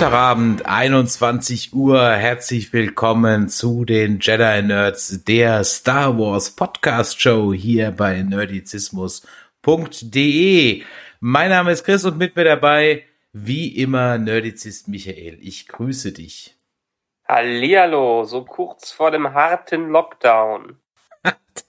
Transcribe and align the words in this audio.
Montagabend, 0.00 0.64
21 0.64 1.74
Uhr. 1.74 2.12
Herzlich 2.12 2.72
willkommen 2.72 3.50
zu 3.50 3.84
den 3.84 4.18
Jedi 4.18 4.62
Nerds, 4.62 5.24
der 5.24 5.62
Star 5.62 6.18
Wars 6.18 6.56
Podcast 6.56 7.20
Show 7.20 7.52
hier 7.52 7.90
bei 7.90 8.22
nerdizismus.de. 8.22 10.84
Mein 11.20 11.50
Name 11.50 11.72
ist 11.72 11.84
Chris 11.84 12.06
und 12.06 12.16
mit 12.16 12.34
mir 12.34 12.44
dabei, 12.44 13.04
wie 13.34 13.76
immer, 13.76 14.16
Nerdizist 14.16 14.88
Michael. 14.88 15.36
Ich 15.42 15.68
grüße 15.68 16.12
dich. 16.12 16.56
Hallihallo, 17.28 18.24
so 18.24 18.46
kurz 18.46 18.92
vor 18.92 19.10
dem 19.10 19.34
harten 19.34 19.90
Lockdown. 19.90 20.78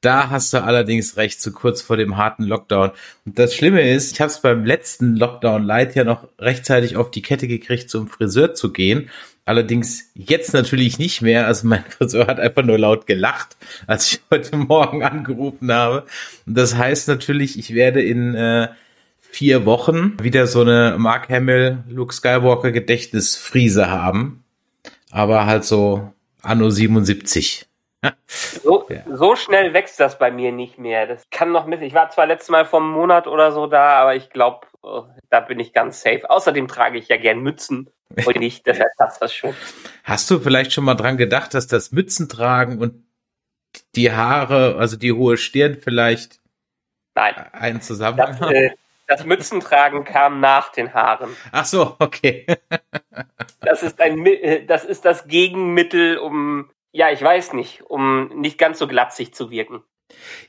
Da 0.00 0.30
hast 0.30 0.54
du 0.54 0.62
allerdings 0.62 1.16
recht, 1.18 1.42
zu 1.42 1.52
kurz 1.52 1.82
vor 1.82 1.98
dem 1.98 2.16
harten 2.16 2.44
Lockdown. 2.44 2.92
Und 3.26 3.38
das 3.38 3.54
Schlimme 3.54 3.88
ist, 3.88 4.12
ich 4.12 4.20
habe 4.20 4.30
es 4.30 4.40
beim 4.40 4.64
letzten 4.64 5.16
Lockdown 5.16 5.62
Light 5.62 5.94
ja 5.94 6.04
noch 6.04 6.28
rechtzeitig 6.38 6.96
auf 6.96 7.10
die 7.10 7.20
Kette 7.20 7.46
gekriegt, 7.48 7.90
zum 7.90 8.08
Friseur 8.08 8.54
zu 8.54 8.72
gehen. 8.72 9.10
Allerdings 9.44 10.10
jetzt 10.14 10.54
natürlich 10.54 10.98
nicht 10.98 11.20
mehr. 11.20 11.46
Also 11.46 11.66
mein 11.66 11.84
Friseur 11.88 12.26
hat 12.26 12.40
einfach 12.40 12.62
nur 12.62 12.78
laut 12.78 13.06
gelacht, 13.06 13.56
als 13.86 14.12
ich 14.12 14.20
heute 14.30 14.56
Morgen 14.56 15.02
angerufen 15.02 15.70
habe. 15.70 16.06
Und 16.46 16.56
das 16.56 16.76
heißt 16.76 17.08
natürlich, 17.08 17.58
ich 17.58 17.74
werde 17.74 18.02
in 18.02 18.34
äh, 18.34 18.68
vier 19.18 19.66
Wochen 19.66 20.16
wieder 20.22 20.46
so 20.46 20.62
eine 20.62 20.96
Mark 20.98 21.28
Hamill, 21.28 21.84
Luke 21.88 22.14
Skywalker 22.14 22.72
Gedächtnisfriese 22.72 23.90
haben. 23.90 24.44
Aber 25.10 25.44
halt 25.44 25.64
so 25.64 26.12
Anno 26.42 26.70
77. 26.70 27.66
So, 28.62 28.86
ja. 28.88 29.02
so 29.12 29.36
schnell 29.36 29.74
wächst 29.74 30.00
das 30.00 30.18
bei 30.18 30.30
mir 30.30 30.52
nicht 30.52 30.78
mehr. 30.78 31.06
Das 31.06 31.22
kann 31.30 31.52
noch 31.52 31.66
mit. 31.66 31.82
Ich 31.82 31.94
war 31.94 32.10
zwar 32.10 32.26
letztes 32.26 32.48
Mal 32.48 32.64
vor 32.64 32.80
einem 32.80 32.90
Monat 32.90 33.26
oder 33.26 33.52
so 33.52 33.66
da, 33.66 34.00
aber 34.00 34.16
ich 34.16 34.30
glaube, 34.30 34.66
oh, 34.82 35.04
da 35.30 35.40
bin 35.40 35.60
ich 35.60 35.72
ganz 35.72 36.02
safe. 36.02 36.28
Außerdem 36.28 36.68
trage 36.68 36.98
ich 36.98 37.08
ja 37.08 37.16
gern 37.16 37.40
Mützen 37.40 37.90
und 38.26 38.36
nicht, 38.38 38.66
deshalb 38.66 38.90
passt 38.96 39.22
das 39.22 39.32
schon. 39.32 39.54
Hast 40.04 40.30
du 40.30 40.40
vielleicht 40.40 40.72
schon 40.72 40.84
mal 40.84 40.94
dran 40.94 41.16
gedacht, 41.16 41.54
dass 41.54 41.66
das 41.66 41.92
Mützen 41.92 42.28
tragen 42.28 42.78
und 42.80 43.04
die 43.94 44.12
Haare, 44.12 44.76
also 44.76 44.96
die 44.96 45.12
hohe 45.12 45.36
Stirn 45.36 45.76
vielleicht 45.80 46.40
Nein. 47.14 47.34
einen 47.52 47.80
Zusammenhang 47.80 48.36
das, 48.40 48.50
äh, 48.50 48.70
das 49.06 49.24
Mützentragen 49.24 50.04
kam 50.04 50.40
nach 50.40 50.70
den 50.70 50.94
Haaren. 50.94 51.36
Ach 51.52 51.64
so, 51.64 51.96
okay. 51.98 52.46
das 53.60 53.82
ist 53.82 54.00
ein, 54.00 54.24
äh, 54.26 54.64
das 54.64 54.84
ist 54.84 55.04
das 55.04 55.26
Gegenmittel, 55.26 56.18
um 56.18 56.70
ja, 56.92 57.10
ich 57.10 57.22
weiß 57.22 57.52
nicht, 57.52 57.82
um 57.82 58.28
nicht 58.40 58.58
ganz 58.58 58.78
so 58.78 58.86
glatzig 58.86 59.34
zu 59.34 59.50
wirken. 59.50 59.82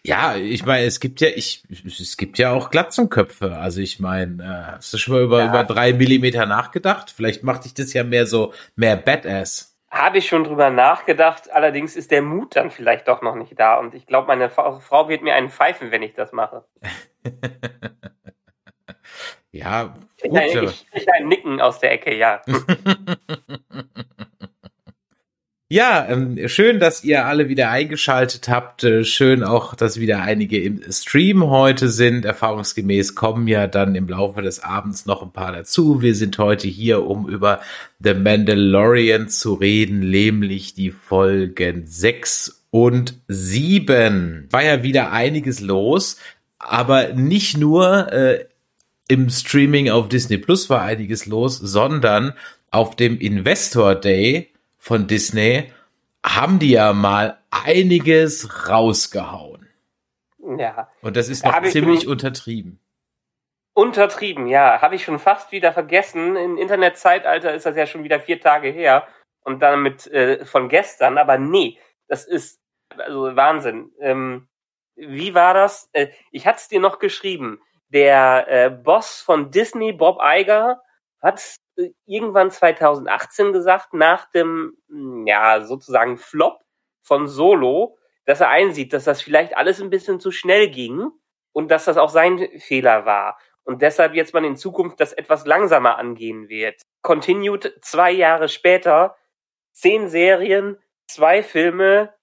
Ja, 0.04 0.36
ich 0.36 0.66
meine, 0.66 0.86
es 0.86 1.00
gibt 1.00 1.22
ja, 1.22 1.30
ich, 1.30 1.64
es 1.86 2.18
gibt 2.18 2.40
ja 2.40 2.52
auch 2.52 2.72
Glatzenköpfe. 2.72 3.58
Also 3.58 3.82
ich 3.82 4.00
meine, 4.00 4.44
äh, 4.44 4.76
hast 4.76 4.94
du 4.94 4.98
schon 4.98 5.16
mal 5.16 5.24
über, 5.24 5.40
ja. 5.40 5.50
über 5.50 5.64
drei 5.64 5.94
Millimeter 5.94 6.46
nachgedacht? 6.46 7.12
Vielleicht 7.12 7.44
macht 7.44 7.66
dich 7.66 7.74
das 7.74 7.94
ja 7.94 8.04
mehr 8.04 8.26
so, 8.26 8.54
mehr 8.76 8.96
Badass. 8.96 9.78
Habe 9.92 10.20
ich 10.20 10.28
schon 10.28 10.46
drüber 10.46 10.70
nachgedacht, 10.70 11.52
allerdings 11.52 11.98
ist 11.98 12.12
der 12.12 12.22
Mut 12.22 12.56
dann 12.56 12.72
vielleicht 12.72 13.10
doch 13.10 13.22
noch 13.22 13.36
nicht 13.36 13.60
da. 13.60 13.78
Und 13.78 13.94
ich 13.94 14.06
glaube, 14.06 14.28
meine 14.28 14.50
Frau 14.50 15.10
wird 15.10 15.22
mir 15.22 15.36
einen 15.36 15.50
pfeifen, 15.50 15.92
wenn 15.92 16.02
ich 16.02 16.14
das 16.14 16.32
mache. 16.32 16.64
ja, 19.52 19.84
gut. 19.84 20.08
Ich, 20.24 20.88
ich 20.94 21.14
ein 21.14 21.28
Nicken 21.28 21.60
aus 21.60 21.80
der 21.80 21.92
Ecke, 21.92 22.16
ja. 22.16 22.42
Ja, 25.72 26.06
ähm, 26.10 26.50
schön, 26.50 26.82
dass 26.82 27.06
ihr 27.06 27.26
alle 27.26 27.48
wieder 27.48 27.70
eingeschaltet 27.70 28.50
habt. 28.50 28.84
Äh, 28.84 29.06
schön 29.06 29.42
auch, 29.42 29.74
dass 29.74 30.02
wieder 30.02 30.22
einige 30.22 30.62
im 30.62 30.82
Stream 30.92 31.46
heute 31.46 31.88
sind. 31.88 32.26
Erfahrungsgemäß 32.26 33.16
kommen 33.16 33.48
ja 33.48 33.68
dann 33.68 33.96
im 33.96 34.10
Laufe 34.10 34.42
des 34.42 34.62
Abends 34.62 35.06
noch 35.06 35.24
ein 35.24 35.32
paar 35.32 35.54
dazu. 35.54 36.02
Wir 36.02 36.14
sind 36.14 36.38
heute 36.38 36.68
hier, 36.68 37.08
um 37.08 37.26
über 37.30 37.62
The 38.04 38.16
Mandalorian 38.16 39.30
zu 39.30 39.54
reden, 39.54 40.02
nämlich 40.02 40.74
die 40.74 40.92
Folgen 40.92 41.88
6 41.88 42.66
und 42.72 43.14
7. 43.30 44.48
War 44.50 44.66
ja 44.66 44.84
wieder 44.84 45.14
einiges 45.14 45.62
los, 45.62 46.18
aber 46.60 47.14
nicht 47.14 47.58
nur 47.58 48.12
äh, 48.12 48.44
im 49.08 49.30
Streaming 49.30 49.90
auf 49.90 50.10
Disney 50.10 50.38
Plus 50.38 50.70
war 50.70 50.82
einiges 50.82 51.28
los, 51.28 51.58
sondern 51.58 52.34
auf 52.72 52.98
dem 52.98 53.18
Investor 53.18 53.96
Day 53.96 54.51
von 54.82 55.06
Disney 55.06 55.72
haben 56.26 56.58
die 56.58 56.72
ja 56.72 56.92
mal 56.92 57.38
einiges 57.52 58.68
rausgehauen. 58.68 59.70
Ja. 60.58 60.90
Und 61.04 61.16
das 61.16 61.30
ist 61.30 61.46
noch 61.46 61.62
ziemlich 61.62 62.08
untertrieben. 62.08 62.80
Untertrieben, 63.74 64.48
ja. 64.48 64.82
Habe 64.82 64.96
ich 64.96 65.04
schon 65.04 65.20
fast 65.20 65.52
wieder 65.52 65.72
vergessen. 65.72 66.36
Im 66.36 66.58
Internetzeitalter 66.58 67.54
ist 67.54 67.68
das 67.68 67.78
ja 67.78 67.86
schon 67.86 68.04
wieder 68.04 68.20
vier 68.20 68.42
Tage 68.42 68.70
her. 68.70 69.08
Und 69.44 69.62
dann 69.62 69.84
mit 69.84 70.08
äh, 70.08 70.46
von 70.46 70.68
gestern. 70.68 71.20
Aber 71.20 71.38
nee, 71.38 71.78
das 72.08 72.26
ist 72.26 72.60
also 72.98 73.36
Wahnsinn. 73.36 73.92
Ähm, 74.00 74.48
wie 74.96 75.36
war 75.36 75.54
das? 75.54 75.90
Äh, 75.94 76.08
ich 76.32 76.48
hatte 76.48 76.58
es 76.58 76.70
dir 76.70 76.80
noch 76.80 76.98
geschrieben. 76.98 77.62
Der 77.90 78.48
äh, 78.50 78.70
Boss 78.72 79.22
von 79.22 79.52
Disney, 79.52 79.94
Bob 79.94 80.20
Iger, 80.24 80.82
hat 81.22 81.38
irgendwann 82.06 82.52
2018 82.52 83.54
gesagt, 83.54 83.94
nach 83.94 84.30
dem, 84.32 84.78
hm, 84.90 85.26
ja, 85.28 85.62
sozusagen 85.62 86.18
Flop 86.18 86.60
von 87.02 87.28
Solo, 87.28 87.98
dass 88.26 88.42
er 88.42 88.50
einsieht, 88.50 88.94
dass 88.94 89.06
das 89.06 89.22
vielleicht 89.22 89.58
alles 89.58 89.82
ein 89.82 89.90
bisschen 89.90 90.20
zu 90.20 90.32
schnell 90.32 90.70
ging 90.70 91.10
und 91.54 91.72
dass 91.72 91.86
das 91.86 91.98
auch 91.98 92.10
sein 92.10 92.48
Fehler 92.60 93.06
war. 93.06 93.38
Und 93.64 93.82
deshalb 93.82 94.16
jetzt 94.16 94.34
man 94.34 94.44
in 94.44 94.56
Zukunft 94.56 95.00
das 95.00 95.14
etwas 95.14 95.46
langsamer 95.46 95.98
angehen 95.98 96.50
wird. 96.50 96.82
Continued 97.02 97.74
zwei 97.82 98.12
Jahre 98.12 98.50
später, 98.50 99.16
zehn 99.72 100.10
Serien, 100.10 100.78
zwei 101.08 101.44
Filme. 101.44 102.14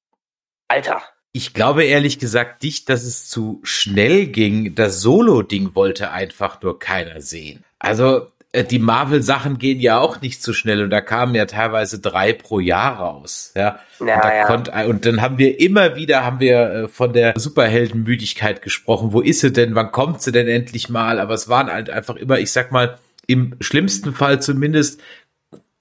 Alter. 0.69 1.03
Ich 1.33 1.55
glaube 1.55 1.85
ehrlich 1.85 2.19
gesagt 2.19 2.63
nicht, 2.63 2.89
dass 2.89 3.05
es 3.05 3.29
zu 3.29 3.61
schnell 3.63 4.27
ging. 4.27 4.75
Das 4.75 5.01
Solo-Ding 5.01 5.75
wollte 5.75 6.11
einfach 6.11 6.61
nur 6.63 6.79
keiner 6.79 7.21
sehen. 7.21 7.65
Also 7.79 8.17
äh, 8.17 8.38
die 8.55 8.79
Marvel-Sachen 8.79 9.59
gehen 9.59 9.79
ja 9.79 9.99
auch 9.99 10.23
nicht 10.23 10.43
so 10.43 10.55
schnell 10.55 10.83
und 10.83 10.91
da 10.91 11.03
kamen 11.03 11.35
ja 11.35 11.45
teilweise 11.45 12.01
drei 12.01 12.33
pro 12.33 12.61
Jahr 12.61 12.97
raus. 12.99 13.53
Ja. 13.55 13.79
ja, 14.01 14.15
und, 14.15 14.25
da 14.25 14.35
ja. 14.35 14.45
Konnt, 14.47 14.69
und 14.69 15.05
dann 15.05 15.21
haben 15.21 15.37
wir 15.37 15.61
immer 15.61 15.97
wieder 15.97 16.25
haben 16.25 16.41
wir 16.41 16.71
äh, 16.71 16.89
von 16.89 17.13
der 17.13 17.35
Superheldenmüdigkeit 17.37 18.63
gesprochen. 18.63 19.13
Wo 19.13 19.21
ist 19.21 19.41
sie 19.41 19.53
denn? 19.53 19.75
Wann 19.75 19.93
kommt 19.93 20.23
sie 20.23 20.33
denn 20.33 20.49
endlich 20.49 20.89
mal? 20.89 21.21
Aber 21.21 21.35
es 21.35 21.49
waren 21.51 21.71
halt 21.71 21.91
einfach 21.91 22.17
immer, 22.17 22.39
ich 22.39 22.51
sag 22.51 22.73
mal, 22.73 22.99
im 23.27 23.55
schlimmsten 23.61 24.15
Fall 24.15 24.41
zumindest 24.41 25.03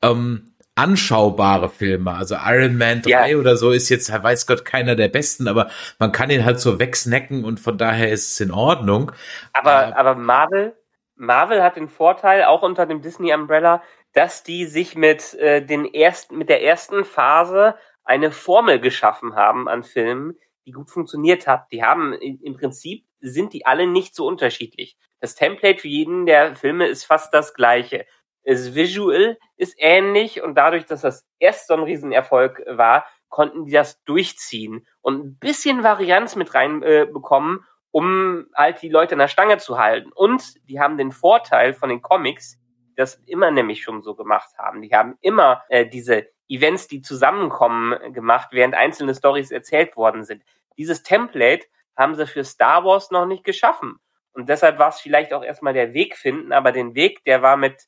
ähm, 0.02 0.52
anschaubare 0.76 1.70
Filme. 1.70 2.14
Also 2.14 2.36
Iron 2.36 2.78
Man 2.78 3.02
3 3.02 3.32
ja. 3.32 3.38
oder 3.38 3.56
so 3.56 3.72
ist 3.72 3.88
jetzt, 3.88 4.12
weiß 4.12 4.46
Gott, 4.46 4.66
keiner 4.66 4.96
der 4.96 5.08
besten, 5.08 5.48
aber 5.48 5.70
man 6.00 6.12
kann 6.12 6.30
ihn 6.30 6.44
halt 6.46 6.60
so 6.60 6.80
wegsnacken 6.80 7.46
und 7.46 7.62
von 7.62 7.78
daher 7.78 8.12
ist 8.12 8.34
es 8.34 8.40
in 8.42 8.52
Ordnung. 8.52 9.12
Aber, 9.54 9.98
aber 9.98 10.16
Marvel, 10.16 10.76
Marvel 11.18 11.64
hat 11.64 11.76
den 11.76 11.90
Vorteil, 11.90 12.44
auch 12.44 12.62
unter 12.62 12.86
dem 12.86 13.02
Disney 13.02 13.34
Umbrella, 13.34 13.84
dass 14.14 14.44
die 14.44 14.66
sich 14.66 14.96
mit 14.96 15.34
äh, 15.36 15.66
den 15.66 15.86
ersten, 15.86 16.38
mit 16.38 16.50
der 16.50 16.64
ersten 16.64 17.04
Phase 17.06 17.76
eine 18.04 18.32
Formel 18.32 18.80
geschaffen 18.80 19.36
haben 19.36 19.68
an 19.68 19.84
Filmen, 19.84 20.38
die 20.66 20.72
gut 20.72 20.90
funktioniert 20.90 21.48
hat. 21.48 21.72
Die 21.72 21.84
haben 21.84 22.14
im 22.14 22.56
Prinzip 22.56 23.06
sind 23.20 23.54
die 23.54 23.66
alle 23.66 23.88
nicht 23.88 24.16
so 24.16 24.26
unterschiedlich. 24.26 24.98
Das 25.20 25.36
Template 25.36 25.80
für 25.80 25.88
jeden 25.88 26.26
der 26.26 26.56
Filme 26.56 26.88
ist 26.88 27.06
fast 27.06 27.34
das 27.34 27.54
gleiche. 27.54 28.06
Das 28.44 28.76
Visual 28.76 29.38
ist 29.58 29.76
ähnlich 29.78 30.42
und 30.42 30.56
dadurch, 30.56 30.86
dass 30.86 31.02
das 31.02 31.28
erst 31.40 31.68
so 31.68 31.74
ein 31.74 31.84
Riesenerfolg 31.84 32.64
war, 32.68 33.06
konnten 33.28 33.66
die 33.66 33.74
das 33.74 34.02
durchziehen 34.04 34.88
und 35.02 35.20
ein 35.20 35.38
bisschen 35.38 35.84
Varianz 35.84 36.36
mit 36.36 36.54
reinbekommen 36.54 37.60
äh, 37.60 37.77
um 37.92 38.48
halt 38.56 38.82
die 38.82 38.90
Leute 38.90 39.16
in 39.16 39.20
der 39.20 39.28
Stange 39.28 39.58
zu 39.58 39.78
halten. 39.78 40.12
Und 40.14 40.56
die 40.70 40.80
haben 40.80 40.98
den 40.98 41.12
Vorteil 41.12 41.74
von 41.74 41.90
den 41.90 42.02
Comics, 42.02 42.60
das 42.96 43.16
immer 43.26 43.52
nämlich 43.52 43.84
schon 43.84 44.02
so 44.02 44.16
gemacht 44.16 44.58
haben. 44.58 44.82
Die 44.82 44.94
haben 44.94 45.18
immer 45.22 45.64
äh, 45.70 45.86
diese 45.86 46.28
Events, 46.50 46.88
die 46.88 47.02
zusammenkommen, 47.02 48.14
gemacht, 48.14 48.50
während 48.52 48.76
einzelne 48.76 49.14
Stories 49.14 49.52
erzählt 49.52 49.96
worden 49.96 50.24
sind. 50.24 50.44
Dieses 50.78 51.04
Template 51.04 51.66
haben 51.96 52.16
sie 52.16 52.28
für 52.28 52.44
Star 52.44 52.86
Wars 52.86 53.12
noch 53.12 53.26
nicht 53.26 53.44
geschaffen. 53.44 54.00
Und 54.34 54.50
deshalb 54.50 54.78
war 54.78 54.90
es 54.90 55.00
vielleicht 55.00 55.34
auch 55.34 55.44
erstmal 55.44 55.74
der 55.74 55.94
Weg 55.94 56.16
finden, 56.16 56.54
aber 56.54 56.72
den 56.72 56.94
Weg, 56.94 57.24
der 57.26 57.42
war 57.42 57.58
mit, 57.58 57.88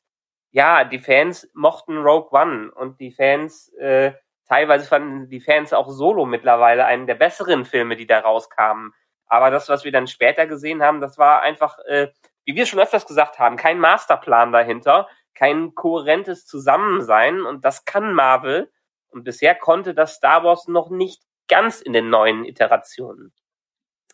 ja, 0.50 0.82
die 0.82 0.98
Fans 0.98 1.48
mochten 1.54 1.98
Rogue 1.98 2.30
One 2.32 2.72
und 2.72 2.98
die 2.98 3.12
Fans, 3.12 3.72
äh, 3.74 4.12
teilweise 4.48 4.86
fanden 4.86 5.28
die 5.28 5.40
Fans 5.40 5.72
auch 5.72 5.88
Solo 5.88 6.26
mittlerweile 6.26 6.86
einen 6.86 7.06
der 7.06 7.14
besseren 7.14 7.64
Filme, 7.64 7.94
die 7.94 8.06
da 8.08 8.18
rauskamen. 8.18 8.92
Aber 9.30 9.50
das, 9.50 9.68
was 9.68 9.84
wir 9.84 9.92
dann 9.92 10.08
später 10.08 10.46
gesehen 10.46 10.82
haben, 10.82 11.00
das 11.00 11.16
war 11.16 11.40
einfach, 11.42 11.78
äh, 11.86 12.08
wie 12.44 12.56
wir 12.56 12.66
schon 12.66 12.80
öfters 12.80 13.06
gesagt 13.06 13.38
haben, 13.38 13.56
kein 13.56 13.78
Masterplan 13.78 14.52
dahinter, 14.52 15.08
kein 15.34 15.74
kohärentes 15.74 16.46
Zusammensein 16.46 17.42
und 17.42 17.64
das 17.64 17.84
kann 17.84 18.12
Marvel. 18.12 18.70
Und 19.08 19.24
bisher 19.24 19.54
konnte 19.54 19.94
das 19.94 20.14
Star 20.14 20.44
Wars 20.44 20.68
noch 20.68 20.90
nicht 20.90 21.22
ganz 21.48 21.80
in 21.80 21.92
den 21.92 22.10
neuen 22.10 22.44
Iterationen. 22.44 23.32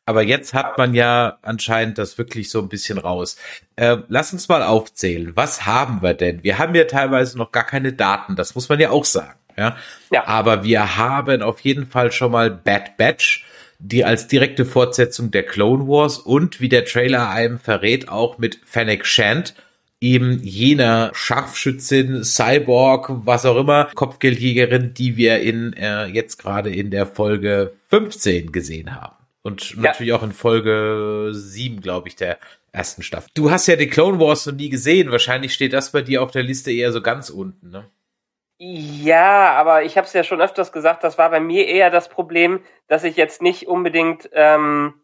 Aber 0.04 0.22
jetzt 0.22 0.54
hat 0.54 0.78
man 0.78 0.94
ja 0.94 1.38
anscheinend 1.42 1.98
das 1.98 2.16
wirklich 2.16 2.50
so 2.50 2.60
ein 2.60 2.69
bisschen 2.69 2.98
raus. 2.98 3.38
Äh, 3.74 3.96
lass 4.08 4.32
uns 4.32 4.48
mal 4.48 4.62
aufzählen. 4.62 5.32
Was 5.34 5.66
haben 5.66 6.00
wir 6.02 6.14
denn? 6.14 6.44
Wir 6.44 6.58
haben 6.58 6.74
ja 6.74 6.84
teilweise 6.84 7.36
noch 7.36 7.50
gar 7.50 7.64
keine 7.64 7.92
Daten. 7.92 8.36
Das 8.36 8.54
muss 8.54 8.69
man 8.69 8.78
ja 8.78 8.90
auch 8.90 9.04
sagen. 9.04 9.38
Ja. 9.56 9.76
ja. 10.10 10.26
Aber 10.26 10.62
wir 10.62 10.96
haben 10.96 11.42
auf 11.42 11.60
jeden 11.60 11.86
Fall 11.86 12.12
schon 12.12 12.30
mal 12.30 12.50
Bad 12.50 12.96
Batch, 12.98 13.44
die 13.78 14.05
als 14.05 14.26
direkte 14.28 14.64
Fortsetzung 14.64 15.31
der 15.31 15.44
Clone 15.44 15.87
Wars 15.87 16.19
und 16.19 16.61
wie 16.61 16.69
der 16.69 16.84
Trailer 16.84 17.31
einem 17.31 17.58
verrät, 17.58 18.08
auch 18.08 18.38
mit 18.38 18.61
Fennec 18.64 19.06
Shand, 19.06 19.55
eben 20.00 20.43
jener 20.43 21.11
Scharfschützin, 21.14 22.23
Cyborg, 22.23 23.11
was 23.25 23.46
auch 23.46 23.56
immer, 23.56 23.88
Kopfgeldjägerin, 23.94 24.94
die 24.94 25.17
wir 25.17 25.40
in 25.40 25.73
äh, 25.73 26.06
jetzt 26.06 26.38
gerade 26.38 26.70
in 26.70 26.90
der 26.90 27.06
Folge 27.06 27.73
15 27.88 28.52
gesehen 28.52 28.94
haben. 28.94 29.17
Und 29.43 29.70
ja. 29.70 29.82
natürlich 29.82 30.12
auch 30.12 30.22
in 30.22 30.32
Folge 30.32 31.31
7, 31.32 31.81
glaube 31.81 32.08
ich, 32.08 32.17
der 32.17 32.38
ersten 32.72 33.02
Staffel. 33.02 33.31
Du 33.34 33.50
hast 33.50 33.67
ja 33.69 33.76
die 33.76 33.87
Clone 33.87 34.19
Wars 34.20 34.44
noch 34.46 34.55
nie 34.55 34.69
gesehen. 34.69 35.11
Wahrscheinlich 35.11 35.55
steht 35.55 35.72
das 35.72 35.93
bei 35.93 36.02
dir 36.02 36.22
auf 36.22 36.31
der 36.31 36.43
Liste 36.43 36.72
eher 36.72 36.93
so 36.93 37.00
ganz 37.00 37.31
unten, 37.31 37.70
ne? 37.70 37.87
Ja, 38.58 39.53
aber 39.53 39.82
ich 39.85 39.99
habe 39.99 40.06
es 40.06 40.14
ja 40.14 40.25
schon 40.25 40.41
öfters 40.41 40.73
gesagt, 40.73 41.05
das 41.05 41.19
war 41.19 41.31
bei 41.31 41.41
mir 41.41 41.67
eher 41.67 41.91
das 41.91 42.08
Problem, 42.08 42.64
dass 42.87 43.05
ich 43.05 43.17
jetzt 43.17 43.43
nicht 43.43 43.69
unbedingt, 43.69 44.31
ähm, 44.32 45.03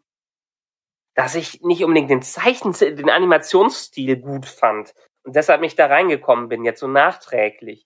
dass 1.13 1.35
ich 1.35 1.61
nicht 1.61 1.83
unbedingt 1.83 2.09
den 2.09 2.23
Zeichen, 2.23 2.73
den 2.73 3.09
Animationsstil 3.11 4.17
gut 4.17 4.47
fand 4.47 4.95
und 5.23 5.35
deshalb 5.35 5.61
mich 5.61 5.75
da 5.75 5.85
reingekommen 5.85 6.49
bin, 6.49 6.65
jetzt 6.65 6.79
so 6.79 6.87
nachträglich. 6.87 7.85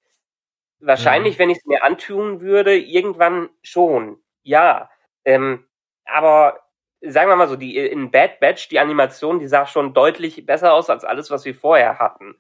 Wahrscheinlich, 0.80 1.36
mhm. 1.36 1.40
wenn 1.40 1.50
ich 1.50 1.58
es 1.60 1.66
mir 1.66 1.84
antun 1.84 2.40
würde, 2.42 2.78
irgendwann 2.78 3.50
schon, 3.62 4.22
ja. 4.44 4.90
Ähm, 5.26 5.68
aber 6.06 6.62
sagen 7.02 7.30
wir 7.30 7.36
mal 7.36 7.50
so, 7.50 7.58
die 7.58 7.78
in 7.78 8.12
Bad 8.12 8.40
Batch, 8.40 8.70
die 8.70 8.80
Animation, 8.80 9.40
die 9.40 9.48
sah 9.48 9.66
schon 9.68 9.94
deutlich 9.94 10.46
besser 10.46 10.74
aus 10.74 10.90
als 10.90 11.04
alles, 11.04 11.30
was 11.30 11.44
wir 11.46 11.56
vorher 11.56 12.00
hatten. 12.00 12.36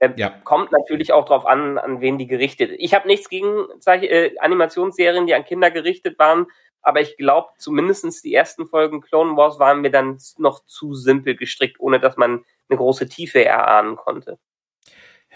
Ähm, 0.00 0.14
ja. 0.16 0.30
Kommt 0.44 0.72
natürlich 0.72 1.12
auch 1.12 1.26
drauf 1.26 1.46
an, 1.46 1.76
an 1.78 2.00
wen 2.00 2.16
die 2.16 2.26
gerichtet. 2.26 2.72
Ich 2.78 2.94
habe 2.94 3.06
nichts 3.06 3.28
gegen 3.28 3.66
äh, 3.86 4.30
Animationsserien, 4.38 5.26
die 5.26 5.34
an 5.34 5.44
Kinder 5.44 5.70
gerichtet 5.70 6.18
waren, 6.18 6.46
aber 6.82 7.00
ich 7.00 7.16
glaube, 7.18 7.48
zumindestens 7.58 8.22
die 8.22 8.34
ersten 8.34 8.66
Folgen 8.66 9.02
Clone 9.02 9.36
Wars 9.36 9.58
waren 9.58 9.82
mir 9.82 9.90
dann 9.90 10.18
noch 10.38 10.64
zu 10.64 10.94
simpel 10.94 11.36
gestrickt, 11.36 11.78
ohne 11.78 12.00
dass 12.00 12.16
man 12.16 12.44
eine 12.68 12.78
große 12.78 13.08
Tiefe 13.08 13.44
erahnen 13.44 13.96
konnte. 13.96 14.38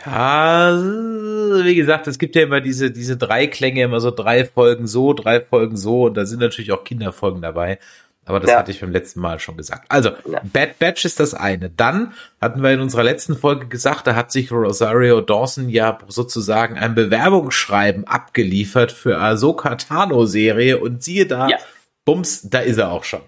Ja, 0.04 0.72
wie 0.76 1.74
gesagt, 1.76 2.08
es 2.08 2.18
gibt 2.18 2.34
ja 2.34 2.42
immer 2.42 2.60
diese, 2.60 2.90
diese 2.90 3.16
drei 3.16 3.46
Klänge, 3.46 3.82
immer 3.82 4.00
so 4.00 4.10
drei 4.10 4.44
Folgen 4.44 4.88
so, 4.88 5.12
drei 5.12 5.40
Folgen 5.40 5.76
so 5.76 6.04
und 6.04 6.16
da 6.16 6.26
sind 6.26 6.40
natürlich 6.40 6.72
auch 6.72 6.82
Kinderfolgen 6.82 7.42
dabei. 7.42 7.78
Aber 8.26 8.40
das 8.40 8.50
ja. 8.50 8.58
hatte 8.58 8.70
ich 8.70 8.80
beim 8.80 8.90
letzten 8.90 9.20
Mal 9.20 9.38
schon 9.38 9.56
gesagt. 9.56 9.84
Also, 9.90 10.10
ja. 10.26 10.40
Bad 10.44 10.78
Batch 10.78 11.04
ist 11.04 11.20
das 11.20 11.34
eine. 11.34 11.68
Dann 11.68 12.14
hatten 12.40 12.62
wir 12.62 12.70
in 12.72 12.80
unserer 12.80 13.02
letzten 13.02 13.36
Folge 13.36 13.66
gesagt, 13.66 14.06
da 14.06 14.14
hat 14.14 14.32
sich 14.32 14.50
Rosario 14.50 15.20
Dawson 15.20 15.68
ja 15.68 15.98
sozusagen 16.08 16.78
ein 16.78 16.94
Bewerbungsschreiben 16.94 18.06
abgeliefert 18.06 18.92
für 18.92 19.18
Ahsoka 19.18 19.74
Tano 19.76 20.24
Serie 20.24 20.78
und 20.78 21.02
siehe 21.02 21.26
da, 21.26 21.48
ja. 21.48 21.58
bums, 22.04 22.48
da 22.48 22.60
ist 22.60 22.78
er 22.78 22.92
auch 22.92 23.04
schon. 23.04 23.22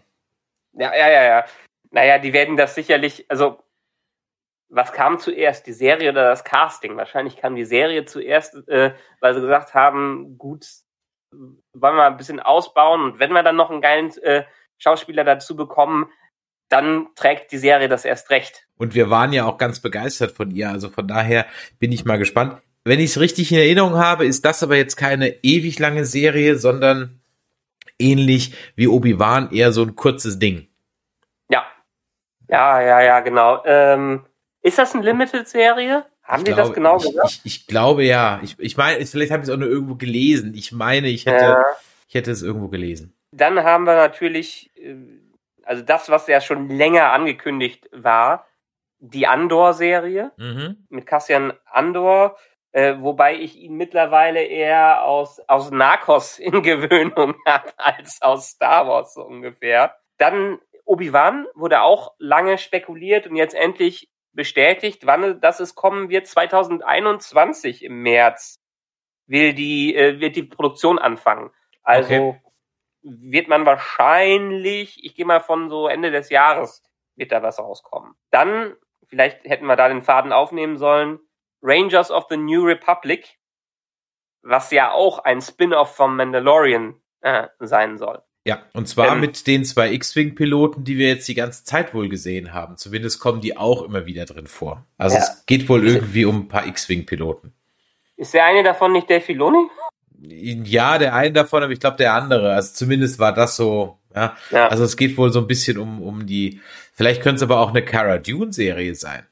Ja, 0.72 0.94
ja, 0.94 1.10
ja, 1.10 1.24
ja. 1.24 1.44
Naja, 1.90 2.18
die 2.18 2.32
werden 2.32 2.56
das 2.56 2.74
sicherlich, 2.74 3.26
also 3.28 3.58
was 4.68 4.92
kam 4.92 5.18
zuerst, 5.18 5.66
die 5.66 5.72
Serie 5.72 6.10
oder 6.10 6.28
das 6.28 6.44
Casting? 6.44 6.96
Wahrscheinlich 6.96 7.36
kam 7.36 7.54
die 7.54 7.64
Serie 7.64 8.04
zuerst, 8.04 8.68
äh, 8.68 8.92
weil 9.20 9.34
sie 9.34 9.40
gesagt 9.40 9.74
haben, 9.74 10.38
gut, 10.38 10.66
wollen 11.30 11.96
wir 11.96 12.04
ein 12.04 12.16
bisschen 12.16 12.40
ausbauen 12.40 13.02
und 13.02 13.18
wenn 13.18 13.32
wir 13.32 13.42
dann 13.42 13.56
noch 13.56 13.70
einen 13.70 13.80
geilen 13.80 14.10
äh, 14.22 14.44
Schauspieler 14.78 15.24
dazu 15.24 15.56
bekommen, 15.56 16.06
dann 16.68 17.08
trägt 17.14 17.52
die 17.52 17.58
Serie 17.58 17.88
das 17.88 18.04
erst 18.04 18.30
recht. 18.30 18.66
Und 18.76 18.94
wir 18.94 19.10
waren 19.10 19.32
ja 19.32 19.44
auch 19.44 19.58
ganz 19.58 19.80
begeistert 19.80 20.32
von 20.32 20.50
ihr, 20.50 20.70
also 20.70 20.88
von 20.88 21.06
daher 21.06 21.46
bin 21.78 21.92
ich 21.92 22.04
mal 22.04 22.18
gespannt. 22.18 22.60
Wenn 22.84 23.00
ich 23.00 23.10
es 23.10 23.20
richtig 23.20 23.50
in 23.50 23.58
Erinnerung 23.58 23.96
habe, 23.96 24.26
ist 24.26 24.44
das 24.44 24.62
aber 24.62 24.76
jetzt 24.76 24.96
keine 24.96 25.42
ewig 25.42 25.78
lange 25.78 26.04
Serie, 26.04 26.56
sondern 26.56 27.20
ähnlich 27.98 28.54
wie 28.76 28.86
Obi-Wan 28.88 29.50
eher 29.50 29.72
so 29.72 29.82
ein 29.82 29.96
kurzes 29.96 30.38
Ding. 30.38 30.68
Ja. 31.48 31.66
Ja, 32.48 32.80
ja, 32.80 33.00
ja, 33.00 33.20
genau. 33.20 33.62
Ähm, 33.64 34.24
ist 34.62 34.78
das 34.78 34.94
eine 34.94 35.04
Limited-Serie? 35.04 36.06
Haben 36.22 36.40
ich 36.40 36.44
die 36.44 36.52
glaube, 36.52 36.68
das 36.68 36.74
genau 36.74 36.98
gesagt? 36.98 37.40
Ich, 37.44 37.60
ich, 37.60 37.66
glaube 37.66 38.04
ja. 38.04 38.40
Ich, 38.42 38.56
ich 38.58 38.76
meine, 38.76 39.04
vielleicht 39.06 39.32
habe 39.32 39.42
ich 39.42 39.48
es 39.48 39.54
auch 39.54 39.58
nur 39.58 39.68
irgendwo 39.68 39.94
gelesen. 39.94 40.54
Ich 40.54 40.72
meine, 40.72 41.08
ich 41.08 41.26
hätte, 41.26 41.44
ja. 41.44 41.64
ich 42.08 42.14
hätte 42.14 42.30
es 42.30 42.42
irgendwo 42.42 42.68
gelesen. 42.68 43.15
Dann 43.30 43.62
haben 43.62 43.84
wir 43.84 43.96
natürlich, 43.96 44.70
äh, 44.76 44.96
also 45.62 45.82
das, 45.82 46.08
was 46.08 46.26
ja 46.26 46.40
schon 46.40 46.68
länger 46.68 47.12
angekündigt 47.12 47.88
war, 47.92 48.46
die 48.98 49.26
Andor-Serie 49.26 50.32
mhm. 50.36 50.86
mit 50.88 51.06
Cassian 51.06 51.52
Andor, 51.66 52.36
äh, 52.72 52.96
wobei 52.98 53.36
ich 53.36 53.56
ihn 53.56 53.74
mittlerweile 53.76 54.42
eher 54.42 55.04
aus, 55.04 55.40
aus 55.48 55.70
Narcos 55.70 56.38
in 56.38 56.62
Gewöhnung 56.62 57.34
habe 57.46 57.72
als 57.76 58.22
aus 58.22 58.50
Star 58.50 58.86
Wars 58.86 59.14
so 59.14 59.22
ungefähr. 59.22 59.96
Dann 60.18 60.58
Obi-Wan 60.84 61.46
wurde 61.54 61.82
auch 61.82 62.14
lange 62.18 62.58
spekuliert 62.58 63.26
und 63.26 63.36
jetzt 63.36 63.54
endlich 63.54 64.08
bestätigt, 64.32 65.06
wann 65.06 65.40
das 65.40 65.60
es 65.60 65.74
kommen 65.74 66.10
wird. 66.10 66.26
2021 66.26 67.82
im 67.82 68.02
März 68.02 68.62
will 69.26 69.52
die, 69.52 69.96
äh, 69.96 70.20
wird 70.20 70.36
die 70.36 70.44
Produktion 70.44 70.98
anfangen. 70.98 71.50
Also 71.82 72.14
okay 72.14 72.40
wird 73.06 73.48
man 73.48 73.64
wahrscheinlich, 73.66 75.04
ich 75.04 75.14
gehe 75.14 75.24
mal 75.24 75.40
von 75.40 75.70
so 75.70 75.86
Ende 75.86 76.10
des 76.10 76.28
Jahres, 76.28 76.82
wird 77.14 77.32
da 77.32 77.42
was 77.42 77.58
rauskommen. 77.58 78.14
Dann, 78.30 78.74
vielleicht 79.06 79.44
hätten 79.44 79.66
wir 79.66 79.76
da 79.76 79.88
den 79.88 80.02
Faden 80.02 80.32
aufnehmen 80.32 80.76
sollen, 80.76 81.20
Rangers 81.62 82.10
of 82.10 82.26
the 82.28 82.36
New 82.36 82.64
Republic, 82.64 83.38
was 84.42 84.70
ja 84.70 84.90
auch 84.90 85.20
ein 85.20 85.40
Spin-off 85.40 85.94
vom 85.94 86.16
Mandalorian 86.16 87.00
äh, 87.20 87.46
sein 87.60 87.96
soll. 87.96 88.22
Ja, 88.44 88.62
und 88.74 88.86
zwar 88.86 89.12
ähm, 89.12 89.20
mit 89.20 89.46
den 89.46 89.64
zwei 89.64 89.92
X-Wing-Piloten, 89.92 90.84
die 90.84 90.98
wir 90.98 91.08
jetzt 91.08 91.26
die 91.26 91.34
ganze 91.34 91.64
Zeit 91.64 91.94
wohl 91.94 92.08
gesehen 92.08 92.52
haben. 92.52 92.76
Zumindest 92.76 93.18
kommen 93.18 93.40
die 93.40 93.56
auch 93.56 93.82
immer 93.82 94.06
wieder 94.06 94.24
drin 94.24 94.46
vor. 94.46 94.86
Also 94.98 95.16
ja. 95.16 95.22
es 95.22 95.46
geht 95.46 95.68
wohl 95.68 95.86
irgendwie 95.86 96.24
um 96.24 96.42
ein 96.42 96.48
paar 96.48 96.66
X-Wing-Piloten. 96.66 97.52
Ist 98.16 98.34
der 98.34 98.44
eine 98.44 98.62
davon 98.62 98.92
nicht 98.92 99.10
der 99.10 99.20
Filoni? 99.20 99.68
Ja, 100.20 100.98
der 100.98 101.14
eine 101.14 101.32
davon, 101.32 101.62
aber 101.62 101.72
ich 101.72 101.80
glaube 101.80 101.96
der 101.96 102.14
andere. 102.14 102.54
Also 102.54 102.74
zumindest 102.74 103.18
war 103.18 103.32
das 103.32 103.56
so. 103.56 103.98
Ja. 104.14 104.36
ja. 104.50 104.68
Also 104.68 104.84
es 104.84 104.96
geht 104.96 105.16
wohl 105.16 105.30
so 105.32 105.40
ein 105.40 105.46
bisschen 105.46 105.78
um, 105.78 106.02
um 106.02 106.26
die. 106.26 106.60
Vielleicht 106.92 107.22
könnte 107.22 107.36
es 107.36 107.42
aber 107.42 107.60
auch 107.60 107.70
eine 107.70 107.84
Cara 107.84 108.18
Dune-Serie 108.18 108.94
sein. 108.94 109.26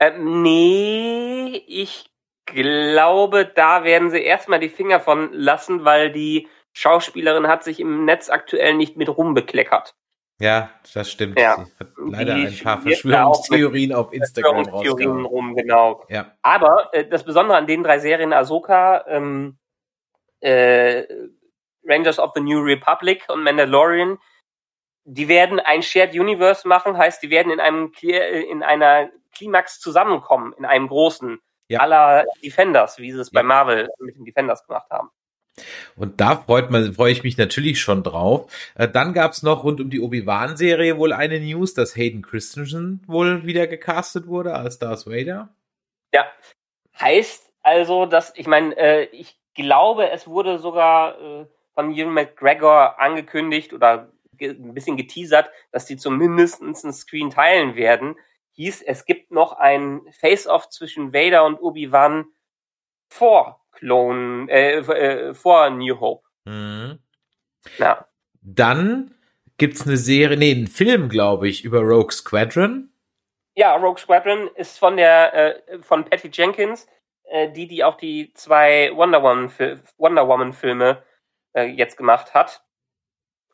Ähm, 0.00 0.42
nee, 0.42 1.62
ich 1.66 2.10
glaube, 2.46 3.50
da 3.54 3.84
werden 3.84 4.10
sie 4.10 4.20
erstmal 4.20 4.60
die 4.60 4.68
Finger 4.68 5.00
von 5.00 5.32
lassen, 5.32 5.84
weil 5.84 6.12
die 6.12 6.48
Schauspielerin 6.72 7.46
hat 7.46 7.64
sich 7.64 7.80
im 7.80 8.04
Netz 8.04 8.28
aktuell 8.28 8.74
nicht 8.74 8.96
mit 8.96 9.08
rumbekleckert. 9.08 9.94
Ja, 10.40 10.70
das 10.92 11.10
stimmt. 11.10 11.38
Ja. 11.38 11.64
Leider 11.96 12.34
ein 12.34 12.58
paar 12.62 12.80
Verschwörungstheorien 12.80 13.92
auf 13.92 14.12
Instagram 14.12 14.64
Verschwörungstheorien 14.64 15.24
rum, 15.24 15.54
genau. 15.54 16.04
Ja. 16.08 16.32
Aber 16.42 16.88
äh, 16.92 17.06
das 17.06 17.24
Besondere 17.24 17.56
an 17.56 17.66
den 17.66 17.84
drei 17.84 18.00
Serien 18.00 18.32
Ahsoka, 18.32 19.04
ähm, 19.06 19.58
äh, 20.40 21.04
Rangers 21.84 22.18
of 22.18 22.32
the 22.34 22.40
New 22.40 22.60
Republic 22.60 23.24
und 23.28 23.42
Mandalorian, 23.44 24.18
die 25.04 25.28
werden 25.28 25.60
ein 25.60 25.82
Shared 25.82 26.14
Universe 26.14 26.66
machen, 26.66 26.96
heißt, 26.96 27.22
die 27.22 27.30
werden 27.30 27.52
in 27.52 27.60
einem 27.60 27.92
äh, 28.02 28.42
in 28.42 28.62
einer 28.62 29.10
Klimax 29.36 29.78
zusammenkommen, 29.78 30.52
in 30.58 30.64
einem 30.64 30.88
großen, 30.88 31.40
ja. 31.68 31.80
aller 31.80 32.24
Defenders, 32.42 32.98
wie 32.98 33.12
sie 33.12 33.20
es 33.20 33.30
ja. 33.32 33.40
bei 33.40 33.42
Marvel 33.44 33.88
mit 33.98 34.16
den 34.16 34.24
Defenders 34.24 34.66
gemacht 34.66 34.90
haben. 34.90 35.10
Und 35.96 36.20
da 36.20 36.36
freut 36.36 36.70
man, 36.70 36.92
freue 36.94 37.12
ich 37.12 37.22
mich 37.22 37.36
natürlich 37.36 37.80
schon 37.80 38.02
drauf. 38.02 38.50
Äh, 38.74 38.88
dann 38.88 39.12
gab's 39.12 39.42
noch 39.42 39.64
rund 39.64 39.80
um 39.80 39.90
die 39.90 40.00
Obi-Wan-Serie 40.00 40.98
wohl 40.98 41.12
eine 41.12 41.40
News, 41.40 41.74
dass 41.74 41.96
Hayden 41.96 42.22
Christensen 42.22 43.02
wohl 43.06 43.46
wieder 43.46 43.66
gecastet 43.66 44.26
wurde 44.26 44.54
als 44.54 44.78
Darth 44.78 45.06
Vader. 45.06 45.54
Ja, 46.12 46.26
heißt 47.00 47.52
also, 47.62 48.06
dass 48.06 48.32
ich 48.36 48.46
meine, 48.46 48.76
äh, 48.76 49.04
ich 49.12 49.38
glaube, 49.54 50.10
es 50.10 50.26
wurde 50.26 50.58
sogar 50.58 51.20
äh, 51.20 51.46
von 51.74 51.92
Ewan 51.94 52.12
McGregor 52.12 53.00
angekündigt 53.00 53.72
oder 53.72 54.12
ein 54.40 54.74
bisschen 54.74 54.96
geteasert, 54.96 55.50
dass 55.70 55.86
die 55.86 55.96
zumindest 55.96 56.60
einen 56.62 56.74
Screen 56.92 57.30
teilen 57.30 57.76
werden. 57.76 58.16
Hieß, 58.52 58.82
es 58.82 59.04
gibt 59.04 59.30
noch 59.30 59.52
ein 59.52 60.02
Face-Off 60.10 60.68
zwischen 60.68 61.12
Vader 61.12 61.44
und 61.44 61.60
Obi-Wan 61.60 62.26
vor 63.08 63.63
Clone, 63.74 64.50
äh, 64.50 64.78
äh, 64.78 65.34
vor 65.34 65.70
New 65.70 65.98
Hope. 66.00 66.26
Mhm. 66.44 66.98
Ja. 67.78 68.06
Dann 68.42 69.14
gibt's 69.56 69.86
eine 69.86 69.96
Serie, 69.96 70.36
nee, 70.36 70.52
einen 70.52 70.66
Film, 70.66 71.08
glaube 71.08 71.48
ich, 71.48 71.64
über 71.64 71.80
Rogue 71.80 72.12
Squadron. 72.12 72.90
Ja, 73.56 73.76
Rogue 73.76 73.98
Squadron 73.98 74.50
ist 74.56 74.78
von 74.78 74.96
der 74.96 75.34
äh, 75.34 75.82
von 75.82 76.04
Patty 76.04 76.28
Jenkins, 76.32 76.86
äh, 77.24 77.50
die 77.50 77.68
die 77.68 77.84
auch 77.84 77.96
die 77.96 78.32
zwei 78.34 78.90
Wonder 78.94 79.22
Woman 79.22 79.50
Wonder 79.96 80.28
Woman 80.28 80.52
Filme 80.52 81.02
äh, 81.52 81.66
jetzt 81.66 81.96
gemacht 81.96 82.34
hat. 82.34 82.64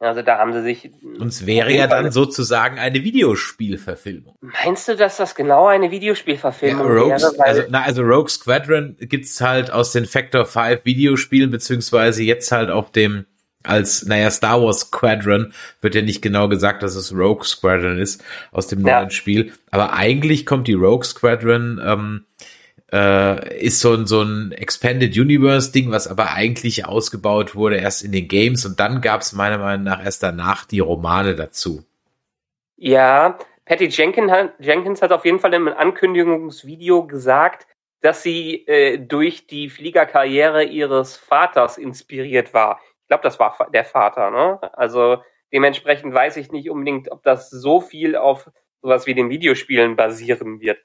Also 0.00 0.22
da 0.22 0.38
haben 0.38 0.54
sie 0.54 0.62
sich. 0.62 0.90
Und 1.02 1.26
es 1.26 1.44
wäre 1.44 1.72
ja 1.74 1.86
dann 1.86 2.10
sozusagen 2.10 2.78
eine 2.78 3.04
Videospielverfilmung. 3.04 4.34
Meinst 4.40 4.88
du, 4.88 4.96
dass 4.96 5.18
das 5.18 5.34
genau 5.34 5.66
eine 5.66 5.90
Videospielverfilmung 5.90 6.86
ja, 6.86 6.92
Rogues, 7.02 7.22
wäre? 7.22 7.44
Also, 7.44 7.62
na, 7.68 7.82
also 7.82 8.02
Rogue 8.02 8.30
Squadron 8.30 8.96
gibt's 8.98 9.42
halt 9.42 9.70
aus 9.70 9.92
den 9.92 10.06
Factor 10.06 10.46
5 10.46 10.84
Videospielen, 10.84 11.50
beziehungsweise 11.50 12.22
jetzt 12.22 12.50
halt 12.50 12.70
auf 12.70 12.90
dem 12.90 13.26
als, 13.62 14.06
naja, 14.06 14.30
Star 14.30 14.62
Wars 14.62 14.80
Squadron 14.80 15.52
wird 15.82 15.94
ja 15.94 16.00
nicht 16.00 16.22
genau 16.22 16.48
gesagt, 16.48 16.82
dass 16.82 16.94
es 16.94 17.14
Rogue 17.14 17.44
Squadron 17.44 17.98
ist 17.98 18.24
aus 18.52 18.68
dem 18.68 18.86
ja. 18.86 19.00
neuen 19.00 19.10
Spiel. 19.10 19.52
Aber 19.70 19.92
eigentlich 19.92 20.46
kommt 20.46 20.66
die 20.66 20.72
Rogue 20.72 21.04
Squadron, 21.04 21.78
ähm, 21.84 22.24
äh, 22.92 23.58
ist 23.58 23.80
so 23.80 23.94
ein, 23.94 24.06
so 24.06 24.22
ein 24.22 24.52
Expanded 24.52 25.16
Universe 25.16 25.72
Ding, 25.72 25.90
was 25.90 26.08
aber 26.08 26.32
eigentlich 26.32 26.86
ausgebaut 26.86 27.54
wurde 27.54 27.76
erst 27.76 28.02
in 28.02 28.12
den 28.12 28.28
Games 28.28 28.64
und 28.66 28.80
dann 28.80 29.00
gab 29.00 29.20
es 29.20 29.32
meiner 29.32 29.58
Meinung 29.58 29.84
nach 29.84 30.04
erst 30.04 30.22
danach 30.22 30.64
die 30.64 30.80
Romane 30.80 31.34
dazu. 31.34 31.84
Ja, 32.76 33.38
Patty 33.64 33.86
Jenkins 33.86 34.32
hat, 34.32 34.54
Jenkins 34.58 35.02
hat 35.02 35.12
auf 35.12 35.24
jeden 35.24 35.38
Fall 35.38 35.54
im 35.54 35.68
Ankündigungsvideo 35.68 37.06
gesagt, 37.06 37.66
dass 38.00 38.22
sie 38.22 38.66
äh, 38.66 38.98
durch 38.98 39.46
die 39.46 39.68
Fliegerkarriere 39.68 40.64
ihres 40.64 41.16
Vaters 41.16 41.76
inspiriert 41.76 42.54
war 42.54 42.80
glaube, 43.10 43.24
das 43.24 43.38
war 43.38 43.68
der 43.72 43.84
Vater, 43.84 44.30
ne? 44.30 44.60
Also 44.72 45.22
dementsprechend 45.52 46.14
weiß 46.14 46.36
ich 46.36 46.52
nicht 46.52 46.70
unbedingt, 46.70 47.10
ob 47.10 47.22
das 47.24 47.50
so 47.50 47.80
viel 47.80 48.16
auf 48.16 48.48
sowas 48.82 49.06
wie 49.06 49.14
den 49.14 49.28
Videospielen 49.28 49.96
basieren 49.96 50.60
wird. 50.60 50.78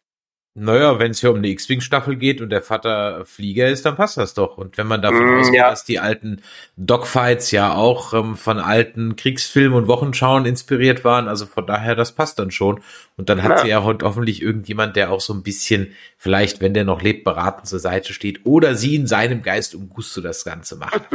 Naja, 0.58 1.00
wenn 1.00 1.12
es 1.12 1.20
hier 1.20 1.32
um 1.32 1.38
eine 1.38 1.50
X-Wing-Staffel 1.50 2.16
geht 2.16 2.40
und 2.40 2.50
der 2.50 2.62
Vater 2.62 3.26
Flieger 3.26 3.68
ist, 3.68 3.86
dann 3.86 3.98
passt 3.98 4.16
das 4.16 4.34
doch. 4.34 4.58
Und 4.58 4.78
wenn 4.78 4.88
man 4.88 5.02
davon 5.02 5.26
mm, 5.26 5.40
ausgeht, 5.40 5.56
ja. 5.56 5.70
dass 5.70 5.84
die 5.84 6.00
alten 6.00 6.42
Dogfights 6.78 7.52
ja 7.52 7.74
auch 7.74 8.14
ähm, 8.14 8.38
von 8.38 8.60
alten 8.60 9.18
Kriegsfilmen 9.18 9.78
und 9.78 9.90
Wochenschauen 9.90 10.46
inspiriert 10.46 11.04
waren, 11.04 11.28
also 11.28 11.46
von 11.46 11.68
daher, 11.68 11.96
das 11.96 12.14
passt 12.14 12.40
dann 12.40 12.52
schon. 12.52 12.80
Und 13.18 13.28
dann 13.28 13.44
hat 13.44 13.52
ja. 13.52 13.58
sie 13.58 13.68
ja 13.68 13.84
hoffentlich 13.84 14.42
irgendjemand, 14.42 14.96
der 14.96 15.12
auch 15.12 15.20
so 15.20 15.34
ein 15.34 15.44
bisschen, 15.44 15.94
vielleicht, 16.18 16.62
wenn 16.62 16.74
der 16.74 16.86
noch 16.86 17.02
lebt, 17.02 17.26
beratend 17.26 17.68
zur 17.68 17.80
Seite 17.80 18.14
steht 18.14 18.46
oder 18.46 18.76
sie 18.76 18.96
in 18.96 19.08
seinem 19.08 19.42
Geist 19.42 19.76
um 19.76 19.90
Gusto 19.90 20.22
das 20.22 20.46
Ganze 20.46 20.78
macht. 20.78 21.02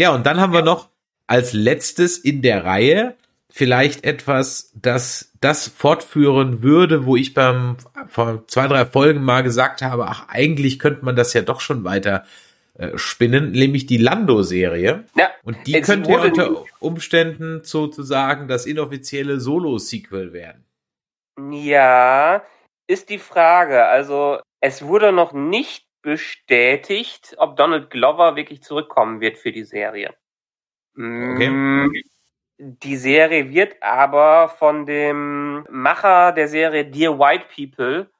Ja, 0.00 0.14
und 0.14 0.24
dann 0.26 0.38
haben 0.38 0.52
wir 0.52 0.62
noch 0.62 0.90
als 1.26 1.52
letztes 1.52 2.18
in 2.18 2.40
der 2.40 2.64
Reihe 2.64 3.16
vielleicht 3.50 4.04
etwas, 4.04 4.72
das 4.80 5.32
das 5.40 5.68
fortführen 5.68 6.62
würde, 6.62 7.04
wo 7.04 7.16
ich 7.16 7.34
beim 7.34 7.76
vor 8.08 8.46
zwei, 8.46 8.66
drei 8.66 8.84
Folgen 8.84 9.22
mal 9.22 9.42
gesagt 9.42 9.82
habe, 9.82 10.06
ach, 10.06 10.28
eigentlich 10.28 10.78
könnte 10.78 11.04
man 11.04 11.16
das 11.16 11.32
ja 11.34 11.42
doch 11.42 11.60
schon 11.60 11.84
weiter 11.84 12.24
äh, 12.74 12.96
spinnen, 12.96 13.52
nämlich 13.52 13.86
die 13.86 13.96
Lando-Serie. 13.96 15.04
Ja, 15.16 15.30
und 15.42 15.56
die 15.66 15.80
könnte 15.80 16.10
ja 16.10 16.20
unter 16.20 16.64
Umständen 16.80 17.64
sozusagen 17.64 18.48
das 18.48 18.66
inoffizielle 18.66 19.40
Solo-Sequel 19.40 20.32
werden. 20.32 20.64
Ja, 21.50 22.42
ist 22.86 23.10
die 23.10 23.18
Frage. 23.18 23.84
Also 23.86 24.40
es 24.60 24.82
wurde 24.82 25.12
noch 25.12 25.32
nicht 25.32 25.86
bestätigt, 26.02 27.34
ob 27.38 27.56
Donald 27.56 27.90
Glover 27.90 28.36
wirklich 28.36 28.62
zurückkommen 28.62 29.20
wird 29.20 29.38
für 29.38 29.52
die 29.52 29.64
Serie. 29.64 30.14
Okay. 30.94 31.88
Die 32.58 32.96
Serie 32.96 33.50
wird 33.50 33.82
aber 33.82 34.48
von 34.48 34.84
dem 34.84 35.64
Macher 35.70 36.32
der 36.32 36.48
Serie 36.48 36.84
Dear 36.84 37.18
White 37.18 37.46
People 37.54 38.10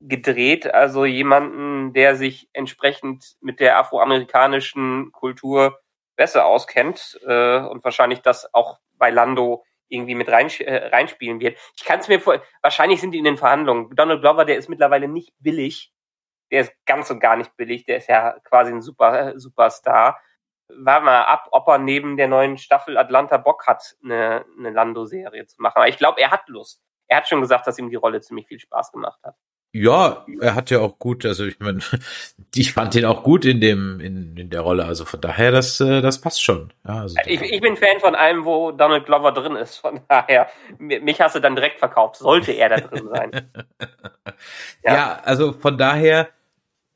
gedreht, 0.00 0.72
also 0.72 1.04
jemanden, 1.04 1.92
der 1.92 2.16
sich 2.16 2.48
entsprechend 2.52 3.36
mit 3.40 3.60
der 3.60 3.78
afroamerikanischen 3.78 5.12
Kultur 5.12 5.78
besser 6.16 6.46
auskennt 6.46 7.20
äh, 7.26 7.58
und 7.58 7.84
wahrscheinlich 7.84 8.20
das 8.20 8.52
auch 8.54 8.78
bei 8.94 9.10
Lando 9.10 9.64
irgendwie 9.88 10.14
mit 10.14 10.28
rein, 10.28 10.48
äh, 10.60 10.88
reinspielen 10.88 11.40
wird. 11.40 11.58
Ich 11.76 11.84
kann 11.84 12.00
es 12.00 12.08
mir 12.08 12.20
vor, 12.20 12.42
wahrscheinlich 12.62 13.00
sind 13.00 13.12
die 13.12 13.18
in 13.18 13.24
den 13.24 13.36
Verhandlungen. 13.36 13.94
Donald 13.94 14.22
Glover, 14.22 14.44
der 14.44 14.56
ist 14.56 14.68
mittlerweile 14.68 15.08
nicht 15.08 15.32
billig 15.40 15.92
der 16.52 16.60
ist 16.60 16.72
ganz 16.84 17.10
und 17.10 17.18
gar 17.18 17.36
nicht 17.36 17.56
billig, 17.56 17.86
der 17.86 17.96
ist 17.96 18.08
ja 18.08 18.38
quasi 18.44 18.70
ein 18.70 18.82
super 18.82 19.34
äh, 19.34 19.38
Superstar. 19.38 20.20
War 20.78 21.00
mal 21.00 21.22
ab, 21.24 21.48
ob 21.50 21.68
er 21.68 21.78
neben 21.78 22.16
der 22.16 22.28
neuen 22.28 22.58
Staffel 22.58 22.96
Atlanta 22.96 23.36
Bock 23.36 23.66
hat, 23.66 23.96
eine, 24.02 24.44
eine 24.58 24.70
Lando-Serie 24.70 25.46
zu 25.46 25.60
machen. 25.60 25.76
Aber 25.76 25.88
ich 25.88 25.98
glaube, 25.98 26.20
er 26.20 26.30
hat 26.30 26.48
Lust. 26.48 26.82
Er 27.08 27.18
hat 27.18 27.28
schon 27.28 27.40
gesagt, 27.40 27.66
dass 27.66 27.78
ihm 27.78 27.90
die 27.90 27.96
Rolle 27.96 28.20
ziemlich 28.20 28.46
viel 28.46 28.58
Spaß 28.58 28.92
gemacht 28.92 29.20
hat. 29.22 29.34
Ja, 29.74 30.26
er 30.40 30.54
hat 30.54 30.70
ja 30.70 30.80
auch 30.80 30.98
gut, 30.98 31.24
also 31.24 31.46
ich 31.46 31.58
meine, 31.58 31.80
ich 32.54 32.74
fand 32.74 32.94
ihn 32.94 33.06
auch 33.06 33.22
gut 33.22 33.46
in 33.46 33.58
dem 33.60 34.00
in, 34.00 34.36
in 34.36 34.50
der 34.50 34.60
Rolle, 34.60 34.84
also 34.84 35.06
von 35.06 35.20
daher 35.20 35.50
das 35.50 35.80
äh, 35.80 36.02
das 36.02 36.20
passt 36.20 36.42
schon. 36.42 36.74
Ja, 36.86 37.00
also 37.00 37.16
ich, 37.24 37.40
ich 37.40 37.60
bin 37.62 37.78
Fan 37.78 37.98
von 37.98 38.14
allem, 38.14 38.44
wo 38.44 38.70
Donald 38.72 39.06
Glover 39.06 39.32
drin 39.32 39.56
ist, 39.56 39.78
von 39.78 40.02
daher 40.08 40.48
mich 40.78 41.22
hast 41.22 41.36
du 41.36 41.40
dann 41.40 41.56
direkt 41.56 41.78
verkauft, 41.78 42.16
sollte 42.16 42.52
er 42.52 42.68
da 42.68 42.76
drin 42.80 43.08
sein. 43.08 43.50
ja. 44.84 44.94
ja, 44.94 45.20
also 45.24 45.54
von 45.54 45.78
daher 45.78 46.28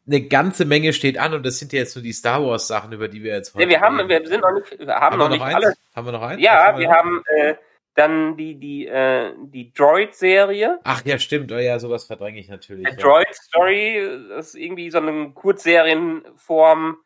eine 0.07 0.23
ganze 0.23 0.65
Menge 0.65 0.93
steht 0.93 1.19
an 1.19 1.35
und 1.35 1.45
das 1.45 1.59
sind 1.59 1.73
ja 1.73 1.81
jetzt 1.81 1.93
so 1.93 2.01
die 2.01 2.13
Star 2.13 2.45
Wars 2.45 2.69
Sachen, 2.69 2.93
über 2.93 3.09
die 3.09 3.23
wir 3.23 3.35
jetzt 3.35 3.55
heute. 3.55 3.67
Nee, 3.67 3.73
wir 3.73 3.81
haben, 3.81 4.09
wir 4.09 4.27
sind 4.27 4.41
noch 4.41 4.53
nicht, 4.53 4.79
wir 4.79 4.87
haben, 4.95 5.01
haben 5.01 5.19
noch, 5.19 5.31
wir 5.31 5.39
noch 5.39 5.47
nicht 5.47 5.65
eins? 5.65 5.77
Haben 5.95 6.07
wir 6.07 6.13
noch 6.13 6.23
eins? 6.23 6.43
Ja, 6.43 6.75
wir, 6.75 6.81
wir 6.81 6.91
haben 6.91 7.23
äh, 7.27 7.55
dann 7.97 8.37
die 8.37 8.55
die 8.55 8.87
äh, 8.87 9.33
die 9.39 9.73
Droid-Serie. 9.73 10.79
Ach 10.85 11.03
ja, 11.05 11.19
stimmt. 11.19 11.51
Oh 11.51 11.59
ja, 11.59 11.79
sowas 11.79 12.05
verdränge 12.05 12.39
ich 12.39 12.49
natürlich. 12.49 12.87
Ja. 12.87 12.95
Droid 12.95 13.35
Story 13.35 14.21
das 14.29 14.49
ist 14.49 14.55
irgendwie 14.55 14.91
so 14.91 14.99
eine 14.99 15.31
Kurzserienform, 15.31 16.99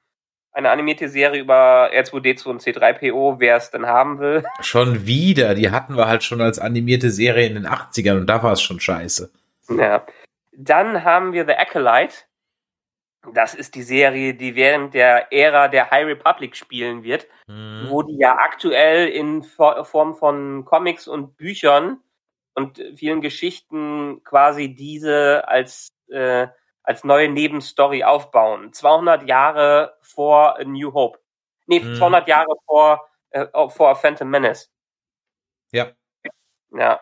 eine 0.52 0.71
animierte 0.71 1.09
Serie 1.09 1.40
über 1.40 1.90
R2D2 1.92 2.47
und 2.49 2.61
C3PO, 2.61 3.37
wer 3.38 3.57
es 3.57 3.71
denn 3.71 3.87
haben 3.87 4.19
will. 4.19 4.45
Schon 4.61 5.07
wieder. 5.07 5.54
Die 5.54 5.71
hatten 5.71 5.97
wir 5.97 6.07
halt 6.07 6.25
schon 6.25 6.40
als 6.40 6.59
animierte 6.59 7.11
Serie 7.11 7.47
in 7.47 7.54
den 7.54 7.66
80ern 7.66 8.19
und 8.19 8.26
da 8.26 8.42
war 8.42 8.52
es 8.52 8.61
schon 8.61 8.80
scheiße. 8.80 9.30
Ja. 9.71 10.04
Dann 10.52 11.04
haben 11.04 11.33
wir 11.33 11.47
The 11.47 11.54
Acolyte. 11.54 12.16
Das 13.35 13.55
ist 13.55 13.75
die 13.75 13.83
Serie, 13.83 14.35
die 14.35 14.57
während 14.57 14.95
der 14.95 15.31
Ära 15.31 15.69
der 15.69 15.91
High 15.91 16.07
Republic 16.07 16.57
spielen 16.57 17.03
wird, 17.03 17.27
mhm. 17.47 17.87
wo 17.89 18.03
die 18.03 18.17
ja 18.17 18.37
aktuell 18.37 19.09
in 19.09 19.43
Form 19.43 20.15
von 20.15 20.65
Comics 20.65 21.07
und 21.07 21.37
Büchern 21.37 22.00
und 22.55 22.83
vielen 22.97 23.21
Geschichten 23.21 24.23
quasi 24.25 24.75
diese 24.75 25.47
als 25.47 25.93
äh, 26.09 26.49
als 26.83 27.05
neue 27.05 27.29
Nebenstory 27.29 28.05
aufbauen. 28.05 28.73
200 28.73 29.29
Jahre 29.29 29.97
vor 30.00 30.59
A 30.59 30.65
New 30.65 30.93
Hope. 30.95 31.19
Nee, 31.67 31.81
mhm. 31.81 31.97
200 31.97 32.27
Jahre 32.27 32.55
vor 32.65 33.07
äh, 33.31 33.47
vor 33.69 33.95
Phantom 33.97 34.31
Menace. 34.31 34.73
Ja. 35.73 35.93
Ja. 36.73 37.00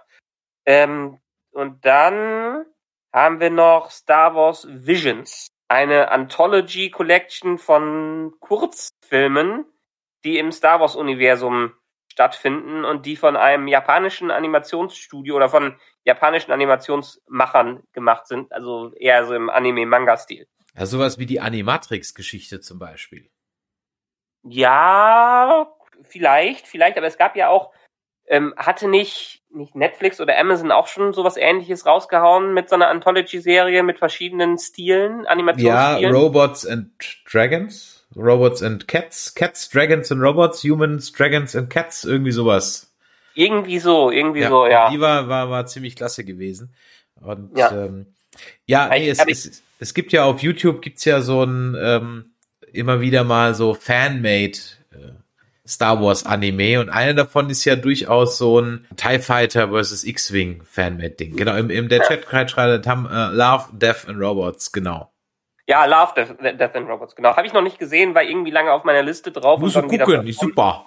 Ähm, 0.66 1.20
und 1.52 1.84
dann 1.84 2.66
haben 3.12 3.40
wir 3.40 3.50
noch 3.50 3.90
Star 3.90 4.34
Wars 4.34 4.66
Visions 4.68 5.48
eine 5.68 6.10
Anthology 6.10 6.90
Collection 6.90 7.58
von 7.58 8.34
Kurzfilmen, 8.40 9.64
die 10.24 10.38
im 10.38 10.50
Star 10.50 10.80
Wars 10.80 10.96
Universum 10.96 11.72
stattfinden 12.10 12.84
und 12.84 13.06
die 13.06 13.16
von 13.16 13.36
einem 13.36 13.68
japanischen 13.68 14.30
Animationsstudio 14.30 15.36
oder 15.36 15.48
von 15.48 15.78
japanischen 16.04 16.50
Animationsmachern 16.50 17.84
gemacht 17.92 18.26
sind, 18.26 18.52
also 18.52 18.92
eher 18.94 19.24
so 19.26 19.34
im 19.34 19.50
Anime-Manga-Stil. 19.50 20.48
Ja, 20.74 20.86
sowas 20.86 21.18
wie 21.18 21.26
die 21.26 21.40
Animatrix-Geschichte 21.40 22.60
zum 22.60 22.78
Beispiel. 22.78 23.30
Ja, 24.42 25.72
vielleicht, 26.02 26.66
vielleicht, 26.66 26.96
aber 26.96 27.06
es 27.06 27.18
gab 27.18 27.36
ja 27.36 27.48
auch 27.48 27.72
ähm, 28.28 28.54
hatte 28.56 28.88
nicht, 28.88 29.42
nicht 29.50 29.74
Netflix 29.74 30.20
oder 30.20 30.38
Amazon 30.38 30.70
auch 30.70 30.86
schon 30.86 31.12
sowas 31.12 31.36
ähnliches 31.36 31.86
rausgehauen 31.86 32.54
mit 32.54 32.68
so 32.68 32.76
einer 32.76 32.88
Anthology-Serie 32.88 33.82
mit 33.82 33.98
verschiedenen 33.98 34.58
Stilen, 34.58 35.26
Animationsstilen? 35.26 36.12
Ja, 36.12 36.18
Robots 36.18 36.66
and 36.66 36.90
Dragons, 37.30 38.06
Robots 38.14 38.62
and 38.62 38.86
Cats, 38.88 39.34
Cats, 39.34 39.68
Dragons 39.68 40.12
and 40.12 40.22
Robots, 40.22 40.62
Humans, 40.62 41.12
Dragons 41.12 41.56
and 41.56 41.70
Cats, 41.70 42.04
irgendwie 42.04 42.32
sowas. 42.32 42.92
Irgendwie 43.34 43.78
so, 43.78 44.10
irgendwie 44.10 44.40
ja, 44.40 44.48
so, 44.48 44.66
ja. 44.66 44.90
Die 44.90 45.00
war, 45.00 45.28
war, 45.28 45.48
war 45.50 45.66
ziemlich 45.66 45.96
klasse 45.96 46.24
gewesen. 46.24 46.74
Und 47.20 47.56
ja, 47.56 47.70
ähm, 47.70 48.06
ja 48.66 48.88
nee, 48.88 49.08
es, 49.08 49.18
es, 49.26 49.62
es 49.78 49.94
gibt 49.94 50.12
ja 50.12 50.24
auf 50.24 50.40
YouTube 50.40 50.82
gibt's 50.82 51.04
ja 51.04 51.20
so 51.20 51.42
ein 51.42 51.76
ähm, 51.80 52.32
immer 52.72 53.00
wieder 53.00 53.24
mal 53.24 53.54
so 53.54 53.74
Fanmade 53.74 54.58
Star 55.68 56.02
Wars 56.02 56.24
Anime 56.24 56.80
und 56.80 56.88
einer 56.88 57.14
davon 57.14 57.50
ist 57.50 57.64
ja 57.64 57.76
durchaus 57.76 58.38
so 58.38 58.60
ein 58.60 58.86
TIE 58.96 59.18
Fighter 59.18 59.68
vs. 59.68 60.04
X-Wing 60.04 60.62
Fanmade 60.64 61.10
Ding. 61.10 61.36
Genau, 61.36 61.56
im, 61.56 61.70
im 61.70 61.88
der 61.88 62.02
Chat 62.02 62.24
schreibt 62.24 62.86
haben 62.86 63.04
uh, 63.06 63.34
Love, 63.34 63.66
Death 63.72 64.08
and 64.08 64.18
Robots, 64.18 64.72
genau. 64.72 65.12
Ja, 65.66 65.84
Love, 65.84 66.12
Death, 66.16 66.58
Death 66.58 66.74
and 66.74 66.88
Robots, 66.88 67.14
genau. 67.14 67.36
Habe 67.36 67.46
ich 67.46 67.52
noch 67.52 67.62
nicht 67.62 67.78
gesehen, 67.78 68.14
war 68.14 68.22
irgendwie 68.22 68.50
lange 68.50 68.72
auf 68.72 68.84
meiner 68.84 69.02
Liste 69.02 69.30
drauf. 69.30 69.60
Muss 69.60 69.76
und 69.76 69.88
gucken, 69.88 70.26
ist 70.26 70.40
super. 70.40 70.86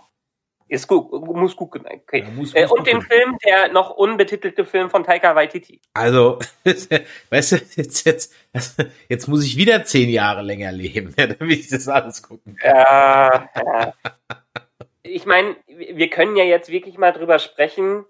Ist 0.71 0.87
gut, 0.87 1.11
muss 1.11 1.55
gucken, 1.55 1.85
okay. 1.85 2.23
Ja, 2.25 2.29
muss, 2.29 2.53
äh, 2.53 2.61
muss 2.61 2.71
und 2.71 2.77
gucken. 2.79 2.99
den 2.99 3.01
Film, 3.01 3.37
der 3.45 3.73
noch 3.73 3.89
unbetitelte 3.89 4.63
Film 4.65 4.89
von 4.89 5.03
Taika 5.03 5.35
Waititi. 5.35 5.81
Also, 5.93 6.39
weißt 7.29 7.51
du, 7.51 7.55
jetzt, 7.75 8.05
jetzt, 8.05 8.33
jetzt 9.09 9.27
muss 9.27 9.43
ich 9.45 9.57
wieder 9.57 9.83
zehn 9.83 10.09
Jahre 10.09 10.41
länger 10.41 10.71
leben, 10.71 11.13
damit 11.17 11.59
ich 11.59 11.67
das 11.67 11.89
alles 11.89 12.23
gucken 12.23 12.55
kann. 12.55 12.73
Ja, 12.73 13.49
ja. 13.53 13.93
Ich 15.03 15.25
meine, 15.25 15.55
wir 15.67 16.09
können 16.09 16.35
ja 16.35 16.43
jetzt 16.43 16.69
wirklich 16.69 16.97
mal 16.97 17.11
drüber 17.11 17.39
sprechen. 17.39 18.05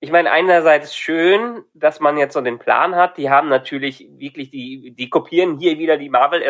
Ich 0.00 0.10
meine, 0.10 0.30
einerseits 0.30 0.96
schön, 0.96 1.64
dass 1.74 2.00
man 2.00 2.16
jetzt 2.16 2.32
so 2.32 2.40
den 2.40 2.58
Plan 2.58 2.96
hat. 2.96 3.18
Die 3.18 3.28
haben 3.28 3.48
natürlich 3.48 4.08
wirklich 4.12 4.50
die, 4.50 4.94
die 4.96 5.10
kopieren 5.10 5.58
hier 5.58 5.78
wieder 5.78 5.98
die 5.98 6.08
Marvel 6.08 6.42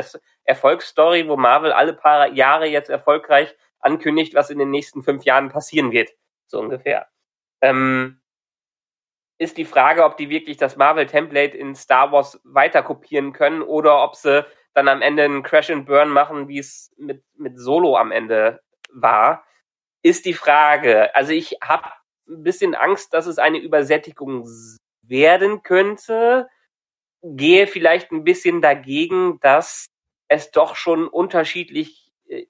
Erfolgsstory, 0.44 1.28
wo 1.28 1.36
Marvel 1.36 1.72
alle 1.72 1.94
paar 1.94 2.28
Jahre 2.28 2.66
jetzt 2.66 2.90
erfolgreich 2.90 3.54
ankündigt, 3.80 4.34
was 4.34 4.50
in 4.50 4.58
den 4.58 4.70
nächsten 4.70 5.02
fünf 5.02 5.24
Jahren 5.24 5.48
passieren 5.48 5.90
wird, 5.90 6.10
so 6.46 6.60
ungefähr. 6.60 7.08
Ähm, 7.60 8.20
ist 9.38 9.56
die 9.56 9.64
Frage, 9.64 10.04
ob 10.04 10.18
die 10.18 10.28
wirklich 10.28 10.58
das 10.58 10.76
Marvel-Template 10.76 11.56
in 11.56 11.74
Star 11.74 12.12
Wars 12.12 12.40
weiter 12.44 12.82
kopieren 12.82 13.32
können 13.32 13.62
oder 13.62 14.04
ob 14.04 14.14
sie 14.14 14.46
dann 14.74 14.86
am 14.86 15.02
Ende 15.02 15.24
einen 15.24 15.42
Crash 15.42 15.70
and 15.70 15.86
Burn 15.86 16.10
machen, 16.10 16.46
wie 16.46 16.58
es 16.58 16.94
mit, 16.98 17.24
mit 17.36 17.58
Solo 17.58 17.96
am 17.96 18.12
Ende 18.12 18.60
war, 18.92 19.44
ist 20.02 20.24
die 20.24 20.34
Frage. 20.34 21.14
Also 21.14 21.32
ich 21.32 21.58
habe 21.62 21.88
ein 22.28 22.42
bisschen 22.42 22.74
Angst, 22.74 23.12
dass 23.12 23.26
es 23.26 23.38
eine 23.38 23.58
Übersättigung 23.58 24.46
werden 25.02 25.62
könnte, 25.62 26.48
gehe 27.22 27.66
vielleicht 27.66 28.12
ein 28.12 28.24
bisschen 28.24 28.62
dagegen, 28.62 29.38
dass 29.40 29.86
es 30.28 30.50
doch 30.50 30.76
schon 30.76 31.08
unterschiedlich 31.08 32.12
äh, 32.28 32.46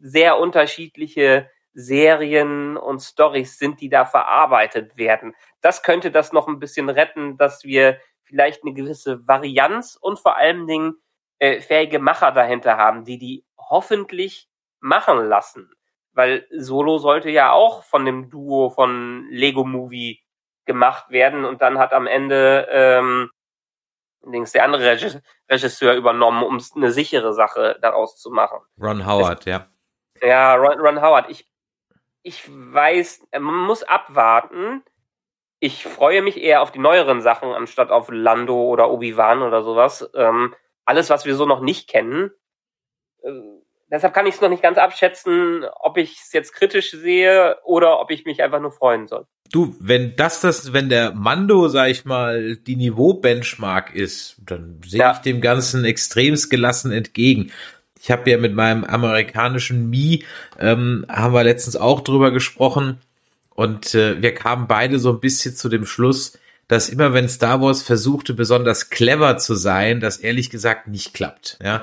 sehr 0.00 0.38
unterschiedliche 0.38 1.50
Serien 1.74 2.76
und 2.76 3.00
Stories 3.00 3.58
sind, 3.58 3.80
die 3.80 3.88
da 3.88 4.04
verarbeitet 4.04 4.96
werden. 4.96 5.34
Das 5.60 5.82
könnte 5.82 6.12
das 6.12 6.32
noch 6.32 6.46
ein 6.46 6.60
bisschen 6.60 6.88
retten, 6.88 7.36
dass 7.36 7.64
wir 7.64 7.98
vielleicht 8.22 8.62
eine 8.62 8.72
gewisse 8.72 9.26
Varianz 9.26 9.98
und 10.00 10.20
vor 10.20 10.36
allen 10.36 10.66
Dingen 10.68 10.94
äh, 11.40 11.60
fähige 11.60 11.98
Macher 11.98 12.30
dahinter 12.30 12.76
haben, 12.76 13.04
die 13.04 13.18
die 13.18 13.44
hoffentlich 13.58 14.48
machen 14.78 15.18
lassen. 15.18 15.74
Weil 16.14 16.46
Solo 16.50 16.98
sollte 16.98 17.30
ja 17.30 17.52
auch 17.52 17.82
von 17.82 18.04
dem 18.04 18.30
Duo 18.30 18.70
von 18.70 19.28
Lego 19.30 19.64
Movie 19.64 20.20
gemacht 20.64 21.10
werden 21.10 21.44
und 21.44 21.60
dann 21.60 21.78
hat 21.78 21.92
am 21.92 22.06
Ende 22.06 22.66
ähm, 22.70 23.30
links 24.26 24.52
der 24.52 24.64
andere 24.64 24.98
Regisseur 25.50 25.94
übernommen, 25.94 26.42
um 26.42 26.60
eine 26.76 26.92
sichere 26.92 27.32
Sache 27.32 27.78
daraus 27.80 28.16
zu 28.16 28.30
machen. 28.30 28.60
Ron 28.80 29.06
Howard, 29.06 29.40
es, 29.40 29.46
ja. 29.46 29.66
Ja, 30.22 30.54
Ron, 30.54 30.80
Ron 30.80 31.02
Howard. 31.02 31.28
Ich, 31.30 31.48
ich 32.22 32.48
weiß, 32.48 33.26
man 33.32 33.66
muss 33.66 33.82
abwarten. 33.82 34.82
Ich 35.60 35.84
freue 35.84 36.22
mich 36.22 36.40
eher 36.40 36.62
auf 36.62 36.72
die 36.72 36.78
neueren 36.78 37.20
Sachen, 37.20 37.52
anstatt 37.52 37.90
auf 37.90 38.08
Lando 38.10 38.62
oder 38.62 38.90
Obi-Wan 38.90 39.42
oder 39.42 39.62
sowas. 39.62 40.08
Ähm, 40.14 40.54
alles, 40.84 41.10
was 41.10 41.24
wir 41.24 41.36
so 41.36 41.46
noch 41.46 41.60
nicht 41.60 41.88
kennen. 41.88 42.30
Äh, 43.22 43.30
deshalb 43.94 44.12
kann 44.12 44.26
ich 44.26 44.34
es 44.34 44.40
noch 44.40 44.48
nicht 44.48 44.62
ganz 44.62 44.76
abschätzen, 44.76 45.64
ob 45.80 45.96
ich 45.96 46.18
es 46.20 46.32
jetzt 46.32 46.52
kritisch 46.52 46.90
sehe 46.90 47.56
oder 47.64 48.00
ob 48.00 48.10
ich 48.10 48.24
mich 48.24 48.42
einfach 48.42 48.60
nur 48.60 48.72
freuen 48.72 49.06
soll. 49.06 49.26
Du, 49.52 49.76
wenn 49.78 50.16
das 50.16 50.40
das, 50.40 50.72
wenn 50.72 50.88
der 50.88 51.12
Mando, 51.12 51.68
sag 51.68 51.90
ich 51.90 52.04
mal, 52.04 52.56
die 52.56 52.76
Niveau-Benchmark 52.76 53.94
ist, 53.94 54.36
dann 54.44 54.80
sehe 54.84 55.00
ja. 55.00 55.12
ich 55.12 55.18
dem 55.18 55.40
Ganzen 55.40 55.84
extremst 55.84 56.50
gelassen 56.50 56.90
entgegen. 56.90 57.52
Ich 58.00 58.10
habe 58.10 58.28
ja 58.30 58.36
mit 58.36 58.54
meinem 58.54 58.84
amerikanischen 58.84 59.88
Mi, 59.88 60.24
ähm, 60.58 61.06
haben 61.08 61.32
wir 61.32 61.44
letztens 61.44 61.76
auch 61.76 62.00
drüber 62.00 62.32
gesprochen 62.32 62.98
und 63.50 63.94
äh, 63.94 64.20
wir 64.20 64.34
kamen 64.34 64.66
beide 64.66 64.98
so 64.98 65.10
ein 65.10 65.20
bisschen 65.20 65.54
zu 65.54 65.68
dem 65.68 65.86
Schluss, 65.86 66.38
dass 66.68 66.88
immer 66.88 67.12
wenn 67.12 67.28
Star 67.28 67.60
Wars 67.60 67.82
versuchte, 67.82 68.34
besonders 68.34 68.90
clever 68.90 69.36
zu 69.38 69.54
sein, 69.54 70.00
das 70.00 70.16
ehrlich 70.16 70.50
gesagt 70.50 70.88
nicht 70.88 71.14
klappt. 71.14 71.58
Ja? 71.62 71.82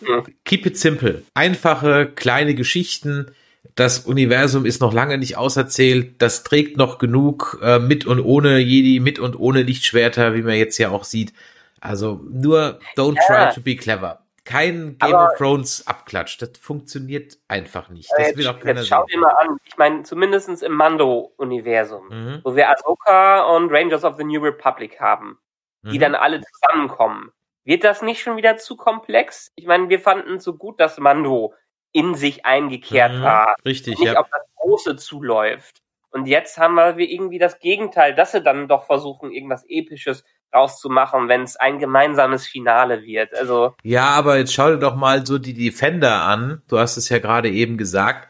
Keep 0.44 0.66
it 0.66 0.78
simple. 0.78 1.22
Einfache, 1.34 2.06
kleine 2.06 2.54
Geschichten. 2.54 3.26
Das 3.74 4.00
Universum 4.00 4.66
ist 4.66 4.80
noch 4.80 4.92
lange 4.92 5.18
nicht 5.18 5.36
auserzählt. 5.36 6.14
Das 6.18 6.44
trägt 6.44 6.76
noch 6.76 6.98
genug 6.98 7.58
äh, 7.62 7.78
mit 7.78 8.06
und 8.06 8.20
ohne 8.20 8.58
Jedi, 8.58 9.00
mit 9.00 9.18
und 9.18 9.38
ohne 9.38 9.62
Lichtschwerter, 9.62 10.34
wie 10.34 10.42
man 10.42 10.54
jetzt 10.54 10.78
ja 10.78 10.90
auch 10.90 11.04
sieht. 11.04 11.32
Also 11.80 12.20
nur 12.30 12.78
don't 12.96 13.16
ja. 13.28 13.46
try 13.46 13.54
to 13.54 13.60
be 13.60 13.76
clever 13.76 14.21
kein 14.44 14.98
Game 14.98 15.14
Aber 15.14 15.32
of 15.32 15.38
Thrones 15.38 15.86
abklatscht. 15.86 16.42
Das 16.42 16.50
funktioniert 16.60 17.38
einfach 17.48 17.88
nicht. 17.88 18.10
Das 18.10 18.28
jetzt, 18.28 18.36
will 18.36 18.48
auch 18.48 18.58
keiner 18.58 18.80
jetzt 18.80 18.88
schau 18.88 19.04
dir 19.04 19.18
mal 19.18 19.34
an. 19.38 19.56
Ich 19.64 19.76
meine, 19.76 20.02
zumindest 20.02 20.62
im 20.62 20.72
Mando-Universum, 20.72 22.08
mhm. 22.08 22.40
wo 22.44 22.56
wir 22.56 22.68
Ahsoka 22.68 23.42
und 23.54 23.70
Rangers 23.70 24.04
of 24.04 24.16
the 24.16 24.24
New 24.24 24.40
Republic 24.40 25.00
haben, 25.00 25.38
die 25.82 25.98
mhm. 25.98 26.00
dann 26.00 26.14
alle 26.14 26.40
zusammenkommen. 26.40 27.30
Wird 27.64 27.84
das 27.84 28.02
nicht 28.02 28.20
schon 28.20 28.36
wieder 28.36 28.56
zu 28.56 28.76
komplex? 28.76 29.52
Ich 29.54 29.66
meine, 29.66 29.88
wir 29.88 30.00
fanden 30.00 30.40
so 30.40 30.54
gut, 30.54 30.80
dass 30.80 30.98
Mando 30.98 31.54
in 31.92 32.14
sich 32.14 32.44
eingekehrt 32.44 33.12
mhm. 33.12 33.22
war. 33.22 33.54
Richtig, 33.64 33.98
nicht 33.98 34.12
ja. 34.12 34.18
auf 34.18 34.28
das 34.30 34.42
Große 34.56 34.96
zuläuft. 34.96 35.82
Und 36.10 36.26
jetzt 36.26 36.58
haben 36.58 36.74
wir 36.74 36.98
irgendwie 36.98 37.38
das 37.38 37.58
Gegenteil, 37.58 38.14
dass 38.14 38.32
sie 38.32 38.42
dann 38.42 38.68
doch 38.68 38.84
versuchen, 38.84 39.30
irgendwas 39.30 39.64
Episches 39.68 40.24
rauszumachen, 40.54 41.28
wenn 41.28 41.42
es 41.42 41.56
ein 41.56 41.78
gemeinsames 41.78 42.46
Finale 42.46 43.02
wird. 43.02 43.34
Also 43.34 43.74
ja, 43.82 44.06
aber 44.06 44.38
jetzt 44.38 44.52
schau 44.52 44.70
dir 44.70 44.78
doch 44.78 44.96
mal 44.96 45.26
so 45.26 45.38
die 45.38 45.54
Defender 45.54 46.22
an. 46.22 46.62
Du 46.68 46.78
hast 46.78 46.96
es 46.96 47.08
ja 47.08 47.18
gerade 47.18 47.50
eben 47.50 47.78
gesagt. 47.78 48.28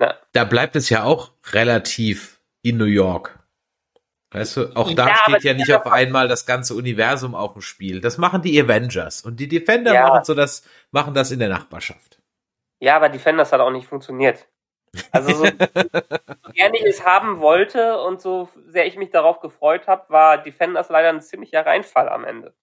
Ja. 0.00 0.14
Da 0.32 0.44
bleibt 0.44 0.76
es 0.76 0.90
ja 0.90 1.02
auch 1.02 1.32
relativ 1.52 2.40
in 2.62 2.76
New 2.76 2.84
York. 2.84 3.38
Weißt 4.30 4.58
du, 4.58 4.76
auch 4.76 4.92
da 4.92 5.08
ja, 5.08 5.16
steht 5.16 5.44
ja 5.44 5.54
nicht 5.54 5.72
auf 5.72 5.86
einmal 5.86 6.28
das 6.28 6.44
ganze 6.44 6.74
Universum 6.74 7.34
auf 7.34 7.54
dem 7.54 7.62
Spiel. 7.62 8.00
Das 8.00 8.18
machen 8.18 8.42
die 8.42 8.60
Avengers 8.60 9.22
und 9.22 9.40
die 9.40 9.48
Defender 9.48 9.94
ja. 9.94 10.08
machen 10.08 10.24
so 10.24 10.34
das, 10.34 10.64
machen 10.90 11.14
das 11.14 11.30
in 11.30 11.38
der 11.38 11.48
Nachbarschaft. 11.48 12.20
Ja, 12.78 12.96
aber 12.96 13.08
Defenders 13.08 13.52
hat 13.52 13.60
auch 13.60 13.70
nicht 13.70 13.88
funktioniert. 13.88 14.46
Also 15.12 15.34
so, 15.34 15.44
so 15.44 16.52
gerne 16.52 16.76
ich 16.78 16.84
es 16.84 17.04
haben 17.04 17.40
wollte 17.40 18.00
und 18.02 18.20
so 18.20 18.48
sehr 18.66 18.86
ich 18.86 18.96
mich 18.96 19.10
darauf 19.10 19.40
gefreut 19.40 19.86
habe, 19.86 20.08
war 20.10 20.38
Defenders 20.38 20.88
leider 20.88 21.10
ein 21.10 21.20
ziemlicher 21.20 21.64
Reinfall 21.64 22.08
am 22.08 22.24
Ende. 22.24 22.54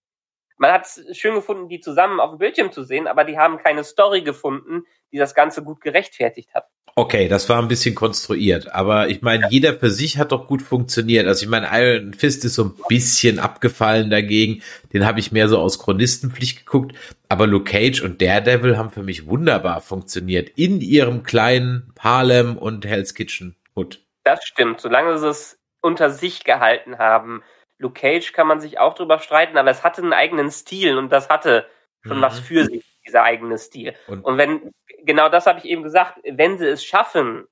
Man 0.57 0.71
hat 0.71 0.85
es 0.85 1.17
schön 1.17 1.35
gefunden, 1.35 1.69
die 1.69 1.81
zusammen 1.81 2.19
auf 2.19 2.31
dem 2.31 2.39
Bildschirm 2.39 2.71
zu 2.71 2.83
sehen, 2.83 3.07
aber 3.07 3.25
die 3.25 3.37
haben 3.37 3.57
keine 3.57 3.83
Story 3.83 4.21
gefunden, 4.21 4.85
die 5.11 5.17
das 5.17 5.35
Ganze 5.35 5.63
gut 5.63 5.81
gerechtfertigt 5.81 6.53
hat. 6.53 6.69
Okay, 6.97 7.27
das 7.27 7.49
war 7.49 7.61
ein 7.61 7.67
bisschen 7.67 7.93
konstruiert, 7.93 8.73
aber 8.73 9.09
ich 9.09 9.21
meine, 9.21 9.47
jeder 9.49 9.73
für 9.73 9.89
sich 9.89 10.17
hat 10.17 10.31
doch 10.31 10.47
gut 10.47 10.61
funktioniert. 10.61 11.27
Also 11.27 11.43
ich 11.43 11.49
meine, 11.49 11.67
Iron 11.69 12.13
Fist 12.13 12.45
ist 12.45 12.55
so 12.55 12.63
ein 12.63 12.73
bisschen 12.87 13.37
abgefallen 13.37 14.09
dagegen. 14.09 14.63
Den 14.93 15.05
habe 15.05 15.19
ich 15.19 15.33
mehr 15.33 15.49
so 15.49 15.59
aus 15.59 15.77
Chronistenpflicht 15.77 16.65
geguckt. 16.65 16.95
Aber 17.27 17.47
Luke 17.47 17.69
Cage 17.69 18.01
und 18.01 18.21
Daredevil 18.21 18.77
haben 18.77 18.91
für 18.91 19.03
mich 19.03 19.27
wunderbar 19.27 19.81
funktioniert 19.81 20.47
in 20.55 20.79
ihrem 20.79 21.23
kleinen 21.23 21.93
Harlem 21.99 22.57
und 22.57 22.85
Hell's 22.85 23.13
Kitchen 23.13 23.57
Hut. 23.75 24.01
Das 24.23 24.45
stimmt, 24.45 24.79
solange 24.79 25.17
sie 25.17 25.27
es 25.27 25.59
unter 25.81 26.09
sich 26.09 26.45
gehalten 26.45 26.97
haben. 26.97 27.43
Luke 27.77 27.99
Cage 27.99 28.31
kann 28.31 28.47
man 28.47 28.61
sich 28.61 28.79
auch 28.79 28.93
drüber 28.93 29.19
streiten, 29.19 29.57
aber 29.57 29.69
es 29.69 29.83
hatte 29.83 30.01
einen 30.01 30.13
eigenen 30.13 30.49
Stil 30.49 30.97
und 30.97 31.11
das 31.11 31.27
hatte 31.27 31.65
schon 32.03 32.19
mhm. 32.19 32.21
was 32.21 32.39
für 32.39 32.63
sich 32.63 32.94
dieser 33.05 33.23
eigene 33.23 33.57
Stil. 33.57 33.95
Und, 34.07 34.23
und 34.23 34.37
wenn, 34.37 34.71
genau 35.03 35.29
das 35.29 35.45
habe 35.45 35.59
ich 35.59 35.65
eben 35.65 35.83
gesagt, 35.83 36.19
wenn 36.23 36.57
sie 36.57 36.67
es 36.67 36.83
schaffen, 36.83 37.47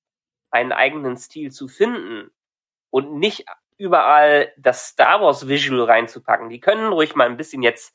einen 0.52 0.72
eigenen 0.72 1.18
Stil 1.18 1.52
zu 1.52 1.68
finden 1.68 2.30
und 2.90 3.18
nicht 3.18 3.46
überall 3.78 4.54
das 4.58 4.88
Star 4.88 5.22
Wars 5.22 5.48
Visual 5.48 5.84
reinzupacken, 5.84 6.50
die 6.50 6.60
können 6.60 6.94
ruhig 6.94 7.16
mal 7.16 7.28
ein 7.28 7.38
bisschen 7.38 7.64
jetzt 7.64 7.94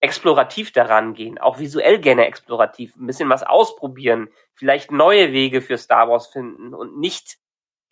explorativ 0.00 0.72
daran 0.72 1.14
gehen, 1.14 1.38
auch 1.38 1.58
visuell 1.58 1.98
gerne 1.98 2.26
explorativ, 2.26 2.94
ein 2.96 3.06
bisschen 3.06 3.28
was 3.28 3.42
ausprobieren, 3.42 4.28
vielleicht 4.54 4.92
neue 4.92 5.32
Wege 5.32 5.62
für 5.62 5.78
Star 5.78 6.08
Wars 6.08 6.28
finden 6.28 6.74
und 6.74 6.98
nicht 6.98 7.38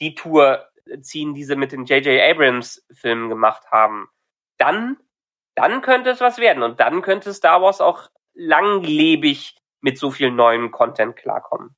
die 0.01 0.15
Tour 0.15 0.69
ziehen, 1.01 1.35
die 1.35 1.45
sie 1.45 1.57
mit 1.57 1.73
den 1.73 1.87
J.J. 1.87 2.21
Abrams 2.21 2.85
Filmen 2.93 3.31
gemacht 3.31 3.67
haben. 3.71 4.09
Dann, 4.59 4.99
dann 5.55 5.81
könnte 5.81 6.11
es 6.11 6.21
was 6.21 6.39
werden 6.39 6.63
und 6.63 6.79
dann 6.79 7.03
könnte 7.03 7.33
Star 7.33 7.63
Wars 7.63 7.81
auch 7.81 8.09
langlebig 8.35 9.55
mit 9.81 9.99
so 9.99 10.11
viel 10.11 10.31
neuem 10.31 10.71
Content 10.71 11.17
klarkommen. 11.17 11.71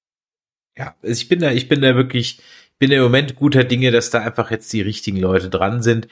Ja, 0.77 0.95
also 1.03 1.21
ich 1.21 1.29
bin 1.29 1.41
da, 1.41 1.53
ich 1.53 1.69
bin 1.69 1.81
da 1.81 1.95
wirklich, 1.97 2.41
bin 2.79 2.93
im 2.93 3.03
Moment 3.03 3.37
guter 3.37 3.65
Dinge, 3.65 3.91
dass 3.91 4.11
da 4.11 4.21
einfach 4.21 4.51
jetzt 4.51 4.73
die 4.73 4.83
richtigen 4.83 5.19
Leute 5.19 5.51
dran 5.51 5.83
sind. 5.83 6.09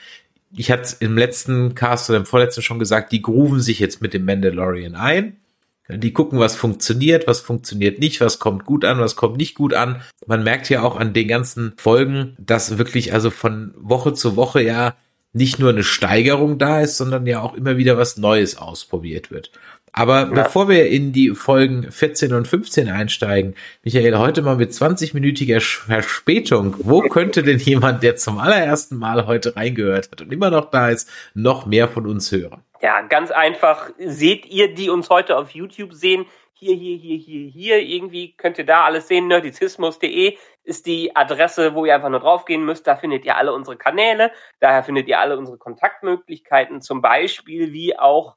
Ich 0.56 0.70
hatte 0.70 0.96
im 1.00 1.18
letzten 1.18 1.74
Cast 1.74 2.08
oder 2.08 2.18
im 2.18 2.26
vorletzten 2.26 2.62
schon 2.62 2.78
gesagt, 2.78 3.12
die 3.12 3.22
grooven 3.22 3.60
sich 3.60 3.78
jetzt 3.78 4.00
mit 4.00 4.14
dem 4.14 4.24
Mandalorian 4.24 4.94
ein. 4.94 5.40
Die 5.88 6.14
gucken, 6.14 6.38
was 6.38 6.56
funktioniert, 6.56 7.26
was 7.26 7.40
funktioniert 7.40 7.98
nicht, 7.98 8.22
was 8.22 8.38
kommt 8.38 8.64
gut 8.64 8.86
an, 8.86 9.00
was 9.00 9.16
kommt 9.16 9.36
nicht 9.36 9.54
gut 9.54 9.74
an. 9.74 10.00
Man 10.26 10.42
merkt 10.42 10.70
ja 10.70 10.82
auch 10.82 10.96
an 10.96 11.12
den 11.12 11.28
ganzen 11.28 11.74
Folgen, 11.76 12.36
dass 12.38 12.78
wirklich 12.78 13.12
also 13.12 13.30
von 13.30 13.74
Woche 13.76 14.14
zu 14.14 14.34
Woche 14.34 14.62
ja 14.62 14.96
nicht 15.34 15.58
nur 15.58 15.70
eine 15.70 15.82
Steigerung 15.82 16.58
da 16.58 16.80
ist, 16.80 16.96
sondern 16.96 17.26
ja 17.26 17.42
auch 17.42 17.54
immer 17.54 17.76
wieder 17.76 17.98
was 17.98 18.16
Neues 18.16 18.56
ausprobiert 18.56 19.30
wird. 19.30 19.50
Aber 19.96 20.22
ja. 20.22 20.24
bevor 20.24 20.68
wir 20.68 20.88
in 20.88 21.12
die 21.12 21.30
Folgen 21.30 21.90
14 21.90 22.34
und 22.34 22.48
15 22.48 22.90
einsteigen, 22.90 23.54
Michael, 23.84 24.18
heute 24.18 24.42
mal 24.42 24.56
mit 24.56 24.72
20-minütiger 24.72 25.60
Verspätung, 25.60 26.74
wo 26.80 27.00
könnte 27.02 27.44
denn 27.44 27.58
jemand, 27.58 28.02
der 28.02 28.16
zum 28.16 28.38
allerersten 28.38 28.96
Mal 28.96 29.28
heute 29.28 29.54
reingehört 29.54 30.10
hat 30.10 30.20
und 30.20 30.32
immer 30.32 30.50
noch 30.50 30.70
da 30.70 30.88
ist, 30.88 31.08
noch 31.34 31.64
mehr 31.64 31.86
von 31.86 32.08
uns 32.08 32.32
hören? 32.32 32.64
Ja, 32.82 33.02
ganz 33.02 33.30
einfach. 33.30 33.90
Seht 33.98 34.46
ihr, 34.46 34.74
die 34.74 34.90
uns 34.90 35.10
heute 35.10 35.36
auf 35.36 35.50
YouTube 35.50 35.94
sehen, 35.94 36.26
hier, 36.54 36.74
hier, 36.74 36.96
hier, 36.96 37.18
hier, 37.18 37.48
hier, 37.48 37.78
irgendwie 37.80 38.34
könnt 38.36 38.58
ihr 38.58 38.66
da 38.66 38.84
alles 38.84 39.06
sehen. 39.06 39.28
Nerdizismus.de 39.28 40.36
ist 40.64 40.86
die 40.86 41.14
Adresse, 41.14 41.74
wo 41.74 41.84
ihr 41.84 41.94
einfach 41.94 42.08
nur 42.08 42.20
draufgehen 42.20 42.64
müsst. 42.64 42.86
Da 42.86 42.96
findet 42.96 43.24
ihr 43.24 43.36
alle 43.36 43.52
unsere 43.52 43.76
Kanäle. 43.76 44.32
Daher 44.58 44.82
findet 44.82 45.06
ihr 45.06 45.20
alle 45.20 45.38
unsere 45.38 45.58
Kontaktmöglichkeiten. 45.58 46.80
Zum 46.80 47.00
Beispiel 47.00 47.72
wie 47.72 47.96
auch 47.98 48.36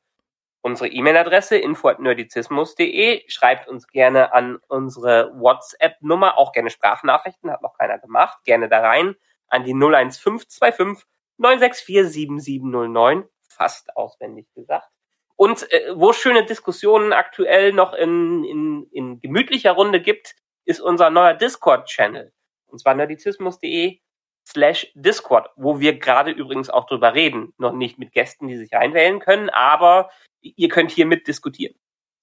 unsere 0.67 0.89
E-Mail-Adresse 0.89 1.57
info.nerdizismus.de. 1.57 3.23
Schreibt 3.27 3.67
uns 3.67 3.87
gerne 3.87 4.33
an 4.33 4.59
unsere 4.67 5.31
WhatsApp-Nummer, 5.33 6.37
auch 6.37 6.51
gerne 6.51 6.69
Sprachnachrichten, 6.69 7.49
hat 7.49 7.63
noch 7.63 7.77
keiner 7.77 7.97
gemacht. 7.97 8.37
Gerne 8.43 8.69
da 8.69 8.81
rein 8.81 9.15
an 9.47 9.63
die 9.63 9.73
01525 9.73 11.07
964 11.37 12.11
7709 12.13 13.23
fast 13.49 13.95
auswendig 13.95 14.47
gesagt. 14.53 14.89
Und 15.35 15.71
äh, 15.71 15.93
wo 15.95 16.13
schöne 16.13 16.45
Diskussionen 16.45 17.13
aktuell 17.13 17.71
noch 17.71 17.93
in, 17.93 18.43
in, 18.43 18.87
in 18.91 19.19
gemütlicher 19.19 19.71
Runde 19.71 20.01
gibt, 20.01 20.35
ist 20.65 20.81
unser 20.81 21.09
neuer 21.09 21.33
Discord-Channel. 21.33 22.33
Und 22.65 22.79
zwar 22.79 22.95
nerdizismus.de 22.95 23.99
slash 24.47 24.87
Discord, 24.95 25.49
wo 25.55 25.79
wir 25.79 25.99
gerade 25.99 26.31
übrigens 26.31 26.69
auch 26.69 26.87
drüber 26.87 27.13
reden. 27.13 27.53
Noch 27.57 27.73
nicht 27.73 27.99
mit 27.99 28.13
Gästen, 28.13 28.47
die 28.47 28.57
sich 28.57 28.73
einwählen 28.73 29.19
können, 29.19 29.49
aber 29.49 30.09
ihr 30.41 30.69
könnt 30.69 30.91
hier 30.91 31.05
mit 31.05 31.27
diskutieren. 31.27 31.75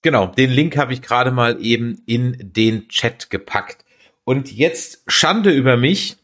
Genau, 0.02 0.26
den 0.26 0.50
Link 0.50 0.76
habe 0.76 0.92
ich 0.92 1.02
gerade 1.02 1.30
mal 1.30 1.60
eben 1.60 2.02
in 2.06 2.36
den 2.38 2.88
Chat 2.88 3.30
gepackt. 3.30 3.84
Und 4.24 4.52
jetzt 4.52 5.04
Schande 5.06 5.50
über 5.50 5.76
mich. 5.76 6.16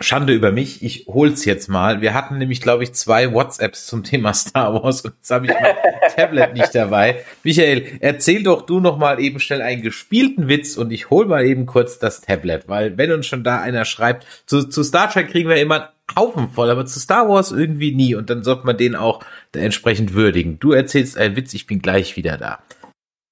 Schande 0.00 0.32
über 0.32 0.50
mich, 0.50 0.82
ich 0.82 1.06
hol's 1.06 1.44
jetzt 1.44 1.68
mal. 1.68 2.00
Wir 2.00 2.14
hatten 2.14 2.38
nämlich, 2.38 2.60
glaube 2.60 2.82
ich, 2.82 2.94
zwei 2.94 3.32
WhatsApps 3.32 3.86
zum 3.86 4.02
Thema 4.02 4.32
Star 4.32 4.72
Wars 4.74 5.02
und 5.02 5.14
jetzt 5.16 5.30
habe 5.30 5.46
ich 5.46 5.52
mein 5.52 5.76
Tablet 6.16 6.54
nicht 6.54 6.74
dabei. 6.74 7.22
Michael, 7.42 7.98
erzähl 8.00 8.42
doch 8.42 8.62
du 8.62 8.80
noch 8.80 8.96
mal 8.96 9.20
eben 9.20 9.40
schnell 9.40 9.60
einen 9.60 9.82
gespielten 9.82 10.48
Witz 10.48 10.76
und 10.76 10.90
ich 10.90 11.10
hol 11.10 11.26
mal 11.26 11.44
eben 11.44 11.66
kurz 11.66 11.98
das 11.98 12.22
Tablet, 12.22 12.66
weil 12.66 12.96
wenn 12.96 13.12
uns 13.12 13.26
schon 13.26 13.44
da 13.44 13.60
einer 13.60 13.84
schreibt, 13.84 14.26
zu, 14.46 14.68
zu 14.68 14.82
Star 14.82 15.10
Trek 15.10 15.30
kriegen 15.30 15.50
wir 15.50 15.56
immer 15.56 15.74
einen 15.74 16.16
Haufen 16.16 16.48
voll, 16.50 16.70
aber 16.70 16.86
zu 16.86 16.98
Star 16.98 17.28
Wars 17.28 17.52
irgendwie 17.52 17.94
nie 17.94 18.14
und 18.14 18.30
dann 18.30 18.42
sollte 18.42 18.66
man 18.66 18.78
den 18.78 18.96
auch 18.96 19.22
entsprechend 19.54 20.14
würdigen. 20.14 20.58
Du 20.58 20.72
erzählst 20.72 21.18
einen 21.18 21.36
Witz, 21.36 21.52
ich 21.52 21.66
bin 21.66 21.80
gleich 21.80 22.16
wieder 22.16 22.38
da. 22.38 22.62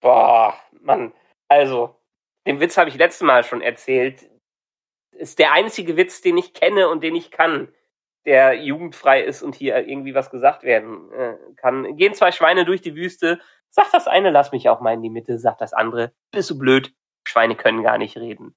Boah, 0.02 0.54
Mann, 0.82 1.12
also, 1.48 1.96
den 2.46 2.60
Witz 2.60 2.76
habe 2.76 2.90
ich 2.90 2.96
letztes 2.96 3.26
Mal 3.26 3.42
schon 3.42 3.62
erzählt 3.62 4.26
ist 5.22 5.38
der 5.38 5.52
einzige 5.52 5.96
Witz, 5.96 6.20
den 6.20 6.36
ich 6.36 6.52
kenne 6.52 6.88
und 6.88 7.02
den 7.02 7.14
ich 7.14 7.30
kann, 7.30 7.72
der 8.26 8.54
jugendfrei 8.54 9.22
ist 9.22 9.42
und 9.42 9.54
hier 9.54 9.76
irgendwie 9.88 10.14
was 10.14 10.30
gesagt 10.30 10.64
werden 10.64 11.10
äh, 11.12 11.36
kann. 11.56 11.96
Gehen 11.96 12.14
zwei 12.14 12.32
Schweine 12.32 12.64
durch 12.64 12.82
die 12.82 12.96
Wüste, 12.96 13.40
sagt 13.70 13.94
das 13.94 14.08
eine, 14.08 14.30
lass 14.30 14.52
mich 14.52 14.68
auch 14.68 14.80
mal 14.80 14.94
in 14.94 15.02
die 15.02 15.10
Mitte, 15.10 15.38
sagt 15.38 15.60
das 15.60 15.72
andere, 15.72 16.12
bist 16.32 16.50
du 16.50 16.58
blöd, 16.58 16.92
Schweine 17.24 17.54
können 17.56 17.82
gar 17.82 17.98
nicht 17.98 18.16
reden. 18.16 18.54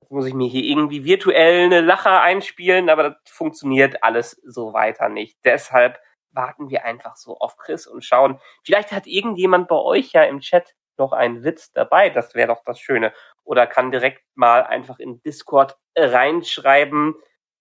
Jetzt 0.00 0.10
muss 0.10 0.26
ich 0.26 0.34
mir 0.34 0.48
hier 0.48 0.64
irgendwie 0.64 1.04
virtuell 1.04 1.64
eine 1.64 1.80
Lacher 1.80 2.20
einspielen, 2.20 2.90
aber 2.90 3.10
das 3.10 3.16
funktioniert 3.26 4.02
alles 4.02 4.32
so 4.44 4.72
weiter 4.72 5.08
nicht. 5.08 5.38
Deshalb 5.44 5.98
warten 6.30 6.68
wir 6.70 6.84
einfach 6.84 7.16
so 7.16 7.38
auf 7.38 7.56
Chris 7.56 7.86
und 7.86 8.04
schauen. 8.04 8.40
Vielleicht 8.64 8.90
hat 8.90 9.06
irgendjemand 9.06 9.68
bei 9.68 9.76
euch 9.76 10.12
ja 10.12 10.24
im 10.24 10.40
Chat 10.40 10.74
noch 10.98 11.12
einen 11.12 11.44
Witz 11.44 11.72
dabei. 11.72 12.10
Das 12.10 12.34
wäre 12.34 12.48
doch 12.48 12.62
das 12.64 12.80
Schöne 12.80 13.12
oder 13.44 13.66
kann 13.66 13.92
direkt 13.92 14.22
mal 14.34 14.62
einfach 14.62 14.98
in 14.98 15.22
Discord 15.22 15.76
reinschreiben, 15.96 17.14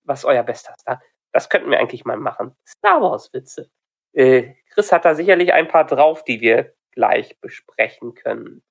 was 0.03 0.25
euer 0.25 0.43
Bester 0.43 0.73
ist. 0.73 0.87
Das 1.31 1.49
könnten 1.49 1.71
wir 1.71 1.79
eigentlich 1.79 2.05
mal 2.05 2.17
machen. 2.17 2.55
Star 2.67 3.01
Wars 3.01 3.33
Witze. 3.33 3.69
Äh, 4.13 4.53
Chris 4.69 4.91
hat 4.91 5.05
da 5.05 5.15
sicherlich 5.15 5.53
ein 5.53 5.67
paar 5.67 5.85
drauf, 5.85 6.23
die 6.23 6.41
wir 6.41 6.73
gleich 6.91 7.39
besprechen 7.41 8.13
können. 8.13 8.63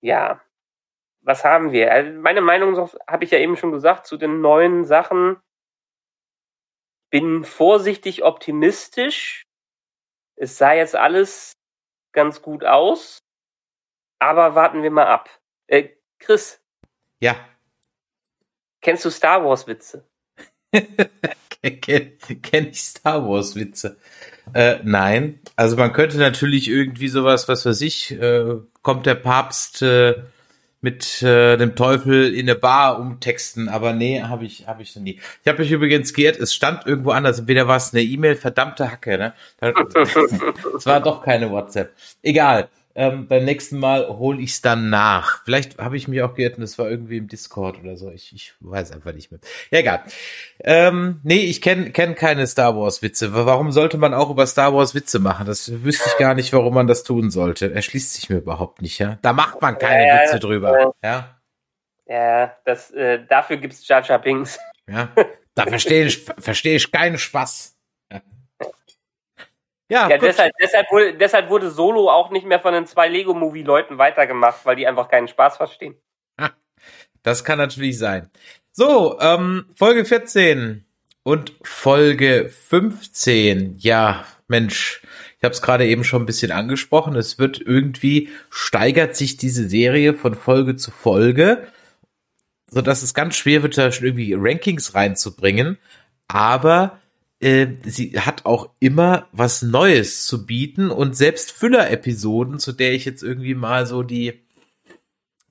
Ja. 0.00 0.42
Was 1.22 1.44
haben 1.44 1.72
wir? 1.72 1.92
Also 1.92 2.12
meine 2.12 2.40
Meinung 2.40 2.76
habe 3.06 3.24
ich 3.24 3.30
ja 3.30 3.38
eben 3.38 3.56
schon 3.56 3.72
gesagt 3.72 4.06
zu 4.06 4.16
den 4.16 4.40
neuen 4.40 4.84
Sachen. 4.84 5.38
Bin 7.10 7.44
vorsichtig 7.44 8.24
optimistisch. 8.24 9.46
Es 10.36 10.56
sah 10.56 10.72
jetzt 10.72 10.96
alles 10.96 11.52
ganz 12.12 12.40
gut 12.40 12.64
aus. 12.64 13.18
Aber 14.18 14.54
warten 14.54 14.82
wir 14.82 14.90
mal 14.90 15.06
ab. 15.06 15.28
Äh, 15.66 15.90
Chris. 16.20 16.60
Ja. 17.20 17.36
Kennst 18.80 19.04
du 19.04 19.10
Star 19.10 19.44
Wars 19.44 19.66
Witze? 19.66 20.06
Kenn, 21.62 22.12
kenn 22.42 22.68
ich 22.68 22.80
Star 22.80 23.28
Wars 23.28 23.54
Witze? 23.54 23.98
Äh, 24.54 24.78
nein. 24.82 25.40
Also 25.56 25.76
man 25.76 25.92
könnte 25.92 26.18
natürlich 26.18 26.68
irgendwie 26.68 27.08
sowas, 27.08 27.48
was 27.48 27.66
weiß 27.66 27.80
ich, 27.82 28.12
äh, 28.12 28.56
kommt 28.82 29.06
der 29.06 29.16
Papst 29.16 29.82
äh, 29.82 30.22
mit 30.80 31.22
äh, 31.22 31.58
dem 31.58 31.76
Teufel 31.76 32.32
in 32.34 32.48
eine 32.48 32.58
Bar 32.58 32.98
umtexten, 32.98 33.68
aber 33.68 33.92
nee, 33.92 34.22
habe 34.22 34.46
ich 34.46 34.66
habe 34.66 34.82
ich 34.82 34.96
noch 34.96 35.02
nie. 35.02 35.20
Ich 35.42 35.48
habe 35.48 35.62
mich 35.62 35.70
übrigens 35.70 36.14
geirrt, 36.14 36.38
es 36.38 36.54
stand 36.54 36.86
irgendwo 36.86 37.10
anders, 37.10 37.38
entweder 37.40 37.68
war 37.68 37.76
es 37.76 37.92
eine 37.92 38.02
E-Mail, 38.02 38.36
verdammte 38.36 38.90
Hacke, 38.90 39.18
ne? 39.18 39.34
Es 40.76 40.86
war 40.86 41.00
doch 41.00 41.22
keine 41.22 41.50
WhatsApp. 41.50 41.94
Egal. 42.22 42.70
Ähm, 42.96 43.28
beim 43.28 43.44
nächsten 43.44 43.78
Mal 43.78 44.08
hole 44.08 44.40
ich 44.40 44.50
es 44.50 44.62
dann 44.62 44.90
nach. 44.90 45.44
Vielleicht 45.44 45.78
habe 45.78 45.96
ich 45.96 46.08
mich 46.08 46.22
auch 46.22 46.34
geirrt 46.34 46.58
und 46.58 46.64
es 46.64 46.76
war 46.76 46.90
irgendwie 46.90 47.18
im 47.18 47.28
Discord 47.28 47.78
oder 47.80 47.96
so. 47.96 48.10
Ich, 48.10 48.32
ich 48.34 48.52
weiß 48.60 48.90
einfach 48.90 49.12
nicht 49.12 49.30
mehr. 49.30 49.40
Ja, 49.70 49.78
egal. 49.78 50.02
Ähm, 50.64 51.20
nee, 51.22 51.44
ich 51.44 51.62
kenne 51.62 51.92
kenn 51.92 52.16
keine 52.16 52.46
Star 52.48 52.76
Wars 52.76 53.00
Witze. 53.00 53.32
Warum 53.32 53.70
sollte 53.70 53.96
man 53.96 54.12
auch 54.12 54.28
über 54.28 54.44
Star 54.46 54.74
Wars 54.74 54.94
Witze 54.94 55.20
machen? 55.20 55.46
Das 55.46 55.84
wüsste 55.84 56.08
ich 56.08 56.18
gar 56.18 56.34
nicht, 56.34 56.52
warum 56.52 56.74
man 56.74 56.88
das 56.88 57.04
tun 57.04 57.30
sollte. 57.30 57.72
Erschließt 57.72 58.14
sich 58.14 58.28
mir 58.28 58.38
überhaupt 58.38 58.82
nicht, 58.82 58.98
ja. 58.98 59.18
Da 59.22 59.32
macht 59.32 59.62
man 59.62 59.78
keine 59.78 60.08
ja, 60.08 60.22
Witze 60.22 60.40
drüber, 60.40 60.94
ja. 61.02 61.40
Ja, 62.10 62.56
das, 62.64 62.90
äh, 62.90 63.24
dafür 63.24 63.58
gibt's 63.58 63.86
Jar 63.86 64.02
Binks. 64.18 64.58
Ja, 64.88 65.10
da 65.54 65.66
verstehe 65.66 66.06
ich, 66.06 66.24
verstehe 66.38 66.74
ich 66.74 66.90
keinen 66.90 67.18
Spaß. 67.18 67.78
Ja, 68.10 68.20
ja 69.90 70.18
deshalb, 70.18 70.52
deshalb, 70.60 70.90
wurde, 70.90 71.14
deshalb 71.14 71.50
wurde 71.50 71.70
Solo 71.70 72.10
auch 72.10 72.30
nicht 72.30 72.46
mehr 72.46 72.60
von 72.60 72.72
den 72.72 72.86
zwei 72.86 73.08
Lego-Movie-Leuten 73.08 73.98
weitergemacht, 73.98 74.64
weil 74.64 74.76
die 74.76 74.86
einfach 74.86 75.08
keinen 75.08 75.28
Spaß 75.28 75.56
verstehen. 75.56 75.96
Das 77.22 77.44
kann 77.44 77.58
natürlich 77.58 77.98
sein. 77.98 78.30
So, 78.72 79.18
ähm, 79.20 79.66
Folge 79.74 80.04
14 80.04 80.84
und 81.22 81.52
Folge 81.62 82.48
15. 82.48 83.76
Ja, 83.78 84.24
Mensch, 84.48 85.02
ich 85.38 85.44
habe 85.44 85.52
es 85.52 85.62
gerade 85.62 85.86
eben 85.86 86.04
schon 86.04 86.22
ein 86.22 86.26
bisschen 86.26 86.52
angesprochen. 86.52 87.14
Es 87.16 87.38
wird 87.38 87.60
irgendwie 87.60 88.30
steigert 88.48 89.16
sich 89.16 89.36
diese 89.36 89.68
Serie 89.68 90.14
von 90.14 90.34
Folge 90.34 90.76
zu 90.76 90.90
Folge, 90.90 91.66
so 92.68 92.80
dass 92.80 93.02
es 93.02 93.14
ganz 93.14 93.36
schwer 93.36 93.62
wird, 93.62 93.76
da 93.76 93.92
schon 93.92 94.06
irgendwie 94.06 94.34
Rankings 94.36 94.94
reinzubringen. 94.94 95.78
Aber 96.28 97.00
äh, 97.40 97.68
sie 97.84 98.20
hat 98.20 98.44
auch 98.44 98.70
immer 98.80 99.28
was 99.32 99.62
Neues 99.62 100.26
zu 100.26 100.46
bieten 100.46 100.90
und 100.90 101.16
selbst 101.16 101.52
Füller-Episoden, 101.52 102.58
zu 102.58 102.72
der 102.72 102.92
ich 102.92 103.04
jetzt 103.04 103.22
irgendwie 103.22 103.54
mal 103.54 103.86
so 103.86 104.02
die, 104.02 104.40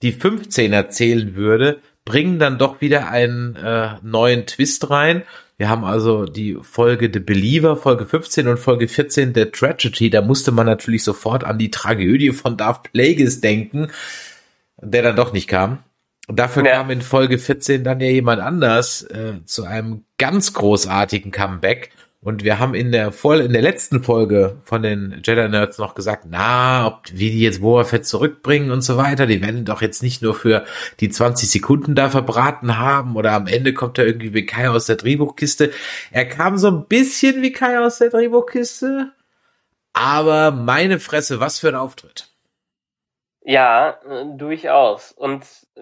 die 0.02 0.12
15 0.12 0.72
erzählen 0.72 1.36
würde, 1.36 1.82
bringen 2.06 2.40
dann 2.40 2.58
doch 2.58 2.82
wieder 2.82 3.10
einen 3.10 3.56
äh, 3.56 3.96
neuen 4.04 4.46
Twist 4.46 4.90
rein. 4.90 5.24
Wir 5.58 5.68
haben 5.68 5.84
also 5.84 6.26
die 6.26 6.58
Folge 6.62 7.10
The 7.12 7.20
Believer, 7.20 7.76
Folge 7.76 8.06
15 8.06 8.48
und 8.48 8.60
Folge 8.60 8.88
14 8.88 9.34
der 9.34 9.52
Tragedy. 9.52 10.10
Da 10.10 10.22
musste 10.22 10.52
man 10.52 10.66
natürlich 10.66 11.04
sofort 11.04 11.44
an 11.44 11.58
die 11.58 11.72
Tragödie 11.72 12.32
von 12.32 12.56
Darth 12.56 12.94
Plagueis 12.94 13.42
denken, 13.42 13.90
der 14.78 15.02
dann 15.02 15.16
doch 15.16 15.34
nicht 15.34 15.48
kam. 15.48 15.84
Und 16.30 16.38
dafür 16.38 16.64
ja. 16.64 16.74
kam 16.74 16.92
in 16.92 17.02
Folge 17.02 17.40
14 17.40 17.84
dann 17.84 18.00
ja 18.00 18.06
jemand 18.06 18.40
anders 18.40 19.02
äh, 19.02 19.44
zu 19.46 19.64
einem 19.64 20.04
ganz 20.20 20.54
großartigen 20.54 21.32
Comeback. 21.32 21.90
Und 22.22 22.44
wir 22.44 22.60
haben 22.60 22.76
in 22.76 22.92
der 22.92 23.12
voll 23.12 23.40
in 23.40 23.52
der 23.52 23.64
letzten 23.64 24.04
Folge 24.04 24.58
von 24.64 24.84
den 24.84 25.24
Jedi 25.26 25.50
Nerds 25.50 25.80
noch 25.80 25.96
gesagt, 25.96 26.26
na, 26.30 26.86
ob 26.86 27.02
wie 27.12 27.32
die 27.32 27.42
jetzt 27.42 27.62
Boba 27.62 27.84
Fett 27.84 28.06
zurückbringen 28.06 28.70
und 28.70 28.84
so 28.84 28.96
weiter, 28.96 29.26
die 29.26 29.42
werden 29.42 29.66
doch 29.66 29.82
jetzt 29.82 30.04
nicht 30.04 30.22
nur 30.22 30.36
für 30.36 30.66
die 31.00 31.10
20 31.10 31.50
Sekunden 31.50 31.96
da 31.96 32.12
verbraten 32.12 32.78
haben 32.78 33.16
oder 33.16 33.32
am 33.32 33.48
Ende 33.48 33.74
kommt 33.74 33.98
er 33.98 34.06
irgendwie 34.06 34.36
wie 34.36 34.46
Kai 34.46 34.70
aus 34.70 34.86
der 34.86 34.98
Drehbuchkiste. 34.98 35.72
Er 36.12 36.26
kam 36.26 36.60
so 36.60 36.68
ein 36.68 36.86
bisschen 36.86 37.42
wie 37.42 37.54
Kai 37.54 37.80
aus 37.80 37.98
der 37.98 38.12
Drehbuchkiste, 38.12 39.14
aber 39.94 40.52
meine 40.52 41.00
Fresse, 41.00 41.40
was 41.40 41.58
für 41.58 41.70
ein 41.70 41.76
Auftritt. 41.76 42.30
Ja, 43.50 43.98
äh, 44.08 44.26
durchaus. 44.38 45.12
Und 45.12 45.44
äh, 45.76 45.82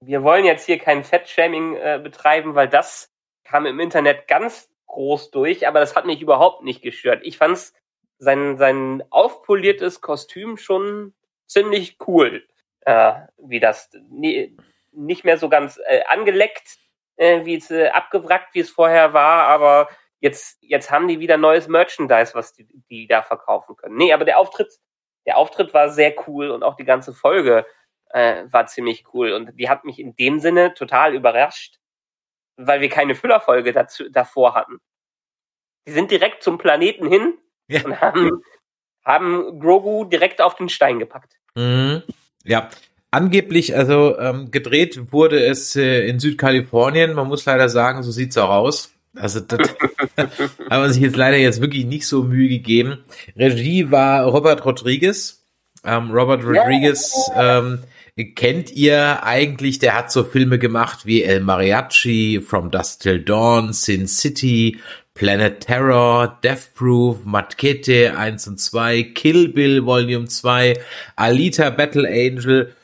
wir 0.00 0.22
wollen 0.22 0.44
jetzt 0.44 0.66
hier 0.66 0.78
kein 0.78 1.04
Fettshaming 1.04 1.76
äh, 1.76 2.00
betreiben, 2.02 2.54
weil 2.54 2.68
das 2.68 3.12
kam 3.44 3.66
im 3.66 3.80
Internet 3.80 4.26
ganz 4.26 4.70
groß 4.86 5.30
durch, 5.30 5.68
aber 5.68 5.80
das 5.80 5.94
hat 5.94 6.06
mich 6.06 6.20
überhaupt 6.20 6.62
nicht 6.62 6.82
gestört. 6.82 7.20
Ich 7.22 7.38
fand's 7.38 7.74
sein, 8.18 8.56
sein 8.58 9.02
aufpoliertes 9.10 10.00
Kostüm 10.00 10.56
schon 10.56 11.14
ziemlich 11.46 11.98
cool, 12.06 12.46
äh, 12.80 13.12
wie 13.38 13.60
das 13.60 13.90
nie, 14.08 14.56
nicht 14.92 15.24
mehr 15.24 15.38
so 15.38 15.48
ganz 15.48 15.78
äh, 15.86 16.02
angeleckt, 16.08 16.78
äh, 17.16 17.44
wie 17.44 17.56
es 17.56 17.70
äh, 17.70 17.88
abgewrackt, 17.88 18.54
wie 18.54 18.60
es 18.60 18.70
vorher 18.70 19.12
war, 19.12 19.44
aber 19.44 19.88
jetzt, 20.20 20.58
jetzt 20.62 20.90
haben 20.90 21.08
die 21.08 21.20
wieder 21.20 21.36
neues 21.36 21.68
Merchandise, 21.68 22.34
was 22.34 22.52
die, 22.52 22.66
die 22.90 23.06
da 23.06 23.22
verkaufen 23.22 23.76
können. 23.76 23.96
Nee, 23.96 24.12
aber 24.12 24.24
der 24.24 24.38
Auftritt, 24.38 24.80
der 25.26 25.36
Auftritt 25.36 25.74
war 25.74 25.90
sehr 25.90 26.14
cool 26.26 26.50
und 26.50 26.62
auch 26.62 26.76
die 26.76 26.84
ganze 26.84 27.12
Folge 27.12 27.66
äh, 28.12 28.44
war 28.50 28.66
ziemlich 28.66 29.04
cool 29.14 29.32
und 29.32 29.58
die 29.58 29.68
hat 29.68 29.84
mich 29.84 29.98
in 29.98 30.14
dem 30.16 30.40
Sinne 30.40 30.74
total 30.74 31.14
überrascht, 31.14 31.78
weil 32.56 32.80
wir 32.80 32.88
keine 32.88 33.14
Füllerfolge 33.14 33.72
dazu, 33.72 34.08
davor 34.10 34.54
hatten. 34.54 34.78
Die 35.86 35.92
sind 35.92 36.10
direkt 36.10 36.42
zum 36.42 36.58
Planeten 36.58 37.08
hin 37.08 37.38
ja. 37.68 37.84
und 37.84 38.00
haben, 38.00 38.42
haben 39.04 39.60
Grogu 39.60 40.04
direkt 40.04 40.40
auf 40.40 40.56
den 40.56 40.68
Stein 40.68 40.98
gepackt. 40.98 41.36
Mhm. 41.54 42.02
Ja, 42.44 42.70
angeblich, 43.10 43.76
also 43.76 44.18
ähm, 44.18 44.50
gedreht 44.50 45.12
wurde 45.12 45.44
es 45.44 45.76
äh, 45.76 46.06
in 46.06 46.18
Südkalifornien. 46.18 47.14
Man 47.14 47.28
muss 47.28 47.44
leider 47.44 47.68
sagen, 47.68 48.02
so 48.02 48.10
sieht's 48.10 48.36
auch 48.38 48.50
aus. 48.50 48.92
Also 49.14 49.40
das 49.40 49.58
haben 50.16 50.82
wir 50.82 50.90
sich 50.90 51.02
jetzt 51.02 51.16
leider 51.16 51.36
jetzt 51.36 51.60
wirklich 51.60 51.84
nicht 51.84 52.06
so 52.06 52.22
Mühe 52.22 52.48
gegeben. 52.48 53.04
Regie 53.36 53.90
war 53.90 54.24
Robert 54.24 54.64
Rodriguez. 54.64 55.44
Ähm, 55.84 56.10
Robert 56.10 56.44
Rodriguez 56.44 57.30
ähm, 57.34 57.82
kennt 58.16 58.70
ihr 58.72 59.22
eigentlich, 59.24 59.78
der 59.78 59.96
hat 59.96 60.10
so 60.10 60.24
Filme 60.24 60.58
gemacht 60.58 61.06
wie 61.06 61.22
El 61.22 61.40
Mariachi, 61.40 62.40
From 62.40 62.70
Dust 62.70 63.02
Till 63.02 63.22
Dawn, 63.22 63.72
Sin 63.72 64.06
City, 64.06 64.78
Planet 65.14 65.60
Terror, 65.60 66.38
Death 66.42 66.74
Proof, 66.74 67.24
Matkete 67.24 68.16
1 68.16 68.48
und 68.48 68.58
2, 68.58 69.02
Kill 69.14 69.48
Bill 69.48 69.84
Volume 69.84 70.26
2, 70.26 70.74
Alita 71.16 71.70
Battle 71.70 72.08
Angel 72.08 72.74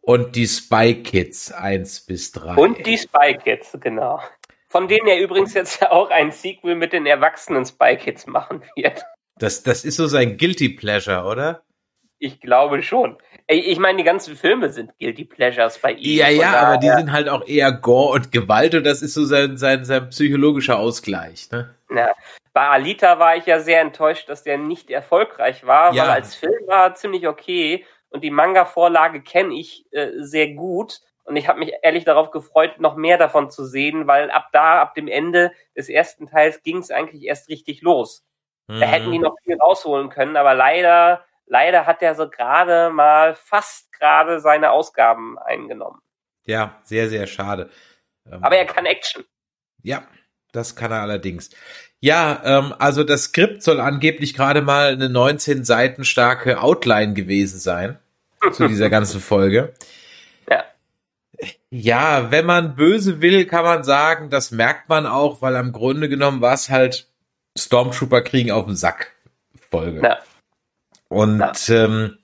und 0.00 0.34
die 0.36 0.46
Spy 0.46 1.02
Kids 1.02 1.52
1 1.52 2.06
bis 2.06 2.32
3. 2.32 2.54
Und 2.56 2.86
die 2.86 2.98
Spy 2.98 3.38
Kids, 3.42 3.76
genau. 3.80 4.20
Von 4.68 4.88
denen 4.88 5.06
er 5.06 5.20
übrigens 5.20 5.54
jetzt 5.54 5.82
auch 5.82 6.10
ein 6.10 6.32
Sequel 6.32 6.74
mit 6.74 6.92
den 6.92 7.06
erwachsenen 7.06 7.64
Spy 7.64 7.96
Kids 7.96 8.26
machen 8.26 8.62
wird. 8.74 9.04
Das, 9.38 9.62
das 9.62 9.84
ist 9.84 9.96
so 9.96 10.06
sein 10.06 10.36
Guilty 10.36 10.70
Pleasure, 10.70 11.24
oder? 11.24 11.62
Ich 12.18 12.40
glaube 12.40 12.82
schon. 12.82 13.18
Ich 13.52 13.78
meine, 13.78 13.98
die 13.98 14.04
ganzen 14.04 14.36
Filme 14.36 14.70
sind 14.70 14.98
Guilty 14.98 15.24
Pleasures 15.24 15.78
bei 15.78 15.92
ihm. 15.92 16.18
Ja, 16.18 16.28
ja, 16.28 16.52
aber 16.54 16.78
die 16.78 16.90
sind 16.90 17.12
halt 17.12 17.28
auch 17.28 17.46
eher 17.46 17.72
Gore 17.72 18.12
und 18.14 18.32
Gewalt 18.32 18.74
und 18.74 18.84
das 18.84 19.02
ist 19.02 19.14
so 19.14 19.24
sein, 19.24 19.56
sein, 19.56 19.84
sein 19.84 20.08
psychologischer 20.10 20.78
Ausgleich. 20.78 21.50
Ne? 21.50 21.74
Ja. 21.90 22.12
Bei 22.52 22.68
Alita 22.68 23.18
war 23.18 23.36
ich 23.36 23.46
ja 23.46 23.60
sehr 23.60 23.80
enttäuscht, 23.80 24.28
dass 24.28 24.42
der 24.42 24.58
nicht 24.58 24.90
erfolgreich 24.90 25.66
war, 25.66 25.94
ja. 25.94 26.04
weil 26.04 26.10
als 26.10 26.34
Film 26.34 26.66
war 26.66 26.94
ziemlich 26.94 27.26
okay 27.26 27.84
und 28.10 28.22
die 28.22 28.30
Manga-Vorlage 28.30 29.22
kenne 29.22 29.54
ich 29.54 29.86
äh, 29.92 30.10
sehr 30.18 30.48
gut. 30.48 31.00
Und 31.24 31.36
ich 31.36 31.48
habe 31.48 31.60
mich 31.60 31.72
ehrlich 31.82 32.04
darauf 32.04 32.30
gefreut, 32.30 32.80
noch 32.80 32.96
mehr 32.96 33.16
davon 33.16 33.50
zu 33.50 33.64
sehen, 33.64 34.06
weil 34.06 34.30
ab 34.30 34.48
da, 34.52 34.82
ab 34.82 34.94
dem 34.94 35.08
Ende 35.08 35.52
des 35.76 35.88
ersten 35.88 36.26
Teils 36.26 36.62
ging 36.62 36.78
es 36.78 36.90
eigentlich 36.90 37.24
erst 37.24 37.48
richtig 37.48 37.80
los. 37.80 38.24
Mhm. 38.66 38.80
Da 38.80 38.86
hätten 38.86 39.12
die 39.12 39.18
noch 39.18 39.36
viel 39.44 39.56
rausholen 39.56 40.10
können, 40.10 40.36
aber 40.36 40.54
leider 40.54 41.24
Leider 41.46 41.86
hat 41.86 42.02
er 42.02 42.14
so 42.14 42.28
gerade 42.28 42.90
mal 42.90 43.34
fast 43.34 43.92
gerade 43.92 44.40
seine 44.40 44.70
Ausgaben 44.70 45.38
eingenommen. 45.38 46.00
Ja, 46.44 46.80
sehr, 46.82 47.08
sehr 47.08 47.26
schade. 47.26 47.70
Ähm, 48.30 48.42
Aber 48.42 48.56
er 48.56 48.64
kann 48.64 48.86
Action. 48.86 49.24
Ja, 49.82 50.02
das 50.52 50.76
kann 50.76 50.92
er 50.92 51.02
allerdings. 51.02 51.50
Ja, 52.00 52.42
ähm, 52.44 52.74
also 52.78 53.04
das 53.04 53.24
Skript 53.24 53.62
soll 53.62 53.80
angeblich 53.80 54.34
gerade 54.34 54.60
mal 54.60 54.92
eine 54.92 55.08
19 55.08 55.64
Seiten 55.64 56.04
starke 56.04 56.60
Outline 56.60 57.14
gewesen 57.14 57.58
sein 57.58 57.98
zu 58.52 58.66
dieser 58.68 58.90
ganzen 58.90 59.20
Folge. 59.20 59.72
Ja. 60.50 60.64
Ja, 61.70 62.30
wenn 62.30 62.44
man 62.44 62.74
böse 62.74 63.20
will, 63.20 63.46
kann 63.46 63.64
man 63.64 63.84
sagen, 63.84 64.30
das 64.30 64.50
merkt 64.50 64.88
man 64.88 65.06
auch, 65.06 65.42
weil 65.42 65.56
am 65.56 65.72
Grunde 65.72 66.08
genommen 66.08 66.40
war 66.40 66.54
es 66.54 66.70
halt 66.70 67.08
Stormtrooper 67.56 68.22
kriegen 68.22 68.50
auf 68.50 68.66
den 68.66 68.76
Sack 68.76 69.12
Folge. 69.70 70.00
Ja. 70.02 70.18
Und 71.12 71.40
ja. 71.40 71.84
ähm, 71.84 72.18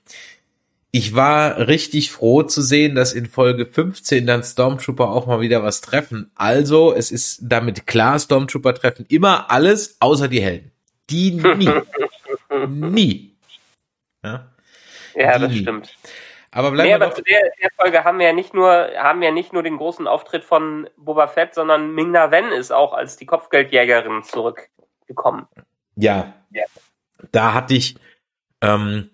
ich 0.91 1.15
war 1.15 1.67
richtig 1.67 2.11
froh 2.11 2.43
zu 2.43 2.61
sehen, 2.61 2.95
dass 2.95 3.13
in 3.13 3.27
Folge 3.27 3.65
15 3.65 4.25
dann 4.25 4.43
Stormtrooper 4.43 5.09
auch 5.09 5.27
mal 5.27 5.39
wieder 5.39 5.63
was 5.63 5.81
treffen. 5.81 6.31
Also, 6.35 6.93
es 6.93 7.11
ist 7.11 7.41
damit 7.43 7.85
klar, 7.85 8.17
Stormtrooper 8.17 8.73
treffen 8.73 9.05
immer 9.07 9.51
alles 9.51 9.97
außer 9.99 10.27
die 10.27 10.41
Helden. 10.41 10.71
Die 11.09 11.31
nie. 11.31 11.69
nie. 12.67 13.35
Ja, 14.23 14.47
ja 15.15 15.37
das 15.37 15.51
nie. 15.51 15.59
stimmt. 15.59 15.95
Aber 16.51 16.71
bleiben 16.71 16.89
nee, 16.89 16.95
aber 16.95 17.13
zu 17.13 17.21
der, 17.21 17.51
der, 17.61 17.69
Folge 17.79 18.03
haben 18.03 18.17
wir 18.17 18.25
ja 18.25 18.33
nicht 18.33 18.55
nur, 18.55 18.89
haben 18.97 19.21
wir 19.21 19.31
nicht 19.31 19.53
nur 19.53 19.61
den 19.61 19.77
großen 19.77 20.07
Auftritt 20.07 20.43
von 20.43 20.89
Boba 20.97 21.27
Fett, 21.27 21.53
sondern 21.53 21.93
Ming-Na 21.93 22.31
Wen 22.31 22.51
ist 22.51 22.71
auch 22.71 22.93
als 22.93 23.17
die 23.17 23.27
Kopfgeldjägerin 23.27 24.23
zurückgekommen. 24.23 25.47
Ja. 25.95 26.33
ja. 26.49 26.63
Da 27.31 27.53
hatte 27.53 27.75
ich, 27.75 27.97
ähm, 28.61 29.09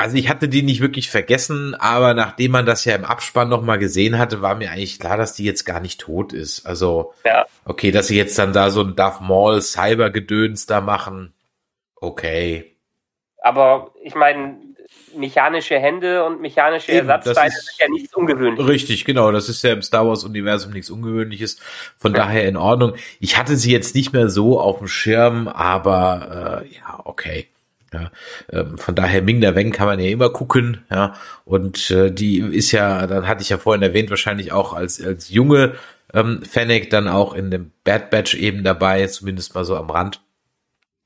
also 0.00 0.16
ich 0.16 0.28
hatte 0.28 0.48
die 0.48 0.62
nicht 0.62 0.80
wirklich 0.80 1.10
vergessen, 1.10 1.74
aber 1.74 2.14
nachdem 2.14 2.52
man 2.52 2.66
das 2.66 2.84
ja 2.84 2.94
im 2.94 3.04
Abspann 3.04 3.48
nochmal 3.48 3.80
gesehen 3.80 4.16
hatte, 4.16 4.40
war 4.42 4.54
mir 4.54 4.70
eigentlich 4.70 5.00
klar, 5.00 5.16
dass 5.16 5.34
die 5.34 5.44
jetzt 5.44 5.64
gar 5.64 5.80
nicht 5.80 6.00
tot 6.00 6.32
ist. 6.32 6.66
Also, 6.66 7.14
ja. 7.24 7.46
okay, 7.64 7.90
dass 7.90 8.06
sie 8.06 8.16
jetzt 8.16 8.38
dann 8.38 8.52
da 8.52 8.70
so 8.70 8.82
ein 8.82 8.94
Darth 8.94 9.20
Maul 9.20 9.60
Cyber-Gedöns 9.60 10.66
da 10.66 10.80
machen, 10.80 11.34
okay. 11.96 12.76
Aber 13.42 13.90
ich 14.04 14.14
meine, 14.14 14.58
mechanische 15.16 15.78
Hände 15.80 16.24
und 16.24 16.40
mechanische 16.40 16.92
Eben, 16.92 17.08
Ersatzteile 17.08 17.48
ist, 17.48 17.66
sind 17.66 17.80
ja 17.80 17.88
nichts 17.88 18.14
Ungewöhnliches. 18.14 18.68
Richtig, 18.68 19.04
genau. 19.04 19.32
Das 19.32 19.48
ist 19.48 19.62
ja 19.62 19.72
im 19.72 19.82
Star 19.82 20.06
Wars-Universum 20.06 20.72
nichts 20.72 20.90
Ungewöhnliches. 20.90 21.58
Von 21.96 22.12
ja. 22.12 22.18
daher 22.18 22.46
in 22.46 22.56
Ordnung. 22.56 22.94
Ich 23.18 23.36
hatte 23.36 23.56
sie 23.56 23.72
jetzt 23.72 23.96
nicht 23.96 24.12
mehr 24.12 24.28
so 24.28 24.60
auf 24.60 24.78
dem 24.78 24.88
Schirm, 24.88 25.48
aber 25.48 26.62
äh, 26.62 26.74
ja, 26.74 27.00
okay. 27.04 27.48
Ja, 27.92 28.10
ähm, 28.50 28.76
von 28.76 28.94
daher 28.94 29.22
Ming 29.22 29.40
der 29.40 29.54
Weng 29.54 29.72
kann 29.72 29.86
man 29.86 29.98
ja 29.98 30.10
immer 30.10 30.30
gucken, 30.30 30.84
ja. 30.90 31.14
Und 31.44 31.90
äh, 31.90 32.10
die 32.12 32.38
ist 32.38 32.72
ja, 32.72 33.06
dann 33.06 33.26
hatte 33.26 33.42
ich 33.42 33.48
ja 33.48 33.56
vorhin 33.56 33.82
erwähnt, 33.82 34.10
wahrscheinlich 34.10 34.52
auch 34.52 34.74
als 34.74 35.02
als 35.02 35.30
junge 35.30 35.74
ähm, 36.12 36.42
Fennec 36.42 36.90
dann 36.90 37.08
auch 37.08 37.34
in 37.34 37.50
dem 37.50 37.72
Bad 37.84 38.10
Batch 38.10 38.34
eben 38.34 38.64
dabei, 38.64 39.06
zumindest 39.06 39.54
mal 39.54 39.64
so 39.64 39.76
am 39.76 39.90
Rand. 39.90 40.20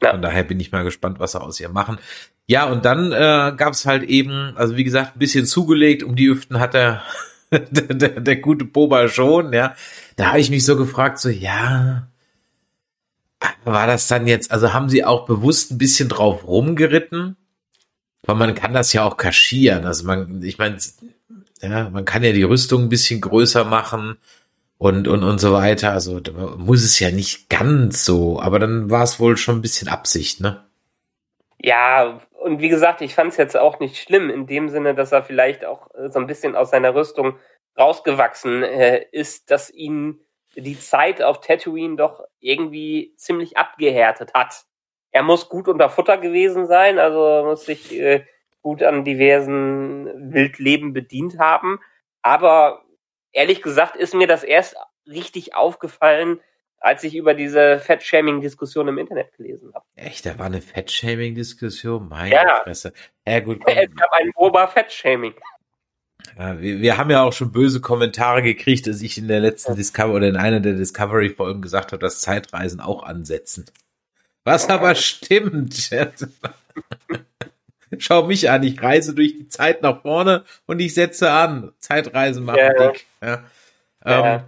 Ja. 0.03 0.11
Von 0.11 0.23
daher 0.23 0.43
bin 0.43 0.59
ich 0.59 0.73
mal 0.73 0.85
gespannt, 0.85 1.21
was 1.21 1.33
sie 1.33 1.41
aus 1.41 1.61
ihr 1.61 1.69
machen. 1.69 1.99
Ja, 2.47 2.67
und 2.67 2.85
dann 2.85 3.13
äh, 3.13 3.55
gab 3.57 3.73
es 3.73 3.87
halt 3.87 4.03
eben, 4.03 4.53
also 4.57 4.77
wie 4.77 4.85
gesagt, 4.85 5.17
ein 5.17 5.19
bisschen 5.19 5.47
zugelegt, 5.47 6.03
um 6.03 6.17
die 6.17 6.29
Hüften 6.29 6.59
hat 6.59 6.75
der, 6.75 7.03
der, 7.51 7.61
der, 7.95 8.21
der 8.21 8.37
gute 8.37 8.65
Boba 8.65 9.09
schon, 9.09 9.53
ja. 9.53 9.75
Da 10.17 10.29
habe 10.29 10.41
ich 10.41 10.51
mich 10.51 10.65
so 10.65 10.77
gefragt, 10.77 11.19
so, 11.19 11.29
ja, 11.29 12.09
war 13.65 13.87
das 13.87 14.09
dann 14.09 14.27
jetzt, 14.27 14.51
also 14.51 14.73
haben 14.73 14.89
sie 14.89 15.05
auch 15.05 15.27
bewusst 15.27 15.71
ein 15.71 15.79
bisschen 15.79 16.09
drauf 16.09 16.47
rumgeritten? 16.47 17.37
Weil 18.25 18.37
man 18.37 18.55
kann 18.55 18.73
das 18.73 18.93
ja 18.93 19.05
auch 19.05 19.17
kaschieren. 19.17 19.85
Also 19.85 20.07
man, 20.07 20.43
ich 20.43 20.59
meine, 20.59 20.79
ja, 21.61 21.91
man 21.91 22.05
kann 22.05 22.23
ja 22.23 22.33
die 22.33 22.45
Rüstung 22.45 22.83
ein 22.83 22.89
bisschen 22.89 23.21
größer 23.21 23.65
machen 23.65 24.19
und, 24.79 25.09
und, 25.09 25.25
und 25.25 25.39
so 25.39 25.53
weiter. 25.53 25.93
Also 25.93 26.21
muss 26.57 26.85
es 26.85 26.99
ja 26.99 27.11
nicht 27.11 27.49
ganz 27.49 28.05
so, 28.05 28.41
aber 28.41 28.59
dann 28.59 28.91
war 28.91 29.03
es 29.03 29.19
wohl 29.19 29.37
schon 29.37 29.57
ein 29.57 29.63
bisschen 29.63 29.89
Absicht, 29.89 30.41
ne? 30.41 30.65
Ja, 31.59 32.21
und 32.41 32.61
wie 32.61 32.69
gesagt, 32.69 33.01
ich 33.03 33.15
fand 33.15 33.31
es 33.31 33.37
jetzt 33.37 33.57
auch 33.57 33.79
nicht 33.79 33.97
schlimm, 33.97 34.31
in 34.31 34.47
dem 34.47 34.69
Sinne, 34.69 34.97
dass 34.97 35.13
er 35.13 35.23
vielleicht 35.23 35.65
auch 35.65 35.95
äh, 35.95 36.11
so 36.11 36.19
ein 36.19 36.27
bisschen 36.27 36.57
aus 36.57 36.71
seiner 36.71 36.95
Rüstung 36.95 37.37
rausgewachsen 37.79 38.65
äh, 38.65 39.05
ist, 39.13 39.51
dass 39.51 39.71
ihn 39.71 40.21
die 40.57 40.79
Zeit 40.79 41.23
auf 41.23 41.41
Tatooine 41.41 41.97
doch 41.97 42.25
irgendwie 42.41 43.15
ziemlich 43.17 43.57
abgehärtet 43.57 44.35
hat. 44.35 44.65
Er 45.11 45.23
muss 45.23 45.49
gut 45.49 45.69
unter 45.69 45.91
Futter 45.91 46.19
gewesen 46.19 46.67
sein, 46.67 46.99
also 46.99 47.45
muss 47.45 47.65
sich 47.65 47.93
äh, 47.93 48.25
gut 48.63 48.83
an 48.83 49.05
diversen 49.05 50.33
Wildleben 50.33 50.93
bedient 50.93 51.39
haben. 51.39 51.81
Aber 52.23 52.83
ehrlich 53.33 53.63
gesagt 53.63 53.97
ist 53.97 54.15
mir 54.15 54.27
das 54.27 54.45
erst 54.45 54.77
richtig 55.07 55.55
aufgefallen, 55.55 56.41
als 56.79 57.05
ich 57.05 57.15
über 57.15 57.35
diese 57.35 57.79
Fettshaming-Diskussion 57.79 58.89
im 58.89 58.99
Internet 58.99 59.33
gelesen 59.37 59.73
habe. 59.75 59.85
Echt, 59.95 60.27
da 60.27 60.39
war 60.39 60.47
eine 60.47 60.61
Fettshaming-Diskussion? 60.61 62.09
Meine 62.09 62.35
ja. 62.35 62.61
Fresse. 62.65 62.93
Ja, 63.27 63.41
gut. 63.41 63.61
Komm. 63.65 63.77
Es 63.77 63.95
gab 63.95 64.13
ein 64.13 64.33
Ober-Fettshaming. 64.35 65.35
Ja, 66.39 66.61
wir, 66.61 66.81
wir 66.81 66.97
haben 66.97 67.11
ja 67.11 67.23
auch 67.23 67.33
schon 67.33 67.53
böse 67.53 67.81
Kommentare 67.81 68.43
gekriegt, 68.43 68.87
dass 68.87 69.03
ich 69.03 69.19
in 69.19 69.29
der 69.29 69.41
letzten 69.41 69.77
Discovery 69.77 70.17
oder 70.17 70.29
in 70.29 70.37
einer 70.37 70.61
der 70.61 70.75
Discovery-Folgen 70.75 71.63
gesagt 71.63 71.93
habe, 71.93 72.01
dass 72.01 72.21
Zeitreisen 72.21 72.81
auch 72.81 73.03
ansetzen. 73.03 73.67
Was 74.45 74.69
aber 74.69 74.95
stimmt. 74.95 75.91
schau 77.99 78.27
mich 78.27 78.51
an, 78.51 78.63
ich 78.63 78.83
reise 78.83 79.15
durch 79.15 79.37
die 79.37 79.49
Zeit 79.49 79.83
nach 79.83 80.03
vorne 80.03 80.45
und 80.67 80.81
ich 80.81 80.95
setze 80.95 81.31
an. 81.31 81.73
Zeitreise 81.79 82.41
machen 82.41 82.59
Ja. 82.59 82.89
dick. 82.89 83.07
Ja. 83.23 83.45
Ja. 84.05 84.35
Ähm, 84.37 84.41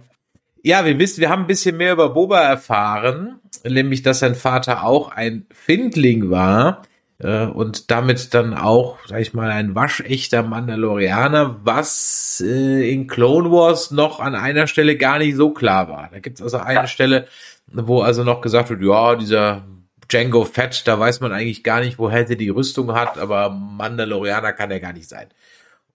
ja, 0.63 0.83
wir 0.83 0.97
wissen, 0.97 1.21
wir 1.21 1.29
haben 1.29 1.43
ein 1.43 1.47
bisschen 1.47 1.77
mehr 1.77 1.93
über 1.93 2.09
Boba 2.09 2.41
erfahren, 2.41 3.39
nämlich, 3.63 4.01
dass 4.01 4.19
sein 4.19 4.33
Vater 4.35 4.83
auch 4.83 5.09
ein 5.09 5.45
Findling 5.51 6.31
war 6.31 6.81
äh, 7.19 7.45
und 7.45 7.91
damit 7.91 8.33
dann 8.33 8.53
auch, 8.53 8.97
sag 9.05 9.19
ich 9.21 9.33
mal, 9.33 9.49
ein 9.49 9.75
waschechter 9.75 10.43
Mandalorianer, 10.43 11.59
was 11.63 12.43
äh, 12.45 12.91
in 12.91 13.07
Clone 13.07 13.51
Wars 13.51 13.91
noch 13.91 14.19
an 14.19 14.35
einer 14.35 14.67
Stelle 14.67 14.97
gar 14.97 15.19
nicht 15.19 15.35
so 15.35 15.51
klar 15.53 15.87
war. 15.89 16.09
Da 16.11 16.19
gibt's 16.19 16.41
also 16.41 16.57
eine 16.57 16.81
Ja. 16.81 16.87
Stelle, 16.87 17.27
wo 17.67 18.01
also 18.01 18.23
noch 18.23 18.41
gesagt 18.41 18.69
wird, 18.69 18.81
ja, 18.81 19.15
dieser 19.15 19.65
Django 20.11 20.45
Fett, 20.45 20.87
da 20.87 20.99
weiß 20.99 21.21
man 21.21 21.31
eigentlich 21.31 21.63
gar 21.63 21.79
nicht, 21.79 21.97
woher 21.97 22.25
der 22.25 22.35
die 22.35 22.49
Rüstung 22.49 22.93
hat, 22.93 23.17
aber 23.17 23.49
Mandalorianer 23.49 24.53
kann 24.53 24.69
er 24.71 24.79
gar 24.79 24.93
nicht 24.93 25.09
sein. 25.09 25.29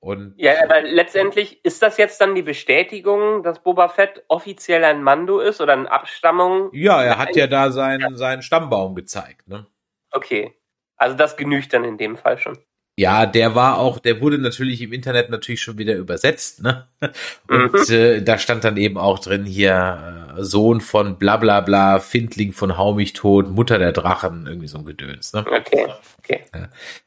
Und 0.00 0.32
Ja, 0.38 0.54
aber 0.64 0.80
letztendlich 0.80 1.62
ist 1.64 1.82
das 1.82 1.98
jetzt 1.98 2.20
dann 2.22 2.34
die 2.34 2.42
Bestätigung, 2.42 3.42
dass 3.42 3.62
Boba 3.62 3.88
Fett 3.90 4.24
offiziell 4.28 4.82
ein 4.84 5.02
Mando 5.02 5.40
ist 5.40 5.60
oder 5.60 5.74
eine 5.74 5.90
Abstammung? 5.92 6.70
ja, 6.72 7.02
er 7.02 7.18
hat 7.18 7.36
ja 7.36 7.46
da 7.46 7.70
seinen, 7.70 8.16
seinen 8.16 8.40
Stammbaum 8.42 8.94
gezeigt, 8.94 9.46
ne? 9.46 9.66
Okay. 10.10 10.54
Also 11.00 11.16
das 11.16 11.36
genügt 11.36 11.72
dann 11.72 11.82
in 11.84 11.98
dem 11.98 12.16
Fall 12.16 12.38
schon. 12.38 12.58
Ja, 12.98 13.24
der 13.24 13.54
war 13.54 13.78
auch, 13.78 13.98
der 13.98 14.20
wurde 14.20 14.38
natürlich 14.38 14.82
im 14.82 14.92
Internet 14.92 15.30
natürlich 15.30 15.62
schon 15.62 15.78
wieder 15.78 15.94
übersetzt, 15.96 16.62
ne? 16.62 16.86
Und 17.48 17.88
Mhm. 17.88 17.94
äh, 17.94 18.20
da 18.22 18.36
stand 18.38 18.64
dann 18.64 18.76
eben 18.76 18.98
auch 18.98 19.18
drin 19.18 19.46
hier 19.46 20.28
äh, 20.29 20.29
Sohn 20.38 20.80
von 20.80 21.18
bla 21.18 21.36
bla 21.36 21.60
bla, 21.60 21.98
Findling 22.00 22.52
von 22.52 22.76
Hau 22.76 22.94
mich 22.94 23.12
tot, 23.12 23.50
Mutter 23.50 23.78
der 23.78 23.92
Drachen, 23.92 24.46
irgendwie 24.46 24.66
so 24.68 24.78
ein 24.78 24.84
Gedöns, 24.84 25.32
ne? 25.32 25.44
Okay, 25.46 25.86
okay. 26.18 26.40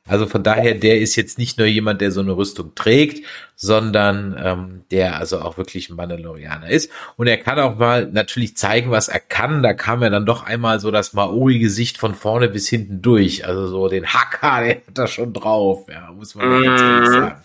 Also 0.08 0.28
von 0.28 0.44
daher, 0.44 0.76
der 0.76 1.00
ist 1.00 1.16
jetzt 1.16 1.38
nicht 1.38 1.58
nur 1.58 1.68
jemand, 1.68 2.02
der 2.02 2.12
so 2.12 2.22
eine 2.22 2.36
Rüstung 2.36 2.76
trägt, 2.76 3.26
sondern 3.56 4.36
ähm, 4.44 4.82
der 4.92 5.18
also 5.18 5.40
auch 5.40 5.58
wirklich 5.58 5.90
ein 5.90 5.96
Mandalorianer 5.96 6.70
ist. 6.70 6.92
Und 7.16 7.28
er 7.28 7.38
kann 7.38 7.60
auch 7.60 7.78
mal 7.78 8.08
natürlich 8.12 8.58
zeigen, 8.58 8.92
was 8.92 9.08
er 9.08 9.20
kann. 9.20 9.64
Da 9.64 9.74
kam 9.74 10.04
er 10.04 10.10
dann 10.10 10.26
doch 10.26 10.44
einmal 10.46 10.80
so 10.80 10.92
das 10.92 11.14
Maori-Gesicht 11.14 11.98
von 11.98 12.16
vorne 12.16 12.50
bis 12.50 12.68
hinten 12.68 13.02
durch. 13.02 13.46
Also 13.46 13.68
so 13.68 13.88
den 13.88 14.08
Haka, 14.08 14.62
der 14.62 14.76
hat 14.76 14.82
da 14.94 15.08
schon 15.08 15.34
drauf. 15.34 15.86
Ja, 15.90 16.12
muss 16.12 16.36
man 16.36 16.64
ganz 16.64 16.82
ehrlich 16.82 17.10
Mhm. 17.10 17.14
sagen. 17.14 17.36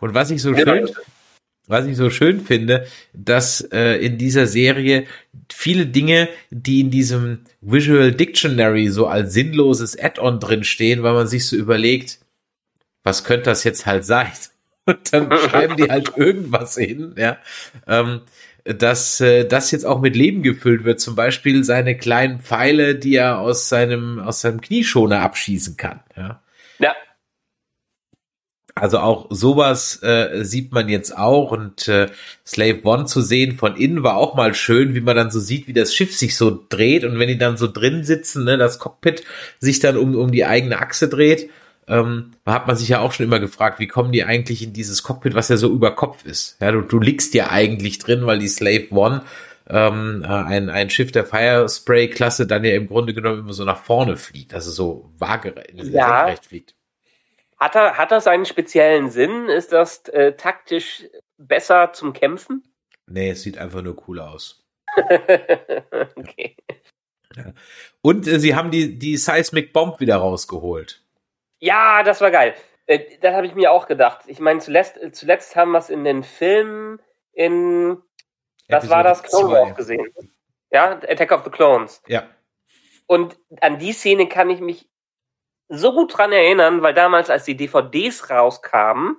Und 0.00 0.14
was 0.14 0.30
ich 0.30 0.42
so 0.42 0.54
schön 0.54 0.88
was 1.72 1.86
ich 1.86 1.96
so 1.96 2.10
schön 2.10 2.40
finde, 2.40 2.86
dass 3.12 3.60
äh, 3.72 3.96
in 3.96 4.18
dieser 4.18 4.46
Serie 4.46 5.06
viele 5.52 5.86
Dinge, 5.86 6.28
die 6.50 6.80
in 6.80 6.90
diesem 6.90 7.40
Visual 7.60 8.12
Dictionary 8.12 8.88
so 8.88 9.06
als 9.08 9.32
sinnloses 9.32 9.98
Add-on 9.98 10.38
drin 10.38 10.62
stehen, 10.62 11.02
weil 11.02 11.14
man 11.14 11.26
sich 11.26 11.46
so 11.46 11.56
überlegt, 11.56 12.20
was 13.02 13.24
könnte 13.24 13.46
das 13.46 13.64
jetzt 13.64 13.86
halt 13.86 14.04
sein? 14.04 14.30
Und 14.84 15.12
dann 15.12 15.30
schreiben 15.38 15.76
die 15.76 15.90
halt 15.90 16.16
irgendwas 16.16 16.76
hin, 16.76 17.14
ja. 17.16 17.38
Ähm, 17.86 18.20
dass 18.64 19.20
äh, 19.20 19.44
das 19.44 19.70
jetzt 19.70 19.84
auch 19.84 20.00
mit 20.00 20.14
Leben 20.14 20.42
gefüllt 20.42 20.84
wird, 20.84 21.00
zum 21.00 21.16
Beispiel 21.16 21.64
seine 21.64 21.96
kleinen 21.96 22.40
Pfeile, 22.40 22.94
die 22.94 23.16
er 23.16 23.38
aus 23.38 23.68
seinem 23.68 24.20
aus 24.20 24.40
seinem 24.40 24.60
Knieschoner 24.60 25.20
abschießen 25.20 25.76
kann. 25.76 26.00
Ja. 26.16 26.42
Ja, 26.78 26.94
Also 28.74 28.98
auch 28.98 29.26
sowas 29.30 30.02
äh, 30.02 30.44
sieht 30.44 30.72
man 30.72 30.88
jetzt 30.88 31.16
auch 31.16 31.50
und 31.52 31.88
äh, 31.88 32.08
Slave 32.46 32.80
One 32.84 33.04
zu 33.04 33.20
sehen 33.20 33.56
von 33.56 33.76
innen 33.76 34.02
war 34.02 34.16
auch 34.16 34.34
mal 34.34 34.54
schön, 34.54 34.94
wie 34.94 35.00
man 35.00 35.16
dann 35.16 35.30
so 35.30 35.40
sieht, 35.40 35.68
wie 35.68 35.72
das 35.74 35.94
Schiff 35.94 36.16
sich 36.16 36.36
so 36.36 36.64
dreht 36.68 37.04
und 37.04 37.18
wenn 37.18 37.28
die 37.28 37.38
dann 37.38 37.56
so 37.58 37.70
drin 37.70 38.02
sitzen, 38.04 38.44
ne, 38.44 38.56
das 38.56 38.78
Cockpit 38.78 39.24
sich 39.60 39.80
dann 39.80 39.96
um, 39.96 40.14
um 40.16 40.32
die 40.32 40.46
eigene 40.46 40.78
Achse 40.78 41.08
dreht, 41.08 41.50
ähm, 41.86 42.32
da 42.44 42.54
hat 42.54 42.66
man 42.66 42.76
sich 42.76 42.88
ja 42.88 43.00
auch 43.00 43.12
schon 43.12 43.26
immer 43.26 43.40
gefragt, 43.40 43.78
wie 43.78 43.88
kommen 43.88 44.12
die 44.12 44.24
eigentlich 44.24 44.62
in 44.62 44.72
dieses 44.72 45.02
Cockpit, 45.02 45.34
was 45.34 45.48
ja 45.48 45.56
so 45.56 45.68
über 45.70 45.90
Kopf 45.94 46.24
ist. 46.24 46.56
Ja, 46.60 46.72
du, 46.72 46.80
du 46.80 46.98
liegst 46.98 47.34
ja 47.34 47.50
eigentlich 47.50 47.98
drin, 47.98 48.24
weil 48.24 48.38
die 48.38 48.48
Slave 48.48 48.86
One 48.90 49.22
ähm, 49.68 50.22
äh, 50.24 50.28
ein, 50.28 50.70
ein 50.70 50.90
Schiff 50.90 51.12
der 51.12 51.24
Firespray-Klasse 51.26 52.46
dann 52.46 52.64
ja 52.64 52.72
im 52.74 52.88
Grunde 52.88 53.14
genommen 53.14 53.40
immer 53.40 53.52
so 53.52 53.64
nach 53.64 53.82
vorne 53.82 54.16
fliegt, 54.16 54.54
also 54.54 54.70
so 54.70 55.10
waagerecht 55.18 55.74
Ja. 55.74 56.34
fliegt. 56.40 56.74
Hat, 57.62 57.76
er, 57.76 57.96
hat 57.96 58.10
das 58.10 58.26
einen 58.26 58.44
speziellen 58.44 59.10
Sinn? 59.10 59.48
Ist 59.48 59.72
das 59.72 60.08
äh, 60.08 60.32
taktisch 60.32 61.04
besser 61.38 61.92
zum 61.92 62.12
Kämpfen? 62.12 62.62
Nee, 63.06 63.30
es 63.30 63.42
sieht 63.42 63.58
einfach 63.58 63.82
nur 63.82 63.96
cool 64.08 64.20
aus. 64.20 64.64
okay. 66.16 66.56
Und 68.02 68.26
äh, 68.26 68.38
sie 68.38 68.54
haben 68.54 68.70
die, 68.70 68.98
die 68.98 69.16
Seismic 69.16 69.72
Bomb 69.72 70.00
wieder 70.00 70.16
rausgeholt. 70.16 71.02
Ja, 71.60 72.02
das 72.02 72.20
war 72.20 72.30
geil. 72.30 72.54
Äh, 72.86 73.18
das 73.20 73.34
habe 73.34 73.46
ich 73.46 73.54
mir 73.54 73.70
auch 73.70 73.86
gedacht. 73.86 74.24
Ich 74.26 74.40
meine, 74.40 74.60
zuletzt, 74.60 75.00
äh, 75.00 75.12
zuletzt 75.12 75.56
haben 75.56 75.70
wir 75.70 75.78
es 75.78 75.88
in 75.88 76.04
den 76.04 76.24
Filmen 76.24 77.00
in, 77.32 77.98
was 78.68 78.88
war 78.90 79.02
das, 79.02 79.22
Clone 79.22 79.44
Episode 79.44 79.66
Wars 79.66 79.76
gesehen. 79.76 80.12
Ja, 80.70 80.92
Attack 80.92 81.32
of 81.32 81.44
the 81.44 81.50
Clones. 81.50 82.02
Ja. 82.06 82.28
Und 83.06 83.36
an 83.60 83.78
die 83.78 83.92
Szene 83.92 84.28
kann 84.28 84.50
ich 84.50 84.60
mich 84.60 84.88
so 85.72 85.92
gut 85.92 86.16
dran 86.16 86.32
erinnern, 86.32 86.82
weil 86.82 86.94
damals, 86.94 87.30
als 87.30 87.44
die 87.44 87.56
DVDs 87.56 88.30
rauskamen 88.30 89.16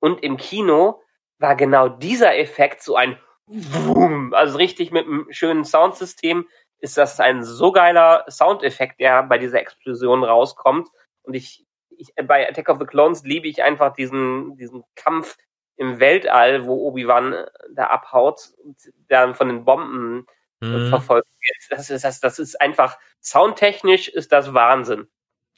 und 0.00 0.22
im 0.22 0.36
Kino, 0.36 1.02
war 1.38 1.56
genau 1.56 1.88
dieser 1.88 2.36
Effekt 2.38 2.82
so 2.82 2.96
ein 2.96 3.18
Wum, 3.46 4.32
also 4.34 4.56
richtig 4.56 4.92
mit 4.92 5.06
einem 5.06 5.26
schönen 5.30 5.64
Soundsystem 5.64 6.48
ist 6.78 6.96
das 6.96 7.20
ein 7.20 7.44
so 7.44 7.72
geiler 7.72 8.24
Soundeffekt, 8.28 9.00
der 9.00 9.22
bei 9.24 9.38
dieser 9.38 9.60
Explosion 9.60 10.24
rauskommt. 10.24 10.88
Und 11.22 11.34
ich, 11.34 11.66
ich 11.90 12.12
bei 12.24 12.48
Attack 12.48 12.68
of 12.68 12.78
the 12.78 12.86
Clones 12.86 13.24
liebe 13.24 13.48
ich 13.48 13.62
einfach 13.62 13.92
diesen, 13.94 14.56
diesen 14.56 14.84
Kampf 14.94 15.36
im 15.76 16.00
Weltall, 16.00 16.66
wo 16.66 16.86
Obi-Wan 16.88 17.32
äh, 17.32 17.46
da 17.74 17.88
abhaut 17.88 18.50
und 18.64 18.76
dann 19.08 19.34
von 19.34 19.48
den 19.48 19.64
Bomben 19.64 20.26
Mhm. 20.62 20.88
verfolgt 20.90 21.28
wird. 21.40 21.78
Das 21.78 21.90
ist, 21.90 22.04
das, 22.04 22.20
das 22.20 22.38
ist 22.38 22.60
einfach, 22.60 22.96
soundtechnisch 23.20 24.08
ist 24.08 24.30
das 24.30 24.54
Wahnsinn. 24.54 25.08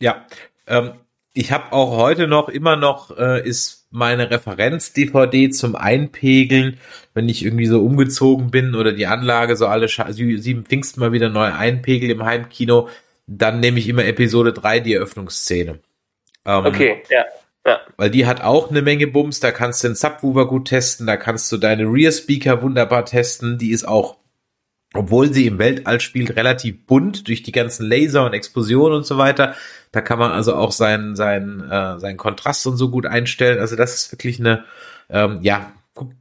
Ja. 0.00 0.26
Ähm, 0.66 0.92
ich 1.33 1.50
habe 1.50 1.72
auch 1.72 1.96
heute 1.96 2.28
noch, 2.28 2.48
immer 2.48 2.76
noch, 2.76 3.16
äh, 3.18 3.46
ist 3.46 3.88
meine 3.90 4.30
Referenz-DVD 4.30 5.50
zum 5.50 5.74
Einpegeln, 5.76 6.78
wenn 7.12 7.28
ich 7.28 7.44
irgendwie 7.44 7.66
so 7.66 7.85
umgezogen 7.85 8.50
bin 8.50 8.74
oder 8.74 8.92
die 8.92 9.07
Anlage 9.07 9.57
so 9.57 9.66
alle 9.66 9.88
sieben 9.88 10.64
Pfingsten 10.64 11.00
mal 11.00 11.12
wieder 11.12 11.28
neu 11.28 11.52
einpegel 11.52 12.11
im 12.11 12.24
Heimkino, 12.24 12.88
dann 13.26 13.61
nehme 13.61 13.78
ich 13.78 13.88
immer 13.88 14.04
Episode 14.04 14.52
3, 14.52 14.80
die 14.80 14.94
Eröffnungsszene. 14.94 15.80
Ähm, 16.44 16.66
Okay, 16.66 17.02
ja. 17.09 17.24
Ja, 17.66 17.80
Weil 17.96 18.11
die 18.11 18.26
hat 18.26 18.42
auch 18.42 18.70
eine 18.70 18.83
Menge 18.83 19.07
Bums, 19.07 19.40
da 19.40 19.50
kannst 19.50 19.83
du 19.83 19.88
den 19.88 19.94
Subwoofer 19.94 20.46
gut 20.46 20.68
testen, 20.68 21.07
da 21.07 21.16
kannst 21.16 21.50
du 21.50 21.57
deine 21.57 21.85
Rear 21.85 22.12
Speaker 22.12 22.61
wunderbar 22.61 23.07
testen, 23.07 23.57
die 23.57 23.70
ist 23.70 23.88
auch, 23.88 24.18
obwohl 24.92 25.33
sie 25.33 25.46
im 25.46 25.59
Weltall 25.59 25.98
spielt, 26.00 26.37
relativ 26.37 26.85
bunt 26.85 27.26
durch 27.26 27.42
die 27.42 27.52
ganzen 27.52 27.87
Laser 27.88 28.26
und 28.26 28.35
Explosionen 28.35 28.98
und 28.98 29.07
so 29.07 29.16
weiter. 29.16 29.54
Da 29.94 30.00
kann 30.00 30.18
man 30.18 30.33
also 30.33 30.57
auch 30.57 30.72
seinen, 30.72 31.14
seinen, 31.14 31.61
äh, 31.70 32.00
seinen 32.00 32.16
Kontrast 32.16 32.66
und 32.66 32.76
so 32.76 32.90
gut 32.90 33.07
einstellen. 33.07 33.61
Also 33.61 33.76
das 33.76 33.94
ist 33.94 34.11
wirklich 34.12 34.40
eine, 34.40 34.64
ähm, 35.09 35.38
ja, 35.42 35.72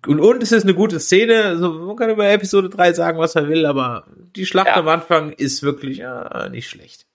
und, 0.06 0.20
und 0.20 0.44
es 0.44 0.52
ist 0.52 0.64
eine 0.64 0.76
gute 0.76 1.00
Szene. 1.00 1.44
Also 1.46 1.72
man 1.74 1.96
kann 1.96 2.12
über 2.12 2.30
Episode 2.30 2.70
3 2.70 2.94
sagen, 2.94 3.18
was 3.18 3.36
er 3.36 3.48
will, 3.48 3.66
aber 3.66 4.06
die 4.36 4.46
Schlacht 4.46 4.68
Ja. 4.68 4.76
am 4.76 4.88
Anfang 4.88 5.32
ist 5.32 5.64
wirklich 5.64 5.98
ja, 5.98 6.50
nicht 6.50 6.70
schlecht. 6.70 7.08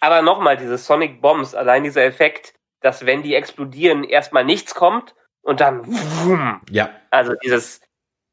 aber 0.00 0.22
nochmal, 0.22 0.56
diese 0.56 0.78
Sonic 0.78 1.20
Bombs, 1.20 1.54
allein 1.54 1.84
dieser 1.84 2.04
Effekt, 2.04 2.54
dass 2.80 3.04
wenn 3.04 3.22
die 3.22 3.34
explodieren, 3.34 4.02
erstmal 4.04 4.44
nichts 4.46 4.74
kommt 4.74 5.14
und 5.42 5.60
dann 5.60 5.82
wum, 5.86 6.62
Ja, 6.70 6.88
also 7.10 7.34
dieses, 7.44 7.82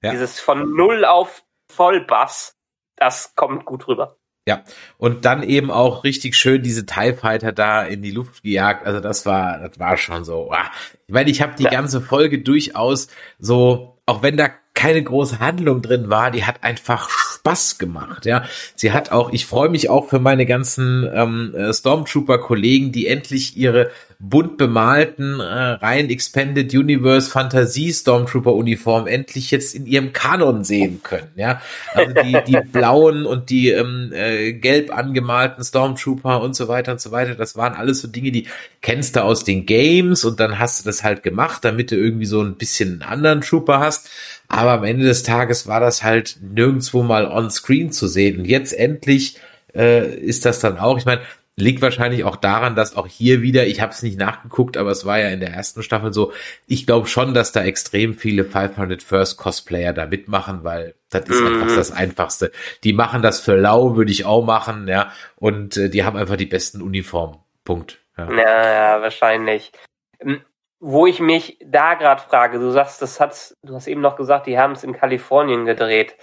Ja. 0.02 0.12
dieses 0.12 0.40
von 0.40 0.74
Null 0.74 1.04
auf 1.04 1.44
Vollbass, 1.70 2.56
das 2.96 3.36
kommt 3.36 3.66
gut 3.66 3.88
rüber. 3.90 4.16
Ja, 4.46 4.64
und 4.98 5.24
dann 5.24 5.42
eben 5.42 5.72
auch 5.72 6.04
richtig 6.04 6.36
schön 6.36 6.64
diese 6.64 6.86
TIE 6.86 7.14
Fighter 7.14 7.54
da 7.54 7.84
in 7.84 8.02
die 8.02 8.12
Luft 8.12 8.44
gejagt. 8.44 8.86
Also 8.86 9.00
das 9.00 9.26
war, 9.26 9.60
das 9.60 9.80
war 9.80 9.96
schon 9.98 10.26
so. 10.26 10.52
ah. 10.52 10.70
Ich 11.08 11.14
meine, 11.14 11.30
ich 11.32 11.42
habe 11.42 11.54
die 11.58 11.64
Ja. 11.64 11.70
ganze 11.70 12.02
Folge 12.02 12.40
durchaus 12.40 13.08
so, 13.40 13.98
auch 14.06 14.22
wenn 14.22 14.36
da 14.36 14.50
keine 14.74 15.02
große 15.02 15.40
Handlung 15.40 15.82
drin 15.82 16.10
war, 16.10 16.30
die 16.32 16.44
hat 16.44 16.64
einfach 16.64 17.10
Spaß 17.10 17.78
gemacht. 17.78 18.26
Ja, 18.26 18.44
sie 18.76 18.92
hat 18.92 19.12
auch. 19.12 19.32
Ich 19.32 19.46
freue 19.46 19.70
mich 19.70 19.90
auch 19.90 20.10
für 20.10 20.20
meine 20.20 20.46
ganzen 20.46 21.08
ähm, 21.14 21.54
äh, 21.56 21.72
Stormtrooper-Kollegen, 21.72 22.92
die 22.92 23.08
endlich 23.08 23.56
ihre 23.56 23.92
bunt 24.26 24.56
bemalten 24.56 25.42
äh, 25.42 25.44
rein 25.44 26.10
Expanded 26.10 26.74
Universe 26.74 27.30
Fantasie 27.30 27.92
Stormtrooper 27.92 28.54
Uniform 28.54 29.06
endlich 29.06 29.52
jetzt 29.52 29.76
in 29.76 29.86
ihrem 29.86 30.14
Kanon 30.14 30.64
sehen 30.64 31.02
können. 31.04 31.28
Ja, 31.36 31.62
also 31.94 32.14
die 32.24 32.38
die 32.48 32.58
blauen 32.72 33.26
und 33.26 33.50
die 33.50 33.72
ähm, 33.72 34.12
äh, 34.14 34.54
gelb 34.54 34.98
angemalten 34.98 35.62
Stormtrooper 35.62 36.42
und 36.42 36.56
so 36.56 36.70
weiter 36.70 36.94
und 36.94 37.02
so 37.02 37.12
weiter. 37.12 37.36
Das 37.36 37.58
waren 37.58 37.74
alles 37.74 38.00
so 38.00 38.08
Dinge, 38.08 38.32
die 38.32 38.48
kennst 38.82 39.18
du 39.18 39.24
aus 39.24 39.44
den 39.44 39.66
Games 39.66 40.24
und 40.24 40.40
dann 40.40 40.58
hast 40.58 40.80
du 40.80 40.90
das 40.90 41.04
halt 41.04 41.22
gemacht, 41.22 41.66
damit 41.66 41.92
du 41.92 41.98
irgendwie 41.98 42.26
so 42.26 42.42
ein 42.42 42.56
bisschen 42.56 42.94
einen 42.94 43.02
anderen 43.02 43.42
Trooper 43.42 43.82
hast. 43.82 44.10
Aber 44.48 44.72
am 44.72 44.86
Ende 44.86 45.04
des 45.04 45.24
Tages 45.24 45.68
war 45.68 45.82
das 45.82 46.02
halt 46.02 46.38
nirgendwo 46.42 47.04
mal 47.04 47.26
on 47.26 47.52
Screen 47.52 47.92
zu 47.92 48.08
sehen. 48.08 48.40
Und 48.40 48.46
jetzt 48.46 48.72
endlich 48.72 49.38
äh, 49.76 50.16
ist 50.16 50.46
das 50.46 50.60
dann 50.60 50.78
auch. 50.78 50.98
Ich 50.98 51.06
meine, 51.06 51.22
liegt 51.56 51.82
wahrscheinlich 51.82 52.24
auch 52.24 52.36
daran, 52.36 52.76
dass 52.76 52.96
auch 52.96 53.08
hier 53.08 53.42
wieder, 53.42 53.68
ich 53.68 53.82
habe 53.82 53.92
es 53.92 54.02
nicht 54.02 54.18
nachgeguckt, 54.18 54.76
aber 54.76 54.90
es 54.92 55.06
war 55.06 55.20
ja 55.20 55.30
in 55.30 55.40
der 55.40 55.50
ersten 55.50 55.84
Staffel 55.84 56.12
so, 56.12 56.34
ich 56.68 56.86
glaube 56.86 57.08
schon, 57.08 57.34
dass 57.34 57.52
da 57.52 57.64
extrem 57.64 58.16
viele 58.16 58.44
500 58.44 59.04
First 59.04 59.38
Cosplayer 59.38 59.94
da 59.94 60.08
mitmachen, 60.08 60.64
weil 60.64 60.96
das 61.10 61.30
ist 61.30 61.42
mhm. 61.42 61.48
einfach 61.48 61.76
das 61.76 61.92
Einfachste. 61.92 62.52
Die 62.84 62.94
machen 62.94 63.22
das 63.22 63.40
für 63.40 63.56
lau, 63.56 63.96
würde 63.96 64.12
ich 64.12 64.26
auch 64.26 64.44
machen, 64.44 64.88
ja, 64.88 65.12
und 65.36 65.78
äh, 65.78 65.90
die 65.90 66.04
haben 66.04 66.18
einfach 66.18 66.38
die 66.38 66.48
besten 66.48 66.82
Uniformen. 66.82 67.38
Punkt. 67.64 68.00
Ja, 68.18 68.32
ja, 68.32 68.74
ja 68.96 69.02
wahrscheinlich. 69.02 69.72
Ähm, 70.20 70.42
wo 70.80 71.06
ich 71.08 71.22
mich 71.22 71.58
da 71.64 71.94
gerade 71.94 72.22
frage, 72.22 72.60
du 72.60 72.70
sagst, 72.72 73.02
das 73.02 73.20
hat's, 73.20 73.56
du 73.64 73.74
hast 73.74 73.88
eben 73.88 74.02
noch 74.02 74.18
gesagt, 74.18 74.48
die 74.48 74.58
haben 74.58 74.74
es 74.74 74.84
in 74.84 74.94
Kalifornien 74.94 75.66
gedreht. 75.66 76.18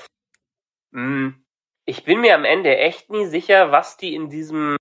Hm, 0.93 1.43
ich 1.87 2.05
bin 2.05 2.20
mir 2.20 2.35
am 2.35 2.45
Ende 2.45 2.76
echt 2.76 3.11
nie 3.11 3.24
sicher, 3.26 3.72
was 3.72 3.97
die 3.97 4.14
in 4.14 4.28
diesem 4.28 4.76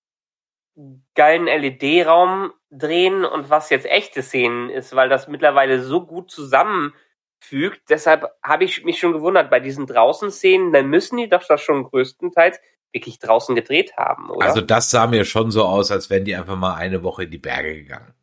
geilen 1.15 1.45
LED-Raum 1.45 2.53
drehen 2.71 3.25
und 3.25 3.49
was 3.49 3.69
jetzt 3.69 3.85
echte 3.85 4.21
Szenen 4.21 4.69
ist, 4.69 4.95
weil 4.95 5.09
das 5.09 5.27
mittlerweile 5.27 5.81
so 5.81 6.05
gut 6.05 6.31
zusammenfügt. 6.31 7.81
Deshalb 7.89 8.25
habe 8.43 8.63
ich 8.63 8.83
mich 8.83 8.99
schon 8.99 9.13
gewundert, 9.13 9.49
bei 9.49 9.59
diesen 9.59 9.87
Draußen-Szenen, 9.87 10.71
dann 10.71 10.87
müssen 10.87 11.17
die 11.17 11.29
doch 11.29 11.43
das 11.45 11.61
schon 11.61 11.83
größtenteils 11.83 12.59
wirklich 12.93 13.19
draußen 13.19 13.55
gedreht 13.55 13.97
haben, 13.97 14.29
oder? 14.29 14.47
Also 14.47 14.61
das 14.61 14.89
sah 14.89 15.07
mir 15.07 15.25
schon 15.25 15.51
so 15.51 15.63
aus, 15.65 15.91
als 15.91 16.09
wären 16.09 16.25
die 16.25 16.35
einfach 16.35 16.55
mal 16.55 16.75
eine 16.75 17.03
Woche 17.03 17.23
in 17.23 17.31
die 17.31 17.37
Berge 17.37 17.75
gegangen. 17.75 18.13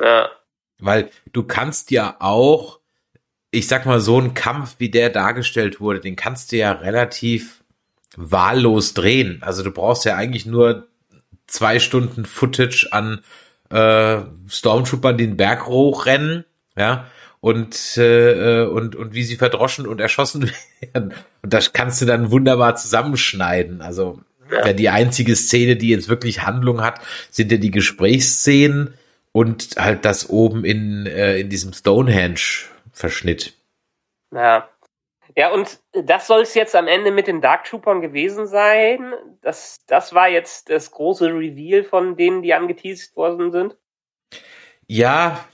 Ja. 0.00 0.30
Weil 0.78 1.10
du 1.32 1.44
kannst 1.44 1.90
ja 1.90 2.16
auch, 2.18 2.80
ich 3.50 3.68
sag 3.68 3.86
mal, 3.86 4.00
so 4.00 4.18
einen 4.18 4.34
Kampf, 4.34 4.76
wie 4.78 4.90
der 4.90 5.10
dargestellt 5.10 5.80
wurde, 5.80 6.00
den 6.00 6.16
kannst 6.16 6.50
du 6.50 6.56
ja 6.56 6.72
relativ 6.72 7.62
wahllos 8.16 8.94
drehen. 8.94 9.42
Also 9.42 9.62
du 9.62 9.70
brauchst 9.70 10.04
ja 10.04 10.16
eigentlich 10.16 10.46
nur 10.46 10.89
zwei 11.50 11.78
Stunden 11.78 12.24
Footage 12.24 12.88
an 12.90 13.20
äh, 13.70 14.22
Stormtroopern 14.48 15.18
den 15.18 15.36
Berg 15.36 15.66
hochrennen, 15.66 16.44
ja, 16.76 17.06
und, 17.40 17.96
äh, 17.96 18.62
und, 18.62 18.96
und 18.96 19.14
wie 19.14 19.24
sie 19.24 19.36
verdroschen 19.36 19.86
und 19.86 20.00
erschossen 20.00 20.50
werden. 20.80 21.14
Und 21.42 21.52
das 21.52 21.72
kannst 21.72 22.00
du 22.00 22.06
dann 22.06 22.30
wunderbar 22.30 22.76
zusammenschneiden. 22.76 23.80
Also 23.80 24.20
ja. 24.50 24.72
die 24.72 24.90
einzige 24.90 25.34
Szene, 25.36 25.76
die 25.76 25.88
jetzt 25.88 26.08
wirklich 26.08 26.42
Handlung 26.42 26.82
hat, 26.82 27.00
sind 27.30 27.50
ja 27.50 27.58
die 27.58 27.70
Gesprächsszenen 27.70 28.94
und 29.32 29.76
halt 29.78 30.04
das 30.04 30.28
oben 30.28 30.64
in, 30.64 31.06
äh, 31.06 31.38
in 31.38 31.48
diesem 31.48 31.72
Stonehenge-Verschnitt. 31.72 33.54
Ja. 34.34 34.68
Ja, 35.36 35.52
und 35.52 35.80
das 35.92 36.26
soll 36.26 36.42
es 36.42 36.54
jetzt 36.54 36.74
am 36.74 36.86
Ende 36.88 37.10
mit 37.10 37.26
den 37.26 37.40
Dark 37.40 37.64
Troopern 37.64 38.00
gewesen 38.00 38.46
sein. 38.46 39.12
Das, 39.42 39.80
das 39.86 40.14
war 40.14 40.28
jetzt 40.28 40.70
das 40.70 40.90
große 40.90 41.26
Reveal 41.26 41.84
von 41.84 42.16
denen, 42.16 42.42
die 42.42 42.54
angeteased 42.54 43.16
worden 43.16 43.52
sind. 43.52 43.76
Ja, 44.86 45.44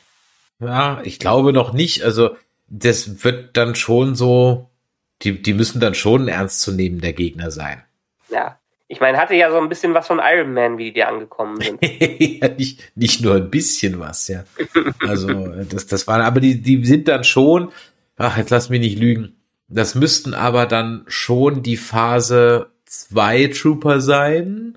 ja, 0.61 1.01
ich 1.05 1.19
glaube 1.19 1.53
noch 1.53 1.73
nicht. 1.73 2.03
Also, 2.03 2.37
das 2.69 3.25
wird 3.25 3.57
dann 3.57 3.75
schon 3.75 4.15
so, 4.15 4.71
die, 5.23 5.43
die 5.43 5.55
müssen 5.55 5.81
dann 5.81 5.95
schon 5.95 6.29
ernst 6.29 6.63
zu 6.63 6.73
nehmen 6.73 7.01
der 7.01 7.13
Gegner 7.13 7.51
sein. 7.51 7.83
Ja. 8.31 8.59
Ich 8.89 9.01
meine, 9.01 9.19
hatte 9.19 9.35
ja 9.35 9.51
so 9.51 9.59
ein 9.59 9.69
bisschen 9.69 9.95
was 9.95 10.07
von 10.07 10.21
Iron 10.23 10.55
Man, 10.55 10.79
wie 10.79 10.93
die 10.93 11.03
angekommen 11.03 11.61
sind. 11.61 11.81
ja, 11.83 12.49
nicht, 12.49 12.93
nicht 12.95 13.21
nur 13.21 13.35
ein 13.35 13.51
bisschen 13.51 13.99
was, 13.99 14.29
ja. 14.29 14.45
Also, 15.01 15.49
das, 15.65 15.87
das 15.89 16.07
waren, 16.07 16.21
aber 16.21 16.39
die, 16.39 16.63
die 16.63 16.85
sind 16.85 17.09
dann 17.09 17.25
schon, 17.25 17.73
ach, 18.17 18.39
jetzt 18.39 18.51
lass 18.51 18.69
mich 18.69 18.81
nicht 18.81 18.99
lügen. 18.99 19.36
Das 19.69 19.95
müssten 19.95 20.35
aber 20.35 20.67
dann 20.67 21.05
schon 21.09 21.63
die 21.63 21.77
Phase 21.77 22.71
2 22.85 23.49
Trooper 23.49 24.01
sein. 24.01 24.75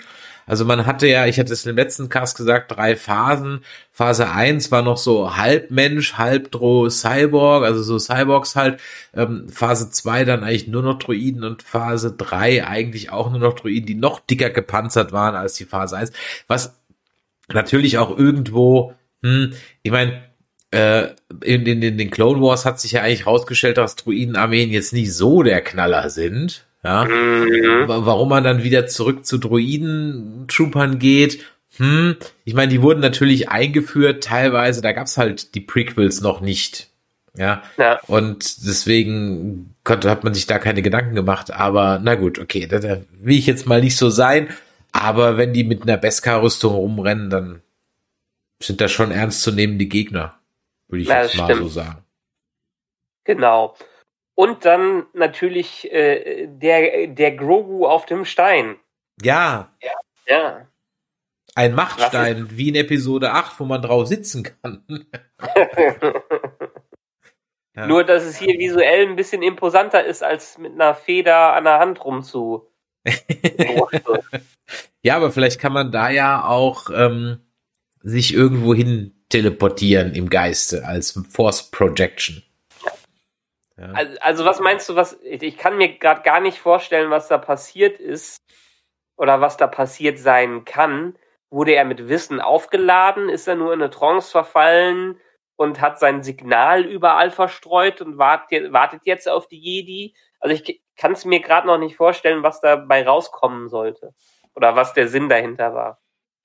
Also 0.49 0.65
man 0.65 0.87
hatte 0.87 1.07
ja, 1.07 1.27
ich 1.27 1.39
hatte 1.39 1.53
es 1.53 1.67
im 1.67 1.75
letzten 1.75 2.09
Cast 2.09 2.35
gesagt, 2.35 2.71
drei 2.71 2.95
Phasen. 2.95 3.63
Phase 3.91 4.31
eins 4.31 4.71
war 4.71 4.81
noch 4.81 4.97
so 4.97 5.37
halb 5.37 5.69
Mensch, 5.69 6.15
halb 6.15 6.49
Dro 6.49 6.89
Cyborg, 6.89 7.63
also 7.63 7.83
so 7.83 7.99
Cyborgs 7.99 8.55
halt. 8.55 8.81
Ähm, 9.13 9.47
Phase 9.49 9.91
zwei 9.91 10.25
dann 10.25 10.43
eigentlich 10.43 10.67
nur 10.67 10.81
noch 10.81 10.97
Droiden 10.97 11.43
und 11.43 11.61
Phase 11.61 12.15
drei 12.17 12.65
eigentlich 12.65 13.11
auch 13.11 13.29
nur 13.29 13.39
noch 13.39 13.53
Droiden, 13.53 13.85
die 13.85 13.93
noch 13.93 14.19
dicker 14.21 14.49
gepanzert 14.49 15.11
waren 15.11 15.35
als 15.35 15.53
die 15.53 15.65
Phase 15.65 15.97
eins. 15.97 16.13
Was 16.47 16.73
natürlich 17.47 17.99
auch 17.99 18.17
irgendwo, 18.17 18.95
hm, 19.21 19.53
ich 19.83 19.91
meine, 19.91 20.28
in, 20.71 21.65
in, 21.65 21.81
in 21.81 21.97
den 21.97 22.11
Clone 22.11 22.41
Wars 22.41 22.65
hat 22.65 22.79
sich 22.79 22.93
ja 22.93 23.01
eigentlich 23.01 23.25
rausgestellt, 23.25 23.77
dass 23.77 23.95
Druidenarmeen 23.95 24.69
jetzt 24.69 24.93
nicht 24.93 25.13
so 25.13 25.43
der 25.43 25.61
Knaller 25.61 26.09
sind. 26.09 26.65
Ja, 26.83 27.03
mhm. 27.03 27.87
warum 27.87 28.29
man 28.29 28.45
dann 28.45 28.63
wieder 28.63 28.87
zurück 28.87 29.25
zu 29.25 29.37
Droiden-Troopern 29.37 30.97
geht. 30.97 31.43
Hm, 31.75 32.15
ich 32.45 32.53
meine, 32.53 32.71
die 32.71 32.81
wurden 32.81 33.01
natürlich 33.01 33.49
eingeführt, 33.49 34.23
teilweise, 34.23 34.81
da 34.81 34.93
gab's 34.93 35.17
halt 35.17 35.55
die 35.55 35.59
Prequels 35.59 36.21
noch 36.21 36.39
nicht. 36.39 36.89
Ja. 37.37 37.63
ja. 37.77 37.99
Und 38.07 38.65
deswegen 38.65 39.75
konnte, 39.83 40.09
hat 40.09 40.23
man 40.23 40.33
sich 40.33 40.47
da 40.47 40.57
keine 40.57 40.81
Gedanken 40.81 41.15
gemacht. 41.15 41.51
Aber 41.51 41.99
na 42.01 42.15
gut, 42.15 42.39
okay, 42.39 42.65
da, 42.67 42.79
da 42.79 43.01
will 43.19 43.37
ich 43.37 43.47
jetzt 43.47 43.65
mal 43.65 43.81
nicht 43.81 43.97
so 43.97 44.09
sein. 44.09 44.49
Aber 44.91 45.37
wenn 45.37 45.53
die 45.53 45.63
mit 45.63 45.83
einer 45.83 45.97
Beskar-Rüstung 45.97 46.73
rumrennen, 46.73 47.29
dann 47.29 47.61
sind 48.61 48.81
das 48.81 48.91
schon 48.91 49.11
ernstzunehmende 49.11 49.85
Gegner, 49.85 50.38
würde 50.89 51.03
ich 51.03 51.07
ja, 51.07 51.21
jetzt 51.21 51.37
mal 51.37 51.45
stimmt. 51.45 51.61
so 51.61 51.69
sagen. 51.69 52.03
Genau. 53.23 53.75
Und 54.35 54.65
dann 54.65 55.05
natürlich 55.13 55.91
äh, 55.91 56.47
der, 56.47 57.07
der 57.07 57.35
Grogu 57.35 57.85
auf 57.85 58.05
dem 58.05 58.25
Stein. 58.25 58.77
Ja. 59.21 59.71
Ja. 59.81 59.91
ja. 60.27 60.67
Ein 61.55 61.75
Machtstein, 61.75 62.47
wie 62.57 62.69
in 62.69 62.75
Episode 62.75 63.31
8, 63.31 63.59
wo 63.59 63.65
man 63.65 63.81
drauf 63.81 64.07
sitzen 64.07 64.43
kann. 64.43 64.85
ja. 67.75 67.87
Nur, 67.87 68.03
dass 68.03 68.23
es 68.23 68.37
hier 68.37 68.57
visuell 68.57 69.07
ein 69.07 69.15
bisschen 69.15 69.43
imposanter 69.43 70.05
ist, 70.05 70.23
als 70.23 70.57
mit 70.57 70.73
einer 70.73 70.95
Feder 70.95 71.53
an 71.53 71.65
der 71.65 71.79
Hand 71.79 72.03
rumzu. 72.03 72.71
ja, 75.01 75.15
aber 75.15 75.31
vielleicht 75.31 75.59
kann 75.59 75.73
man 75.73 75.91
da 75.91 76.09
ja 76.09 76.45
auch 76.45 76.89
ähm, 76.93 77.39
sich 78.01 78.33
irgendwo 78.33 78.73
hin 78.73 79.18
teleportieren 79.29 80.13
im 80.13 80.29
Geiste 80.29 80.85
als 80.85 81.19
Force 81.29 81.69
Projection. 81.71 82.43
Also, 83.77 84.19
also, 84.19 84.45
was 84.45 84.59
meinst 84.59 84.89
du, 84.89 84.95
was 84.95 85.17
ich 85.23 85.57
kann 85.57 85.77
mir 85.77 85.97
gerade 85.97 86.21
gar 86.23 86.41
nicht 86.41 86.59
vorstellen, 86.59 87.11
was 87.11 87.29
da 87.29 87.37
passiert 87.37 87.99
ist 87.99 88.41
oder 89.15 89.39
was 89.41 89.57
da 89.57 89.67
passiert 89.67 90.19
sein 90.19 90.65
kann. 90.65 91.17
Wurde 91.49 91.73
er 91.73 91.85
mit 91.85 92.09
Wissen 92.09 92.41
aufgeladen? 92.41 93.29
Ist 93.29 93.47
er 93.47 93.55
nur 93.55 93.73
in 93.73 93.81
eine 93.81 93.89
Trance 93.89 94.31
verfallen 94.31 95.19
und 95.55 95.81
hat 95.81 95.99
sein 95.99 96.23
Signal 96.23 96.85
überall 96.85 97.31
verstreut 97.31 98.01
und 98.01 98.17
wartet, 98.17 98.71
wartet 98.71 99.01
jetzt 99.05 99.27
auf 99.27 99.47
die 99.47 99.59
Jedi? 99.59 100.13
Also 100.39 100.55
ich 100.55 100.81
kann 100.95 101.13
es 101.13 101.25
mir 101.25 101.39
gerade 101.39 101.67
noch 101.67 101.77
nicht 101.77 101.95
vorstellen, 101.95 102.43
was 102.43 102.61
dabei 102.61 103.05
rauskommen 103.05 103.69
sollte 103.69 104.13
oder 104.55 104.75
was 104.75 104.93
der 104.93 105.07
Sinn 105.07 105.29
dahinter 105.29 105.73
war. 105.73 105.99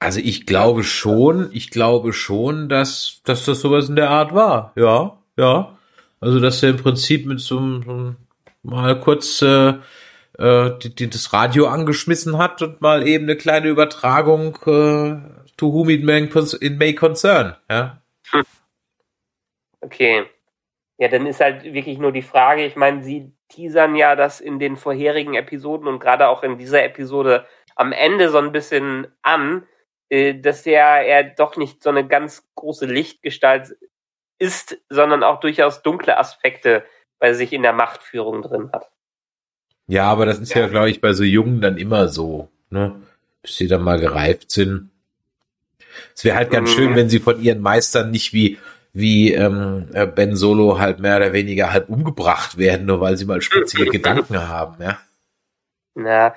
Also 0.04 0.20
ich 0.20 0.44
glaube 0.44 0.84
schon, 0.84 1.48
ich 1.52 1.70
glaube 1.70 2.12
schon, 2.12 2.68
dass, 2.68 3.22
dass 3.24 3.46
das 3.46 3.60
sowas 3.60 3.88
in 3.88 3.96
der 3.96 4.10
Art 4.10 4.34
war. 4.34 4.72
Ja, 4.76 5.18
ja. 5.38 5.78
Also, 6.20 6.40
dass 6.40 6.62
er 6.62 6.70
im 6.70 6.76
Prinzip 6.76 7.24
mit 7.24 7.40
so 7.40 7.56
einem, 7.58 8.16
mal 8.62 9.00
kurz 9.00 9.40
äh, 9.40 9.74
äh, 10.38 10.78
die, 10.82 10.94
die, 10.94 11.08
das 11.08 11.32
Radio 11.32 11.68
angeschmissen 11.68 12.36
hat 12.36 12.60
und 12.60 12.82
mal 12.82 13.08
eben 13.08 13.24
eine 13.24 13.36
kleine 13.36 13.68
Übertragung 13.68 14.56
äh, 14.66 15.20
to 15.56 15.72
whom 15.72 15.88
it 15.88 16.04
may, 16.04 16.28
it 16.60 16.78
may 16.78 16.94
concern. 16.94 17.56
Ja? 17.70 18.02
Okay. 19.80 20.24
Ja, 20.98 21.08
dann 21.08 21.26
ist 21.26 21.40
halt 21.40 21.64
wirklich 21.64 21.98
nur 21.98 22.12
die 22.12 22.22
Frage, 22.22 22.66
ich 22.66 22.76
meine, 22.76 23.02
sie 23.02 23.32
teasern 23.48 23.96
ja 23.96 24.16
das 24.16 24.40
in 24.40 24.58
den 24.58 24.76
vorherigen 24.76 25.34
Episoden 25.34 25.88
und 25.88 25.98
gerade 25.98 26.28
auch 26.28 26.42
in 26.42 26.58
dieser 26.58 26.84
Episode 26.84 27.46
am 27.74 27.92
Ende 27.92 28.28
so 28.28 28.38
ein 28.38 28.52
bisschen 28.52 29.06
an, 29.22 29.66
dass 30.10 30.66
er, 30.66 31.06
er 31.06 31.24
doch 31.24 31.56
nicht 31.56 31.82
so 31.82 31.90
eine 31.90 32.06
ganz 32.06 32.46
große 32.54 32.86
Lichtgestalt 32.86 33.76
ist, 34.38 34.78
sondern 34.88 35.22
auch 35.22 35.40
durchaus 35.40 35.82
dunkle 35.82 36.18
Aspekte 36.18 36.84
bei 37.18 37.32
sich 37.32 37.52
in 37.52 37.62
der 37.62 37.72
Machtführung 37.72 38.42
drin 38.42 38.70
hat. 38.72 38.90
Ja, 39.86 40.04
aber 40.04 40.26
das 40.26 40.38
ist 40.38 40.54
ja, 40.54 40.62
ja 40.62 40.68
glaube 40.68 40.90
ich, 40.90 41.00
bei 41.00 41.12
so 41.12 41.24
Jungen 41.24 41.60
dann 41.60 41.78
immer 41.78 42.08
so, 42.08 42.48
ne? 42.70 43.02
Bis 43.42 43.56
sie 43.56 43.68
dann 43.68 43.82
mal 43.82 44.00
gereift 44.00 44.50
sind. 44.50 44.90
Es 46.14 46.24
wäre 46.24 46.36
halt 46.36 46.50
ganz 46.50 46.70
mhm. 46.70 46.74
schön, 46.74 46.96
wenn 46.96 47.08
sie 47.08 47.20
von 47.20 47.40
ihren 47.40 47.60
Meistern 47.60 48.10
nicht 48.10 48.32
wie 48.32 48.58
wie 48.94 49.34
ähm, 49.34 49.88
äh, 49.92 50.06
Ben 50.06 50.36
Solo 50.36 50.78
halt 50.78 51.00
mehr 51.00 51.16
oder 51.16 51.32
weniger 51.32 51.72
halb 51.72 51.88
umgebracht 51.88 52.56
werden, 52.56 52.86
nur 52.86 53.00
weil 53.00 53.16
sie 53.16 53.24
mal 53.24 53.42
spitzige 53.42 53.86
Gedanken 53.90 54.48
haben, 54.48 54.80
ja. 54.80 54.98
Na, 55.96 56.34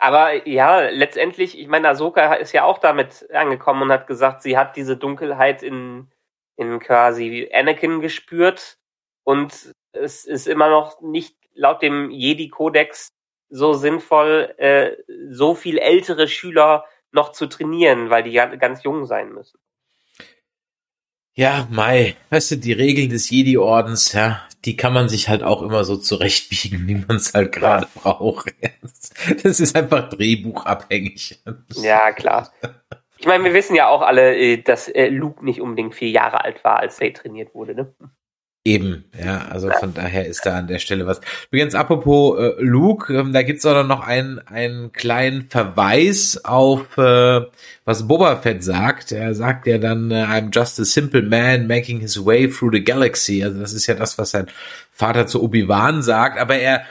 aber 0.00 0.48
ja, 0.48 0.88
letztendlich, 0.88 1.58
ich 1.58 1.68
meine, 1.68 1.88
Ahsoka 1.90 2.34
ist 2.34 2.52
ja 2.52 2.64
auch 2.64 2.78
damit 2.78 3.28
angekommen 3.32 3.82
und 3.82 3.92
hat 3.92 4.06
gesagt, 4.06 4.42
sie 4.42 4.58
hat 4.58 4.76
diese 4.76 4.96
Dunkelheit 4.96 5.62
in 5.62 6.10
in 6.60 6.78
quasi 6.78 7.50
Anakin 7.54 8.02
gespürt 8.02 8.76
und 9.24 9.72
es 9.92 10.26
ist 10.26 10.46
immer 10.46 10.68
noch 10.68 11.00
nicht 11.00 11.34
laut 11.54 11.80
dem 11.80 12.10
Jedi-Kodex 12.10 13.08
so 13.48 13.72
sinnvoll, 13.72 14.54
äh, 14.58 14.96
so 15.30 15.54
viel 15.54 15.78
ältere 15.78 16.28
Schüler 16.28 16.84
noch 17.12 17.32
zu 17.32 17.46
trainieren, 17.46 18.10
weil 18.10 18.24
die 18.24 18.32
ganz 18.32 18.82
jung 18.82 19.06
sein 19.06 19.32
müssen. 19.32 19.58
Ja, 21.40 21.66
Mai, 21.70 22.16
weißt 22.28 22.50
du, 22.50 22.56
die 22.56 22.74
Regeln 22.74 23.08
des 23.08 23.30
Jedi-Ordens, 23.30 24.12
ja, 24.12 24.42
die 24.66 24.76
kann 24.76 24.92
man 24.92 25.08
sich 25.08 25.30
halt 25.30 25.42
auch 25.42 25.62
immer 25.62 25.84
so 25.84 25.96
zurechtbiegen, 25.96 26.86
wie 26.86 26.96
man 26.96 27.16
es 27.16 27.32
halt 27.32 27.52
gerade 27.52 27.88
braucht. 27.94 28.52
Das 29.42 29.58
ist 29.58 29.74
einfach 29.74 30.10
drehbuchabhängig. 30.10 31.42
Ja, 31.76 32.12
klar. 32.12 32.52
Ich 33.16 33.26
meine, 33.26 33.42
wir 33.42 33.54
wissen 33.54 33.74
ja 33.74 33.88
auch 33.88 34.02
alle, 34.02 34.36
äh, 34.36 34.58
dass 34.58 34.88
äh, 34.88 35.08
Luke 35.08 35.42
nicht 35.42 35.62
unbedingt 35.62 35.94
vier 35.94 36.10
Jahre 36.10 36.44
alt 36.44 36.62
war, 36.62 36.78
als 36.78 37.00
er 37.00 37.14
trainiert 37.14 37.54
wurde, 37.54 37.74
ne? 37.74 37.94
Eben, 38.62 39.04
ja, 39.18 39.46
also 39.48 39.70
von 39.70 39.94
daher 39.94 40.26
ist 40.26 40.44
da 40.44 40.58
an 40.58 40.66
der 40.66 40.80
Stelle 40.80 41.06
was. 41.06 41.22
Übrigens, 41.50 41.74
apropos 41.74 42.38
äh, 42.38 42.52
Luke, 42.58 43.10
ähm, 43.14 43.32
da 43.32 43.42
gibt's 43.42 43.64
auch 43.64 43.86
noch 43.86 44.06
einen, 44.06 44.38
einen 44.38 44.92
kleinen 44.92 45.48
Verweis 45.48 46.44
auf, 46.44 46.98
äh, 46.98 47.40
was 47.86 48.06
Boba 48.06 48.36
Fett 48.36 48.62
sagt. 48.62 49.12
Er 49.12 49.34
sagt 49.34 49.66
ja 49.66 49.78
dann, 49.78 50.10
äh, 50.10 50.24
I'm 50.24 50.50
just 50.54 50.78
a 50.78 50.84
simple 50.84 51.22
man 51.22 51.68
making 51.68 52.00
his 52.00 52.22
way 52.22 52.50
through 52.50 52.72
the 52.72 52.84
galaxy. 52.84 53.42
Also 53.42 53.60
das 53.60 53.72
ist 53.72 53.86
ja 53.86 53.94
das, 53.94 54.18
was 54.18 54.32
sein 54.32 54.48
Vater 54.92 55.26
zu 55.26 55.42
Obi-Wan 55.42 56.02
sagt, 56.02 56.38
aber 56.38 56.56
er 56.56 56.82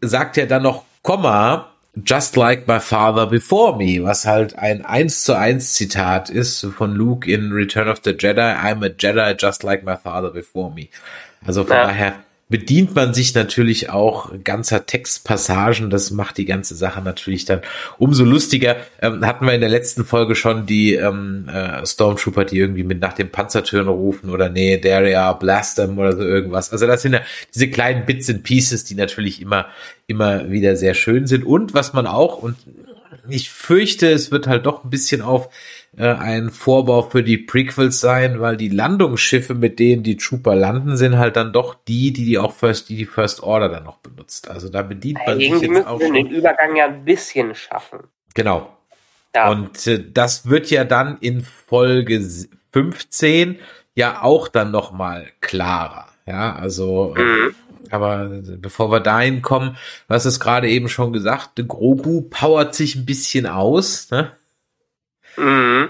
sagt 0.00 0.36
ja 0.36 0.46
dann 0.46 0.64
noch 0.64 0.84
Komma, 1.02 1.71
Just 1.94 2.38
like 2.38 2.66
my 2.66 2.78
father 2.78 3.26
before 3.26 3.76
me, 3.76 4.02
was 4.02 4.24
halt 4.24 4.58
ein 4.58 4.86
eins 4.86 5.24
zu 5.24 5.34
eins 5.34 5.74
Zitat 5.74 6.30
ist 6.30 6.66
von 6.76 6.94
Luke 6.94 7.30
in 7.30 7.52
Return 7.52 7.88
of 7.88 8.00
the 8.02 8.12
Jedi. 8.12 8.56
I'm 8.56 8.82
a 8.82 8.88
Jedi 8.88 9.34
just 9.38 9.62
like 9.62 9.84
my 9.84 9.96
father 9.96 10.30
before 10.30 10.70
me. 10.70 10.88
Also 11.46 11.64
von 11.64 11.76
ja. 11.76 11.86
daher 11.88 12.14
bedient 12.52 12.94
man 12.94 13.14
sich 13.14 13.34
natürlich 13.34 13.90
auch 13.90 14.30
ganzer 14.44 14.86
Textpassagen. 14.86 15.90
Das 15.90 16.12
macht 16.12 16.36
die 16.36 16.44
ganze 16.44 16.76
Sache 16.76 17.02
natürlich 17.02 17.46
dann 17.46 17.62
umso 17.98 18.24
lustiger. 18.24 18.76
Ähm, 19.00 19.26
hatten 19.26 19.46
wir 19.46 19.54
in 19.54 19.60
der 19.60 19.70
letzten 19.70 20.04
Folge 20.04 20.36
schon 20.36 20.66
die 20.66 20.94
ähm, 20.94 21.48
äh, 21.48 21.84
Stormtrooper, 21.84 22.44
die 22.44 22.58
irgendwie 22.58 22.84
mit 22.84 23.00
nach 23.00 23.14
dem 23.14 23.30
Panzertüren 23.30 23.88
rufen 23.88 24.30
oder 24.30 24.50
nee, 24.50 24.78
Daria, 24.78 25.32
blast 25.32 25.76
them 25.76 25.98
oder 25.98 26.14
so 26.14 26.22
irgendwas. 26.22 26.70
Also 26.70 26.86
das 26.86 27.02
sind 27.02 27.14
ja 27.14 27.22
diese 27.52 27.70
kleinen 27.70 28.06
Bits 28.06 28.30
and 28.30 28.44
Pieces, 28.44 28.84
die 28.84 28.94
natürlich 28.94 29.40
immer, 29.40 29.66
immer 30.06 30.50
wieder 30.50 30.76
sehr 30.76 30.94
schön 30.94 31.26
sind. 31.26 31.44
Und 31.44 31.74
was 31.74 31.94
man 31.94 32.06
auch, 32.06 32.38
und 32.38 32.56
ich 33.28 33.50
fürchte, 33.50 34.10
es 34.10 34.30
wird 34.30 34.46
halt 34.46 34.66
doch 34.66 34.84
ein 34.84 34.90
bisschen 34.90 35.22
auf 35.22 35.48
äh, 35.96 36.06
ein 36.06 36.50
Vorbau 36.50 37.02
für 37.02 37.22
die 37.22 37.36
Prequels 37.36 38.00
sein, 38.00 38.40
weil 38.40 38.56
die 38.56 38.70
Landungsschiffe, 38.70 39.54
mit 39.54 39.78
denen 39.78 40.02
die 40.02 40.16
Trooper 40.16 40.54
landen, 40.54 40.96
sind 40.96 41.18
halt 41.18 41.36
dann 41.36 41.52
doch 41.52 41.74
die, 41.74 42.12
die 42.12 42.24
die 42.24 42.38
auch 42.38 42.52
First, 42.52 42.88
die 42.88 42.96
die 42.96 43.04
First 43.04 43.42
Order 43.42 43.68
dann 43.68 43.84
noch 43.84 43.98
benutzt. 43.98 44.50
Also 44.50 44.70
da 44.70 44.82
bedient 44.82 45.18
man 45.26 45.38
ja, 45.38 45.58
sich 45.58 45.68
jetzt 45.68 45.86
auch 45.86 46.00
schon. 46.00 46.14
den 46.14 46.28
Übergang 46.28 46.76
ja 46.76 46.86
ein 46.86 47.04
bisschen 47.04 47.54
schaffen. 47.54 48.00
Genau. 48.34 48.74
Ja. 49.34 49.50
Und 49.50 49.86
äh, 49.86 50.02
das 50.12 50.48
wird 50.48 50.70
ja 50.70 50.84
dann 50.84 51.18
in 51.20 51.42
Folge 51.42 52.22
15 52.72 53.58
ja 53.94 54.22
auch 54.22 54.48
dann 54.48 54.70
noch 54.70 54.92
mal 54.92 55.26
klarer. 55.40 56.08
Ja, 56.26 56.54
also 56.54 57.14
äh, 57.16 57.20
mhm. 57.20 57.54
aber 57.90 58.30
bevor 58.58 58.90
wir 58.90 59.00
dahin 59.00 59.42
kommen, 59.42 59.76
was 60.08 60.24
ist 60.24 60.40
gerade 60.40 60.68
eben 60.68 60.88
schon 60.88 61.12
gesagt, 61.12 61.62
Grogu 61.66 62.22
powert 62.22 62.74
sich 62.74 62.94
ein 62.94 63.04
bisschen 63.04 63.46
aus, 63.46 64.10
ne? 64.10 64.32
Mhm. 65.36 65.88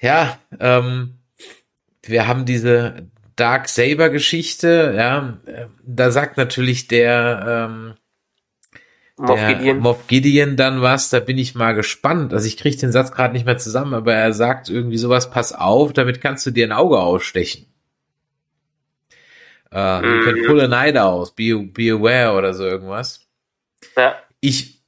Ja, 0.00 0.38
ähm, 0.60 1.18
wir 2.02 2.26
haben 2.26 2.44
diese 2.44 3.08
Dark 3.36 3.68
Saber 3.68 4.10
Geschichte, 4.10 4.94
ja, 4.96 5.38
da 5.82 6.10
sagt 6.10 6.36
natürlich 6.36 6.88
der, 6.88 7.68
ähm, 7.68 7.94
Moff 9.16 9.38
Gideon. 9.46 9.78
Moff 9.78 10.06
Gideon 10.08 10.56
dann 10.56 10.82
was, 10.82 11.10
da 11.10 11.20
bin 11.20 11.38
ich 11.38 11.54
mal 11.54 11.72
gespannt. 11.72 12.32
Also 12.32 12.48
ich 12.48 12.56
kriege 12.56 12.76
den 12.76 12.90
Satz 12.90 13.12
gerade 13.12 13.32
nicht 13.32 13.46
mehr 13.46 13.58
zusammen, 13.58 13.94
aber 13.94 14.14
er 14.14 14.32
sagt 14.32 14.68
irgendwie 14.68 14.98
sowas, 14.98 15.30
pass 15.30 15.52
auf, 15.52 15.92
damit 15.92 16.20
kannst 16.20 16.44
du 16.46 16.50
dir 16.50 16.66
ein 16.66 16.72
Auge 16.72 16.98
ausstechen. 16.98 17.66
Uh, 19.72 20.00
mm. 20.00 20.04
You 20.04 20.24
can 20.24 20.46
pull 20.46 20.60
a 20.60 20.68
night 20.68 20.96
aus, 20.96 21.34
be, 21.34 21.56
be 21.56 21.90
aware 21.90 22.36
oder 22.36 22.54
so 22.54 22.64
irgendwas. 22.64 23.26
Ja. 23.96 24.16
Ich 24.40 24.82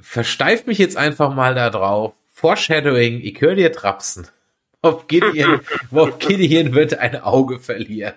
versteif 0.00 0.66
mich 0.66 0.78
jetzt 0.78 0.96
einfach 0.96 1.34
mal 1.34 1.54
da 1.54 1.70
drauf, 1.70 2.14
Foreshadowing, 2.40 3.20
ich 3.22 3.38
höre 3.42 3.54
dir 3.54 3.70
trapsen. 3.70 4.26
Auf 4.80 5.08
Gideon, 5.08 5.60
auf 5.94 6.18
Gideon 6.18 6.72
wird 6.74 6.98
ein 6.98 7.20
Auge 7.20 7.58
verlieren. 7.58 8.14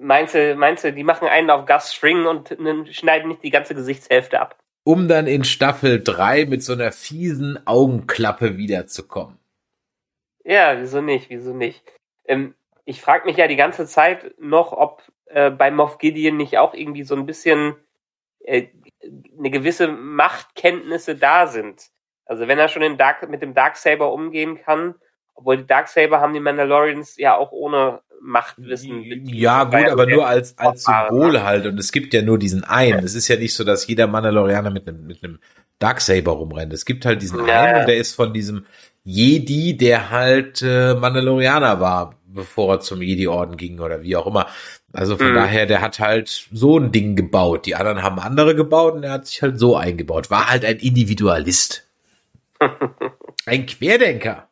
Meinst 0.00 0.34
du, 0.34 0.54
meinst 0.54 0.82
du, 0.82 0.92
die 0.94 1.04
machen 1.04 1.28
einen 1.28 1.50
auf 1.50 1.66
Gas 1.66 1.94
String 1.94 2.24
und 2.24 2.56
schneiden 2.92 3.28
nicht 3.28 3.42
die 3.44 3.50
ganze 3.50 3.74
Gesichtshälfte 3.74 4.40
ab? 4.40 4.56
Um 4.84 5.06
dann 5.06 5.26
in 5.26 5.44
Staffel 5.44 6.02
3 6.02 6.46
mit 6.46 6.62
so 6.62 6.72
einer 6.72 6.92
fiesen 6.92 7.60
Augenklappe 7.66 8.56
wiederzukommen. 8.56 9.36
Ja, 10.42 10.80
wieso 10.80 11.02
nicht, 11.02 11.28
wieso 11.28 11.52
nicht? 11.52 11.82
Ähm, 12.24 12.54
ich 12.86 13.02
frage 13.02 13.26
mich 13.26 13.36
ja 13.36 13.48
die 13.48 13.56
ganze 13.56 13.84
Zeit 13.84 14.34
noch, 14.40 14.72
ob 14.72 15.02
äh, 15.26 15.50
bei 15.50 15.70
Moff 15.70 15.98
Gideon 15.98 16.38
nicht 16.38 16.56
auch 16.56 16.72
irgendwie 16.72 17.04
so 17.04 17.14
ein 17.14 17.26
bisschen 17.26 17.76
äh, 18.46 18.68
eine 19.38 19.50
gewisse 19.50 19.88
Machtkenntnisse 19.88 21.16
da 21.16 21.46
sind. 21.46 21.90
Also 22.30 22.46
wenn 22.46 22.60
er 22.60 22.68
schon 22.68 22.96
Dark, 22.96 23.28
mit 23.28 23.42
dem 23.42 23.54
Darksaber 23.54 24.12
umgehen 24.12 24.60
kann, 24.62 24.94
obwohl 25.34 25.56
die 25.56 25.66
Darksaber 25.66 26.20
haben 26.20 26.32
die 26.32 26.38
Mandalorians 26.38 27.16
ja 27.16 27.36
auch 27.36 27.50
ohne 27.50 28.02
Machtwissen. 28.22 29.02
Ja, 29.24 29.64
gut, 29.64 29.88
aber 29.88 30.06
nur 30.06 30.28
als, 30.28 30.56
als 30.56 30.84
Symbol 30.84 31.42
halt. 31.42 31.66
Und 31.66 31.76
es 31.80 31.90
gibt 31.90 32.14
ja 32.14 32.22
nur 32.22 32.38
diesen 32.38 32.62
einen. 32.62 33.04
Es 33.04 33.16
ist 33.16 33.26
ja 33.26 33.34
nicht 33.34 33.52
so, 33.52 33.64
dass 33.64 33.84
jeder 33.88 34.06
Mandalorianer 34.06 34.70
mit 34.70 34.86
einem, 34.86 35.08
mit 35.08 35.24
einem 35.24 35.40
Darksaber 35.80 36.30
rumrennt. 36.30 36.72
Es 36.72 36.84
gibt 36.84 37.04
halt 37.04 37.20
diesen 37.20 37.44
ja, 37.48 37.62
einen 37.62 37.80
und 37.80 37.88
der 37.88 37.96
ist 37.96 38.14
von 38.14 38.32
diesem 38.32 38.64
Jedi, 39.02 39.76
der 39.76 40.10
halt 40.10 40.62
äh, 40.62 40.94
Mandalorianer 40.94 41.80
war, 41.80 42.14
bevor 42.26 42.74
er 42.74 42.80
zum 42.80 43.02
Jedi-Orden 43.02 43.56
ging 43.56 43.80
oder 43.80 44.02
wie 44.02 44.14
auch 44.14 44.28
immer. 44.28 44.46
Also 44.92 45.16
von 45.16 45.30
mhm. 45.30 45.34
daher, 45.34 45.66
der 45.66 45.80
hat 45.80 45.98
halt 45.98 46.46
so 46.52 46.78
ein 46.78 46.92
Ding 46.92 47.16
gebaut. 47.16 47.66
Die 47.66 47.74
anderen 47.74 48.04
haben 48.04 48.20
andere 48.20 48.54
gebaut 48.54 48.94
und 48.94 49.02
er 49.02 49.14
hat 49.14 49.26
sich 49.26 49.42
halt 49.42 49.58
so 49.58 49.74
eingebaut. 49.74 50.30
War 50.30 50.48
halt 50.48 50.64
ein 50.64 50.76
Individualist. 50.76 51.89
Ein 53.46 53.66
Querdenker. 53.66 54.48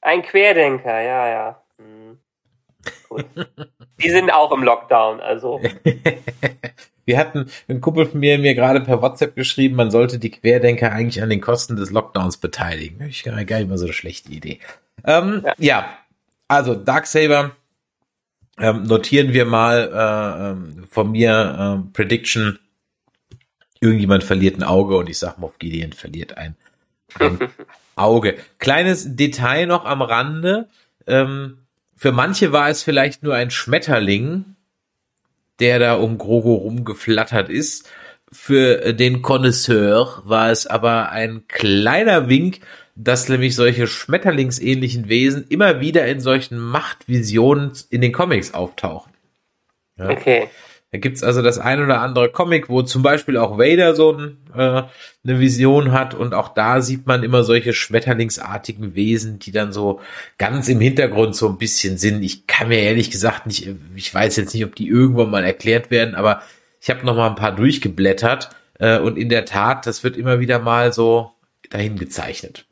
Ein 0.00 0.22
Querdenker, 0.22 1.00
ja, 1.00 1.28
ja. 1.28 1.62
Hm. 1.78 2.18
Die 4.02 4.10
sind 4.10 4.30
auch 4.30 4.52
im 4.52 4.62
Lockdown, 4.62 5.20
also. 5.20 5.60
Wir 7.04 7.18
hatten 7.18 7.46
ein 7.68 7.80
Kumpel 7.80 8.04
von 8.04 8.20
mir 8.20 8.38
mir 8.38 8.54
gerade 8.54 8.82
per 8.82 9.00
WhatsApp 9.00 9.34
geschrieben, 9.34 9.76
man 9.76 9.90
sollte 9.90 10.18
die 10.18 10.30
Querdenker 10.30 10.92
eigentlich 10.92 11.22
an 11.22 11.30
den 11.30 11.40
Kosten 11.40 11.74
des 11.74 11.90
Lockdowns 11.90 12.36
beteiligen. 12.36 13.00
Ich 13.08 13.22
gar 13.22 13.34
nicht 13.34 13.68
mal 13.68 13.78
so 13.78 13.86
eine 13.86 13.94
schlechte 13.94 14.30
Idee. 14.30 14.60
Ähm, 15.04 15.42
ja. 15.42 15.54
ja. 15.56 15.98
also 16.48 16.74
Darksaber 16.74 17.52
ähm, 18.58 18.82
notieren 18.82 19.32
wir 19.32 19.46
mal 19.46 19.90
äh, 19.90 20.50
ähm, 20.50 20.84
von 20.90 21.12
mir 21.12 21.80
äh, 21.82 21.92
Prediction. 21.94 22.58
Irgendjemand 23.80 24.22
verliert 24.22 24.58
ein 24.58 24.64
Auge 24.64 24.98
und 24.98 25.08
ich 25.08 25.18
sag 25.18 25.38
Moff 25.38 25.58
Gideon 25.58 25.94
verliert 25.94 26.36
ein 26.36 26.56
ein 27.18 27.38
Auge. 27.96 28.36
Kleines 28.58 29.16
Detail 29.16 29.66
noch 29.66 29.84
am 29.84 30.02
Rande. 30.02 30.68
Ähm, 31.06 31.58
für 31.96 32.12
manche 32.12 32.52
war 32.52 32.68
es 32.68 32.82
vielleicht 32.82 33.22
nur 33.22 33.34
ein 33.34 33.50
Schmetterling, 33.50 34.56
der 35.58 35.78
da 35.78 35.94
um 35.94 36.18
Grogo 36.18 36.54
rumgeflattert 36.54 37.48
ist. 37.48 37.90
Für 38.30 38.92
den 38.92 39.22
Connoisseur 39.22 40.22
war 40.24 40.50
es 40.50 40.66
aber 40.66 41.10
ein 41.10 41.48
kleiner 41.48 42.28
Wink, 42.28 42.60
dass 42.94 43.28
nämlich 43.28 43.54
solche 43.54 43.86
schmetterlingsähnlichen 43.86 45.08
Wesen 45.08 45.46
immer 45.48 45.80
wieder 45.80 46.06
in 46.06 46.20
solchen 46.20 46.58
Machtvisionen 46.58 47.72
in 47.90 48.00
den 48.00 48.12
Comics 48.12 48.54
auftauchen. 48.54 49.12
Ja? 49.96 50.10
Okay. 50.10 50.50
Da 50.90 50.98
gibt's 50.98 51.22
also 51.22 51.42
das 51.42 51.58
ein 51.58 51.82
oder 51.82 52.00
andere 52.00 52.30
Comic, 52.30 52.70
wo 52.70 52.80
zum 52.80 53.02
Beispiel 53.02 53.36
auch 53.36 53.58
Vader 53.58 53.94
so 53.94 54.12
ein, 54.12 54.38
äh, 54.54 54.84
eine 55.22 55.40
Vision 55.40 55.92
hat 55.92 56.14
und 56.14 56.32
auch 56.32 56.48
da 56.48 56.80
sieht 56.80 57.06
man 57.06 57.22
immer 57.22 57.44
solche 57.44 57.74
schmetterlingsartigen 57.74 58.94
Wesen, 58.94 59.38
die 59.38 59.52
dann 59.52 59.72
so 59.72 60.00
ganz 60.38 60.66
im 60.68 60.80
Hintergrund 60.80 61.36
so 61.36 61.46
ein 61.46 61.58
bisschen 61.58 61.98
sind. 61.98 62.22
Ich 62.22 62.46
kann 62.46 62.68
mir 62.68 62.80
ehrlich 62.80 63.10
gesagt 63.10 63.46
nicht, 63.46 63.68
ich 63.96 64.14
weiß 64.14 64.36
jetzt 64.36 64.54
nicht, 64.54 64.64
ob 64.64 64.76
die 64.76 64.88
irgendwann 64.88 65.30
mal 65.30 65.44
erklärt 65.44 65.90
werden, 65.90 66.14
aber 66.14 66.42
ich 66.80 66.88
habe 66.88 67.04
noch 67.04 67.16
mal 67.16 67.28
ein 67.28 67.36
paar 67.36 67.54
durchgeblättert 67.54 68.48
äh, 68.78 68.98
und 68.98 69.18
in 69.18 69.28
der 69.28 69.44
Tat, 69.44 69.86
das 69.86 70.04
wird 70.04 70.16
immer 70.16 70.40
wieder 70.40 70.58
mal 70.58 70.94
so 70.94 71.32
dahin 71.68 71.96
gezeichnet. 71.96 72.64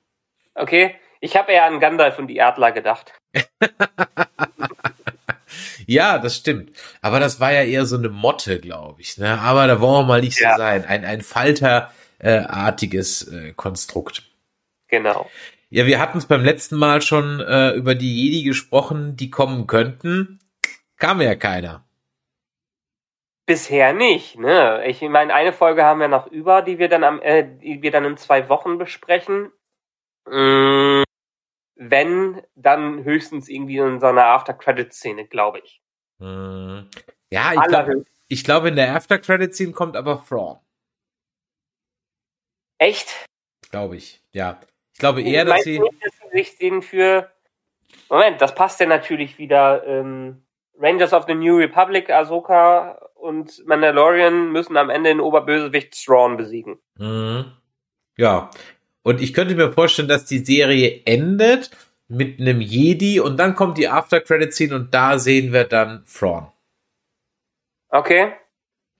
Okay, 0.54 0.94
ich 1.20 1.36
habe 1.36 1.52
eher 1.52 1.66
an 1.66 1.80
Gandalf 1.80 2.18
und 2.18 2.28
die 2.28 2.36
Erdler 2.36 2.72
gedacht. 2.72 3.12
Ja, 5.86 6.18
das 6.18 6.36
stimmt. 6.36 6.70
Aber 7.00 7.20
das 7.20 7.40
war 7.40 7.52
ja 7.52 7.62
eher 7.62 7.86
so 7.86 7.96
eine 7.96 8.08
Motte, 8.08 8.60
glaube 8.60 9.00
ich. 9.00 9.18
Ne? 9.18 9.40
Aber 9.40 9.66
da 9.66 9.80
wollen 9.80 10.04
wir 10.04 10.08
mal 10.08 10.20
nicht 10.20 10.40
ja. 10.40 10.52
so 10.52 10.58
sein. 10.58 10.84
Ein, 10.84 11.04
ein 11.04 11.22
Falterartiges 11.22 13.28
äh, 13.28 13.48
äh, 13.48 13.52
Konstrukt. 13.52 14.24
Genau. 14.88 15.28
Ja, 15.70 15.86
wir 15.86 15.98
hatten 15.98 16.18
es 16.18 16.26
beim 16.26 16.44
letzten 16.44 16.76
Mal 16.76 17.02
schon 17.02 17.40
äh, 17.40 17.72
über 17.72 17.94
die 17.94 18.24
Jedi 18.24 18.42
gesprochen, 18.42 19.16
die 19.16 19.30
kommen 19.30 19.66
könnten. 19.66 20.38
Kam 20.96 21.20
ja 21.20 21.34
keiner. 21.34 21.84
Bisher 23.46 23.92
nicht, 23.92 24.38
ne? 24.38 24.84
Ich 24.86 25.00
meine, 25.02 25.32
eine 25.32 25.52
Folge 25.52 25.84
haben 25.84 26.00
wir 26.00 26.08
noch 26.08 26.26
über, 26.26 26.62
die 26.62 26.80
wir 26.80 26.88
dann 26.88 27.04
am, 27.04 27.22
äh, 27.22 27.44
die 27.44 27.80
wir 27.80 27.92
dann 27.92 28.04
in 28.04 28.16
zwei 28.16 28.48
Wochen 28.48 28.78
besprechen. 28.78 29.52
Mm, 30.28 31.04
wenn, 31.76 32.42
dann 32.54 33.04
höchstens 33.04 33.48
irgendwie 33.48 33.76
in 33.78 34.00
so 34.00 34.06
einer 34.06 34.26
After-Credit-Szene, 34.26 35.26
glaube 35.26 35.60
ich. 35.60 35.80
Hm. 36.18 36.88
Ja, 37.30 37.52
ich 37.54 37.68
glaube, 37.68 38.04
ich 38.28 38.44
glaube, 38.44 38.68
in 38.68 38.76
der 38.76 38.94
After-Credit-Szene 38.94 39.72
kommt 39.72 39.96
aber 39.96 40.24
Thrawn. 40.26 40.58
Echt? 42.78 43.26
Glaube 43.70 43.96
ich, 43.96 44.22
ja. 44.32 44.60
Ich 44.92 44.98
glaube 44.98 45.22
eher, 45.22 45.44
dass 45.44 45.62
sie. 45.62 45.78
Nicht, 45.78 46.04
dass 46.04 46.12
sie 46.18 46.38
sich 46.38 46.58
den 46.58 46.82
für. 46.82 47.30
Moment, 48.08 48.40
das 48.40 48.54
passt 48.54 48.80
ja 48.80 48.86
natürlich 48.86 49.38
wieder. 49.38 49.86
Ähm, 49.86 50.42
Rangers 50.78 51.12
of 51.12 51.24
the 51.26 51.34
New 51.34 51.56
Republic, 51.56 52.10
Ahsoka 52.10 52.98
und 53.14 53.66
Mandalorian 53.66 54.52
müssen 54.52 54.76
am 54.76 54.90
Ende 54.90 55.10
den 55.10 55.20
Oberbösewicht 55.20 56.04
Thrawn 56.04 56.36
besiegen. 56.36 56.78
Mhm. 56.98 57.52
Ja. 58.16 58.50
Und 59.06 59.20
ich 59.20 59.34
könnte 59.34 59.54
mir 59.54 59.72
vorstellen, 59.72 60.08
dass 60.08 60.24
die 60.24 60.44
Serie 60.44 61.02
endet 61.04 61.70
mit 62.08 62.40
einem 62.40 62.60
Jedi 62.60 63.20
und 63.20 63.36
dann 63.36 63.54
kommt 63.54 63.78
die 63.78 63.86
After 63.86 64.20
Credit 64.20 64.52
Scene 64.52 64.74
und 64.74 64.92
da 64.92 65.20
sehen 65.20 65.52
wir 65.52 65.62
dann 65.62 66.04
Thrawn. 66.06 66.50
Okay. 67.88 68.32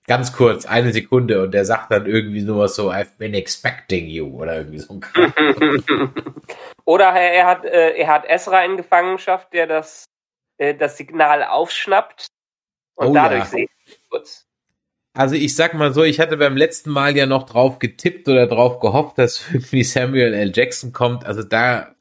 Ganz 0.05 0.31
kurz, 0.31 0.65
eine 0.65 0.93
Sekunde 0.93 1.43
und 1.43 1.51
der 1.51 1.65
sagt 1.65 1.91
dann 1.91 2.05
irgendwie 2.05 2.41
nur 2.41 2.69
so, 2.69 2.89
I've 2.89 3.17
been 3.17 3.33
expecting 3.33 4.07
you 4.07 4.27
oder 4.41 4.55
irgendwie 4.55 4.79
so 4.79 4.93
ein 4.93 5.01
Oder 6.85 7.07
er 7.07 7.45
hat, 7.45 7.65
äh, 7.65 7.97
er 7.97 8.07
hat 8.07 8.23
Ezra 8.29 8.63
in 8.63 8.77
Gefangenschaft, 8.77 9.51
der 9.51 9.67
das, 9.67 10.05
äh, 10.57 10.73
das 10.73 10.95
Signal 10.95 11.43
aufschnappt 11.43 12.27
und 12.95 13.07
Oh 13.07 13.13
dadurch 13.13 13.39
ja. 13.39 13.45
sehen 13.45 13.69
wir 13.83 13.95
kurz. 14.09 14.46
Also 15.17 15.33
ich 15.33 15.55
sag 15.55 15.73
mal 15.73 15.95
so, 15.95 16.03
ich 16.03 16.19
hatte 16.19 16.37
beim 16.37 16.55
letzten 16.55 16.91
Mal 16.91 17.17
ja 17.17 17.25
noch 17.25 17.47
drauf 17.47 17.79
getippt 17.79 18.29
oder 18.29 18.45
drauf 18.45 18.79
gehofft, 18.79 19.17
dass 19.17 19.41
irgendwie 19.51 19.83
Samuel 19.83 20.33
L. 20.33 20.51
Jackson 20.53 20.93
kommt. 20.93 21.25
Also 21.25 21.41
da 21.41 21.95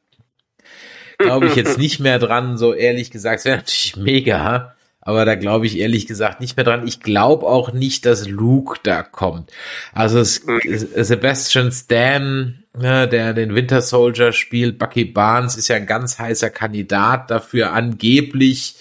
glaube 1.17 1.47
ich 1.47 1.57
jetzt 1.57 1.79
nicht 1.79 1.99
mehr 1.99 2.19
dran, 2.19 2.59
so 2.59 2.75
ehrlich 2.75 3.11
gesagt. 3.11 3.39
Es 3.39 3.45
wäre 3.47 3.57
natürlich 3.57 3.97
mega, 3.97 4.75
aber 5.01 5.25
da 5.25 5.35
glaube 5.35 5.64
ich 5.64 5.79
ehrlich 5.79 6.07
gesagt 6.07 6.43
nicht 6.43 6.59
mehr 6.59 6.64
dran. 6.64 6.87
Ich 6.87 7.01
glaube 7.01 7.47
auch 7.47 7.73
nicht, 7.73 8.05
dass 8.05 8.29
Luke 8.29 8.81
da 8.83 9.03
kommt. 9.03 9.51
Also 9.95 10.23
Sebastian 10.23 11.73
Stan, 11.73 12.62
ne, 12.77 13.09
der 13.09 13.33
den 13.33 13.55
Winter 13.55 13.81
Soldier 13.81 14.33
spielt, 14.33 14.79
Bucky 14.79 15.07
Barnes 15.07 15.57
ist 15.57 15.69
ja 15.69 15.77
ein 15.77 15.87
ganz 15.87 16.19
heißer 16.19 16.51
Kandidat 16.51 17.31
dafür, 17.31 17.73
angeblich. 17.73 18.77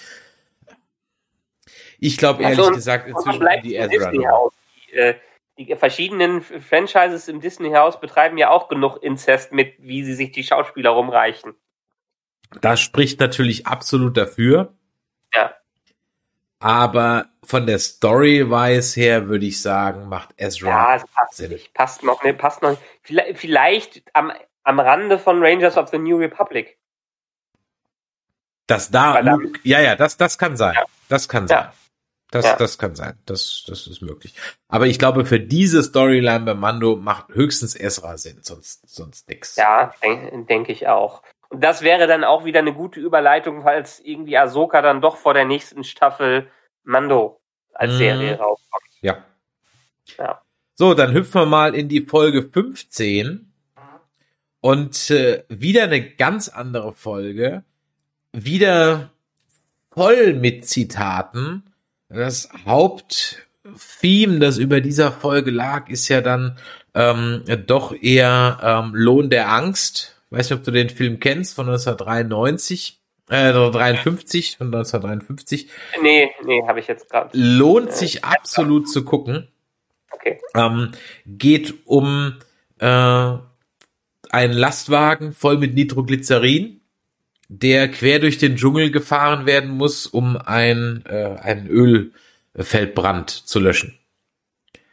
Ich 2.06 2.18
glaube 2.18 2.43
ehrlich 2.43 2.60
Also, 2.60 2.72
gesagt 2.72 3.08
inzwischen 3.08 3.39
bleibt 3.39 3.66
die 3.66 3.76
Ezra. 3.76 4.10
Disney. 4.12 4.26
House. 4.26 4.53
Die, 4.88 4.95
äh, 4.95 5.16
die 5.58 5.76
verschiedenen 5.76 6.41
Franchises 6.41 7.28
im 7.28 7.41
Disney 7.41 7.72
House 7.72 7.99
betreiben 7.99 8.38
ja 8.38 8.49
auch 8.49 8.68
genug 8.68 9.01
Inzest 9.01 9.51
mit, 9.51 9.74
wie 9.80 10.03
sie 10.03 10.14
sich 10.14 10.32
die 10.32 10.43
Schauspieler 10.43 10.91
rumreichen. 10.91 11.56
Das 12.62 12.80
spricht 12.80 13.20
natürlich 13.20 13.66
absolut 13.66 14.18
dafür. 14.18 14.74
Ja. 15.34 15.56
Aber 16.60 17.26
von 17.43 17.66
der 17.66 17.80
Story-Wise 17.80 18.99
her 18.99 19.28
würde 19.28 19.45
ich 19.45 19.62
sagen, 19.62 20.08
macht 20.08 20.30
Ezra. 20.38 20.68
Ja, 20.70 20.95
es 20.97 21.08
passt 21.08 21.36
Sinn. 21.38 21.51
nicht. 21.51 21.74
Passt 21.74 22.03
noch 22.03 22.24
nicht. 22.24 22.38
Passt 22.38 22.62
noch. 22.62 22.78
Vielleicht, 23.01 23.38
vielleicht 23.39 24.03
am, 24.14 24.32
am 24.64 24.80
Rande 24.80 25.18
von 25.18 25.43
Rangers 25.43 25.78
of 25.78 25.89
the 25.89 25.97
New 25.97 26.18
Republic. 26.18 26.78
Das 28.68 28.91
da, 28.91 29.20
Luke, 29.20 29.60
ja, 29.64 29.80
ja, 29.80 29.95
das, 29.95 30.18
das 30.18 30.38
kann 30.38 30.56
sein. 30.58 30.74
Ja. 30.76 30.86
Das 31.10 31.30
kann 31.30 31.47
Ja. 31.47 31.74
Das, 32.36 32.44
Ja. 32.44 32.56
das 32.58 32.78
kann 32.78 32.96
sein. 32.96 33.18
Das, 33.26 33.64
das 33.66 33.88
ist 33.88 34.02
möglich. 34.02 34.34
Aber 34.68 34.88
ich 34.88 35.00
glaube, 35.00 35.26
für 35.26 35.40
diese 35.40 35.82
Storyline 35.82 36.44
bei 36.44 36.54
Mando 36.54 36.98
macht 36.98 37.30
höchstens 37.34 37.80
Ezra 37.80 38.18
Sinn, 38.18 38.40
sonst, 38.42 38.82
sonst 38.94 39.30
nix. 39.30 39.56
Ja, 39.56 39.94
denke 40.04 40.46
denk 40.50 40.68
ich 40.68 40.86
auch. 40.90 41.24
Und 41.48 41.64
das 41.64 41.82
wäre 41.82 42.08
dann 42.08 42.26
auch 42.26 42.44
wieder 42.44 42.60
eine 42.60 42.74
gute 42.74 43.00
Überleitung, 43.00 43.62
falls 43.62 44.02
irgendwie 44.02 44.38
Ahsoka 44.38 44.82
dann 44.82 45.00
doch 45.00 45.16
vor 45.16 45.34
der 45.34 45.46
nächsten 45.46 45.86
Staffel 45.86 46.52
Mando 46.84 47.40
als 47.74 47.94
Mhm. 47.94 47.98
Serie 48.00 48.38
rauskommt. 48.38 48.84
Ja. 49.00 49.24
Ja. 50.18 50.42
So, 50.74 50.94
dann 50.94 51.14
hüpfen 51.14 51.40
wir 51.40 51.46
mal 51.46 51.74
in 51.74 51.88
die 51.88 52.02
Folge 52.02 52.44
15 52.44 53.50
und 54.60 55.10
äh, 55.10 55.46
wieder 55.48 55.84
eine 55.84 56.02
ganz 56.02 56.50
andere 56.50 56.92
Folge, 56.92 57.64
wieder 58.34 59.10
voll 59.92 60.34
mit 60.34 60.68
Zitaten. 60.68 61.64
Das 62.16 62.49
Haupttheme, 62.66 64.39
das 64.39 64.57
über 64.57 64.80
dieser 64.80 65.11
Folge 65.11 65.51
lag, 65.51 65.89
ist 65.89 66.07
ja 66.07 66.22
dann 66.22 66.57
ähm, 66.93 67.43
doch 67.68 67.93
eher 67.93 68.59
ähm, 68.63 68.91
Lohn 68.95 69.30
der 69.30 69.51
Angst. 69.51 70.22
Weiß 70.30 70.49
nicht, 70.49 70.57
ob 70.57 70.63
du 70.63 70.72
den 70.72 70.89
Film 70.89 71.20
kennst 71.20 71.55
von 71.55 71.68
1993, 71.68 73.01
äh, 73.30 73.51
53, 73.51 74.57
von 74.57 74.68
1953. 74.68 75.70
Nee, 76.01 76.32
nee, 76.45 76.63
habe 76.66 76.80
ich 76.80 76.88
jetzt 76.88 77.09
gerade. 77.09 77.30
Lohnt 77.38 77.91
sich 77.91 78.24
absolut 78.24 78.89
zu 78.89 79.03
gucken. 79.03 79.49
Okay. 80.11 80.39
Ähm, 80.55 80.91
geht 81.26 81.74
um 81.86 82.38
äh, 82.80 82.86
einen 82.86 84.53
Lastwagen 84.53 85.34
voll 85.34 85.57
mit 85.57 85.74
Nitroglycerin, 85.76 86.80
der 87.48 87.89
quer 87.89 88.20
durch 88.20 88.38
den 88.38 88.56
Dschungel 88.56 88.91
gefahren 88.91 89.46
werden 89.46 89.70
muss, 89.72 90.08
um 90.08 90.38
ein, 90.38 91.04
äh, 91.08 91.38
einen 91.41 91.68
Ölfeldbrand 92.56 93.30
zu 93.30 93.60
löschen. 93.60 93.98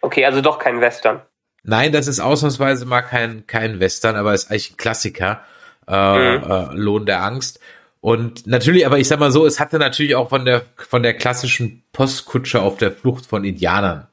Okay, 0.00 0.24
also 0.24 0.40
doch 0.40 0.58
kein 0.58 0.80
Western. 0.80 1.22
Nein, 1.62 1.92
das 1.92 2.08
ist 2.08 2.18
ausnahmsweise 2.20 2.86
mal 2.86 3.02
kein, 3.02 3.46
kein 3.46 3.78
Western, 3.80 4.16
aber 4.16 4.34
ist 4.34 4.50
eigentlich 4.50 4.72
ein 4.72 4.76
Klassiker. 4.76 5.44
Äh, 5.88 6.38
Mhm. 6.38 6.50
äh, 6.50 6.74
Lohn 6.74 7.06
der 7.06 7.22
Angst. 7.22 7.60
Und 8.00 8.46
natürlich, 8.48 8.84
aber 8.84 8.98
ich 8.98 9.06
sag 9.06 9.20
mal 9.20 9.30
so, 9.30 9.46
es 9.46 9.60
hatte 9.60 9.78
natürlich 9.78 10.16
auch 10.16 10.28
von 10.28 10.44
der, 10.44 10.62
von 10.76 11.02
der 11.04 11.14
klassischen 11.14 11.84
Postkutsche 11.92 12.60
auf 12.60 12.76
der 12.78 12.90
Flucht 12.92 13.26
von 13.26 13.44
Indianern. 13.44 14.08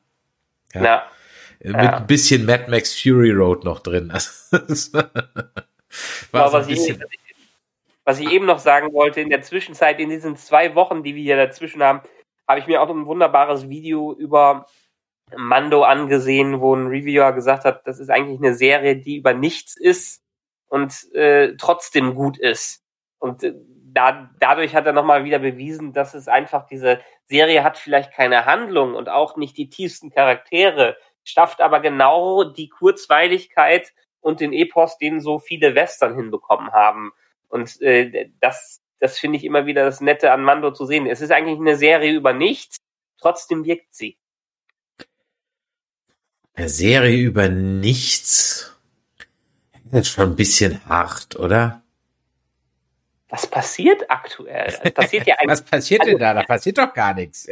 Ja. 0.73 0.83
Ja. 0.83 1.03
Mit 1.61 1.75
Ja. 1.75 1.97
ein 1.97 2.07
bisschen 2.07 2.45
Mad 2.45 2.65
Max 2.69 2.99
Fury 2.99 3.31
Road 3.31 3.63
noch 3.65 3.79
drin. 3.79 4.11
Also, 4.51 4.93
war 4.93 5.03
Aber 6.31 6.49
so 6.51 6.57
was, 6.59 6.67
bisschen, 6.67 7.01
ich- 7.01 7.28
was 8.09 8.19
ich 8.19 8.31
eben 8.31 8.47
noch 8.47 8.57
sagen 8.57 8.91
wollte, 8.91 9.21
in 9.21 9.29
der 9.29 9.43
Zwischenzeit, 9.43 9.99
in 9.99 10.09
diesen 10.09 10.35
zwei 10.35 10.73
Wochen, 10.73 11.03
die 11.03 11.13
wir 11.13 11.21
hier 11.21 11.37
dazwischen 11.37 11.83
haben, 11.83 12.01
habe 12.47 12.59
ich 12.59 12.65
mir 12.65 12.81
auch 12.81 12.89
ein 12.89 13.05
wunderbares 13.05 13.69
Video 13.69 14.15
über 14.15 14.65
Mando 15.37 15.83
angesehen, 15.83 16.59
wo 16.59 16.73
ein 16.75 16.87
Reviewer 16.87 17.33
gesagt 17.33 17.65
hat, 17.65 17.85
das 17.85 17.99
ist 17.99 18.09
eigentlich 18.09 18.39
eine 18.39 18.55
Serie, 18.55 18.95
die 18.95 19.17
über 19.17 19.35
nichts 19.35 19.77
ist 19.77 20.23
und 20.69 21.13
äh, 21.13 21.55
trotzdem 21.57 22.15
gut 22.15 22.39
ist. 22.39 22.83
Und 23.19 23.43
äh, 23.43 23.53
da, 23.93 24.31
dadurch 24.39 24.73
hat 24.73 24.87
er 24.87 24.93
nochmal 24.93 25.23
wieder 25.23 25.37
bewiesen, 25.37 25.93
dass 25.93 26.15
es 26.15 26.27
einfach 26.27 26.65
diese 26.65 27.01
Serie 27.27 27.63
hat 27.63 27.77
vielleicht 27.77 28.11
keine 28.11 28.47
Handlung 28.47 28.95
und 28.95 29.07
auch 29.07 29.37
nicht 29.37 29.55
die 29.55 29.69
tiefsten 29.69 30.09
Charaktere, 30.09 30.97
schafft 31.23 31.61
aber 31.61 31.79
genau 31.79 32.43
die 32.43 32.69
Kurzweiligkeit 32.69 33.93
und 34.19 34.39
den 34.39 34.51
Epos, 34.51 34.97
den 34.97 35.21
so 35.21 35.37
viele 35.37 35.75
Western 35.75 36.15
hinbekommen 36.15 36.71
haben. 36.71 37.13
Und 37.49 37.81
äh, 37.81 38.29
das, 38.39 38.81
das 38.99 39.19
finde 39.19 39.37
ich 39.37 39.43
immer 39.43 39.65
wieder 39.65 39.83
das 39.83 40.01
Nette 40.01 40.31
an 40.31 40.43
Mando 40.43 40.71
zu 40.71 40.85
sehen. 40.85 41.05
Es 41.05 41.21
ist 41.21 41.31
eigentlich 41.31 41.59
eine 41.59 41.75
Serie 41.75 42.13
über 42.13 42.33
nichts, 42.33 42.77
trotzdem 43.19 43.65
wirkt 43.65 43.93
sie. 43.93 44.17
eine 46.53 46.69
Serie 46.69 47.17
über 47.17 47.49
nichts. 47.49 48.77
Das 49.85 50.01
ist 50.01 50.09
schon 50.09 50.31
ein 50.31 50.35
bisschen 50.35 50.85
hart, 50.85 51.35
oder? 51.37 51.81
Was 53.29 53.47
passiert 53.47 54.09
aktuell? 54.09 54.71
Passiert 54.91 55.27
ja 55.27 55.35
Was 55.45 55.63
passiert 55.63 56.01
also- 56.01 56.11
denn 56.11 56.19
da? 56.19 56.33
Da 56.33 56.43
passiert 56.43 56.77
doch 56.77 56.93
gar 56.93 57.13
nichts. 57.13 57.47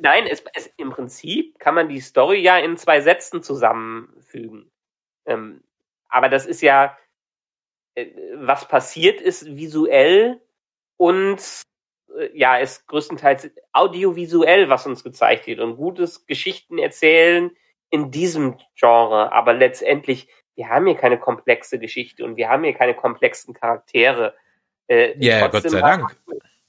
Nein, 0.00 0.26
es, 0.28 0.44
es, 0.54 0.70
im 0.76 0.90
Prinzip 0.90 1.58
kann 1.58 1.74
man 1.74 1.88
die 1.88 2.00
Story 2.00 2.40
ja 2.40 2.56
in 2.58 2.76
zwei 2.76 3.00
Sätzen 3.00 3.42
zusammenfügen. 3.42 4.70
Ähm, 5.26 5.64
aber 6.08 6.28
das 6.28 6.46
ist 6.46 6.60
ja, 6.60 6.96
was 8.36 8.66
passiert 8.68 9.20
ist 9.20 9.56
visuell 9.56 10.40
und 10.96 11.40
äh, 12.18 12.30
ja, 12.34 12.56
ist 12.56 12.86
größtenteils 12.86 13.50
audiovisuell, 13.72 14.68
was 14.68 14.86
uns 14.86 15.04
gezeigt 15.04 15.46
wird 15.46 15.60
und 15.60 15.76
gutes 15.76 16.26
Geschichten 16.26 16.78
erzählen 16.78 17.50
in 17.90 18.10
diesem 18.10 18.56
Genre. 18.74 19.32
Aber 19.32 19.52
letztendlich, 19.52 20.28
wir 20.54 20.68
haben 20.68 20.86
hier 20.86 20.96
keine 20.96 21.18
komplexe 21.18 21.78
Geschichte 21.78 22.24
und 22.24 22.36
wir 22.36 22.48
haben 22.48 22.64
hier 22.64 22.74
keine 22.74 22.94
komplexen 22.94 23.54
Charaktere. 23.54 24.34
Äh, 24.88 25.14
Ja, 25.18 25.48
Gott 25.48 25.68
sei 25.68 25.80
Dank. 25.80 26.16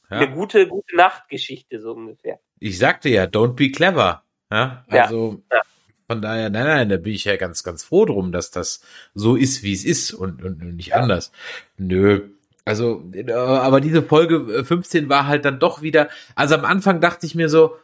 Ja. 0.09 0.17
Eine 0.17 0.32
gute, 0.32 0.67
gute 0.67 0.95
Nachtgeschichte, 0.95 1.80
so 1.80 1.93
ungefähr. 1.93 2.39
Ich 2.59 2.78
sagte 2.78 3.09
ja, 3.09 3.24
don't 3.24 3.53
be 3.53 3.71
clever. 3.71 4.24
Ja, 4.51 4.86
Ja. 4.89 5.03
also 5.03 5.41
Ja. 5.51 5.61
Von 6.08 6.22
daher, 6.22 6.49
nein, 6.49 6.66
nein, 6.66 6.89
da 6.89 6.97
bin 6.97 7.14
ich 7.14 7.26
ja 7.26 7.36
ganz, 7.38 7.64
ganz 7.64 7.84
froh 7.84 8.06
drum, 8.06 8.32
dass 8.32 8.51
das 8.51 8.82
so 9.14 9.36
ist, 9.36 9.64
wie 9.64 9.74
es 9.74 9.86
ist 9.86 10.14
und, 10.14 10.43
und, 10.43 10.62
und 10.62 10.76
nicht 10.76 10.95
anders. 10.95 11.32
Nö. 11.78 12.30
Also, 12.66 13.04
äh, 13.14 13.32
aber 13.32 13.82
diese 13.82 14.04
Folge 14.04 14.60
äh, 14.60 14.64
15 14.64 15.10
war 15.10 15.28
halt 15.28 15.45
dann 15.45 15.60
doch 15.60 15.82
wieder, 15.82 16.10
also 16.36 16.56
am 16.56 16.66
Anfang 16.66 17.01
dachte 17.01 17.26
ich 17.26 17.36
mir 17.36 17.49
so, 17.49 17.78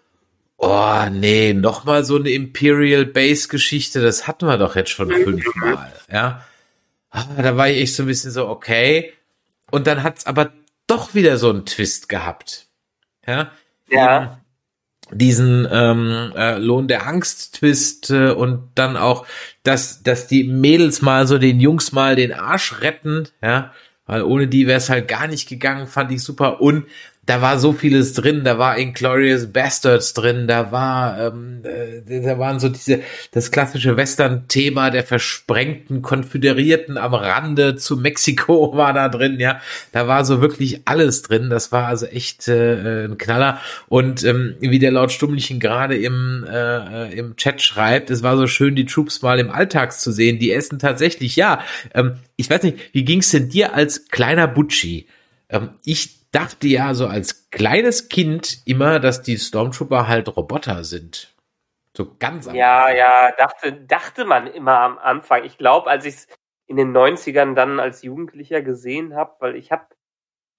Oh, 0.61 1.05
nee, 1.09 1.53
nochmal 1.53 2.03
so 2.03 2.17
eine 2.17 2.31
Imperial 2.31 3.05
Base 3.05 3.47
Geschichte, 3.47 4.01
das 4.01 4.27
hatten 4.27 4.45
wir 4.45 4.57
doch 4.57 4.75
jetzt 4.75 4.89
schon 4.89 5.09
fünfmal, 5.09 5.93
ja. 6.11 6.45
Ah, 7.11 7.25
da 7.41 7.55
war 7.55 7.69
ich 7.69 7.77
echt 7.77 7.95
so 7.95 8.03
ein 8.03 8.07
bisschen 8.07 8.31
so, 8.31 8.47
okay. 8.49 9.13
Und 9.71 9.87
dann 9.87 10.03
hat's 10.03 10.25
aber 10.25 10.51
doch 10.85 11.15
wieder 11.15 11.37
so 11.37 11.49
einen 11.49 11.65
Twist 11.65 12.09
gehabt. 12.09 12.67
Ja. 13.25 13.51
Ja. 13.89 14.41
Diesen 15.11 15.67
ähm, 15.71 16.31
äh, 16.35 16.57
Lohn 16.57 16.87
der 16.87 17.07
Angst-Twist 17.07 18.11
äh, 18.11 18.31
und 18.31 18.69
dann 18.75 18.97
auch, 18.97 19.25
dass, 19.63 20.03
dass 20.03 20.27
die 20.27 20.43
Mädels 20.43 21.01
mal 21.01 21.27
so 21.27 21.37
den 21.37 21.59
Jungs 21.59 21.91
mal 21.91 22.15
den 22.15 22.33
Arsch 22.33 22.81
retten, 22.81 23.27
ja, 23.41 23.73
weil 24.05 24.23
ohne 24.23 24.47
die 24.47 24.67
wäre 24.67 24.77
es 24.77 24.89
halt 24.89 25.07
gar 25.07 25.27
nicht 25.27 25.47
gegangen, 25.47 25.87
fand 25.87 26.11
ich 26.11 26.23
super. 26.23 26.61
Und 26.61 26.85
da 27.29 27.43
war 27.43 27.59
so 27.59 27.73
vieles 27.73 28.13
drin, 28.13 28.43
da 28.43 28.57
war 28.57 28.79
Inglorious 28.79 29.53
Bastards 29.53 30.15
drin, 30.15 30.47
da 30.47 30.71
war, 30.71 31.27
ähm, 31.27 31.61
äh, 31.63 32.21
da 32.21 32.39
waren 32.39 32.59
so 32.59 32.69
diese, 32.69 33.01
das 33.29 33.51
klassische 33.51 33.95
Western-Thema 33.95 34.89
der 34.89 35.03
versprengten 35.03 36.01
Konföderierten 36.01 36.97
am 36.97 37.13
Rande 37.13 37.75
zu 37.75 37.97
Mexiko 37.97 38.73
war 38.75 38.93
da 38.93 39.09
drin, 39.09 39.39
ja, 39.39 39.61
da 39.91 40.07
war 40.07 40.25
so 40.25 40.41
wirklich 40.41 40.81
alles 40.85 41.21
drin, 41.21 41.51
das 41.51 41.71
war 41.71 41.85
also 41.85 42.07
echt 42.07 42.47
äh, 42.47 43.05
ein 43.05 43.19
Knaller. 43.19 43.59
Und 43.89 44.23
ähm, 44.23 44.55
wie 44.59 44.79
der 44.79 44.89
laut 44.89 45.11
Stummlichen 45.11 45.59
gerade 45.59 45.97
im, 45.97 46.47
äh, 46.49 47.13
im 47.13 47.35
Chat 47.35 47.61
schreibt, 47.61 48.09
es 48.09 48.23
war 48.23 48.37
so 48.37 48.47
schön, 48.47 48.75
die 48.75 48.85
Troops 48.85 49.21
mal 49.21 49.37
im 49.37 49.51
Alltags 49.51 50.01
zu 50.01 50.11
sehen, 50.11 50.39
die 50.39 50.51
essen 50.51 50.79
tatsächlich, 50.79 51.35
ja, 51.35 51.59
ähm, 51.93 52.15
ich 52.37 52.49
weiß 52.49 52.63
nicht, 52.63 52.91
wie 52.91 53.05
ging's 53.05 53.29
denn 53.29 53.49
dir 53.49 53.75
als 53.75 54.07
kleiner 54.07 54.47
Butchi? 54.47 55.05
Ähm, 55.51 55.69
ich 55.85 56.18
dachte 56.31 56.67
ja 56.67 56.93
so 56.93 57.07
als 57.07 57.49
kleines 57.51 58.09
Kind 58.09 58.59
immer, 58.65 58.99
dass 58.99 59.21
die 59.21 59.37
Stormtrooper 59.37 60.07
halt 60.07 60.35
Roboter 60.35 60.83
sind. 60.83 61.35
So 61.95 62.15
ganz 62.19 62.47
am 62.47 62.55
Ja, 62.55 62.85
Anfang. 62.85 62.97
ja, 62.97 63.31
dachte, 63.37 63.73
dachte 63.73 64.25
man 64.25 64.47
immer 64.47 64.79
am 64.79 64.97
Anfang. 64.99 65.43
Ich 65.43 65.57
glaube, 65.57 65.89
als 65.89 66.05
ich 66.05 66.15
es 66.15 66.27
in 66.67 66.77
den 66.77 66.91
90ern 66.93 67.55
dann 67.55 67.79
als 67.79 68.03
Jugendlicher 68.03 68.61
gesehen 68.61 69.15
habe, 69.15 69.35
weil 69.39 69.55
ich 69.55 69.71
habe 69.71 69.87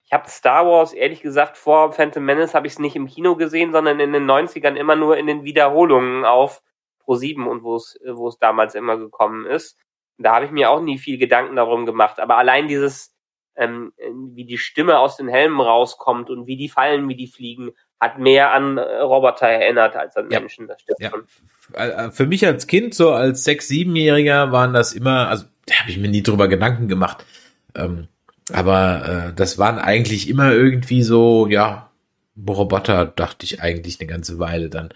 ich 0.05 0.13
hab 0.13 0.29
Star 0.29 0.67
Wars, 0.67 0.93
ehrlich 0.93 1.23
gesagt, 1.23 1.57
vor 1.57 1.93
Phantom 1.93 2.25
Menace 2.25 2.55
habe 2.55 2.67
ich 2.67 2.75
es 2.75 2.79
nicht 2.81 2.97
im 2.97 3.07
Kino 3.07 3.37
gesehen, 3.37 3.73
sondern 3.73 4.01
in 4.01 4.13
den 4.13 4.27
90ern 4.31 4.75
immer 4.77 4.97
nur 4.97 5.17
in 5.17 5.27
den 5.27 5.45
Wiederholungen 5.45 6.25
auf 6.25 6.63
Pro 7.01 7.15
7 7.15 7.47
und 7.49 7.63
wo 7.63 7.77
es 7.77 7.99
wo 8.07 8.29
es 8.29 8.39
damals 8.39 8.75
immer 8.75 8.97
gekommen 8.99 9.47
ist. 9.47 9.79
Da 10.19 10.35
habe 10.35 10.47
ich 10.47 10.51
mir 10.51 10.71
auch 10.71 10.81
nie 10.81 10.99
viel 10.99 11.19
Gedanken 11.19 11.57
darum 11.57 11.87
gemacht. 11.87 12.21
Aber 12.21 12.37
allein 12.39 12.69
dieses, 12.69 13.15
ähm, 13.61 13.93
wie 14.35 14.45
die 14.45 14.59
Stimme 14.59 14.99
aus 14.99 15.17
den 15.17 15.29
Helmen 15.29 15.61
rauskommt 15.61 16.31
und 16.31 16.47
wie 16.47 16.57
die 16.57 16.69
fallen, 16.69 17.09
wie 17.09 17.15
die 17.17 17.27
fliegen, 17.29 17.71
hat 18.01 18.19
mehr 18.19 18.53
an 18.53 18.79
äh, 18.79 18.81
Roboter 19.01 19.47
erinnert 19.47 19.95
als 19.95 20.17
an 20.17 20.31
Ja. 20.31 20.41
Menschen. 20.41 20.67
Das 20.67 20.81
stimmt 20.81 21.01
Ja. 21.01 21.11
schon. 21.11 21.25
Äh, 21.75 22.11
Für 22.11 22.27
mich 22.27 22.47
als 22.47 22.67
Kind, 22.67 22.95
so 22.95 23.11
als 23.13 23.45
sechs, 23.45 23.69
siebenjähriger, 23.69 24.51
waren 24.53 24.73
das 24.73 24.95
immer, 24.95 25.29
also 25.29 25.45
da 25.67 25.75
habe 25.77 25.91
ich 25.91 25.99
mir 25.99 26.09
nie 26.09 26.23
drüber 26.23 26.49
Gedanken 26.49 26.89
gemacht. 26.89 27.25
Ähm, 27.77 28.09
aber 28.53 29.29
äh, 29.29 29.35
das 29.35 29.59
waren 29.59 29.79
eigentlich 29.79 30.29
immer 30.29 30.53
irgendwie 30.53 31.03
so, 31.03 31.47
ja, 31.47 31.90
Roboter, 32.49 33.07
dachte 33.07 33.45
ich 33.45 33.63
eigentlich 33.63 34.01
eine 34.01 34.09
ganze 34.09 34.39
Weile 34.39 34.69
dann, 34.69 34.93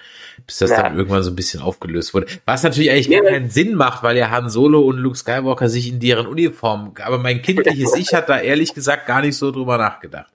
bis 0.46 0.58
das 0.58 0.70
Ja. 0.70 0.82
dann 0.82 0.96
irgendwann 0.96 1.22
so 1.22 1.30
ein 1.30 1.36
bisschen 1.36 1.60
aufgelöst 1.60 2.14
wurde. 2.14 2.26
Was 2.44 2.62
natürlich 2.62 2.90
eigentlich 2.90 3.08
Ja. 3.08 3.20
gar 3.20 3.30
keinen 3.30 3.50
Sinn 3.50 3.74
macht, 3.74 4.02
weil 4.02 4.16
ja 4.16 4.30
Han 4.30 4.48
Solo 4.50 4.80
und 4.80 4.98
Luke 4.98 5.16
Skywalker 5.16 5.68
sich 5.68 5.88
in 5.88 6.00
deren 6.00 6.26
Uniformen, 6.26 6.94
aber 7.02 7.18
mein 7.18 7.42
kindliches 7.42 7.94
Ich 7.96 8.14
hat 8.14 8.28
da 8.28 8.40
ehrlich 8.40 8.74
gesagt 8.74 9.06
gar 9.06 9.20
nicht 9.20 9.36
so 9.36 9.50
drüber 9.50 9.78
nachgedacht. 9.78 10.32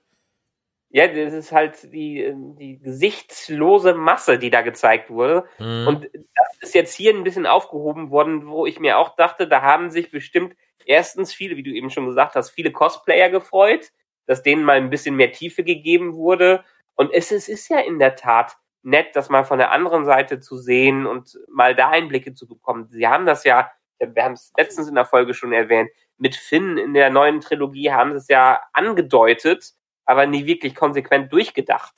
Ja, 0.91 1.07
das 1.07 1.33
ist 1.33 1.51
halt 1.51 1.93
die, 1.93 2.23
äh, 2.23 2.33
die 2.35 2.79
gesichtslose 2.79 3.93
Masse, 3.93 4.39
die 4.39 4.49
da 4.49 4.61
gezeigt 4.61 5.11
wurde. 5.11 5.45
Mhm. 5.59 5.87
Und 5.87 6.03
das 6.13 6.57
ist 6.61 6.73
jetzt 6.73 6.95
hier 6.95 7.13
ein 7.13 7.23
bisschen 7.23 7.45
aufgehoben 7.45 8.09
worden, 8.09 8.47
wo 8.47 8.65
ich 8.65 8.79
mir 8.79 8.97
auch 8.97 9.15
dachte, 9.15 9.47
da 9.47 9.61
haben 9.61 9.91
sich 9.91 10.09
bestimmt 10.09 10.55
erstens 10.85 11.31
viele, 11.31 11.55
wie 11.57 11.63
du 11.63 11.69
eben 11.69 11.91
schon 11.91 12.07
gesagt 12.07 12.33
hast, 12.33 12.49
viele 12.49 12.71
Cosplayer 12.71 13.29
gefreut, 13.29 13.91
dass 14.25 14.41
denen 14.41 14.63
mal 14.63 14.77
ein 14.77 14.89
bisschen 14.89 15.15
mehr 15.15 15.31
Tiefe 15.31 15.63
gegeben 15.63 16.15
wurde. 16.15 16.63
Und 16.99 17.13
es, 17.13 17.31
es 17.31 17.47
ist 17.47 17.69
ja 17.69 17.79
in 17.79 17.97
der 17.97 18.17
Tat 18.17 18.57
nett, 18.83 19.15
das 19.15 19.29
mal 19.29 19.45
von 19.45 19.57
der 19.57 19.71
anderen 19.71 20.03
Seite 20.03 20.41
zu 20.41 20.57
sehen 20.57 21.05
und 21.05 21.39
mal 21.47 21.73
da 21.73 21.91
Einblicke 21.91 22.33
zu 22.33 22.45
bekommen. 22.45 22.89
Sie 22.89 23.07
haben 23.07 23.25
das 23.25 23.45
ja, 23.45 23.71
wir 23.99 24.21
haben 24.21 24.33
es 24.33 24.51
letztens 24.57 24.89
in 24.89 24.95
der 24.95 25.05
Folge 25.05 25.33
schon 25.33 25.53
erwähnt, 25.53 25.89
mit 26.17 26.35
Finn 26.35 26.77
in 26.77 26.93
der 26.93 27.09
neuen 27.09 27.39
Trilogie 27.39 27.93
haben 27.93 28.11
sie 28.11 28.17
es 28.17 28.27
ja 28.27 28.59
angedeutet, 28.73 29.75
aber 30.03 30.25
nie 30.25 30.45
wirklich 30.45 30.75
konsequent 30.75 31.31
durchgedacht. 31.31 31.93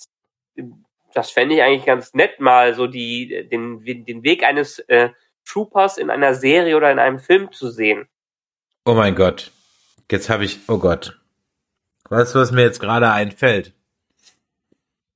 Das 1.15 1.31
fände 1.31 1.55
ich 1.55 1.63
eigentlich 1.63 1.87
ganz 1.87 2.13
nett, 2.13 2.39
mal 2.39 2.75
so 2.75 2.85
die, 2.85 3.49
den, 3.51 3.83
den 3.83 4.21
Weg 4.21 4.43
eines 4.43 4.77
äh, 4.87 5.09
Troopers 5.45 5.97
in 5.97 6.11
einer 6.11 6.35
Serie 6.35 6.77
oder 6.77 6.91
in 6.91 6.99
einem 6.99 7.17
Film 7.17 7.51
zu 7.51 7.71
sehen. 7.71 8.07
Oh 8.85 8.93
mein 8.93 9.15
Gott. 9.15 9.49
Jetzt 10.11 10.29
habe 10.29 10.45
ich, 10.45 10.59
oh 10.67 10.77
Gott. 10.77 11.19
Weißt 12.09 12.35
du, 12.35 12.39
was 12.39 12.51
mir 12.51 12.61
jetzt 12.61 12.79
gerade 12.79 13.11
einfällt? 13.11 13.73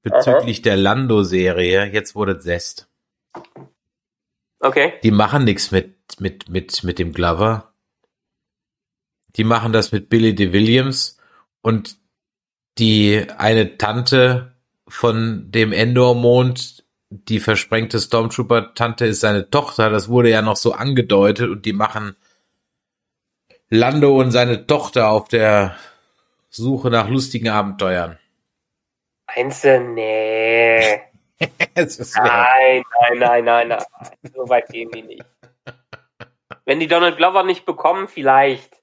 Bezüglich 0.05 0.61
der 0.61 0.77
Lando-Serie, 0.77 1.85
jetzt 1.91 2.13
wurde 2.13 2.37
Zest. 2.37 2.87
Okay. 4.59 4.93
Die 5.01 5.09
machen 5.09 5.45
nichts 5.45 5.71
mit, 5.71 5.95
mit, 6.19 6.47
mit, 6.47 6.83
mit 6.83 6.99
dem 6.99 7.11
Glover. 7.11 7.73
Die 9.35 9.43
machen 9.43 9.73
das 9.73 9.91
mit 9.91 10.09
Billy 10.09 10.35
de 10.35 10.53
Williams 10.53 11.17
und 11.63 11.97
die 12.77 13.25
eine 13.35 13.79
Tante 13.79 14.53
von 14.87 15.49
dem 15.49 15.73
Endor-Mond, 15.73 16.85
die 17.09 17.39
versprengte 17.39 17.99
Stormtrooper-Tante 17.99 19.07
ist 19.07 19.21
seine 19.21 19.49
Tochter. 19.49 19.89
Das 19.89 20.07
wurde 20.07 20.29
ja 20.29 20.43
noch 20.43 20.55
so 20.55 20.73
angedeutet 20.73 21.49
und 21.49 21.65
die 21.65 21.73
machen 21.73 22.15
Lando 23.69 24.19
und 24.19 24.29
seine 24.29 24.67
Tochter 24.67 25.09
auf 25.09 25.29
der 25.29 25.75
Suche 26.51 26.91
nach 26.91 27.09
lustigen 27.09 27.49
Abenteuern. 27.49 28.19
Du? 29.35 29.79
Nee. 29.79 31.01
Es 31.73 32.15
Nein, 32.15 32.83
nein, 33.01 33.19
nein, 33.19 33.45
nein, 33.45 33.67
nein. 33.67 33.83
So 34.33 34.47
weit 34.47 34.69
gehen 34.69 34.89
die 34.91 35.01
nicht. 35.01 35.25
Wenn 36.63 36.79
die 36.79 36.87
Donald 36.87 37.17
Glover 37.17 37.43
nicht 37.43 37.65
bekommen, 37.65 38.07
vielleicht. 38.07 38.81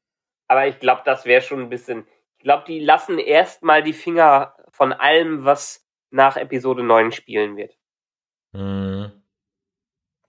Aber 0.48 0.66
ich 0.66 0.78
glaube, 0.78 1.02
das 1.04 1.24
wäre 1.24 1.40
schon 1.40 1.60
ein 1.60 1.68
bisschen. 1.70 2.06
Ich 2.36 2.44
glaube, 2.44 2.64
die 2.66 2.80
lassen 2.80 3.18
erstmal 3.18 3.82
die 3.82 3.94
Finger 3.94 4.54
von 4.70 4.92
allem, 4.92 5.44
was 5.44 5.86
nach 6.10 6.36
Episode 6.36 6.82
9 6.82 7.12
spielen 7.12 7.56
wird. 7.56 7.76
Hm. 8.52 9.10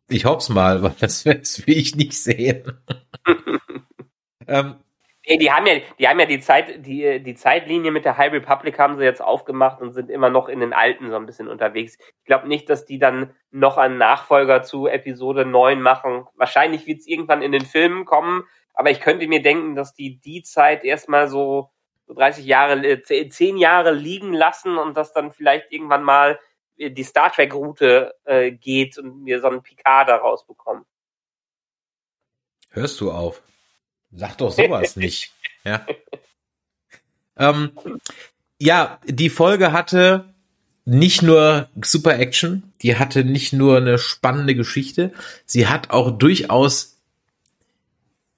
Ich 0.07 0.25
hoff's 0.25 0.49
mal, 0.49 0.81
weil 0.81 0.95
das, 0.99 1.23
das 1.23 1.65
will 1.67 1.77
ich 1.77 1.95
nicht 1.95 2.13
sehen. 2.13 2.81
ähm, 4.47 4.82
Nee, 5.25 5.37
die 5.37 5.51
haben 5.51 5.65
ja, 5.65 5.75
die 5.99 6.07
haben 6.09 6.19
ja 6.19 6.25
die 6.25 6.41
Zeit, 6.41 6.85
die, 6.85 7.23
die 7.23 7.35
Zeitlinie 7.35 7.91
mit 7.91 8.03
der 8.03 8.17
High 8.17 8.33
Republic 8.33 8.77
haben 8.77 8.97
sie 8.97 9.05
jetzt 9.05 9.21
aufgemacht 9.21 9.79
und 9.79 9.93
sind 9.93 10.09
immer 10.09 10.29
noch 10.29 10.49
in 10.49 10.59
den 10.59 10.73
alten 10.73 11.09
so 11.09 11.15
ein 11.15 11.25
bisschen 11.25 11.47
unterwegs. 11.47 11.97
Ich 11.97 12.25
glaube 12.25 12.49
nicht, 12.49 12.69
dass 12.69 12.85
die 12.85 12.99
dann 12.99 13.33
noch 13.49 13.77
einen 13.77 13.97
Nachfolger 13.97 14.63
zu 14.63 14.87
Episode 14.87 15.45
9 15.45 15.81
machen. 15.81 16.27
Wahrscheinlich 16.35 16.87
wird 16.87 16.99
es 16.99 17.07
irgendwann 17.07 17.41
in 17.41 17.53
den 17.53 17.65
Filmen 17.65 18.03
kommen, 18.03 18.43
aber 18.73 18.91
ich 18.91 18.99
könnte 18.99 19.25
mir 19.27 19.41
denken, 19.41 19.75
dass 19.75 19.93
die 19.93 20.19
die 20.19 20.43
Zeit 20.43 20.83
erstmal 20.83 21.29
so, 21.29 21.71
so 22.05 22.13
30 22.15 22.45
Jahre, 22.45 22.85
äh, 22.85 23.29
10 23.29 23.57
Jahre 23.57 23.91
liegen 23.91 24.33
lassen 24.33 24.77
und 24.77 24.97
dass 24.97 25.13
dann 25.13 25.31
vielleicht 25.31 25.71
irgendwann 25.71 26.03
mal 26.03 26.37
äh, 26.75 26.91
die 26.91 27.03
Star 27.03 27.31
Trek 27.31 27.53
Route 27.53 28.13
äh, 28.25 28.51
geht 28.51 28.97
und 28.97 29.25
wir 29.25 29.39
so 29.39 29.47
einen 29.47 29.63
Picard 29.63 30.09
daraus 30.09 30.45
bekommen. 30.45 30.85
hörst 32.71 32.99
du 32.99 33.09
auf? 33.09 33.41
Sag 34.15 34.37
doch 34.37 34.51
sowas 34.51 34.95
nicht. 34.95 35.31
Ja. 35.65 35.85
Ähm, 37.37 37.71
ja, 38.59 38.99
die 39.05 39.29
Folge 39.29 39.71
hatte 39.71 40.25
nicht 40.85 41.21
nur 41.21 41.69
super 41.81 42.19
Action, 42.19 42.73
die 42.81 42.97
hatte 42.97 43.23
nicht 43.23 43.53
nur 43.53 43.77
eine 43.77 43.97
spannende 43.97 44.53
Geschichte, 44.55 45.13
sie 45.45 45.67
hat 45.67 45.89
auch 45.91 46.11
durchaus 46.11 46.97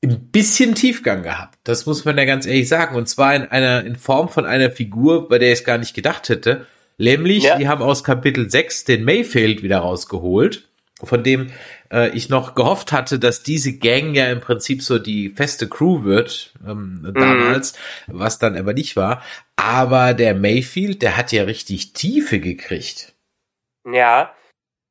ein 0.04 0.30
bisschen 0.30 0.76
Tiefgang 0.76 1.24
gehabt. 1.24 1.58
Das 1.64 1.88
muss 1.88 2.06
man 2.06 2.18
ja 2.18 2.26
ganz 2.26 2.46
ehrlich 2.46 2.68
sagen. 2.68 2.96
Und 2.96 3.08
zwar 3.10 3.34
in 3.36 3.44
einer, 3.46 3.84
in 3.84 3.96
Form 3.96 4.30
von 4.30 4.46
einer 4.46 4.70
Figur, 4.70 5.28
bei 5.28 5.40
der 5.40 5.52
ich 5.52 5.60
es 5.60 5.66
gar 5.66 5.80
nicht 5.80 5.96
gedacht 5.96 6.30
hätte. 6.30 6.68
Nämlich, 7.00 7.44
Ja. 7.44 7.58
die 7.58 7.68
haben 7.68 7.82
aus 7.82 8.04
Kapitel 8.04 8.50
6 8.50 8.84
den 8.86 9.04
Mayfield 9.04 9.64
wieder 9.64 9.80
rausgeholt, 9.80 10.70
von 11.04 11.24
dem 11.24 11.50
äh, 11.92 12.10
ich 12.10 12.30
noch 12.30 12.56
gehofft 12.56 12.92
hatte, 12.92 13.20
dass 13.20 13.44
diese 13.44 13.78
Gang 13.78 14.14
ja 14.14 14.28
im 14.28 14.42
Prinzip 14.42 14.82
so 14.82 15.00
die 15.00 15.30
feste 15.30 15.68
Crew 15.70 16.04
wird, 16.04 16.54
ähm, 16.66 17.12
damals, 17.14 17.78
was 18.08 18.40
dann 18.40 18.58
aber 18.58 18.74
nicht 18.74 18.96
war. 18.96 19.22
Aber 19.56 20.14
der 20.14 20.36
Mayfield, 20.36 21.02
der 21.02 21.18
hat 21.18 21.32
ja 21.32 21.44
richtig 21.44 21.94
Tiefe 21.94 22.40
gekriegt. 22.40 23.14
Ja. 23.86 24.34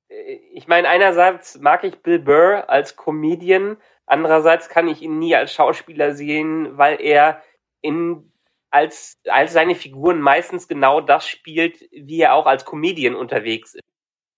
Äh, 0.08 0.38
Ich 0.54 0.68
meine, 0.68 0.88
einerseits 0.88 1.58
mag 1.58 1.84
ich 1.84 2.02
Bill 2.02 2.18
Burr 2.18 2.68
als 2.68 2.96
Comedian, 2.96 3.76
andererseits 4.06 4.68
kann 4.68 4.88
ich 4.88 5.02
ihn 5.02 5.18
nie 5.18 5.34
als 5.34 5.52
Schauspieler 5.52 6.14
sehen, 6.14 6.76
weil 6.78 7.00
er 7.00 7.42
in 7.82 8.30
als, 8.70 9.20
als 9.28 9.52
seine 9.52 9.76
Figuren 9.76 10.20
meistens 10.20 10.66
genau 10.66 11.00
das 11.00 11.28
spielt, 11.28 11.88
wie 11.92 12.20
er 12.20 12.34
auch 12.34 12.46
als 12.46 12.64
Comedian 12.64 13.14
unterwegs 13.14 13.74
ist. 13.74 13.82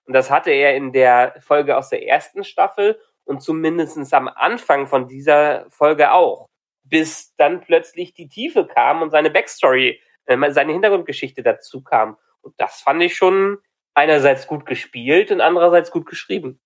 Und 0.06 0.14
das 0.14 0.30
hatte 0.30 0.50
er 0.50 0.76
in 0.76 0.92
der 0.92 1.34
Folge 1.40 1.76
aus 1.76 1.88
der 1.88 2.06
ersten 2.06 2.44
Staffel 2.44 2.98
und 3.24 3.42
zumindestens 3.42 4.12
am 4.12 4.28
Anfang 4.28 4.86
von 4.86 5.08
dieser 5.08 5.66
Folge 5.70 6.12
auch. 6.12 6.48
Bis 6.84 7.34
dann 7.36 7.60
plötzlich 7.60 8.14
die 8.14 8.28
Tiefe 8.28 8.66
kam 8.66 9.02
und 9.02 9.10
seine 9.10 9.30
Backstory, 9.30 10.00
äh, 10.26 10.52
seine 10.52 10.72
Hintergrundgeschichte 10.72 11.42
dazu 11.42 11.82
kam. 11.82 12.16
Und 12.40 12.54
das 12.58 12.80
fand 12.80 13.02
ich 13.02 13.16
schon 13.16 13.58
einerseits 13.94 14.46
gut 14.46 14.66
gespielt 14.66 15.32
und 15.32 15.40
andererseits 15.40 15.90
gut 15.90 16.06
geschrieben. 16.06 16.60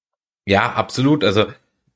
Ja, 0.45 0.72
absolut. 0.72 1.24
Also 1.24 1.47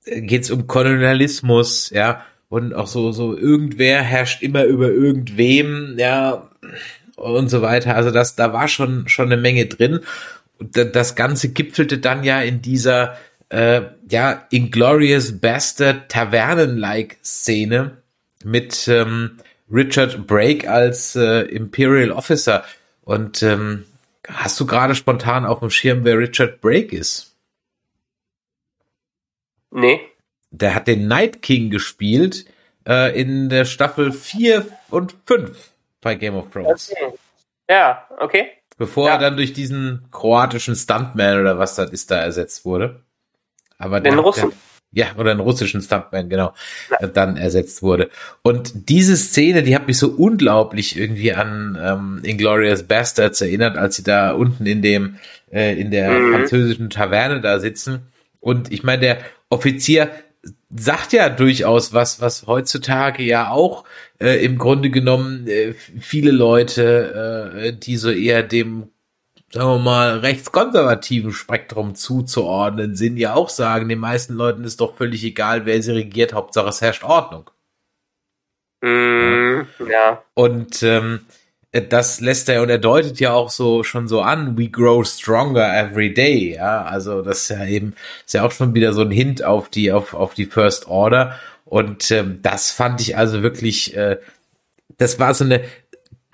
äh, 0.04 0.22
geht's 0.22 0.50
um 0.50 0.66
Kolonialismus, 0.66 1.90
ja, 1.90 2.24
und 2.48 2.74
auch 2.74 2.86
so, 2.86 3.12
so 3.12 3.36
irgendwer 3.36 4.00
herrscht 4.00 4.42
immer 4.42 4.64
über 4.64 4.88
irgendwem, 4.88 5.96
ja, 5.98 6.50
und 7.16 7.48
so 7.48 7.62
weiter. 7.62 7.96
Also 7.96 8.10
das, 8.10 8.36
da 8.36 8.52
war 8.52 8.68
schon, 8.68 9.08
schon 9.08 9.26
eine 9.26 9.40
Menge 9.40 9.66
drin. 9.66 10.00
Das 10.58 11.16
Ganze 11.16 11.50
gipfelte 11.52 11.98
dann 11.98 12.24
ja 12.24 12.40
in 12.40 12.62
dieser, 12.62 13.18
äh, 13.48 13.82
ja, 14.08 14.46
Inglorious 14.50 15.40
Bastard 15.40 16.08
Tavernen-like 16.08 17.18
Szene 17.24 17.98
mit 18.44 18.88
ähm, 18.88 19.38
Richard 19.70 20.26
Brake 20.26 20.70
als 20.70 21.16
äh, 21.16 21.42
Imperial 21.42 22.10
Officer. 22.10 22.64
Und 23.02 23.42
ähm, 23.42 23.84
hast 24.28 24.58
du 24.60 24.66
gerade 24.66 24.94
spontan 24.94 25.44
auf 25.44 25.60
dem 25.60 25.70
Schirm, 25.70 26.04
wer 26.04 26.18
Richard 26.18 26.60
Brake 26.60 26.96
ist? 26.96 27.34
Nee. 29.70 30.00
Der 30.50 30.74
hat 30.74 30.86
den 30.86 31.08
Night 31.08 31.42
King 31.42 31.70
gespielt 31.70 32.44
äh, 32.86 33.18
in 33.20 33.48
der 33.48 33.64
Staffel 33.64 34.12
4 34.12 34.66
und 34.90 35.14
5 35.26 35.72
bei 36.00 36.14
Game 36.14 36.36
of 36.36 36.50
Thrones. 36.50 36.92
Okay. 36.92 37.18
Ja, 37.68 38.06
okay. 38.18 38.52
Bevor 38.76 39.06
Ja. 39.08 39.14
er 39.14 39.18
dann 39.20 39.36
durch 39.36 39.52
diesen 39.52 40.02
kroatischen 40.10 40.74
Stuntman 40.74 41.40
oder 41.40 41.58
was 41.58 41.76
das 41.76 41.90
ist 41.90 42.10
da 42.10 42.16
ersetzt 42.20 42.64
wurde. 42.64 43.00
Aber 43.78 44.00
Den 44.00 44.14
der- 44.14 44.22
Russen. 44.22 44.50
Der, 44.50 45.06
ja, 45.06 45.06
oder 45.18 45.32
einen 45.32 45.40
russischen 45.40 45.82
Stuntman, 45.82 46.28
genau, 46.28 46.52
äh, 47.00 47.08
dann 47.08 47.36
ersetzt 47.36 47.82
wurde. 47.82 48.10
Und 48.42 48.88
diese 48.88 49.16
Szene, 49.16 49.62
die 49.64 49.74
hat 49.74 49.86
mich 49.88 49.98
so 49.98 50.08
unglaublich 50.08 50.96
irgendwie 50.96 51.32
an 51.32 51.76
ähm, 51.80 52.20
Inglorious 52.22 52.84
Bastards 52.84 53.40
erinnert, 53.40 53.76
als 53.76 53.96
sie 53.96 54.04
da 54.04 54.30
unten 54.32 54.64
in 54.66 54.82
dem, 54.82 55.16
äh, 55.52 55.74
in 55.80 55.90
der 55.90 56.10
Mhm. 56.10 56.32
französischen 56.34 56.90
Taverne 56.90 57.40
da 57.40 57.58
sitzen. 57.58 58.02
Und 58.40 58.72
ich 58.72 58.82
meine, 58.84 59.00
der 59.00 59.18
Offizier 59.48 60.10
sagt 60.76 61.12
ja 61.12 61.28
durchaus 61.28 61.92
was, 61.92 62.20
was 62.20 62.46
heutzutage 62.46 63.22
ja 63.22 63.50
auch 63.50 63.84
äh, 64.20 64.44
im 64.44 64.58
Grunde 64.58 64.90
genommen 64.90 65.46
äh, 65.46 65.72
viele 65.72 66.30
Leute, 66.30 67.54
äh, 67.56 67.72
die 67.72 67.96
so 67.96 68.10
eher 68.10 68.42
dem, 68.42 68.90
sagen 69.50 69.68
wir 69.68 69.78
mal, 69.78 70.18
rechtskonservativen 70.18 71.32
Spektrum 71.32 71.94
zuzuordnen 71.94 72.96
sind, 72.96 73.16
ja 73.18 73.34
auch 73.34 73.48
sagen, 73.48 73.88
den 73.88 74.00
meisten 74.00 74.34
Leuten 74.34 74.64
ist 74.64 74.80
doch 74.80 74.96
völlig 74.96 75.24
egal, 75.24 75.64
wer 75.64 75.80
sie 75.82 75.92
regiert, 75.92 76.34
Hauptsache 76.34 76.68
es 76.68 76.80
herrscht 76.80 77.04
Ordnung. 77.04 77.50
Mm, 78.82 79.62
ja. 79.88 80.22
Und 80.34 80.82
ähm, 80.82 81.20
das 81.80 82.20
lässt 82.20 82.48
er 82.48 82.62
und 82.62 82.68
er 82.68 82.78
deutet 82.78 83.20
ja 83.20 83.32
auch 83.32 83.50
so 83.50 83.82
schon 83.82 84.08
so 84.08 84.20
an, 84.20 84.56
we 84.56 84.68
grow 84.68 85.04
stronger 85.04 85.76
every 85.76 86.14
day, 86.14 86.54
ja, 86.54 86.82
also 86.82 87.22
das 87.22 87.42
ist 87.42 87.48
ja 87.50 87.66
eben 87.66 87.94
ist 88.24 88.34
ja 88.34 88.44
auch 88.44 88.52
schon 88.52 88.74
wieder 88.74 88.92
so 88.92 89.02
ein 89.02 89.10
Hint 89.10 89.42
auf 89.42 89.68
die 89.68 89.92
auf 89.92 90.14
auf 90.14 90.34
die 90.34 90.46
First 90.46 90.86
Order 90.86 91.38
und 91.64 92.10
ähm, 92.10 92.38
das 92.42 92.70
fand 92.70 93.00
ich 93.00 93.16
also 93.16 93.42
wirklich, 93.42 93.96
äh, 93.96 94.18
das 94.98 95.18
war 95.18 95.34
so 95.34 95.44
eine 95.44 95.62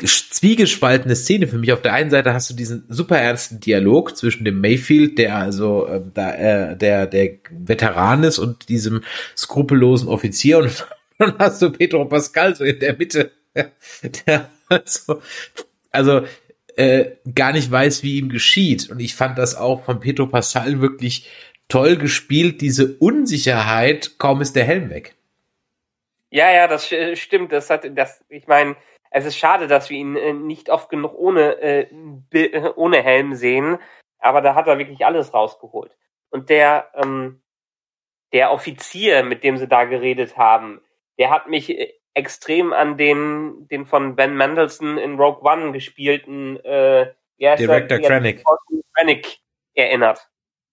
zwiegespaltene 0.02 1.14
Szene 1.14 1.46
für 1.46 1.58
mich. 1.58 1.72
Auf 1.72 1.82
der 1.82 1.92
einen 1.92 2.10
Seite 2.10 2.34
hast 2.34 2.50
du 2.50 2.54
diesen 2.54 2.84
super 2.88 3.18
ernsten 3.18 3.60
Dialog 3.60 4.16
zwischen 4.16 4.44
dem 4.44 4.60
Mayfield, 4.60 5.18
der 5.18 5.36
also 5.36 5.86
äh, 5.86 6.02
da 6.12 6.34
äh, 6.34 6.76
der 6.76 7.06
der 7.06 7.38
Veteran 7.50 8.24
ist 8.24 8.38
und 8.38 8.68
diesem 8.68 9.02
skrupellosen 9.36 10.08
Offizier 10.08 10.58
und 10.58 10.86
dann 11.18 11.38
hast 11.38 11.62
du 11.62 11.70
Pedro 11.70 12.06
Pascal 12.06 12.56
so 12.56 12.64
in 12.64 12.78
der 12.78 12.96
Mitte, 12.96 13.30
der 14.26 14.50
also, 15.90 16.26
äh, 16.76 17.16
gar 17.34 17.52
nicht 17.52 17.70
weiß, 17.70 18.02
wie 18.02 18.18
ihm 18.18 18.28
geschieht. 18.28 18.90
Und 18.90 19.00
ich 19.00 19.14
fand 19.14 19.38
das 19.38 19.56
auch 19.56 19.84
von 19.84 20.00
Pedro 20.00 20.26
Pascal 20.26 20.80
wirklich 20.80 21.28
toll 21.68 21.96
gespielt, 21.96 22.60
diese 22.60 22.96
Unsicherheit, 22.98 24.18
kaum 24.18 24.40
ist 24.40 24.56
der 24.56 24.64
Helm 24.64 24.90
weg. 24.90 25.14
Ja, 26.30 26.50
ja, 26.50 26.68
das 26.68 26.86
stimmt. 27.14 27.52
Das 27.52 27.70
hat, 27.70 27.86
das, 27.96 28.24
ich 28.28 28.46
meine, 28.46 28.76
es 29.10 29.24
ist 29.24 29.36
schade, 29.36 29.66
dass 29.66 29.90
wir 29.90 29.98
ihn 29.98 30.16
äh, 30.16 30.32
nicht 30.32 30.70
oft 30.70 30.88
genug 30.88 31.14
ohne, 31.14 31.60
äh, 31.60 31.86
ohne 32.76 33.02
Helm 33.02 33.34
sehen, 33.34 33.78
aber 34.18 34.40
da 34.40 34.54
hat 34.54 34.68
er 34.68 34.78
wirklich 34.78 35.04
alles 35.04 35.34
rausgeholt. 35.34 35.96
Und 36.30 36.48
der, 36.48 36.90
ähm, 36.94 37.42
der 38.32 38.52
Offizier, 38.52 39.24
mit 39.24 39.42
dem 39.42 39.56
sie 39.56 39.66
da 39.66 39.84
geredet 39.84 40.36
haben, 40.36 40.80
der 41.18 41.30
hat 41.30 41.48
mich 41.48 41.70
äh, 41.70 41.92
extrem 42.20 42.72
an 42.72 42.96
den, 42.96 43.66
den 43.68 43.86
von 43.86 44.14
Ben 44.14 44.36
Mendelssohn 44.36 44.98
in 44.98 45.16
Rogue 45.16 45.42
One 45.42 45.72
gespielten, 45.72 46.56
äh? 46.64 47.06
Director 47.40 47.98
Krennic. 47.98 48.44
Krennic 48.94 49.38
erinnert. 49.74 50.28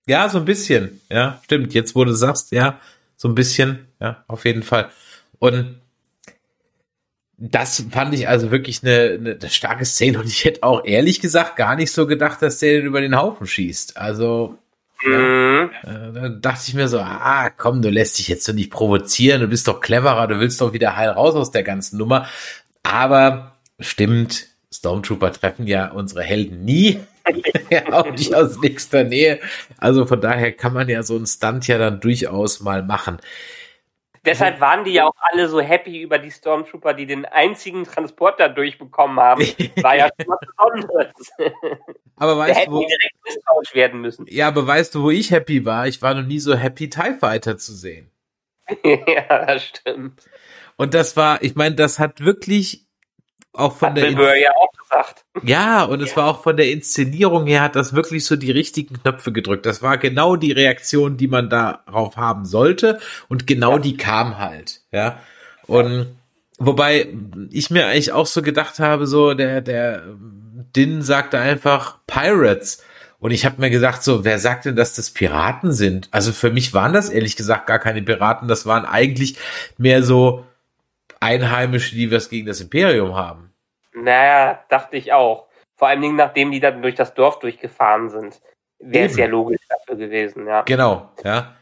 Ja, 0.05 0.27
so 0.29 0.37
ein 0.39 0.45
bisschen. 0.45 1.01
Ja, 1.09 1.39
stimmt. 1.43 1.73
Jetzt, 1.73 1.95
wo 1.95 2.03
du 2.03 2.11
sagst, 2.11 2.51
ja, 2.51 2.79
so 3.15 3.27
ein 3.27 3.35
bisschen. 3.35 3.87
Ja, 3.99 4.25
auf 4.27 4.45
jeden 4.45 4.63
Fall. 4.63 4.89
Und 5.39 5.81
das 7.37 7.85
fand 7.91 8.13
ich 8.13 8.27
also 8.27 8.51
wirklich 8.51 8.83
eine, 8.83 9.17
eine, 9.19 9.31
eine 9.39 9.49
starke 9.49 9.85
Szene. 9.85 10.19
Und 10.19 10.27
ich 10.27 10.43
hätte 10.43 10.63
auch 10.63 10.83
ehrlich 10.83 11.21
gesagt 11.21 11.55
gar 11.55 11.75
nicht 11.75 11.91
so 11.91 12.07
gedacht, 12.07 12.41
dass 12.41 12.59
der 12.59 12.73
den 12.73 12.85
über 12.85 12.99
den 12.99 13.15
Haufen 13.15 13.47
schießt. 13.47 13.97
Also, 13.97 14.57
Mhm. 15.03 15.71
äh, 15.83 16.13
da 16.13 16.29
dachte 16.29 16.63
ich 16.67 16.73
mir 16.73 16.87
so, 16.87 16.99
ah, 16.99 17.49
komm, 17.49 17.81
du 17.81 17.89
lässt 17.89 18.17
dich 18.17 18.27
jetzt 18.27 18.45
so 18.45 18.53
nicht 18.53 18.71
provozieren. 18.71 19.41
Du 19.41 19.47
bist 19.47 19.67
doch 19.67 19.79
cleverer. 19.79 20.27
Du 20.27 20.39
willst 20.39 20.59
doch 20.61 20.73
wieder 20.73 20.95
heil 20.95 21.09
raus 21.09 21.35
aus 21.35 21.51
der 21.51 21.63
ganzen 21.63 21.97
Nummer. 21.97 22.27
Aber 22.83 23.55
stimmt, 23.79 24.47
Stormtrooper 24.73 25.31
treffen 25.31 25.67
ja 25.67 25.91
unsere 25.91 26.23
Helden 26.23 26.63
nie. 26.65 26.99
ja, 27.69 27.91
auch 27.91 28.09
nicht 28.11 28.33
aus 28.33 28.59
nächster 28.61 29.03
Nähe. 29.03 29.39
Also 29.77 30.05
von 30.05 30.21
daher 30.21 30.51
kann 30.51 30.73
man 30.73 30.89
ja 30.89 31.03
so 31.03 31.15
einen 31.15 31.27
Stunt 31.27 31.67
ja 31.67 31.77
dann 31.77 31.99
durchaus 31.99 32.61
mal 32.61 32.83
machen. 32.83 33.17
Deshalb 34.27 34.59
waren 34.59 34.83
die 34.83 34.91
ja 34.91 35.05
auch 35.05 35.15
alle 35.31 35.47
so 35.47 35.61
happy 35.61 36.01
über 36.01 36.19
die 36.19 36.29
Stormtrooper, 36.29 36.93
die 36.93 37.05
den 37.05 37.25
einzigen 37.25 37.85
Transporter 37.85 38.49
durchbekommen 38.49 39.19
haben. 39.19 39.41
War 39.81 39.95
ja 39.95 40.09
schon 40.19 40.27
was 40.27 40.39
Besonderes. 40.39 41.31
Aber 42.17 42.33
Da 42.33 42.37
weißt 42.39 42.67
du, 42.67 42.71
wo, 42.71 42.79
die 42.81 42.87
direkt 42.87 43.15
misstrauisch 43.25 43.73
werden 43.73 44.01
müssen. 44.01 44.25
ja, 44.29 44.47
aber 44.47 44.67
weißt 44.67 44.93
du, 44.95 45.03
wo 45.03 45.09
ich 45.09 45.31
happy 45.31 45.65
war? 45.65 45.87
Ich 45.87 46.01
war 46.01 46.13
noch 46.13 46.23
nie 46.25 46.39
so 46.39 46.55
happy, 46.55 46.89
TIE 46.89 47.13
Fighter 47.19 47.57
zu 47.57 47.73
sehen. 47.73 48.11
ja, 48.83 49.45
das 49.45 49.63
stimmt. 49.63 50.25
Und 50.75 50.93
das 50.93 51.15
war, 51.15 51.41
ich 51.41 51.55
meine, 51.55 51.75
das 51.75 51.99
hat 51.99 52.19
wirklich 52.19 52.86
auch 53.57 53.75
von 53.75 53.89
Hat 53.89 53.97
der 53.97 54.03
Bill 54.03 54.15
Burr 54.15 54.35
ja 54.35 54.51
auch 54.55 54.71
gesagt. 54.71 55.25
Ja, 55.43 55.83
und 55.83 56.01
es 56.01 56.15
war 56.15 56.27
auch 56.27 56.43
von 56.43 56.57
der 56.57 56.71
Inszenierung 56.71 57.45
her, 57.47 57.61
hat 57.61 57.75
das 57.75 57.93
wirklich 57.93 58.25
so 58.25 58.35
die 58.35 58.51
richtigen 58.51 59.01
Knöpfe 59.01 59.31
gedrückt. 59.31 59.65
Das 59.65 59.81
war 59.81 59.97
genau 59.97 60.35
die 60.35 60.51
Reaktion, 60.51 61.17
die 61.17 61.27
man 61.27 61.49
darauf 61.49 62.17
haben 62.17 62.45
sollte. 62.45 62.99
Und 63.27 63.47
genau 63.47 63.73
Ja. 63.73 63.79
die 63.79 63.97
kam 63.97 64.37
halt, 64.37 64.81
ja. 64.91 65.19
Und 65.65 66.15
wobei 66.57 67.07
ich 67.51 67.69
mir 67.69 67.87
eigentlich 67.87 68.11
auch 68.11 68.27
so 68.27 68.41
gedacht 68.41 68.79
habe, 68.79 69.07
so 69.07 69.33
der, 69.33 69.61
der 69.61 70.03
Din 70.75 71.01
sagte 71.01 71.39
einfach 71.39 71.99
Pirates. 72.07 72.83
Und 73.19 73.31
ich 73.31 73.45
habe 73.45 73.59
mir 73.59 73.71
gedacht, 73.71 74.03
so, 74.03 74.23
wer 74.23 74.37
sagt 74.37 74.65
denn, 74.65 74.75
dass 74.75 74.93
das 74.93 75.09
Piraten 75.09 75.71
sind? 75.71 76.07
Also 76.11 76.31
für 76.31 76.51
mich 76.51 76.73
waren 76.73 76.93
das 76.93 77.09
ehrlich 77.09 77.35
gesagt 77.35 77.65
gar 77.65 77.79
keine 77.79 78.03
Piraten. 78.03 78.47
Das 78.47 78.65
waren 78.67 78.85
eigentlich 78.85 79.37
mehr 79.77 80.03
so 80.03 80.45
Einheimische, 81.19 81.95
die 81.95 82.11
was 82.11 82.29
gegen 82.29 82.45
das 82.45 82.61
Imperium 82.61 83.15
haben. 83.15 83.46
Naja, 84.03 84.63
dachte 84.69 84.97
ich 84.97 85.13
auch. 85.13 85.47
Vor 85.75 85.87
allen 85.87 86.01
Dingen, 86.01 86.15
nachdem 86.15 86.51
die 86.51 86.59
dann 86.59 86.81
durch 86.81 86.95
das 86.95 87.13
Dorf 87.13 87.39
durchgefahren 87.39 88.09
sind. 88.09 88.41
Wäre 88.79 89.05
es 89.07 89.17
ja 89.17 89.25
logisch 89.25 89.61
dafür 89.69 89.95
gewesen, 89.95 90.47
ja. 90.47 90.61
Genau, 90.63 91.11
ja. 91.23 91.55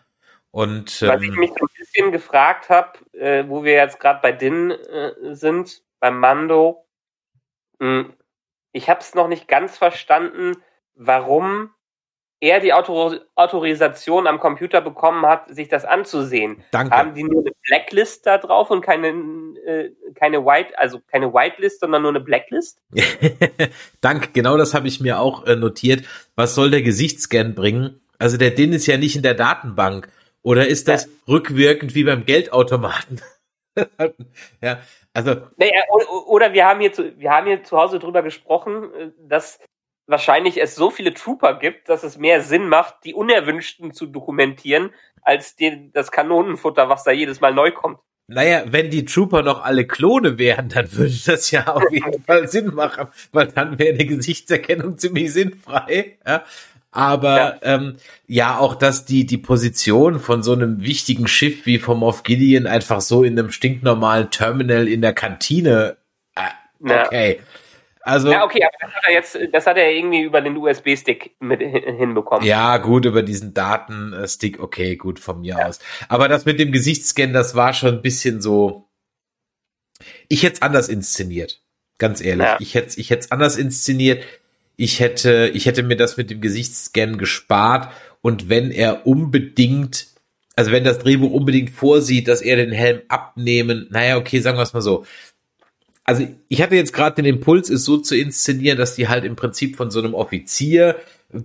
Und 0.52 1.02
Was 1.02 1.22
ich 1.22 1.30
ähm, 1.30 1.36
mich 1.36 1.50
so 1.50 1.66
ein 1.66 1.78
bisschen 1.78 2.12
gefragt 2.12 2.70
habe, 2.70 2.98
äh, 3.14 3.48
wo 3.48 3.64
wir 3.64 3.74
jetzt 3.74 4.00
gerade 4.00 4.20
bei 4.22 4.32
Din 4.32 4.72
äh, 4.72 5.12
sind, 5.36 5.84
beim 6.00 6.20
Mando, 6.20 6.86
mh, 7.80 8.06
ich 8.72 8.90
habe 8.90 9.00
es 9.00 9.16
noch 9.16 9.28
nicht 9.28 9.48
ganz 9.48 9.78
verstanden, 9.78 10.58
warum 10.94 11.74
er 12.46 12.60
die 12.60 12.74
Autor 12.74 13.20
Autorisation 13.36 14.28
am 14.28 14.40
Computer 14.40 14.80
bekommen 14.80 15.26
hat, 15.26 15.54
sich 15.54 15.68
das 15.68 15.84
anzusehen. 15.84 16.64
danke. 16.72 16.96
Haben 16.96 17.14
die 17.16 17.24
nur 17.24 17.42
eine 17.42 17.52
Blacklist 17.68 18.26
da 18.26 18.38
drauf 18.38 18.70
und 18.70 18.82
keine, 18.82 19.08
äh, 19.66 19.92
keine 20.14 20.46
White, 20.46 20.78
also 20.78 21.00
keine 21.08 21.34
Whitelist, 21.34 21.80
sondern 21.80 22.04
nur 22.04 22.12
eine 22.12 22.20
Blacklist? 22.20 22.80
Dank, 24.02 24.34
genau 24.34 24.58
das 24.58 24.74
habe 24.74 24.88
ich 24.88 25.02
mir 25.02 25.20
auch 25.20 25.46
äh, 25.46 25.56
notiert. 25.56 26.06
Was 26.36 26.54
soll 26.56 26.70
der 26.70 26.84
Gesichtsscan 26.84 27.56
bringen? 27.56 28.02
Also 28.20 28.38
der 28.38 28.52
DIN 28.52 28.74
ist 28.74 28.86
ja 28.86 28.98
nicht 28.98 29.16
in 29.16 29.24
der 29.24 29.34
Datenbank. 29.34 30.08
Oder 30.44 30.68
ist 30.68 30.88
das 30.88 31.10
rückwirkend 31.28 31.96
wie 31.96 32.04
beim 32.04 32.26
Geldautomaten? 32.26 33.20
ja, 34.62 34.80
also 35.14 35.32
Naja, 35.58 35.82
oder, 35.92 36.28
oder 36.28 36.54
wir 36.54 36.66
haben 36.66 36.80
hier 36.80 36.94
zu, 36.94 37.18
wir 37.18 37.32
haben 37.32 37.48
hier 37.48 37.64
zu 37.64 37.76
Hause 37.78 37.98
drüber 37.98 38.22
gesprochen, 38.22 38.94
äh, 38.94 39.12
dass 39.28 39.60
wahrscheinlich 40.08 40.62
es 40.62 40.76
so 40.76 40.90
viele 40.90 41.14
Trooper 41.14 41.60
gibt, 41.60 41.90
dass 41.90 42.04
es 42.04 42.18
mehr 42.18 42.42
Sinn 42.42 42.68
macht, 42.68 42.96
die 43.04 43.14
Unerwünschten 43.14 43.94
zu 43.94 44.06
dokumentieren, 44.06 44.92
als 45.22 45.56
den, 45.56 45.92
das 45.94 46.12
Kanonenfutter, 46.12 46.90
was 46.90 47.04
da 47.04 47.12
jedes 47.12 47.42
Mal 47.42 47.54
neu 47.54 47.72
kommt. 47.72 48.00
Naja, 48.28 48.64
wenn 48.68 48.90
die 48.90 49.06
Trooper 49.06 49.44
noch 49.44 49.64
alle 49.64 49.86
Klone 49.86 50.40
wären, 50.40 50.70
dann 50.70 50.92
würde 50.94 51.14
das 51.26 51.52
ja 51.52 51.68
auf 51.68 51.92
jeden 51.92 52.24
Fall 52.24 52.48
Sinn 52.48 52.74
machen, 52.74 53.08
weil 53.32 53.48
dann 53.48 53.78
wäre 53.78 53.96
die 53.96 54.08
Gesichtserkennung 54.08 54.98
ziemlich 54.98 55.32
sinnfrei. 55.32 56.18
Ja? 56.26 56.44
Aber 56.92 57.38
ja. 57.38 57.56
Ähm, 57.62 57.98
ja, 58.26 58.58
auch 58.58 58.74
dass 58.74 59.06
die 59.06 59.26
die 59.26 59.38
Position 59.38 60.20
von 60.20 60.42
so 60.42 60.54
einem 60.54 60.82
wichtigen 60.82 61.28
Schiff 61.28 61.66
wie 61.66 61.78
vom 61.78 62.00
Moff 62.00 62.24
Gideon 62.24 62.68
einfach 62.68 63.02
so 63.02 63.24
in 63.24 63.38
einem 63.38 63.52
stinknormalen 63.52 64.32
Terminal 64.32 64.88
in 64.88 65.02
der 65.02 65.14
Kantine. 65.14 65.98
Äh, 66.36 66.50
okay. 66.82 67.38
Ja. 67.38 67.44
Also, 68.06 68.32
ja, 68.32 68.44
okay, 68.44 68.64
aber 68.64 68.78
das 68.80 68.94
hat 68.94 69.04
er 69.08 69.14
jetzt, 69.14 69.40
das 69.52 69.66
hat 69.66 69.78
er 69.78 69.92
irgendwie 69.92 70.22
über 70.22 70.40
den 70.40 70.56
USB-Stick 70.58 71.38
mit 71.40 71.60
hinbekommen. 71.60 72.46
Ja, 72.46 72.78
gut, 72.78 73.06
über 73.06 73.24
diesen 73.24 73.56
Datenstick, 73.56 74.60
okay, 74.60 74.96
gut, 74.96 75.20
von 75.20 75.42
mir 75.42 75.56
ja. 75.58 75.66
aus. 75.66 75.80
Aber 76.08 76.28
das 76.28 76.46
mit 76.46 76.60
dem 76.60 76.72
Gesichtsscan, 76.72 77.34
das 77.34 77.56
war 77.56 77.74
schon 77.74 77.96
ein 77.96 78.02
bisschen 78.04 78.44
so. 78.44 78.88
Ich 80.28 80.44
hätte 80.44 80.58
es 80.58 80.62
anders 80.62 80.88
inszeniert. 80.88 81.64
Ganz 81.98 82.22
ehrlich. 82.22 82.46
Ja. 82.46 82.58
Ich 82.60 82.76
hätte 82.76 83.00
ich 83.00 83.10
hätte 83.10 83.22
es 83.22 83.32
anders 83.32 83.58
inszeniert. 83.58 84.24
Ich 84.78 85.00
hätte, 85.00 85.50
ich 85.56 85.66
hätte 85.66 85.82
mir 85.82 85.98
das 85.98 86.16
mit 86.16 86.30
dem 86.30 86.42
Gesichtsscan 86.42 87.18
gespart. 87.18 87.92
Und 88.22 88.50
wenn 88.50 88.70
er 88.70 89.08
unbedingt, 89.08 90.10
also 90.56 90.72
wenn 90.72 90.84
das 90.84 91.00
Drehbuch 91.00 91.32
unbedingt 91.32 91.72
vorsieht, 91.72 92.28
dass 92.28 92.42
er 92.42 92.58
den 92.58 92.72
Helm 92.72 93.02
abnehmen, 93.08 93.88
naja, 93.90 94.18
okay, 94.18 94.42
sagen 94.42 94.60
wir 94.60 94.64
es 94.64 94.74
mal 94.74 94.82
so 94.82 95.06
also 96.06 96.28
ich 96.48 96.62
hatte 96.62 96.76
jetzt 96.76 96.94
gerade 96.94 97.16
den 97.16 97.26
Impuls, 97.26 97.70
es 97.70 97.84
so 97.84 97.98
zu 97.98 98.16
inszenieren, 98.16 98.78
dass 98.78 98.96
die 98.96 99.08
halt 99.08 99.26
im 99.26 99.36
Prinzip 99.36 99.76
von 99.76 99.92
so 99.92 100.00
einem 100.00 100.14
Offizier 100.14 100.96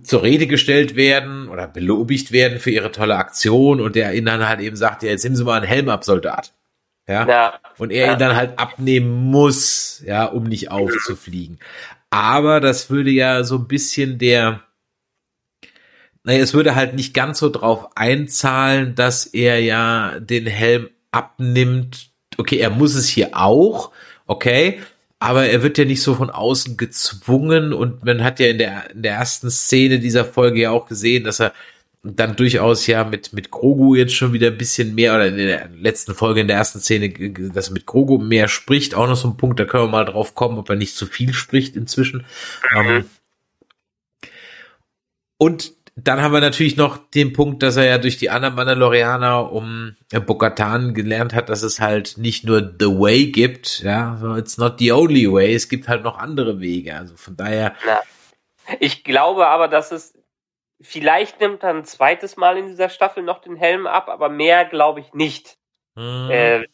zur 0.03 0.23
Rede 0.23 0.47
gestellt 0.47 0.95
werden 0.95 1.49
oder 1.49 1.67
belobigt 1.67 2.31
werden 2.31 2.59
für 2.59 2.69
ihre 2.69 2.91
tolle 2.91 3.17
Aktion 3.17 3.81
und 3.81 3.95
der 3.95 4.13
ihnen 4.13 4.27
dann 4.27 4.47
halt 4.47 4.61
eben 4.61 4.75
sagt, 4.75 5.03
ja, 5.03 5.09
jetzt 5.09 5.23
nehmen 5.23 5.35
Sie 5.35 5.43
mal 5.43 5.57
einen 5.57 5.67
Helm 5.67 5.89
ab, 5.89 6.03
Soldat. 6.03 6.53
Ja. 7.07 7.27
ja. 7.27 7.59
Und 7.79 7.91
er 7.91 8.05
ja. 8.05 8.13
ihn 8.13 8.19
dann 8.19 8.35
halt 8.35 8.59
abnehmen 8.59 9.31
muss, 9.31 10.03
ja, 10.05 10.25
um 10.25 10.43
nicht 10.43 10.69
aufzufliegen. 10.69 11.59
Aber 12.11 12.59
das 12.59 12.89
würde 12.89 13.09
ja 13.09 13.43
so 13.43 13.55
ein 13.55 13.67
bisschen 13.67 14.19
der, 14.19 14.61
naja, 16.23 16.39
es 16.39 16.53
würde 16.53 16.75
halt 16.75 16.93
nicht 16.93 17.13
ganz 17.15 17.39
so 17.39 17.49
drauf 17.49 17.97
einzahlen, 17.97 18.93
dass 18.93 19.25
er 19.25 19.59
ja 19.59 20.19
den 20.19 20.45
Helm 20.45 20.89
abnimmt. 21.11 22.11
Okay, 22.37 22.57
er 22.57 22.69
muss 22.69 22.93
es 22.93 23.07
hier 23.07 23.31
auch, 23.33 23.91
okay, 24.31 24.79
aber 25.19 25.45
er 25.45 25.61
wird 25.61 25.77
ja 25.77 25.85
nicht 25.85 26.01
so 26.01 26.15
von 26.15 26.31
außen 26.31 26.77
gezwungen 26.77 27.73
und 27.73 28.03
man 28.03 28.23
hat 28.23 28.39
ja 28.39 28.47
in 28.47 28.57
der, 28.57 28.89
in 28.91 29.03
der 29.03 29.13
ersten 29.13 29.51
Szene 29.51 29.99
dieser 29.99 30.25
Folge 30.25 30.61
ja 30.61 30.71
auch 30.71 30.87
gesehen, 30.87 31.23
dass 31.23 31.39
er 31.39 31.53
dann 32.03 32.35
durchaus 32.35 32.87
ja 32.87 33.03
mit, 33.03 33.31
mit 33.31 33.51
Grogu 33.51 33.93
jetzt 33.93 34.15
schon 34.15 34.33
wieder 34.33 34.47
ein 34.47 34.57
bisschen 34.57 34.95
mehr, 34.95 35.13
oder 35.13 35.27
in 35.27 35.37
der 35.37 35.69
letzten 35.69 36.15
Folge, 36.15 36.41
in 36.41 36.47
der 36.47 36.57
ersten 36.57 36.79
Szene, 36.79 37.11
dass 37.53 37.67
er 37.67 37.73
mit 37.73 37.85
Grogu 37.85 38.17
mehr 38.17 38.47
spricht, 38.47 38.95
auch 38.95 39.07
noch 39.07 39.15
so 39.15 39.27
ein 39.27 39.37
Punkt, 39.37 39.59
da 39.59 39.65
können 39.65 39.83
wir 39.83 39.91
mal 39.91 40.05
drauf 40.05 40.33
kommen, 40.33 40.57
ob 40.57 40.69
er 40.69 40.75
nicht 40.75 40.95
zu 40.95 41.05
viel 41.05 41.33
spricht 41.33 41.75
inzwischen. 41.75 42.25
Mhm. 42.73 42.87
Ähm, 42.89 43.05
und 45.37 45.73
dann 45.95 46.21
haben 46.21 46.33
wir 46.33 46.39
natürlich 46.39 46.77
noch 46.77 46.97
den 46.97 47.33
Punkt, 47.33 47.61
dass 47.63 47.77
er 47.77 47.85
ja 47.85 47.97
durch 47.97 48.17
die 48.17 48.29
anderen 48.29 48.55
Mandalorianer 48.55 49.51
um 49.51 49.95
Bokatan 50.09 50.93
gelernt 50.93 51.33
hat, 51.33 51.49
dass 51.49 51.63
es 51.63 51.79
halt 51.79 52.17
nicht 52.17 52.45
nur 52.45 52.61
The 52.61 52.87
Way 52.87 53.27
gibt, 53.27 53.81
ja, 53.81 54.17
so 54.17 54.35
it's 54.35 54.57
not 54.57 54.79
the 54.79 54.91
only 54.91 55.31
way, 55.31 55.53
es 55.53 55.69
gibt 55.69 55.87
halt 55.87 56.03
noch 56.03 56.17
andere 56.17 56.59
Wege. 56.59 56.95
Also 56.95 57.17
von 57.17 57.35
daher. 57.35 57.75
Ja. 57.85 58.01
Ich 58.79 59.03
glaube 59.03 59.47
aber, 59.47 59.67
dass 59.67 59.91
es 59.91 60.13
vielleicht 60.79 61.39
nimmt 61.39 61.63
er 61.63 61.69
ein 61.71 61.85
zweites 61.85 62.37
Mal 62.37 62.57
in 62.57 62.67
dieser 62.67 62.89
Staffel 62.89 63.23
noch 63.23 63.41
den 63.41 63.55
Helm 63.55 63.85
ab, 63.85 64.09
aber 64.09 64.29
mehr 64.29 64.65
glaube 64.65 65.01
ich 65.01 65.13
nicht. 65.13 65.57
Hm. 65.95 66.29
Äh, 66.29 66.65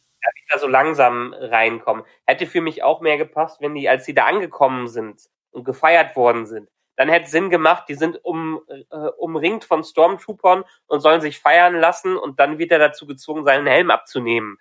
da 0.49 0.59
so 0.59 0.67
langsam 0.67 1.33
reinkommen. 1.33 2.03
Hätte 2.25 2.45
für 2.45 2.61
mich 2.61 2.83
auch 2.83 3.01
mehr 3.01 3.17
gepasst, 3.17 3.61
wenn 3.61 3.75
die, 3.75 3.89
als 3.89 4.05
sie 4.05 4.13
da 4.13 4.25
angekommen 4.25 4.87
sind 4.87 5.29
und 5.51 5.63
gefeiert 5.63 6.15
worden 6.15 6.45
sind, 6.45 6.69
dann 6.97 7.09
hätte 7.09 7.29
Sinn 7.29 7.49
gemacht, 7.49 7.85
die 7.87 7.93
sind 7.93 8.19
um, 8.25 8.59
äh, 8.67 8.95
umringt 9.17 9.63
von 9.63 9.83
Stormtroopern 9.83 10.63
und 10.87 10.99
sollen 10.99 11.21
sich 11.21 11.39
feiern 11.39 11.75
lassen 11.75 12.17
und 12.17 12.39
dann 12.39 12.57
wird 12.57 12.71
er 12.71 12.79
dazu 12.79 13.05
gezwungen, 13.05 13.45
seinen 13.45 13.67
Helm 13.67 13.91
abzunehmen. 13.91 14.57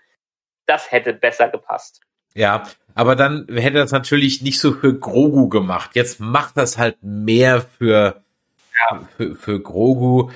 Das 0.67 0.93
hätte 0.93 1.15
besser 1.15 1.49
gepasst. 1.49 2.03
Ja, 2.35 2.65
aber 2.95 3.17
dann 3.17 3.47
hätte 3.49 3.79
das 3.79 3.91
natürlich 3.91 4.43
nicht 4.43 4.61
so 4.61 4.73
für 4.73 4.99
Grogu 4.99 5.49
gemacht. 5.49 5.93
Jetzt 5.95 6.21
macht 6.21 6.59
das 6.59 6.77
halt 6.77 6.99
mehr 7.01 7.63
für, 7.63 8.23
ja. 8.91 9.01
für, 9.17 9.35
für 9.35 9.61
Grogu. 9.61 10.31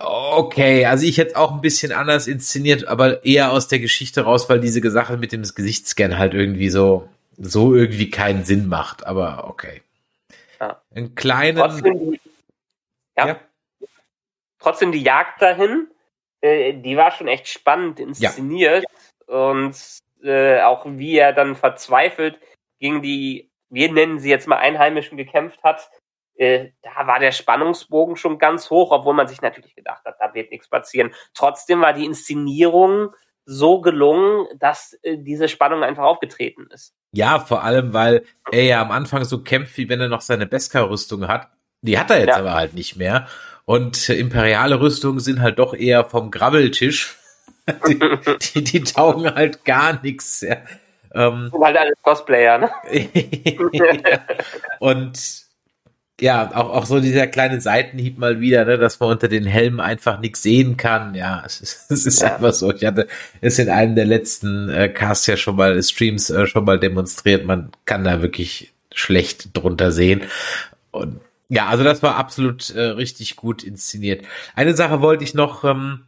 Okay, 0.00 0.84
also 0.86 1.06
ich 1.06 1.18
hätte 1.18 1.36
auch 1.36 1.52
ein 1.52 1.60
bisschen 1.60 1.92
anders 1.92 2.26
inszeniert, 2.26 2.88
aber 2.88 3.24
eher 3.24 3.52
aus 3.52 3.68
der 3.68 3.78
Geschichte 3.78 4.22
raus, 4.22 4.48
weil 4.50 4.58
diese 4.58 4.90
Sache 4.90 5.16
mit 5.16 5.30
dem 5.30 5.42
Gesichtsscan 5.42 6.18
halt 6.18 6.34
irgendwie 6.34 6.70
so, 6.70 7.08
so 7.38 7.74
irgendwie 7.74 8.10
keinen 8.10 8.44
Sinn 8.44 8.66
macht. 8.68 9.06
Aber 9.06 9.48
okay. 9.48 9.82
Ja. 10.60 10.82
Einen 10.94 11.14
kleinen. 11.14 11.56
Trotzdem 11.58 11.98
die, 11.98 12.20
ja, 13.16 13.26
ja. 13.28 13.40
Trotzdem 14.58 14.92
die 14.92 15.02
Jagd 15.02 15.40
dahin, 15.40 15.88
äh, 16.42 16.74
die 16.74 16.96
war 16.96 17.10
schon 17.10 17.28
echt 17.28 17.48
spannend 17.48 17.98
inszeniert. 17.98 18.84
Ja. 19.26 19.34
Und 19.50 20.00
äh, 20.22 20.60
auch 20.60 20.84
wie 20.86 21.16
er 21.16 21.32
dann 21.32 21.56
verzweifelt 21.56 22.38
gegen 22.78 23.02
die, 23.02 23.50
wir 23.70 23.90
nennen 23.92 24.18
sie 24.18 24.30
jetzt 24.30 24.46
mal 24.46 24.58
Einheimischen 24.58 25.16
gekämpft 25.16 25.62
hat, 25.62 25.90
äh, 26.34 26.70
da 26.82 27.06
war 27.06 27.18
der 27.18 27.32
Spannungsbogen 27.32 28.16
schon 28.16 28.38
ganz 28.38 28.70
hoch, 28.70 28.92
obwohl 28.92 29.14
man 29.14 29.28
sich 29.28 29.40
natürlich 29.42 29.74
gedacht 29.74 30.04
hat, 30.04 30.16
da 30.18 30.32
wird 30.34 30.50
nichts 30.50 30.68
passieren. 30.68 31.14
Trotzdem 31.34 31.80
war 31.80 31.92
die 31.92 32.06
Inszenierung 32.06 33.14
so 33.44 33.80
gelungen, 33.80 34.46
dass 34.58 34.94
äh, 35.02 35.18
diese 35.18 35.48
Spannung 35.48 35.82
einfach 35.82 36.04
aufgetreten 36.04 36.66
ist. 36.72 36.94
Ja, 37.12 37.40
vor 37.40 37.64
allem, 37.64 37.92
weil 37.92 38.24
er 38.52 38.64
ja 38.64 38.80
am 38.80 38.90
Anfang 38.90 39.24
so 39.24 39.42
kämpft, 39.42 39.76
wie 39.76 39.88
wenn 39.88 40.00
er 40.00 40.08
noch 40.08 40.20
seine 40.20 40.46
Beskar-Rüstung 40.46 41.26
hat. 41.26 41.48
Die 41.82 41.98
hat 41.98 42.10
er 42.10 42.18
jetzt 42.18 42.28
ja. 42.28 42.36
aber 42.36 42.54
halt 42.54 42.74
nicht 42.74 42.96
mehr. 42.96 43.26
Und 43.64 44.08
imperiale 44.08 44.80
Rüstungen 44.80 45.20
sind 45.20 45.40
halt 45.40 45.58
doch 45.58 45.74
eher 45.74 46.04
vom 46.04 46.30
Grabbeltisch. 46.30 47.16
die, 47.88 47.98
die, 48.54 48.64
die 48.64 48.80
taugen 48.82 49.34
halt 49.34 49.64
gar 49.64 50.00
nichts. 50.02 50.40
Ja. 50.42 50.56
Ähm, 51.14 51.50
halt 51.60 51.76
alle 51.76 51.92
Cosplayer, 52.02 52.58
ne? 52.58 52.70
ja. 53.72 54.20
Und 54.78 55.49
ja, 56.20 56.50
auch, 56.54 56.70
auch 56.70 56.86
so 56.86 57.00
dieser 57.00 57.26
kleine 57.26 57.60
Seitenhieb 57.60 58.18
mal 58.18 58.40
wieder, 58.40 58.64
ne, 58.64 58.78
dass 58.78 59.00
man 59.00 59.10
unter 59.10 59.28
den 59.28 59.44
Helmen 59.44 59.80
einfach 59.80 60.20
nichts 60.20 60.42
sehen 60.42 60.76
kann. 60.76 61.14
Ja, 61.14 61.42
es 61.46 61.60
ist, 61.60 61.90
es 61.90 62.06
ist 62.06 62.22
ja. 62.22 62.34
einfach 62.34 62.52
so. 62.52 62.72
Ich 62.72 62.84
hatte 62.84 63.06
es 63.40 63.58
in 63.58 63.68
einem 63.68 63.94
der 63.94 64.06
letzten 64.06 64.68
äh, 64.68 64.88
Casts 64.88 65.26
ja 65.26 65.36
schon 65.36 65.56
mal, 65.56 65.82
Streams 65.82 66.30
äh, 66.30 66.46
schon 66.46 66.64
mal 66.64 66.78
demonstriert. 66.78 67.44
Man 67.44 67.70
kann 67.84 68.04
da 68.04 68.22
wirklich 68.22 68.72
schlecht 68.92 69.56
drunter 69.56 69.92
sehen. 69.92 70.22
Und 70.90 71.20
ja, 71.48 71.66
also 71.66 71.82
das 71.82 72.02
war 72.02 72.16
absolut 72.16 72.70
äh, 72.70 72.80
richtig 72.80 73.36
gut 73.36 73.62
inszeniert. 73.62 74.24
Eine 74.54 74.74
Sache 74.74 75.00
wollte 75.00 75.24
ich 75.24 75.34
noch 75.34 75.64
ähm, 75.64 76.04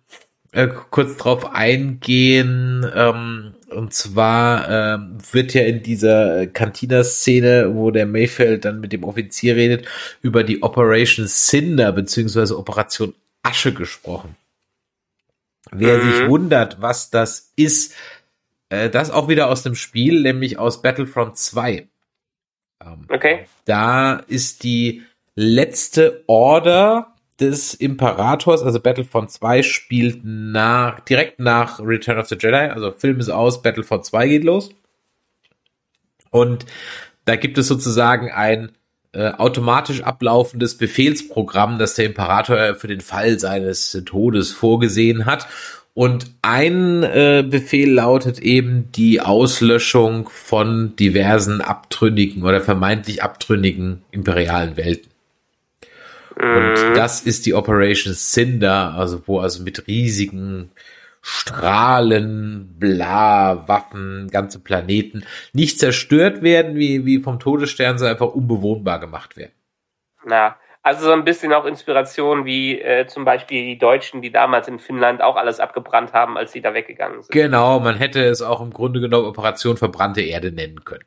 äh, 0.53 0.69
kurz 0.69 1.17
drauf 1.17 1.55
eingehen. 1.55 2.87
Ähm, 2.95 3.55
und 3.75 3.95
zwar 3.95 4.69
ähm, 4.69 5.19
wird 5.33 5.55
ja 5.55 5.63
in 5.63 5.83
dieser 5.83 6.47
Cantina-Szene, 6.47 7.75
wo 7.75 7.91
der 7.91 8.07
Mayfeld 8.07 8.65
dann 8.65 8.81
mit 8.81 8.93
dem 8.93 9.05
Offizier 9.05 9.57
redet, 9.57 9.87
über 10.21 10.45
die 10.45 10.63
Operation 10.63 11.27
Cinder 11.27 11.93
beziehungsweise 11.93 12.59
Operation 12.59 13.15
Asche 13.43 13.75
gesprochen. 13.75 14.37
Wer 15.71 15.99
mhm. 15.99 16.11
sich 16.11 16.29
wundert, 16.29 16.81
was 16.81 17.11
das 17.11 17.53
ist, 17.57 17.95
äh, 18.69 18.91
das 18.91 19.11
auch 19.11 19.29
wieder 19.29 19.49
aus 19.49 19.63
dem 19.63 19.75
Spiel, 19.75 20.23
nämlich 20.23 20.59
aus 20.59 20.83
Battlefront 20.83 21.37
2. 21.37 21.89
Ähm, 22.85 23.07
okay. 23.09 23.47
Da 23.65 24.17
ist 24.17 24.65
die 24.65 25.03
letzte 25.35 26.25
Order 26.27 27.12
des 27.43 27.75
Imperators, 27.75 28.63
also 28.63 28.81
Battlefront 28.81 29.31
2 29.31 29.63
spielt 29.63 30.21
nach, 30.25 31.01
direkt 31.01 31.41
nach 31.41 31.81
Return 31.81 32.19
of 32.19 32.29
the 32.29 32.37
Jedi, 32.39 32.71
also 32.71 32.93
Film 32.93 33.19
ist 33.19 33.29
aus, 33.29 33.63
Battlefront 33.63 34.05
2 34.05 34.29
geht 34.29 34.45
los. 34.45 34.71
Und 36.31 36.65
da 37.25 37.37
gibt 37.37 37.59
es 37.59 37.69
sozusagen 37.69 38.31
ein 38.31 38.73
äh, 39.13 39.31
automatisch 39.33 40.03
ablaufendes 40.03 40.79
Befehlsprogramm, 40.79 41.79
das 41.79 41.95
der 41.95 42.07
Imperator 42.07 42.75
für 42.77 42.89
den 42.89 43.03
Fall 43.03 43.39
seines 43.39 44.03
Todes 44.07 44.53
vorgesehen 44.53 45.27
hat. 45.27 45.47
Und 45.95 46.31
ein 46.41 47.03
äh, 47.03 47.45
Befehl 47.47 47.93
lautet 47.93 48.39
eben 48.39 48.91
die 48.93 49.21
Auslöschung 49.21 50.31
von 50.31 50.97
diversen 50.97 51.61
abtrünnigen 51.61 52.45
oder 52.45 52.63
vermeintlich 52.63 53.23
abtrünnigen 53.23 54.03
imperialen 54.11 54.79
Welten. 54.79 55.12
Und 56.43 56.91
mhm. 56.91 56.95
das 56.95 57.21
ist 57.21 57.47
die 57.47 57.55
Operation 57.55 58.15
Cinder, 58.15 58.95
also 58.97 59.23
wo 59.27 59.39
also 59.39 59.63
mit 59.63 59.87
riesigen 59.87 60.73
Strahlen, 61.21 62.75
bla, 62.81 63.69
Waffen, 63.69 64.29
ganze 64.29 64.59
Planeten 64.59 65.25
nicht 65.53 65.79
zerstört 65.79 66.43
werden 66.43 66.75
wie, 66.75 67.07
wie 67.07 67.23
vom 67.23 67.39
Todesstern, 67.39 67.97
sondern 67.97 68.17
einfach 68.17 68.35
unbewohnbar 68.35 68.99
gemacht 68.99 69.37
werden. 69.37 69.53
Na, 70.25 70.57
also 70.83 71.05
so 71.05 71.13
ein 71.13 71.25
bisschen 71.25 71.53
auch 71.53 71.65
Inspiration 71.65 72.45
wie 72.45 72.81
äh, 72.81 73.07
zum 73.07 73.25
Beispiel 73.25 73.65
die 73.65 73.79
Deutschen, 73.79 74.21
die 74.21 74.33
damals 74.33 74.67
in 74.67 74.81
Finnland 74.81 75.23
auch 75.23 75.37
alles 75.37 75.61
abgebrannt 75.61 76.13
haben, 76.13 76.37
als 76.37 76.51
sie 76.51 76.61
da 76.61 76.75
weggegangen 76.75 77.23
sind. 77.23 77.31
Genau, 77.31 77.79
man 77.79 77.95
hätte 77.95 78.25
es 78.25 78.43
auch 78.43 78.61
im 78.61 78.73
Grunde 78.73 78.99
genommen 78.99 79.27
Operation 79.27 79.77
verbrannte 79.77 80.23
Erde 80.23 80.51
nennen 80.51 80.85
können. 80.85 81.05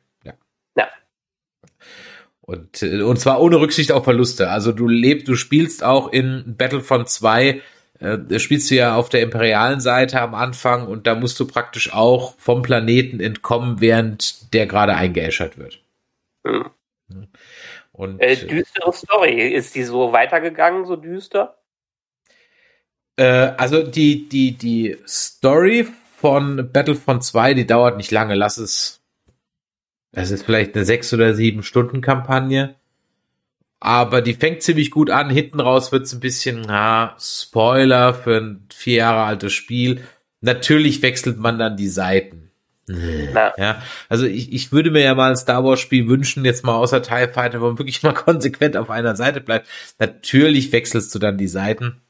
Und, 2.46 2.82
äh, 2.82 3.02
und 3.02 3.18
zwar 3.18 3.40
ohne 3.40 3.60
Rücksicht 3.60 3.92
auf 3.92 4.04
Verluste. 4.04 4.50
Also 4.50 4.72
du 4.72 4.88
lebst, 4.88 5.28
du 5.28 5.34
spielst 5.34 5.84
auch 5.84 6.12
in 6.12 6.54
Battlefront 6.56 7.08
2, 7.08 7.60
äh, 7.98 8.38
spielst 8.38 8.70
du 8.70 8.76
ja 8.76 8.94
auf 8.94 9.08
der 9.08 9.22
imperialen 9.22 9.80
Seite 9.80 10.20
am 10.20 10.34
Anfang 10.34 10.86
und 10.86 11.06
da 11.06 11.14
musst 11.14 11.38
du 11.40 11.46
praktisch 11.46 11.92
auch 11.92 12.34
vom 12.38 12.62
Planeten 12.62 13.20
entkommen, 13.20 13.80
während 13.80 14.52
der 14.54 14.66
gerade 14.66 14.94
eingeäschert 14.94 15.58
wird. 15.58 15.82
Hm. 16.46 16.70
Und, 17.92 18.20
Äh, 18.20 18.36
düstere 18.36 18.92
Story. 18.92 19.48
Ist 19.48 19.74
die 19.74 19.84
so 19.84 20.12
weitergegangen, 20.12 20.84
so 20.84 20.96
düster? 20.96 21.58
Äh, 23.16 23.52
also 23.56 23.82
die, 23.82 24.28
die, 24.28 24.52
die 24.52 24.98
Story 25.06 25.88
von 26.18 26.70
Battlefront 26.72 27.24
2, 27.24 27.54
die 27.54 27.66
dauert 27.66 27.96
nicht 27.96 28.10
lange. 28.10 28.34
Lass 28.34 28.58
es. 28.58 29.00
Es 30.16 30.30
ist 30.30 30.46
vielleicht 30.46 30.74
eine 30.74 30.86
sechs 30.86 31.12
oder 31.12 31.34
sieben 31.34 31.62
Stunden 31.62 32.00
Kampagne. 32.00 32.74
Aber 33.80 34.22
die 34.22 34.32
fängt 34.32 34.62
ziemlich 34.62 34.90
gut 34.90 35.10
an. 35.10 35.28
Hinten 35.28 35.60
raus 35.60 35.92
wird's 35.92 36.14
ein 36.14 36.20
bisschen, 36.20 36.62
na, 36.62 37.14
Spoiler 37.20 38.14
für 38.14 38.38
ein 38.38 38.66
vier 38.72 38.96
Jahre 38.96 39.24
altes 39.24 39.52
Spiel. 39.52 40.00
Natürlich 40.40 41.02
wechselt 41.02 41.38
man 41.38 41.58
dann 41.58 41.76
die 41.76 41.88
Seiten. 41.88 42.50
Na, 42.86 43.52
Ja, 43.58 43.82
also 44.08 44.24
ich, 44.24 44.54
ich 44.54 44.72
würde 44.72 44.90
mir 44.90 45.02
ja 45.02 45.14
mal 45.14 45.30
ein 45.30 45.36
Star 45.36 45.62
Wars 45.62 45.80
Spiel 45.80 46.08
wünschen, 46.08 46.46
jetzt 46.46 46.64
mal 46.64 46.76
außer 46.76 47.02
TIE 47.02 47.28
Fighter, 47.30 47.60
wo 47.60 47.66
man 47.66 47.78
wirklich 47.78 48.02
mal 48.02 48.14
konsequent 48.14 48.78
auf 48.78 48.88
einer 48.88 49.16
Seite 49.16 49.42
bleibt. 49.42 49.68
Natürlich 49.98 50.72
wechselst 50.72 51.14
du 51.14 51.18
dann 51.18 51.36
die 51.36 51.48
Seiten. 51.48 52.00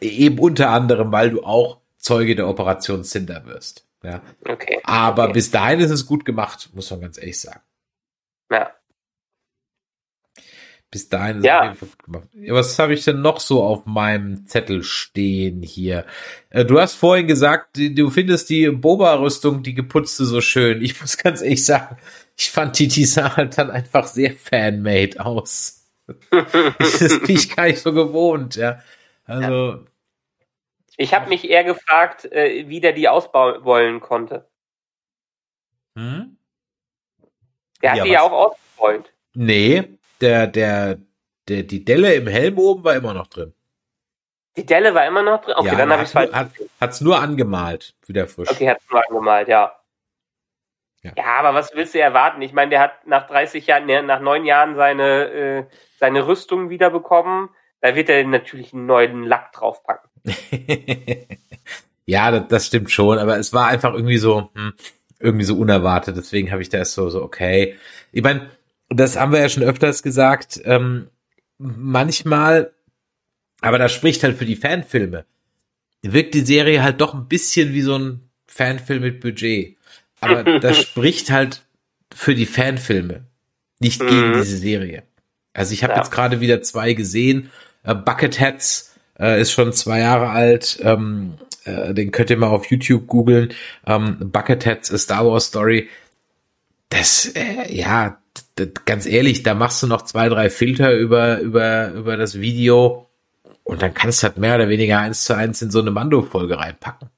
Eben 0.00 0.38
unter 0.38 0.70
anderem, 0.70 1.10
weil 1.10 1.30
du 1.30 1.42
auch 1.42 1.80
Zeuge 1.98 2.36
der 2.36 2.46
Operation 2.46 3.02
Cinder 3.02 3.44
wirst. 3.44 3.88
Ja. 4.02 4.20
okay. 4.48 4.80
Aber 4.84 5.24
okay. 5.24 5.32
bis 5.34 5.50
dahin 5.50 5.80
ist 5.80 5.90
es 5.90 6.06
gut 6.06 6.24
gemacht, 6.24 6.70
muss 6.74 6.90
man 6.90 7.00
ganz 7.02 7.18
ehrlich 7.18 7.40
sagen. 7.40 7.60
Ja. 8.50 8.70
Bis 10.90 11.08
dahin 11.08 11.38
ist 11.38 11.44
Ja. 11.44 11.72
es 11.72 11.80
gut 11.80 12.02
gemacht. 12.04 12.28
Ja, 12.34 12.52
Was 12.54 12.78
habe 12.78 12.92
ich 12.92 13.04
denn 13.04 13.22
noch 13.22 13.40
so 13.40 13.62
auf 13.62 13.86
meinem 13.86 14.46
Zettel 14.46 14.82
stehen 14.82 15.62
hier? 15.62 16.04
Äh, 16.50 16.64
Du 16.66 16.78
hast 16.80 16.94
vorhin 16.94 17.26
gesagt, 17.26 17.78
du 17.78 18.10
findest 18.10 18.50
die 18.50 18.68
Boba-Rüstung, 18.68 19.62
die 19.62 19.72
geputzte, 19.74 20.24
so 20.26 20.40
schön. 20.42 20.82
Ich 20.82 21.00
muss 21.00 21.16
ganz 21.16 21.40
ehrlich 21.40 21.64
sagen, 21.64 21.96
ich 22.36 22.50
fand 22.50 22.78
die, 22.78 22.88
die 22.88 23.04
sah 23.06 23.36
halt 23.36 23.56
dann 23.56 23.70
einfach 23.70 24.06
sehr 24.06 24.32
fanmade 24.34 25.24
aus. 25.24 25.86
das 26.30 27.20
bin 27.20 27.36
ich 27.36 27.54
gar 27.56 27.66
nicht 27.66 27.80
so 27.80 27.92
gewohnt, 27.92 28.56
ja. 28.56 28.80
Also, 29.24 29.84
Ich 30.96 31.14
habe 31.14 31.28
mich 31.28 31.48
eher 31.48 31.64
gefragt, 31.64 32.26
äh, 32.32 32.68
wie 32.68 32.80
der 32.80 32.92
die 32.92 33.08
ausbauen 33.08 34.00
konnte. 34.00 34.48
hm? 35.96 36.36
Der 37.82 37.90
hat 37.92 37.98
Ja, 37.98 38.04
die 38.04 38.10
ja 38.10 38.20
was? 38.20 38.22
auch 38.22 38.32
ausgebeult. 38.32 39.12
nee, 39.34 39.98
der, 40.20 40.46
der, 40.46 40.98
der, 41.48 41.62
die 41.64 41.84
Delle 41.84 42.14
im 42.14 42.26
Helm 42.28 42.58
oben 42.58 42.84
war 42.84 42.94
immer 42.94 43.14
noch 43.14 43.26
drin. 43.26 43.54
Die 44.56 44.66
Delle 44.66 44.94
war 44.94 45.06
immer 45.06 45.22
noch 45.22 45.40
drin? 45.42 45.54
Okay, 45.56 45.66
ja, 45.68 45.74
dann 45.76 45.90
habe 45.90 46.02
ich 46.04 46.14
hat's 46.14 46.30
es 46.30 46.30
falsch. 46.30 46.32
hat, 46.32 46.50
hat's 46.80 47.00
nur 47.00 47.18
angemalt, 47.20 47.96
wieder 48.06 48.26
frisch. 48.26 48.50
Okay, 48.50 48.68
hat 48.68 48.80
nur 48.90 49.02
angemalt, 49.08 49.48
ja. 49.48 49.76
Ja. 51.02 51.12
ja. 51.16 51.24
aber 51.24 51.54
was 51.54 51.74
willst 51.74 51.94
du 51.94 52.00
erwarten? 52.00 52.42
Ich 52.42 52.52
meine, 52.52 52.70
der 52.70 52.80
hat 52.80 53.06
nach 53.06 53.26
30 53.26 53.66
Jahren, 53.66 53.86
nee, 53.86 54.00
nach 54.02 54.20
neun 54.20 54.44
Jahren 54.44 54.76
seine, 54.76 55.30
äh, 55.32 55.66
seine 55.98 56.26
Rüstung 56.26 56.70
wiederbekommen. 56.70 57.48
Da 57.80 57.96
wird 57.96 58.08
er 58.10 58.24
natürlich 58.24 58.72
einen 58.72 58.86
neuen 58.86 59.24
Lack 59.24 59.52
draufpacken. 59.52 60.08
ja, 62.06 62.30
das, 62.30 62.48
das 62.48 62.66
stimmt 62.66 62.90
schon, 62.90 63.18
aber 63.18 63.38
es 63.38 63.52
war 63.52 63.68
einfach 63.68 63.94
irgendwie 63.94 64.18
so, 64.18 64.50
hm, 64.54 64.72
irgendwie 65.18 65.44
so 65.44 65.56
unerwartet. 65.56 66.16
Deswegen 66.16 66.50
habe 66.50 66.62
ich 66.62 66.68
da 66.68 66.78
erst 66.78 66.94
so, 66.94 67.08
so, 67.10 67.22
okay. 67.22 67.76
Ich 68.12 68.22
meine, 68.22 68.50
das 68.88 69.16
haben 69.16 69.32
wir 69.32 69.40
ja 69.40 69.48
schon 69.48 69.62
öfters 69.62 70.02
gesagt. 70.02 70.60
Ähm, 70.64 71.08
manchmal, 71.58 72.72
aber 73.60 73.78
das 73.78 73.92
spricht 73.92 74.22
halt 74.24 74.36
für 74.36 74.44
die 74.46 74.56
Fanfilme, 74.56 75.24
wirkt 76.02 76.34
die 76.34 76.40
Serie 76.44 76.82
halt 76.82 77.00
doch 77.00 77.14
ein 77.14 77.28
bisschen 77.28 77.72
wie 77.72 77.82
so 77.82 77.96
ein 77.98 78.28
Fanfilm 78.46 79.02
mit 79.02 79.20
Budget. 79.20 79.76
Aber 80.20 80.42
das 80.60 80.78
spricht 80.82 81.30
halt 81.30 81.62
für 82.14 82.34
die 82.34 82.46
Fanfilme, 82.46 83.24
nicht 83.78 84.00
gegen 84.00 84.30
Mhm. 84.30 84.34
diese 84.34 84.56
Serie. 84.58 85.04
Also 85.54 85.72
ich 85.72 85.82
habe 85.84 85.92
Ja. 85.94 85.98
jetzt 86.00 86.10
gerade 86.10 86.40
wieder 86.40 86.62
zwei 86.62 86.92
gesehen. 86.94 87.50
Äh, 87.84 87.94
Bucketheads 87.94 88.91
äh, 89.22 89.40
ist 89.40 89.52
schon 89.52 89.72
zwei 89.72 90.00
Jahre 90.00 90.28
alt. 90.30 90.78
Ähm, 90.82 91.34
äh, 91.64 91.94
den 91.94 92.10
könnt 92.10 92.28
ihr 92.30 92.36
mal 92.36 92.48
auf 92.48 92.66
YouTube 92.66 93.06
googeln. 93.06 93.54
Ähm, 93.86 94.18
Bucketheads, 94.20 94.92
a 94.92 94.98
Star 94.98 95.24
Wars 95.26 95.46
Story. 95.46 95.88
Das, 96.88 97.26
äh, 97.34 97.72
ja, 97.74 98.18
d- 98.58 98.66
d- 98.66 98.72
ganz 98.84 99.06
ehrlich, 99.06 99.42
da 99.44 99.54
machst 99.54 99.82
du 99.82 99.86
noch 99.86 100.02
zwei, 100.02 100.28
drei 100.28 100.50
Filter 100.50 100.92
über, 100.92 101.38
über, 101.38 101.92
über 101.92 102.16
das 102.18 102.40
Video 102.40 103.08
und 103.64 103.80
dann 103.80 103.94
kannst 103.94 104.22
du 104.22 104.26
halt 104.26 104.38
mehr 104.38 104.56
oder 104.56 104.68
weniger 104.68 104.98
eins 104.98 105.24
zu 105.24 105.34
eins 105.34 105.62
in 105.62 105.70
so 105.70 105.80
eine 105.80 105.90
Mando-Folge 105.90 106.58
reinpacken. 106.58 107.08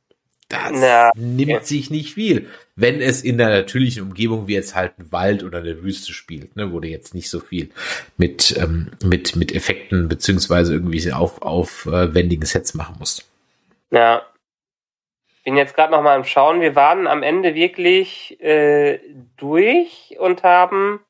Das 0.49 0.71
Na, 0.73 1.11
nimmt 1.17 1.51
okay. 1.53 1.65
sich 1.65 1.91
nicht 1.91 2.15
viel. 2.15 2.49
Wenn 2.77 3.01
es 3.01 3.23
in 3.23 3.39
der 3.39 3.51
natürlichen 3.51 4.03
Umgebung 4.03 4.49
wie 4.49 4.55
jetzt 4.55 4.75
halt 4.75 4.99
ein 4.99 5.13
Wald 5.13 5.45
oder 5.45 5.59
eine 5.59 5.83
Wüste 5.83 6.13
spielt, 6.13 6.57
ne, 6.57 6.73
wo 6.73 6.81
du 6.81 6.89
jetzt 6.89 7.15
nicht 7.15 7.31
so 7.31 7.39
viel 7.39 7.71
mit, 8.17 8.57
ähm, 8.59 8.91
mit, 9.03 9.37
mit 9.37 9.55
Effekten 9.55 10.09
beziehungsweise 10.09 10.75
irgendwie 10.75 11.13
auf, 11.13 11.41
aufwendigen 11.43 12.45
Sets 12.45 12.75
machen 12.75 12.97
musst. 12.99 13.31
Ja. 13.91 14.27
Bin 15.45 15.57
jetzt 15.57 15.77
gerade 15.77 15.93
noch 15.93 16.03
mal 16.03 16.17
am 16.17 16.25
Schauen. 16.25 16.61
Wir 16.61 16.75
waren 16.75 17.07
am 17.07 17.23
Ende 17.23 17.55
wirklich 17.55 18.41
äh, 18.41 18.99
durch 19.37 20.17
und 20.19 20.43
haben. 20.43 21.01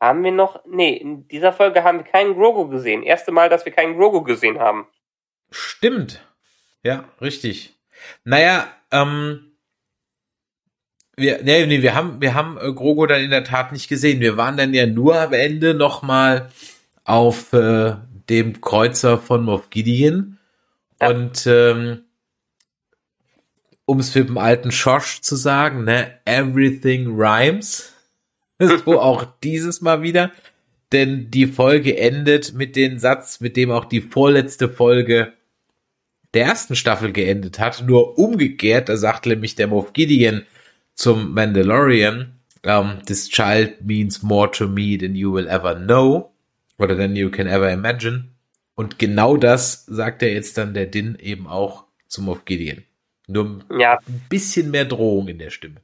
Haben 0.00 0.22
wir 0.22 0.32
noch. 0.32 0.64
Nee, 0.64 0.94
in 0.94 1.26
dieser 1.28 1.52
Folge 1.52 1.82
haben 1.82 1.98
wir 1.98 2.04
keinen 2.04 2.34
Grogu 2.34 2.68
gesehen. 2.68 3.02
Erste 3.02 3.32
Mal, 3.32 3.48
dass 3.48 3.64
wir 3.64 3.72
keinen 3.72 3.96
Grogu 3.96 4.22
gesehen 4.22 4.60
haben. 4.60 4.86
Stimmt. 5.50 6.24
Ja, 6.82 7.04
richtig. 7.20 7.74
Naja, 8.22 8.68
ähm, 8.92 9.53
wir, 11.16 11.42
nee, 11.42 11.66
nee, 11.66 11.82
wir 11.82 11.94
haben, 11.94 12.20
wir 12.20 12.34
haben 12.34 12.58
äh, 12.58 12.72
Grogo 12.72 13.06
dann 13.06 13.22
in 13.22 13.30
der 13.30 13.44
Tat 13.44 13.72
nicht 13.72 13.88
gesehen. 13.88 14.20
Wir 14.20 14.36
waren 14.36 14.56
dann 14.56 14.74
ja 14.74 14.86
nur 14.86 15.18
am 15.18 15.32
Ende 15.32 15.74
noch 15.74 16.02
mal 16.02 16.50
auf 17.04 17.52
äh, 17.52 17.94
dem 18.28 18.60
Kreuzer 18.60 19.18
von 19.18 19.44
Moff 19.44 19.70
Gideon 19.70 20.38
Ja. 21.00 21.10
und 21.10 21.46
ähm, 21.46 22.00
um 23.86 24.00
es 24.00 24.14
mit 24.14 24.28
dem 24.28 24.38
alten 24.38 24.72
Schosch 24.72 25.20
zu 25.20 25.36
sagen, 25.36 25.84
ne, 25.84 26.18
everything 26.24 27.06
rhymes. 27.16 27.90
So 28.58 29.00
auch 29.00 29.26
dieses 29.42 29.80
Mal 29.80 30.02
wieder. 30.02 30.30
Denn 30.92 31.28
die 31.30 31.48
Folge 31.48 31.98
endet 31.98 32.54
mit 32.54 32.76
dem 32.76 33.00
Satz, 33.00 33.40
mit 33.40 33.56
dem 33.56 33.72
auch 33.72 33.84
die 33.84 34.00
vorletzte 34.00 34.68
Folge 34.68 35.32
der 36.34 36.46
ersten 36.46 36.76
Staffel 36.76 37.12
geendet 37.12 37.58
hat. 37.58 37.82
Nur 37.84 38.16
umgekehrt, 38.16 38.88
da 38.88 38.96
sagt 38.96 39.26
nämlich 39.26 39.56
der 39.56 39.66
Moff 39.66 39.92
Gideon 39.92 40.44
zum 40.94 41.34
Mandalorian, 41.34 42.40
um, 42.64 43.00
this 43.06 43.28
child 43.28 43.80
means 43.82 44.22
more 44.22 44.50
to 44.50 44.68
me 44.68 44.96
than 44.96 45.14
you 45.14 45.32
will 45.32 45.48
ever 45.48 45.74
know 45.74 46.32
oder 46.78 46.96
than 46.96 47.16
you 47.16 47.30
can 47.30 47.46
ever 47.46 47.70
imagine. 47.70 48.30
Und 48.74 48.98
genau 48.98 49.36
das 49.36 49.86
sagt 49.86 50.22
er 50.22 50.32
jetzt 50.32 50.58
dann 50.58 50.74
der 50.74 50.86
Din 50.86 51.16
eben 51.20 51.46
auch 51.46 51.84
zum 52.08 52.24
Moff 52.24 52.44
Gideon. 52.44 52.84
Nur 53.26 53.60
Ja, 53.78 53.98
ein 54.06 54.26
bisschen 54.28 54.70
mehr 54.70 54.84
Drohung 54.84 55.28
in 55.28 55.38
der 55.38 55.50
Stimme. 55.50 55.80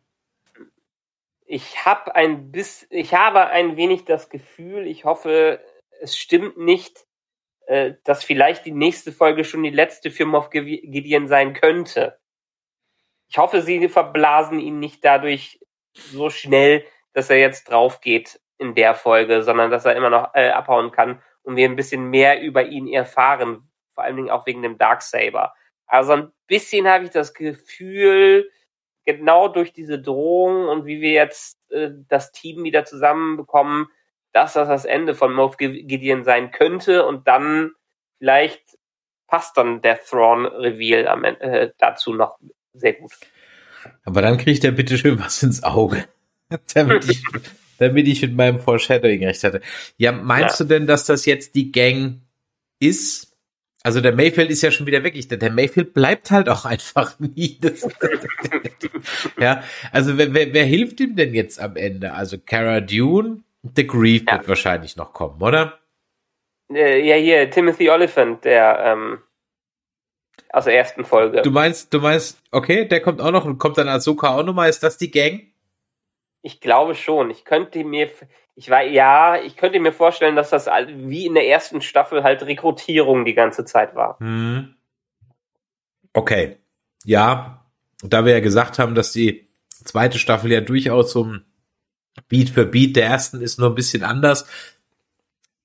ich 1.50 1.84
habe 1.84 2.14
ein 2.14 2.52
bis, 2.52 2.86
ich 2.90 3.12
habe 3.12 3.48
ein 3.48 3.76
wenig 3.76 4.04
das 4.04 4.30
Gefühl, 4.30 4.86
ich 4.86 5.04
hoffe, 5.04 5.60
es 6.00 6.16
stimmt 6.16 6.56
nicht, 6.58 7.06
äh, 7.66 7.94
dass 8.04 8.22
vielleicht 8.22 8.66
die 8.66 8.72
nächste 8.72 9.10
Folge 9.10 9.42
schon 9.42 9.64
die 9.64 9.70
letzte 9.70 10.12
für 10.12 10.26
Moff 10.26 10.50
Gideon 10.50 11.26
sein 11.26 11.52
könnte. 11.52 12.19
Ich 13.30 13.38
hoffe, 13.38 13.62
sie 13.62 13.88
verblasen 13.88 14.58
ihn 14.58 14.80
nicht 14.80 15.04
dadurch 15.04 15.60
so 15.94 16.30
schnell, 16.30 16.84
dass 17.12 17.30
er 17.30 17.38
jetzt 17.38 17.70
drauf 17.70 18.00
geht 18.00 18.40
in 18.58 18.74
der 18.74 18.94
Folge, 18.94 19.42
sondern 19.42 19.70
dass 19.70 19.84
er 19.84 19.94
immer 19.94 20.10
noch 20.10 20.34
äh, 20.34 20.50
abhauen 20.50 20.90
kann 20.90 21.22
und 21.42 21.56
wir 21.56 21.68
ein 21.68 21.76
bisschen 21.76 22.10
mehr 22.10 22.42
über 22.42 22.64
ihn 22.64 22.88
erfahren, 22.88 23.70
vor 23.94 24.04
allen 24.04 24.16
Dingen 24.16 24.30
auch 24.30 24.46
wegen 24.46 24.62
dem 24.62 24.78
Darksaber. 24.78 25.54
Also 25.86 26.12
ein 26.12 26.32
bisschen 26.48 26.88
habe 26.88 27.04
ich 27.04 27.10
das 27.10 27.32
Gefühl, 27.32 28.50
genau 29.04 29.48
durch 29.48 29.72
diese 29.72 30.00
Drohung 30.00 30.68
und 30.68 30.84
wie 30.84 31.00
wir 31.00 31.12
jetzt 31.12 31.58
äh, 31.70 31.90
das 32.08 32.32
Team 32.32 32.64
wieder 32.64 32.84
zusammenbekommen, 32.84 33.88
dass 34.32 34.54
das 34.54 34.68
das 34.68 34.84
Ende 34.84 35.14
von 35.14 35.32
Moff 35.32 35.56
Gi- 35.56 35.84
Gideon 35.84 36.24
sein 36.24 36.50
könnte 36.50 37.06
und 37.06 37.26
dann 37.26 37.72
vielleicht 38.18 38.78
passt 39.26 39.56
dann 39.56 39.82
der 39.82 40.00
Throne 40.02 40.50
Reveal 40.52 41.06
am 41.08 41.24
Ende, 41.24 41.40
äh, 41.42 41.72
dazu 41.78 42.12
noch 42.12 42.38
sehr 42.74 42.94
gut. 42.94 43.12
Aber 44.04 44.22
dann 44.22 44.38
kriegt 44.38 44.64
er 44.64 44.72
bitte 44.72 44.98
schön 44.98 45.18
was 45.18 45.42
ins 45.42 45.62
Auge. 45.62 46.04
damit, 46.74 47.08
ich, 47.08 47.22
damit 47.78 48.08
ich 48.08 48.22
mit 48.22 48.34
meinem 48.34 48.60
Foreshadowing 48.60 49.24
recht 49.24 49.42
hatte. 49.44 49.60
Ja, 49.96 50.12
meinst 50.12 50.60
ja. 50.60 50.64
du 50.64 50.68
denn, 50.74 50.86
dass 50.86 51.04
das 51.04 51.26
jetzt 51.26 51.54
die 51.54 51.72
Gang 51.72 52.20
ist? 52.80 53.36
Also 53.82 54.00
der 54.00 54.14
Mayfield 54.14 54.50
ist 54.50 54.62
ja 54.62 54.70
schon 54.70 54.86
wieder 54.86 55.02
weg. 55.04 55.14
Ich, 55.16 55.28
der 55.28 55.50
Mayfield 55.50 55.94
bleibt 55.94 56.30
halt 56.30 56.48
auch 56.48 56.64
einfach 56.66 57.18
nie. 57.18 57.58
Das, 57.60 57.88
ja, 59.38 59.62
also 59.92 60.18
wer, 60.18 60.34
wer, 60.34 60.52
wer 60.52 60.64
hilft 60.64 61.00
ihm 61.00 61.16
denn 61.16 61.34
jetzt 61.34 61.60
am 61.60 61.76
Ende? 61.76 62.12
Also 62.12 62.36
Cara 62.38 62.80
Dune, 62.80 63.42
The 63.62 63.86
Grief 63.86 64.24
ja. 64.26 64.38
wird 64.38 64.48
wahrscheinlich 64.48 64.96
noch 64.96 65.12
kommen, 65.12 65.40
oder? 65.40 65.78
Äh, 66.72 67.06
ja, 67.06 67.16
hier, 67.16 67.50
Timothy 67.50 67.90
Oliphant, 67.90 68.44
der 68.44 68.80
ähm, 68.84 69.18
aus 70.52 70.64
der 70.64 70.76
ersten 70.76 71.04
Folge. 71.04 71.42
Du 71.42 71.50
meinst, 71.50 71.92
du 71.94 72.00
meinst, 72.00 72.40
okay, 72.50 72.86
der 72.86 73.00
kommt 73.00 73.20
auch 73.20 73.30
noch 73.30 73.44
und 73.44 73.58
kommt 73.58 73.78
dann 73.78 73.88
Ahsoka 73.88 74.36
auch 74.36 74.44
nochmal. 74.44 74.68
Ist 74.68 74.82
das 74.82 74.98
die 74.98 75.10
Gang? 75.10 75.42
Ich 76.42 76.60
glaube 76.60 76.94
schon. 76.94 77.30
Ich 77.30 77.44
könnte 77.44 77.84
mir, 77.84 78.08
ich 78.54 78.70
war, 78.70 78.82
ja, 78.82 79.40
ich 79.40 79.56
könnte 79.56 79.78
mir 79.80 79.92
vorstellen, 79.92 80.36
dass 80.36 80.50
das 80.50 80.66
wie 80.66 81.26
in 81.26 81.34
der 81.34 81.46
ersten 81.46 81.80
Staffel 81.82 82.22
halt 82.22 82.42
Rekrutierung 82.42 83.24
die 83.24 83.34
ganze 83.34 83.64
Zeit 83.64 83.94
war. 83.94 84.18
Hm. 84.18 84.74
Okay. 86.12 86.56
Ja, 87.04 87.64
da 88.02 88.24
wir 88.24 88.32
ja 88.32 88.40
gesagt 88.40 88.78
haben, 88.78 88.94
dass 88.94 89.12
die 89.12 89.48
zweite 89.84 90.18
Staffel 90.18 90.50
ja 90.50 90.60
durchaus 90.60 91.12
so 91.12 91.24
ein 91.24 91.44
Beat 92.28 92.50
für 92.50 92.66
Beat 92.66 92.96
der 92.96 93.06
ersten 93.06 93.40
ist 93.40 93.58
nur 93.58 93.68
ein 93.68 93.74
bisschen 93.74 94.02
anders, 94.02 94.46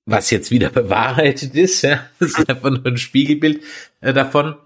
was 0.04 0.30
jetzt 0.30 0.50
wieder 0.50 0.70
bewahrheitet 0.70 1.54
ist, 1.54 1.82
ja, 1.82 2.06
das 2.18 2.38
ist 2.38 2.48
einfach 2.48 2.70
nur 2.70 2.86
ein 2.86 2.96
Spiegelbild 2.96 3.62
äh, 4.00 4.12
davon. 4.12 4.56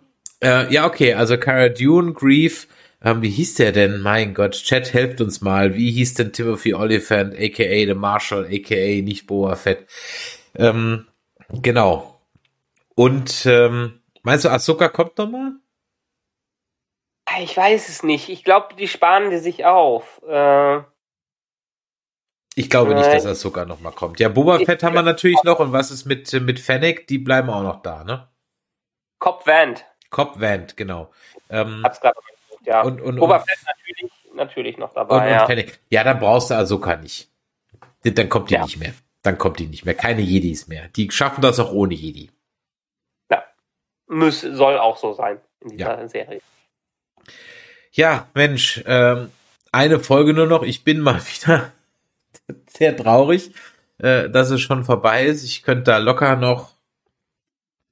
Äh, 0.42 0.72
ja, 0.72 0.86
okay, 0.86 1.14
also 1.14 1.36
Cara 1.38 1.68
Dune, 1.68 2.12
Grief, 2.12 2.66
ähm, 3.02 3.22
wie 3.22 3.30
hieß 3.30 3.54
der 3.54 3.72
denn? 3.72 4.00
Mein 4.00 4.34
Gott, 4.34 4.52
Chat, 4.52 4.92
helft 4.92 5.20
uns 5.20 5.40
mal. 5.40 5.74
Wie 5.74 5.90
hieß 5.90 6.14
denn 6.14 6.32
Timothy 6.32 6.74
Oliphant, 6.74 7.34
aka 7.34 7.86
The 7.86 7.94
Marshall, 7.94 8.46
aka 8.46 9.02
nicht 9.02 9.26
Boa 9.26 9.56
Fett? 9.56 9.86
Ähm, 10.54 11.06
genau. 11.48 12.20
Und 12.94 13.46
ähm, 13.46 14.02
meinst 14.22 14.44
du, 14.44 14.50
Ahsoka 14.50 14.88
kommt 14.88 15.16
noch 15.16 15.30
mal? 15.30 15.52
Ich 17.42 17.56
weiß 17.56 17.88
es 17.88 18.02
nicht. 18.02 18.28
Ich 18.28 18.44
glaube, 18.44 18.74
die 18.74 18.88
sparen 18.88 19.30
die 19.30 19.38
sich 19.38 19.64
auf. 19.64 20.20
Äh, 20.28 20.80
ich 22.56 22.68
glaube 22.68 22.94
nicht, 22.94 23.06
dass 23.06 23.24
Ahsoka 23.24 23.64
noch 23.64 23.80
mal 23.80 23.92
kommt. 23.92 24.20
Ja, 24.20 24.28
Boba 24.28 24.58
Fett 24.58 24.82
haben 24.82 24.94
wir 24.94 25.02
natürlich 25.02 25.42
noch. 25.44 25.60
Und 25.60 25.72
was 25.72 25.90
ist 25.90 26.04
mit, 26.04 26.30
mit 26.42 26.60
Fennec? 26.60 27.06
Die 27.06 27.18
bleiben 27.18 27.48
auch 27.48 27.62
noch 27.62 27.80
da, 27.80 28.04
ne? 28.04 28.28
Cop 29.20 29.46
Vant. 29.46 29.86
Cop 30.10 30.40
Vant, 30.40 30.76
genau. 30.76 31.10
Ähm, 31.48 31.82
Hab's 31.84 32.00
gerade 32.00 32.16
ja. 32.64 32.82
Und, 32.82 33.00
und, 33.00 33.18
Fett 33.18 33.58
natürlich, 33.66 34.12
natürlich 34.34 34.78
noch 34.78 34.92
dabei. 34.92 35.24
Und, 35.24 35.30
ja. 35.30 35.46
Fennec. 35.46 35.80
ja, 35.90 36.04
dann 36.04 36.18
brauchst 36.18 36.50
du 36.50 36.54
Ahsoka 36.54 36.96
nicht. 36.96 37.28
Dann 38.02 38.28
kommt 38.28 38.50
die 38.50 38.54
ja. 38.54 38.64
nicht 38.64 38.78
mehr. 38.78 38.92
Dann 39.22 39.38
kommt 39.38 39.58
die 39.58 39.66
nicht 39.66 39.84
mehr. 39.84 39.94
Keine 39.94 40.22
Jedis 40.22 40.68
mehr. 40.68 40.88
Die 40.88 41.10
schaffen 41.10 41.42
das 41.42 41.58
auch 41.58 41.72
ohne 41.72 41.94
Jedi. 41.94 42.30
Ja. 43.30 43.44
Muss, 44.08 44.40
soll 44.40 44.78
auch 44.78 44.96
so 44.96 45.12
sein 45.12 45.40
in 45.60 45.70
dieser 45.76 46.00
ja. 46.00 46.08
Serie. 46.08 46.40
Ja, 47.92 48.28
Mensch, 48.34 48.82
ähm, 48.86 49.30
eine 49.72 50.00
Folge 50.00 50.32
nur 50.32 50.46
noch. 50.46 50.62
Ich 50.62 50.84
bin 50.84 51.00
mal 51.00 51.20
wieder 51.34 51.72
sehr 52.66 52.96
traurig, 52.96 53.52
äh, 53.98 54.30
dass 54.30 54.50
es 54.50 54.60
schon 54.60 54.84
vorbei 54.84 55.24
ist. 55.24 55.44
Ich 55.44 55.62
könnte 55.62 55.84
da 55.84 55.98
locker 55.98 56.36
noch 56.36 56.72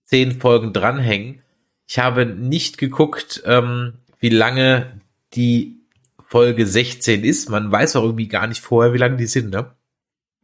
zehn 0.04 0.40
Folgen 0.40 0.72
dranhängen. 0.72 1.42
Ich 1.88 1.98
habe 1.98 2.26
nicht 2.26 2.76
geguckt, 2.76 3.42
ähm, 3.46 3.94
wie 4.18 4.28
lange 4.28 5.00
die 5.32 5.80
Folge 6.26 6.66
16 6.66 7.24
ist. 7.24 7.48
Man 7.48 7.72
weiß 7.72 7.96
auch 7.96 8.02
irgendwie 8.02 8.28
gar 8.28 8.46
nicht 8.46 8.60
vorher, 8.60 8.92
wie 8.92 8.98
lange 8.98 9.16
die 9.16 9.26
sind, 9.26 9.50
ne? 9.50 9.74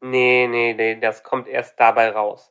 Nee, 0.00 0.48
nee, 0.48 0.72
nee, 0.72 0.98
das 0.98 1.22
kommt 1.22 1.46
erst 1.46 1.78
dabei 1.78 2.08
raus. 2.08 2.50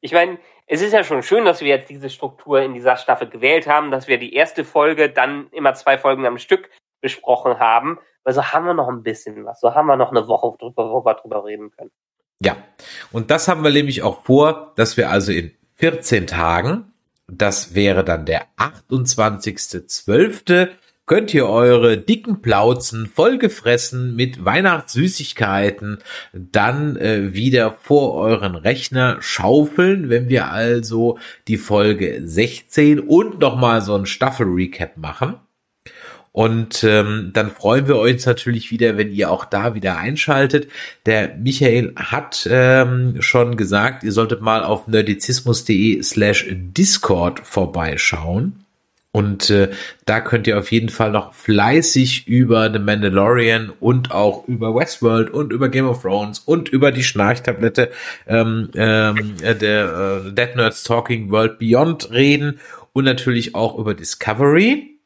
Ich 0.00 0.12
meine, 0.12 0.38
es 0.66 0.82
ist 0.82 0.92
ja 0.92 1.02
schon 1.02 1.24
schön, 1.24 1.44
dass 1.44 1.60
wir 1.60 1.68
jetzt 1.68 1.90
diese 1.90 2.10
Struktur 2.10 2.60
in 2.62 2.74
dieser 2.74 2.96
Staffel 2.96 3.28
gewählt 3.28 3.66
haben, 3.66 3.90
dass 3.90 4.06
wir 4.06 4.18
die 4.18 4.34
erste 4.34 4.64
Folge 4.64 5.10
dann 5.10 5.48
immer 5.50 5.74
zwei 5.74 5.98
Folgen 5.98 6.24
am 6.24 6.38
Stück 6.38 6.70
besprochen 7.00 7.58
haben, 7.58 7.98
weil 8.22 8.34
so 8.34 8.44
haben 8.44 8.66
wir 8.66 8.74
noch 8.74 8.88
ein 8.88 9.02
bisschen 9.02 9.44
was, 9.46 9.58
so 9.60 9.74
haben 9.74 9.86
wir 9.86 9.96
noch 9.96 10.12
eine 10.12 10.28
Woche 10.28 10.56
drüber, 10.58 10.90
wo 10.90 11.04
wir 11.04 11.14
drüber 11.14 11.44
reden 11.44 11.72
können. 11.72 11.90
Ja, 12.40 12.56
und 13.10 13.32
das 13.32 13.48
haben 13.48 13.64
wir 13.64 13.72
nämlich 13.72 14.02
auch 14.02 14.22
vor, 14.22 14.74
dass 14.76 14.96
wir 14.96 15.10
also 15.10 15.32
in 15.32 15.56
14 15.74 16.28
Tagen 16.28 16.92
das 17.30 17.74
wäre 17.74 18.04
dann 18.04 18.24
der 18.24 18.46
28.12. 18.56 20.68
Könnt 21.06 21.32
ihr 21.32 21.48
eure 21.48 21.96
dicken 21.96 22.42
Plauzen 22.42 23.06
vollgefressen 23.06 24.14
mit 24.14 24.44
Weihnachtssüßigkeiten 24.44 26.00
dann 26.34 26.96
äh, 26.96 27.32
wieder 27.32 27.78
vor 27.80 28.14
euren 28.14 28.54
Rechner 28.54 29.16
schaufeln, 29.20 30.10
wenn 30.10 30.28
wir 30.28 30.50
also 30.50 31.18
die 31.46 31.56
Folge 31.56 32.20
16 32.24 33.00
und 33.00 33.38
nochmal 33.38 33.80
so 33.80 33.94
ein 33.94 34.04
Staffel-Recap 34.04 34.98
machen. 34.98 35.36
Und 36.32 36.84
ähm, 36.84 37.30
dann 37.32 37.50
freuen 37.50 37.88
wir 37.88 37.98
uns 37.98 38.26
natürlich 38.26 38.70
wieder, 38.70 38.96
wenn 38.96 39.12
ihr 39.12 39.30
auch 39.30 39.44
da 39.44 39.74
wieder 39.74 39.96
einschaltet. 39.96 40.68
Der 41.06 41.34
Michael 41.36 41.94
hat 41.96 42.48
ähm, 42.50 43.20
schon 43.20 43.56
gesagt, 43.56 44.04
ihr 44.04 44.12
solltet 44.12 44.40
mal 44.40 44.62
auf 44.62 44.86
nerdizismus.de 44.86 46.02
slash 46.02 46.46
Discord 46.50 47.40
vorbeischauen. 47.40 48.64
Und 49.10 49.48
äh, 49.48 49.70
da 50.04 50.20
könnt 50.20 50.46
ihr 50.46 50.58
auf 50.58 50.70
jeden 50.70 50.90
Fall 50.90 51.10
noch 51.10 51.32
fleißig 51.32 52.28
über 52.28 52.70
The 52.70 52.78
Mandalorian 52.78 53.72
und 53.80 54.12
auch 54.12 54.46
über 54.46 54.74
Westworld 54.74 55.30
und 55.30 55.50
über 55.52 55.70
Game 55.70 55.88
of 55.88 56.02
Thrones 56.02 56.40
und 56.40 56.68
über 56.68 56.92
die 56.92 57.02
Schnarchtablette 57.02 57.90
ähm, 58.26 58.68
ähm, 58.74 59.34
der 59.40 60.22
äh, 60.26 60.32
Dead 60.32 60.54
Nerds 60.56 60.84
Talking 60.84 61.30
World 61.30 61.58
Beyond 61.58 62.12
reden 62.12 62.60
und 62.92 63.04
natürlich 63.04 63.54
auch 63.54 63.78
über 63.78 63.94
Discovery 63.94 64.97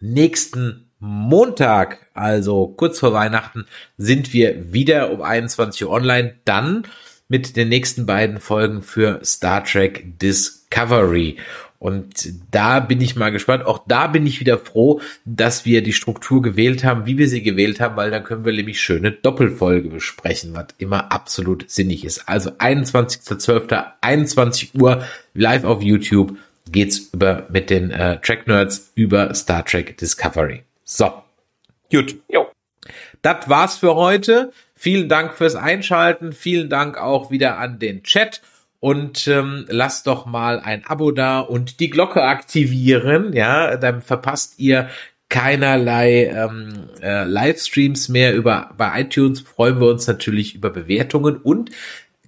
nächsten 0.00 0.90
Montag, 0.98 2.06
also 2.14 2.68
kurz 2.68 2.98
vor 2.98 3.12
Weihnachten, 3.12 3.66
sind 3.96 4.32
wir 4.32 4.72
wieder 4.72 5.10
um 5.10 5.22
21 5.22 5.84
Uhr 5.84 5.90
online. 5.90 6.34
Dann 6.44 6.84
mit 7.28 7.56
den 7.56 7.68
nächsten 7.68 8.06
beiden 8.06 8.38
Folgen 8.38 8.82
für 8.82 9.20
Star 9.24 9.64
Trek 9.64 10.18
Discovery. 10.18 11.36
Und 11.78 12.28
da 12.50 12.80
bin 12.80 13.00
ich 13.00 13.16
mal 13.16 13.32
gespannt. 13.32 13.64
Auch 13.64 13.84
da 13.88 14.06
bin 14.08 14.26
ich 14.26 14.38
wieder 14.38 14.58
froh, 14.58 15.00
dass 15.24 15.64
wir 15.64 15.82
die 15.82 15.94
Struktur 15.94 16.42
gewählt 16.42 16.84
haben, 16.84 17.06
wie 17.06 17.16
wir 17.16 17.26
sie 17.26 17.42
gewählt 17.42 17.80
haben, 17.80 17.96
weil 17.96 18.10
dann 18.10 18.22
können 18.22 18.44
wir 18.44 18.52
nämlich 18.52 18.82
schöne 18.82 19.12
Doppelfolge 19.12 19.88
besprechen, 19.88 20.52
was 20.52 20.66
immer 20.76 21.10
absolut 21.10 21.70
sinnig 21.70 22.04
ist. 22.04 22.28
Also 22.28 22.50
21.12. 22.50 23.92
21 24.02 24.74
Uhr 24.74 25.02
live 25.32 25.64
auf 25.64 25.80
YouTube 25.80 26.36
geht's 26.70 27.10
über 27.12 27.46
mit 27.50 27.70
den 27.70 27.90
äh, 27.90 28.20
Track 28.20 28.46
Nerds 28.46 28.92
über 28.94 29.34
Star 29.34 29.64
Trek 29.64 29.96
Discovery. 29.96 30.62
So, 30.84 31.22
gut. 31.90 32.16
Jo. 32.28 32.50
Das 33.22 33.48
war's 33.48 33.76
für 33.76 33.94
heute. 33.94 34.52
Vielen 34.74 35.08
Dank 35.08 35.34
fürs 35.34 35.56
Einschalten. 35.56 36.32
Vielen 36.32 36.70
Dank 36.70 36.96
auch 36.96 37.30
wieder 37.30 37.58
an 37.58 37.78
den 37.78 38.02
Chat. 38.02 38.40
Und 38.78 39.28
ähm, 39.28 39.66
lasst 39.68 40.06
doch 40.06 40.24
mal 40.24 40.58
ein 40.58 40.86
Abo 40.86 41.10
da 41.10 41.40
und 41.40 41.80
die 41.80 41.90
Glocke 41.90 42.22
aktivieren. 42.22 43.34
Ja, 43.34 43.76
dann 43.76 44.00
verpasst 44.00 44.58
ihr 44.58 44.88
keinerlei 45.28 46.24
ähm, 46.24 46.88
äh, 47.02 47.24
Livestreams 47.24 48.08
mehr 48.08 48.34
über 48.34 48.70
bei 48.78 49.02
iTunes. 49.02 49.40
Freuen 49.40 49.80
wir 49.80 49.88
uns 49.88 50.06
natürlich 50.06 50.54
über 50.54 50.70
Bewertungen 50.70 51.36
und 51.36 51.70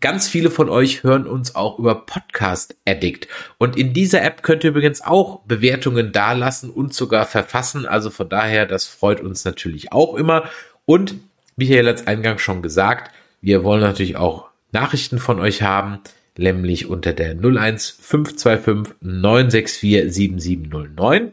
Ganz 0.02 0.28
viele 0.28 0.50
von 0.50 0.68
euch 0.68 1.04
hören 1.04 1.28
uns 1.28 1.54
auch 1.54 1.78
über 1.78 1.94
Podcast 1.94 2.74
Addict. 2.88 3.28
Und 3.58 3.76
in 3.76 3.92
dieser 3.92 4.20
App 4.20 4.42
könnt 4.42 4.64
ihr 4.64 4.70
übrigens 4.70 5.00
auch 5.00 5.42
Bewertungen 5.44 6.10
dalassen 6.10 6.70
und 6.70 6.92
sogar 6.92 7.24
verfassen. 7.24 7.86
Also 7.86 8.10
von 8.10 8.28
daher, 8.28 8.66
das 8.66 8.84
freut 8.84 9.20
uns 9.20 9.44
natürlich 9.44 9.92
auch 9.92 10.16
immer. 10.16 10.50
Und 10.86 11.14
Michael 11.54 11.86
hat 11.86 12.00
es 12.00 12.06
eingangs 12.08 12.42
schon 12.42 12.62
gesagt, 12.62 13.12
wir 13.40 13.62
wollen 13.62 13.80
natürlich 13.80 14.16
auch 14.16 14.48
Nachrichten 14.72 15.20
von 15.20 15.38
euch 15.38 15.62
haben, 15.62 16.00
nämlich 16.36 16.88
unter 16.88 17.12
der 17.12 17.36
01525 17.36 18.96
964 19.00 20.12
7709. 20.12 21.32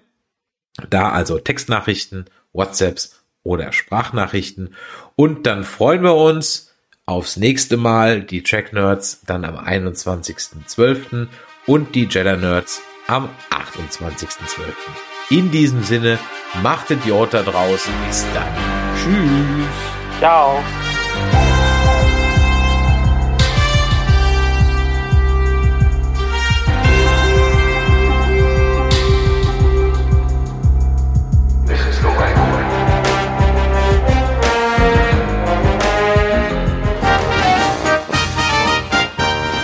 Da 0.92 1.10
also 1.10 1.40
Textnachrichten, 1.40 2.26
WhatsApps 2.54 3.20
oder 3.42 3.72
Sprachnachrichten. 3.72 4.76
Und 5.16 5.48
dann 5.48 5.64
freuen 5.64 6.04
wir 6.04 6.14
uns, 6.14 6.69
aufs 7.10 7.38
nächste 7.38 7.76
Mal. 7.76 8.22
Die 8.22 8.44
Track 8.44 8.72
Nerds 8.72 9.22
dann 9.26 9.44
am 9.44 9.58
21.12. 9.58 11.28
und 11.66 11.96
die 11.96 12.06
Jedi 12.06 12.38
Nerds 12.38 12.82
am 13.08 13.30
28.12. 13.50 14.74
In 15.32 15.52
diesem 15.52 15.84
Sinne, 15.84 16.20
macht 16.64 16.92
Idiot 16.92 17.34
da 17.34 17.44
draußen. 17.44 17.94
Bis 18.08 18.26
dann. 18.34 18.48
Tschüss. 18.96 20.20
Ciao. 20.20 20.64